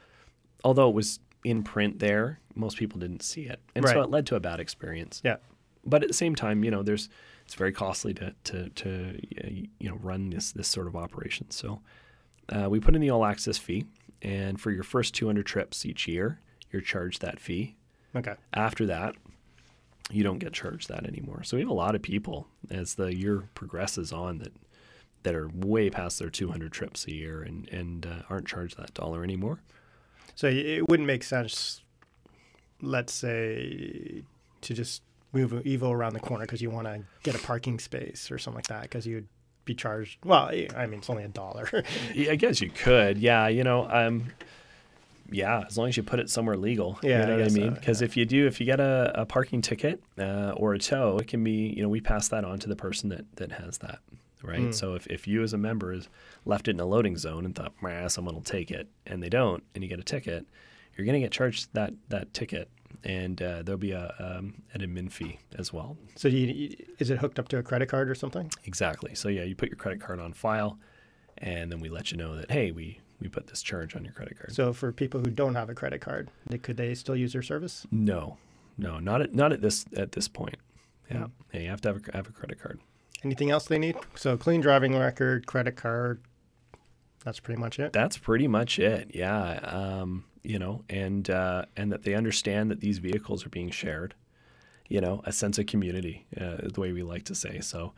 although 0.65 0.89
it 0.89 0.95
was 0.97 1.21
in 1.45 1.63
print 1.63 2.01
there, 2.01 2.41
most 2.57 2.77
people 2.77 2.99
didn't 2.99 3.23
see 3.23 3.43
it, 3.43 3.61
and 3.77 3.87
so 3.89 4.03
it 4.03 4.11
led 4.11 4.27
to 4.27 4.35
a 4.35 4.41
bad 4.41 4.59
experience. 4.59 5.21
Yeah. 5.25 5.37
But 5.85 6.03
at 6.03 6.09
the 6.09 6.15
same 6.15 6.35
time, 6.35 6.65
you 6.65 6.71
know, 6.73 6.83
there's 6.83 7.09
it's 7.45 7.55
very 7.55 7.73
costly 7.73 8.15
to 8.15 8.35
to 8.45 8.69
to 8.71 9.21
you 9.79 9.89
know 9.89 9.97
run 10.03 10.31
this 10.31 10.51
this 10.53 10.67
sort 10.67 10.89
of 10.89 10.97
operation. 10.97 11.51
So 11.53 11.81
uh, 12.49 12.69
we 12.69 12.81
put 12.81 12.97
in 12.97 13.01
the 13.01 13.11
all 13.11 13.25
access 13.25 13.59
fee, 13.59 13.85
and 14.23 14.61
for 14.61 14.70
your 14.70 14.85
first 14.85 15.15
200 15.15 15.44
trips 15.44 15.85
each 15.85 16.07
year, 16.07 16.39
you're 16.70 16.82
charged 16.82 17.20
that 17.23 17.40
fee. 17.40 17.77
Okay. 18.15 18.35
After 18.55 18.86
that, 18.86 19.16
you 20.11 20.23
don't 20.23 20.39
get 20.39 20.53
charged 20.53 20.89
that 20.89 21.07
anymore. 21.07 21.43
So 21.43 21.57
we 21.57 21.62
have 21.62 21.70
a 21.70 21.74
lot 21.74 21.94
of 21.94 22.03
people 22.03 22.47
as 22.70 22.94
the 22.94 23.15
year 23.15 23.49
progresses 23.55 24.12
on 24.12 24.39
that 24.39 24.53
that 25.23 25.35
are 25.35 25.49
way 25.55 25.89
past 25.89 26.19
their 26.19 26.31
200 26.31 26.73
trips 26.73 27.07
a 27.07 27.12
year 27.12 27.43
and 27.43 27.69
and 27.69 28.07
uh, 28.07 28.23
aren't 28.28 28.47
charged 28.47 28.77
that 28.78 28.94
dollar 28.94 29.23
anymore. 29.23 29.61
So 30.35 30.49
it 30.49 30.89
wouldn't 30.89 31.07
make 31.07 31.24
sense, 31.24 31.82
let's 32.81 33.12
say, 33.12 34.23
to 34.62 34.74
just 34.74 35.03
move 35.32 35.53
Evo 35.53 35.90
around 35.90 36.15
the 36.15 36.20
corner 36.20 36.44
because 36.44 36.62
you 36.62 36.70
want 36.70 36.86
to 36.86 37.03
get 37.23 37.35
a 37.35 37.39
parking 37.39 37.78
space 37.78 38.31
or 38.31 38.39
something 38.39 38.59
like 38.59 38.66
that 38.69 38.82
because 38.82 39.07
you'd 39.07 39.28
be 39.64 39.74
charged. 39.74 40.18
Well, 40.24 40.51
I 40.76 40.86
mean, 40.86 40.98
it's 40.98 41.10
only 41.10 41.24
a 41.24 41.28
dollar. 41.28 41.68
I 42.16 42.36
guess 42.36 42.60
you 42.60 42.70
could. 42.70 43.18
Yeah, 43.18 43.48
you 43.48 43.64
know, 43.64 43.89
um, 43.90 44.32
yeah, 45.30 45.64
as 45.66 45.78
long 45.78 45.89
as 45.89 45.97
you 45.97 46.02
put 46.02 46.20
it 46.20 46.30
somewhere 46.30 46.56
legal. 46.56 46.98
Yeah, 47.02 47.20
you 47.20 47.26
know 47.26 47.32
I 47.32 47.36
what 47.36 47.44
I 47.44 47.48
so, 47.48 47.60
mean? 47.60 47.74
Because 47.74 48.02
if 48.02 48.16
you 48.16 48.24
do, 48.24 48.47
if 48.47 48.60
you 48.60 48.66
get 48.66 48.80
a, 48.80 49.12
a 49.14 49.26
parking 49.26 49.62
ticket 49.62 50.02
uh, 50.18 50.52
or 50.56 50.74
a 50.74 50.78
tow, 50.78 51.18
it 51.18 51.28
can 51.28 51.43
be, 51.43 51.72
you 51.76 51.82
know, 51.82 51.89
we 51.89 52.01
pass 52.01 52.28
that 52.28 52.44
on 52.44 52.59
to 52.60 52.68
the 52.68 52.76
person 52.76 53.09
that 53.10 53.24
that 53.36 53.52
has 53.52 53.78
that, 53.78 54.01
right? 54.43 54.60
Mm. 54.60 54.74
So 54.74 54.94
if, 54.94 55.06
if 55.06 55.26
you 55.26 55.43
as 55.43 55.52
a 55.52 55.59
member 55.59 55.93
is 55.93 56.09
left 56.44 56.68
it 56.68 56.72
in 56.72 56.80
a 56.80 56.86
loading 56.86 57.16
zone 57.16 57.44
and 57.44 57.55
thought, 57.55 57.72
"Meh, 57.80 58.09
someone 58.09 58.34
will 58.34 58.43
take 58.43 58.70
it, 58.70 58.89
and 59.06 59.22
they 59.22 59.28
don't, 59.28 59.62
and 59.74 59.82
you 59.82 59.89
get 59.89 59.98
a 59.98 60.05
ticket, 60.05 60.47
you're 60.97 61.06
going 61.06 61.20
to 61.20 61.24
get 61.24 61.32
charged 61.32 61.68
that 61.72 61.94
that 62.09 62.32
ticket, 62.34 62.68
and 63.05 63.40
uh, 63.43 63.62
there'll 63.62 63.78
be 63.78 63.93
a 63.93 64.14
um, 64.19 64.62
an 64.74 64.81
admin 64.81 65.10
fee 65.10 65.39
as 65.59 65.73
well. 65.73 65.97
so 66.16 66.28
you, 66.28 66.47
you- 66.47 66.77
is 66.98 67.10
it 67.10 67.19
hooked 67.19 67.39
up 67.39 67.48
to 67.48 67.59
a 67.59 67.62
credit 67.62 67.89
card 67.89 68.09
or 68.10 68.14
something? 68.14 68.51
Exactly. 68.64 69.14
So 69.14 69.28
yeah, 69.28 69.43
you 69.44 69.55
put 69.55 69.69
your 69.69 69.77
credit 69.77 70.01
card 70.01 70.20
on 70.20 70.32
file, 70.32 70.78
and 71.39 71.70
then 71.73 71.81
we 71.81 71.89
let 71.89 72.10
you 72.12 72.16
know 72.19 72.36
that 72.36 72.51
hey, 72.51 72.70
we 72.70 73.01
we 73.20 73.28
put 73.28 73.47
this 73.47 73.62
charge 73.62 73.94
on 73.97 74.05
your 74.05 74.12
credit 74.12 74.36
card. 74.39 74.52
So 74.52 74.73
for 74.73 74.90
people 74.93 75.20
who 75.20 75.31
don't 75.31 75.55
have 75.55 75.70
a 75.70 75.74
credit 75.74 76.01
card, 76.01 76.28
they, 76.48 76.59
could 76.59 76.77
they 76.77 76.94
still 76.94 77.16
use 77.16 77.32
your 77.35 77.43
service? 77.43 77.86
No, 77.90 78.36
no, 78.78 78.98
not 78.98 79.20
at 79.23 79.35
not 79.35 79.52
at 79.52 79.60
this 79.60 79.85
at 79.97 80.12
this 80.12 80.28
point. 80.28 80.56
Yeah, 81.10 81.16
Mm. 81.24 81.31
yeah 81.52 81.60
you 81.60 81.69
have 81.70 81.81
to 81.82 81.89
have 81.93 82.02
a, 82.09 82.16
have 82.16 82.28
a 82.28 82.32
credit 82.32 82.60
card. 82.60 82.81
Anything 83.24 83.51
else 83.51 83.66
they 83.66 83.78
need? 83.78 83.97
So 84.16 84.36
clean 84.36 84.60
driving 84.60 84.97
record, 84.98 85.47
credit 85.47 85.77
card. 85.77 86.23
That's 87.24 87.39
pretty 87.39 87.60
much 87.60 87.78
it. 87.78 87.93
That's 87.93 88.19
pretty 88.19 88.48
much 88.48 88.78
it. 88.81 89.12
Yeah, 89.14 89.60
um, 89.62 90.24
you 90.43 90.59
know, 90.59 90.82
and 90.89 91.28
uh, 91.31 91.64
and 91.77 91.93
that 91.93 92.02
they 92.02 92.14
understand 92.14 92.70
that 92.70 92.81
these 92.81 92.98
vehicles 92.98 93.44
are 93.47 93.51
being 93.51 93.70
shared. 93.70 94.14
You 94.89 95.01
know, 95.01 95.23
a 95.24 95.32
sense 95.32 95.59
of 95.59 95.66
community, 95.66 96.27
uh, 96.39 96.69
the 96.70 96.78
way 96.81 96.93
we 96.93 97.02
like 97.02 97.24
to 97.24 97.35
say. 97.35 97.60
So, 97.60 97.94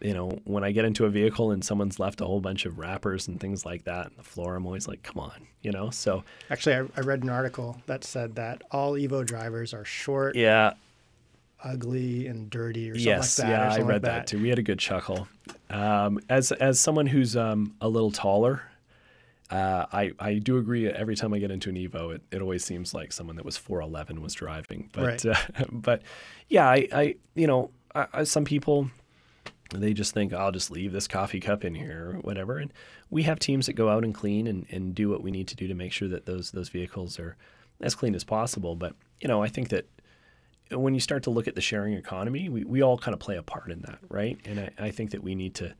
you 0.00 0.14
know, 0.14 0.30
when 0.44 0.64
I 0.64 0.72
get 0.72 0.86
into 0.86 1.04
a 1.04 1.10
vehicle 1.10 1.50
and 1.50 1.62
someone's 1.62 1.98
left 1.98 2.22
a 2.22 2.24
whole 2.24 2.40
bunch 2.40 2.64
of 2.64 2.78
wrappers 2.78 3.28
and 3.28 3.38
things 3.38 3.66
like 3.66 3.84
that 3.84 4.06
on 4.06 4.12
the 4.16 4.22
floor, 4.22 4.54
I'm 4.56 4.64
always 4.64 4.88
like, 4.88 5.02
come 5.02 5.18
on, 5.18 5.46
you 5.60 5.72
know. 5.72 5.90
So 5.90 6.24
Actually, 6.48 6.76
I, 6.76 6.78
I 6.96 7.00
read 7.02 7.22
an 7.22 7.28
article 7.28 7.82
that 7.84 8.02
said 8.02 8.36
that 8.36 8.62
all 8.70 8.92
Evo 8.92 9.26
drivers 9.26 9.74
are 9.74 9.84
short, 9.84 10.36
yeah, 10.36 10.72
ugly, 11.62 12.26
and 12.28 12.48
dirty, 12.48 12.90
or 12.90 12.94
something 12.94 13.06
yes, 13.06 13.38
like 13.38 13.48
that. 13.48 13.52
yeah, 13.52 13.74
I 13.74 13.86
read 13.86 14.02
like 14.02 14.02
that. 14.02 14.26
too. 14.28 14.40
We 14.40 14.48
had 14.48 14.58
a 14.58 14.62
good 14.62 14.78
chuckle. 14.78 15.28
Um, 15.68 16.18
as 16.30 16.50
as 16.52 16.80
someone 16.80 17.06
who's 17.06 17.36
um, 17.36 17.74
a 17.82 17.88
little 17.88 18.12
taller, 18.12 18.62
uh, 19.50 19.86
I 19.92 20.12
I 20.18 20.34
do 20.34 20.58
agree. 20.58 20.88
Every 20.88 21.16
time 21.16 21.32
I 21.32 21.38
get 21.38 21.50
into 21.50 21.70
an 21.70 21.76
Evo, 21.76 22.14
it, 22.14 22.22
it 22.30 22.42
always 22.42 22.64
seems 22.64 22.92
like 22.92 23.12
someone 23.12 23.36
that 23.36 23.44
was 23.44 23.56
four 23.56 23.80
eleven 23.80 24.20
was 24.20 24.34
driving. 24.34 24.90
But 24.92 25.04
Right. 25.04 25.26
uh, 25.26 25.34
but 25.72 26.02
yeah, 26.48 26.68
I, 26.68 26.88
I 26.92 27.14
you 27.34 27.46
know 27.46 27.70
I, 27.94 28.06
I, 28.12 28.22
some 28.24 28.44
people 28.44 28.90
they 29.74 29.92
just 29.92 30.14
think 30.14 30.32
I'll 30.32 30.52
just 30.52 30.70
leave 30.70 30.92
this 30.92 31.06
coffee 31.06 31.40
cup 31.40 31.62
in 31.64 31.74
here 31.74 32.12
or 32.14 32.18
whatever. 32.20 32.56
And 32.58 32.72
we 33.10 33.24
have 33.24 33.38
teams 33.38 33.66
that 33.66 33.74
go 33.74 33.90
out 33.90 34.02
and 34.02 34.14
clean 34.14 34.46
and, 34.46 34.64
and 34.70 34.94
do 34.94 35.10
what 35.10 35.22
we 35.22 35.30
need 35.30 35.46
to 35.48 35.56
do 35.56 35.66
to 35.68 35.74
make 35.74 35.92
sure 35.92 36.08
that 36.08 36.26
those 36.26 36.50
those 36.52 36.68
vehicles 36.70 37.18
are 37.18 37.36
as 37.80 37.94
clean 37.94 38.14
as 38.14 38.24
possible. 38.24 38.76
But 38.76 38.94
you 39.20 39.28
know, 39.28 39.42
I 39.42 39.48
think 39.48 39.68
that 39.70 39.86
when 40.70 40.92
you 40.94 41.00
start 41.00 41.22
to 41.22 41.30
look 41.30 41.48
at 41.48 41.54
the 41.54 41.62
sharing 41.62 41.94
economy, 41.94 42.48
we, 42.50 42.64
we 42.64 42.82
all 42.82 42.98
kind 42.98 43.14
of 43.14 43.20
play 43.20 43.36
a 43.36 43.42
part 43.42 43.70
in 43.70 43.80
that, 43.82 43.98
right? 44.10 44.38
And 44.44 44.60
I, 44.60 44.70
I 44.78 44.90
think 44.90 45.12
that 45.12 45.22
we 45.22 45.34
need 45.34 45.54
to 45.56 45.74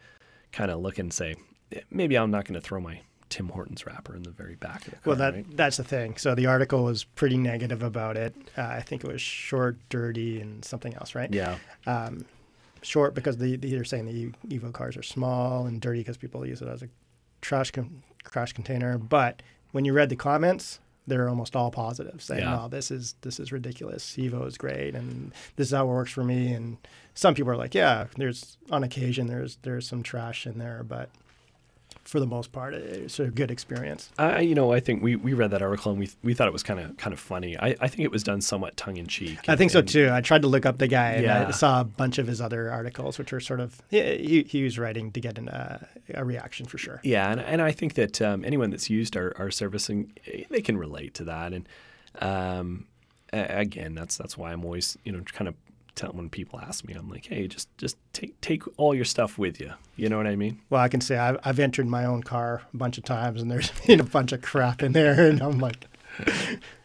kind 0.50 0.70
of 0.70 0.80
look 0.80 0.98
and 0.98 1.12
say, 1.12 1.36
"Eh, 1.72 1.80
maybe 1.90 2.16
I'm 2.16 2.30
not 2.30 2.46
going 2.46 2.54
to 2.58 2.66
throw 2.66 2.80
my 2.80 3.00
Tim 3.28 3.48
Hortons 3.48 3.84
wrapper 3.86 4.14
in 4.16 4.22
the 4.22 4.30
very 4.30 4.54
back 4.54 4.78
of 4.86 4.90
the 4.90 4.90
car. 4.92 5.00
Well, 5.04 5.16
that 5.16 5.34
right? 5.34 5.56
that's 5.56 5.76
the 5.76 5.84
thing. 5.84 6.16
So 6.16 6.34
the 6.34 6.46
article 6.46 6.84
was 6.84 7.04
pretty 7.04 7.36
negative 7.36 7.82
about 7.82 8.16
it. 8.16 8.34
Uh, 8.56 8.62
I 8.62 8.80
think 8.80 9.04
it 9.04 9.10
was 9.12 9.20
short, 9.20 9.76
dirty, 9.88 10.40
and 10.40 10.64
something 10.64 10.94
else, 10.94 11.14
right? 11.14 11.32
yeah, 11.32 11.58
Um, 11.86 12.24
short 12.82 13.14
because 13.14 13.36
the, 13.38 13.56
the, 13.56 13.70
they're 13.70 13.84
saying 13.84 14.06
the 14.06 14.56
Evo 14.58 14.72
cars 14.72 14.96
are 14.96 15.02
small, 15.02 15.66
and 15.66 15.80
dirty 15.80 16.00
because 16.00 16.16
people 16.16 16.46
use 16.46 16.62
it 16.62 16.68
as 16.68 16.82
a 16.82 16.88
trash 17.42 17.70
con- 17.70 18.02
trash 18.24 18.52
container. 18.52 18.98
But 18.98 19.42
when 19.72 19.84
you 19.84 19.92
read 19.92 20.08
the 20.08 20.16
comments, 20.16 20.78
they're 21.06 21.28
almost 21.28 21.56
all 21.56 21.70
positive, 21.70 22.22
saying, 22.22 22.42
Yeah. 22.42 22.64
"Oh, 22.64 22.68
this 22.68 22.90
is 22.90 23.14
this 23.22 23.40
is 23.40 23.50
ridiculous. 23.52 24.16
Evo 24.16 24.46
is 24.46 24.56
great, 24.58 24.94
and 24.94 25.32
this 25.56 25.68
is 25.68 25.72
how 25.74 25.84
it 25.84 25.88
works 25.88 26.12
for 26.12 26.22
me." 26.24 26.52
And 26.52 26.76
some 27.14 27.34
people 27.34 27.50
are 27.52 27.56
like, 27.56 27.74
"Yeah, 27.74 28.06
there's 28.16 28.56
on 28.70 28.84
occasion 28.84 29.26
there's 29.26 29.56
there's 29.62 29.86
some 29.88 30.02
trash 30.02 30.46
in 30.46 30.58
there, 30.58 30.82
but 30.82 31.08
for 32.08 32.20
the 32.20 32.26
most 32.26 32.52
part, 32.52 32.72
it's 32.74 33.20
a 33.20 33.26
good 33.26 33.50
experience." 33.50 34.10
I 34.18 34.40
you 34.40 34.54
know 34.54 34.72
I 34.72 34.80
think 34.80 35.02
we, 35.02 35.14
we 35.16 35.34
read 35.34 35.50
that 35.50 35.62
article 35.62 35.92
and 35.92 36.00
we 36.00 36.10
we 36.22 36.32
thought 36.34 36.48
it 36.48 36.52
was 36.52 36.62
kind 36.62 36.80
of 36.80 36.96
kind 36.96 37.12
of 37.12 37.20
funny. 37.20 37.58
I, 37.58 37.76
I 37.80 37.88
think 37.88 38.00
it 38.00 38.10
was 38.10 38.22
done 38.22 38.40
somewhat 38.40 38.76
tongue 38.76 38.96
in 38.96 39.06
cheek. 39.06 39.38
I 39.48 39.56
think 39.56 39.70
so 39.70 39.82
too. 39.82 40.10
I 40.10 40.20
tried 40.20 40.42
to 40.42 40.48
look 40.48 40.64
up 40.64 40.78
the 40.78 40.88
guy, 40.88 41.12
and 41.12 41.24
Yeah. 41.24 41.46
I 41.48 41.50
saw 41.50 41.80
a 41.80 41.84
bunch 41.84 42.18
of 42.18 42.26
his 42.26 42.40
other 42.40 42.70
articles, 42.70 43.18
which 43.18 43.32
are 43.32 43.40
sort 43.40 43.60
of 43.60 43.80
he, 43.90 44.42
he, 44.48 44.62
was 44.64 44.78
writing 44.78 45.12
to 45.12 45.20
get 45.20 45.38
an, 45.38 45.48
uh, 45.48 45.84
a 46.14 46.24
reaction 46.24 46.66
for 46.66 46.78
sure. 46.78 47.00
Yeah, 47.02 47.30
and, 47.30 47.40
and 47.40 47.62
I 47.62 47.72
think 47.72 47.94
that 47.94 48.20
um, 48.22 48.44
anyone 48.44 48.70
that's 48.70 48.88
used 48.88 49.16
our, 49.16 49.34
our 49.38 49.50
service, 49.50 49.88
and 49.88 50.10
eh, 50.26 50.44
they 50.48 50.62
can 50.62 50.78
relate 50.78 51.14
to 51.14 51.24
that. 51.24 51.52
And 51.52 51.68
um, 52.20 52.86
again, 53.32 53.94
that's 53.94 54.16
that's 54.16 54.36
why 54.38 54.52
I'm 54.52 54.64
always 54.64 54.96
you 55.04 55.12
know 55.12 55.20
kind 55.32 55.48
of 55.48 55.54
tell 55.98 56.12
when 56.12 56.30
people 56.30 56.58
ask 56.60 56.84
me, 56.86 56.94
I'm 56.94 57.10
like, 57.10 57.26
hey, 57.26 57.46
just 57.48 57.68
just 57.76 57.96
take 58.12 58.40
take 58.40 58.62
all 58.78 58.94
your 58.94 59.04
stuff 59.04 59.36
with 59.36 59.60
you. 59.60 59.72
You 59.96 60.08
know 60.08 60.16
what 60.16 60.26
I 60.26 60.36
mean? 60.36 60.60
Well, 60.70 60.80
I 60.80 60.88
can 60.88 61.00
say 61.00 61.16
I've, 61.18 61.38
I've 61.44 61.58
entered 61.58 61.86
my 61.86 62.04
own 62.04 62.22
car 62.22 62.62
a 62.72 62.76
bunch 62.76 62.96
of 62.98 63.04
times, 63.04 63.42
and 63.42 63.50
there's 63.50 63.70
been 63.86 64.00
a 64.00 64.04
bunch 64.04 64.32
of 64.32 64.40
crap 64.40 64.82
in 64.82 64.92
there, 64.92 65.28
and 65.28 65.42
I'm 65.42 65.58
like, 65.58 65.84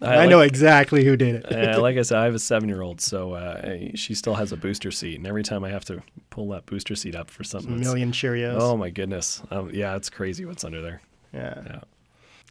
I, 0.02 0.18
like- 0.18 0.30
know 0.30 0.42
exactly 0.42 1.04
who 1.06 1.16
did 1.16 1.36
it. 1.36 1.46
uh, 1.76 1.80
like 1.88 1.98
I 1.98 2.02
said, 2.02 2.18
I 2.18 2.26
have 2.26 2.36
a 2.36 2.40
seven 2.40 2.68
year 2.70 2.82
old, 2.82 3.00
so 3.02 3.34
uh, 3.34 3.88
she 3.96 4.14
still 4.16 4.34
has 4.36 4.52
a 4.52 4.58
booster 4.58 4.92
seat, 4.92 5.18
and 5.18 5.28
every 5.28 5.44
time 5.44 5.64
I 5.64 5.70
have 5.70 5.86
to 5.86 6.02
pull 6.30 6.50
that 6.50 6.66
booster 6.66 6.96
seat 6.96 7.16
up 7.16 7.30
for 7.30 7.44
something, 7.44 7.72
it's- 7.74 7.86
million 7.86 8.12
Cheerios. 8.12 8.58
oh 8.60 8.76
my 8.76 8.90
goodness, 8.90 9.42
um, 9.52 9.70
yeah, 9.74 9.96
it's 9.96 10.10
crazy 10.10 10.44
what's 10.46 10.64
under 10.64 10.82
there. 10.82 11.02
yeah. 11.34 11.62
Yeah, 11.66 11.80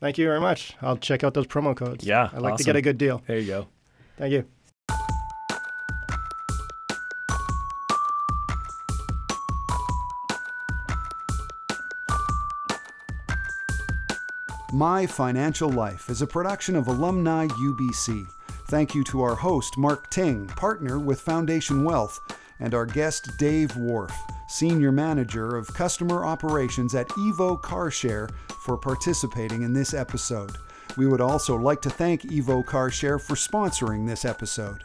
Thank 0.00 0.18
you 0.18 0.26
very 0.26 0.40
much. 0.40 0.72
I'll 0.82 0.96
check 0.96 1.22
out 1.22 1.32
those 1.34 1.46
promo 1.46 1.76
codes. 1.76 2.04
Yeah, 2.04 2.28
I 2.32 2.38
like 2.38 2.56
to 2.56 2.64
get 2.64 2.74
a 2.74 2.82
good 2.82 2.98
deal. 2.98 3.22
there 3.26 3.38
you 3.38 3.46
go. 3.46 3.68
Thank 4.16 4.32
you. 4.32 4.44
My 14.74 15.04
Financial 15.04 15.68
Life 15.68 16.08
is 16.08 16.22
a 16.22 16.26
production 16.26 16.76
of 16.76 16.88
Alumni 16.88 17.46
UBC. 17.46 18.26
Thank 18.68 18.94
you 18.94 19.04
to 19.04 19.20
our 19.20 19.34
host, 19.34 19.76
Mark 19.76 20.08
Ting, 20.08 20.46
partner 20.46 20.98
with 20.98 21.20
Foundation 21.20 21.84
Wealth, 21.84 22.18
and 22.58 22.72
our 22.72 22.86
guest, 22.86 23.36
Dave 23.36 23.76
Wharf, 23.76 24.14
Senior 24.48 24.90
Manager 24.90 25.56
of 25.56 25.66
Customer 25.74 26.24
Operations 26.24 26.94
at 26.94 27.06
Evo 27.08 27.60
CarShare, 27.60 28.30
for 28.64 28.78
participating 28.78 29.60
in 29.60 29.74
this 29.74 29.92
episode. 29.92 30.56
We 30.96 31.06
would 31.06 31.20
also 31.20 31.54
like 31.54 31.82
to 31.82 31.90
thank 31.90 32.22
Evo 32.22 32.64
CarShare 32.64 33.20
for 33.20 33.34
sponsoring 33.34 34.06
this 34.06 34.24
episode. 34.24 34.84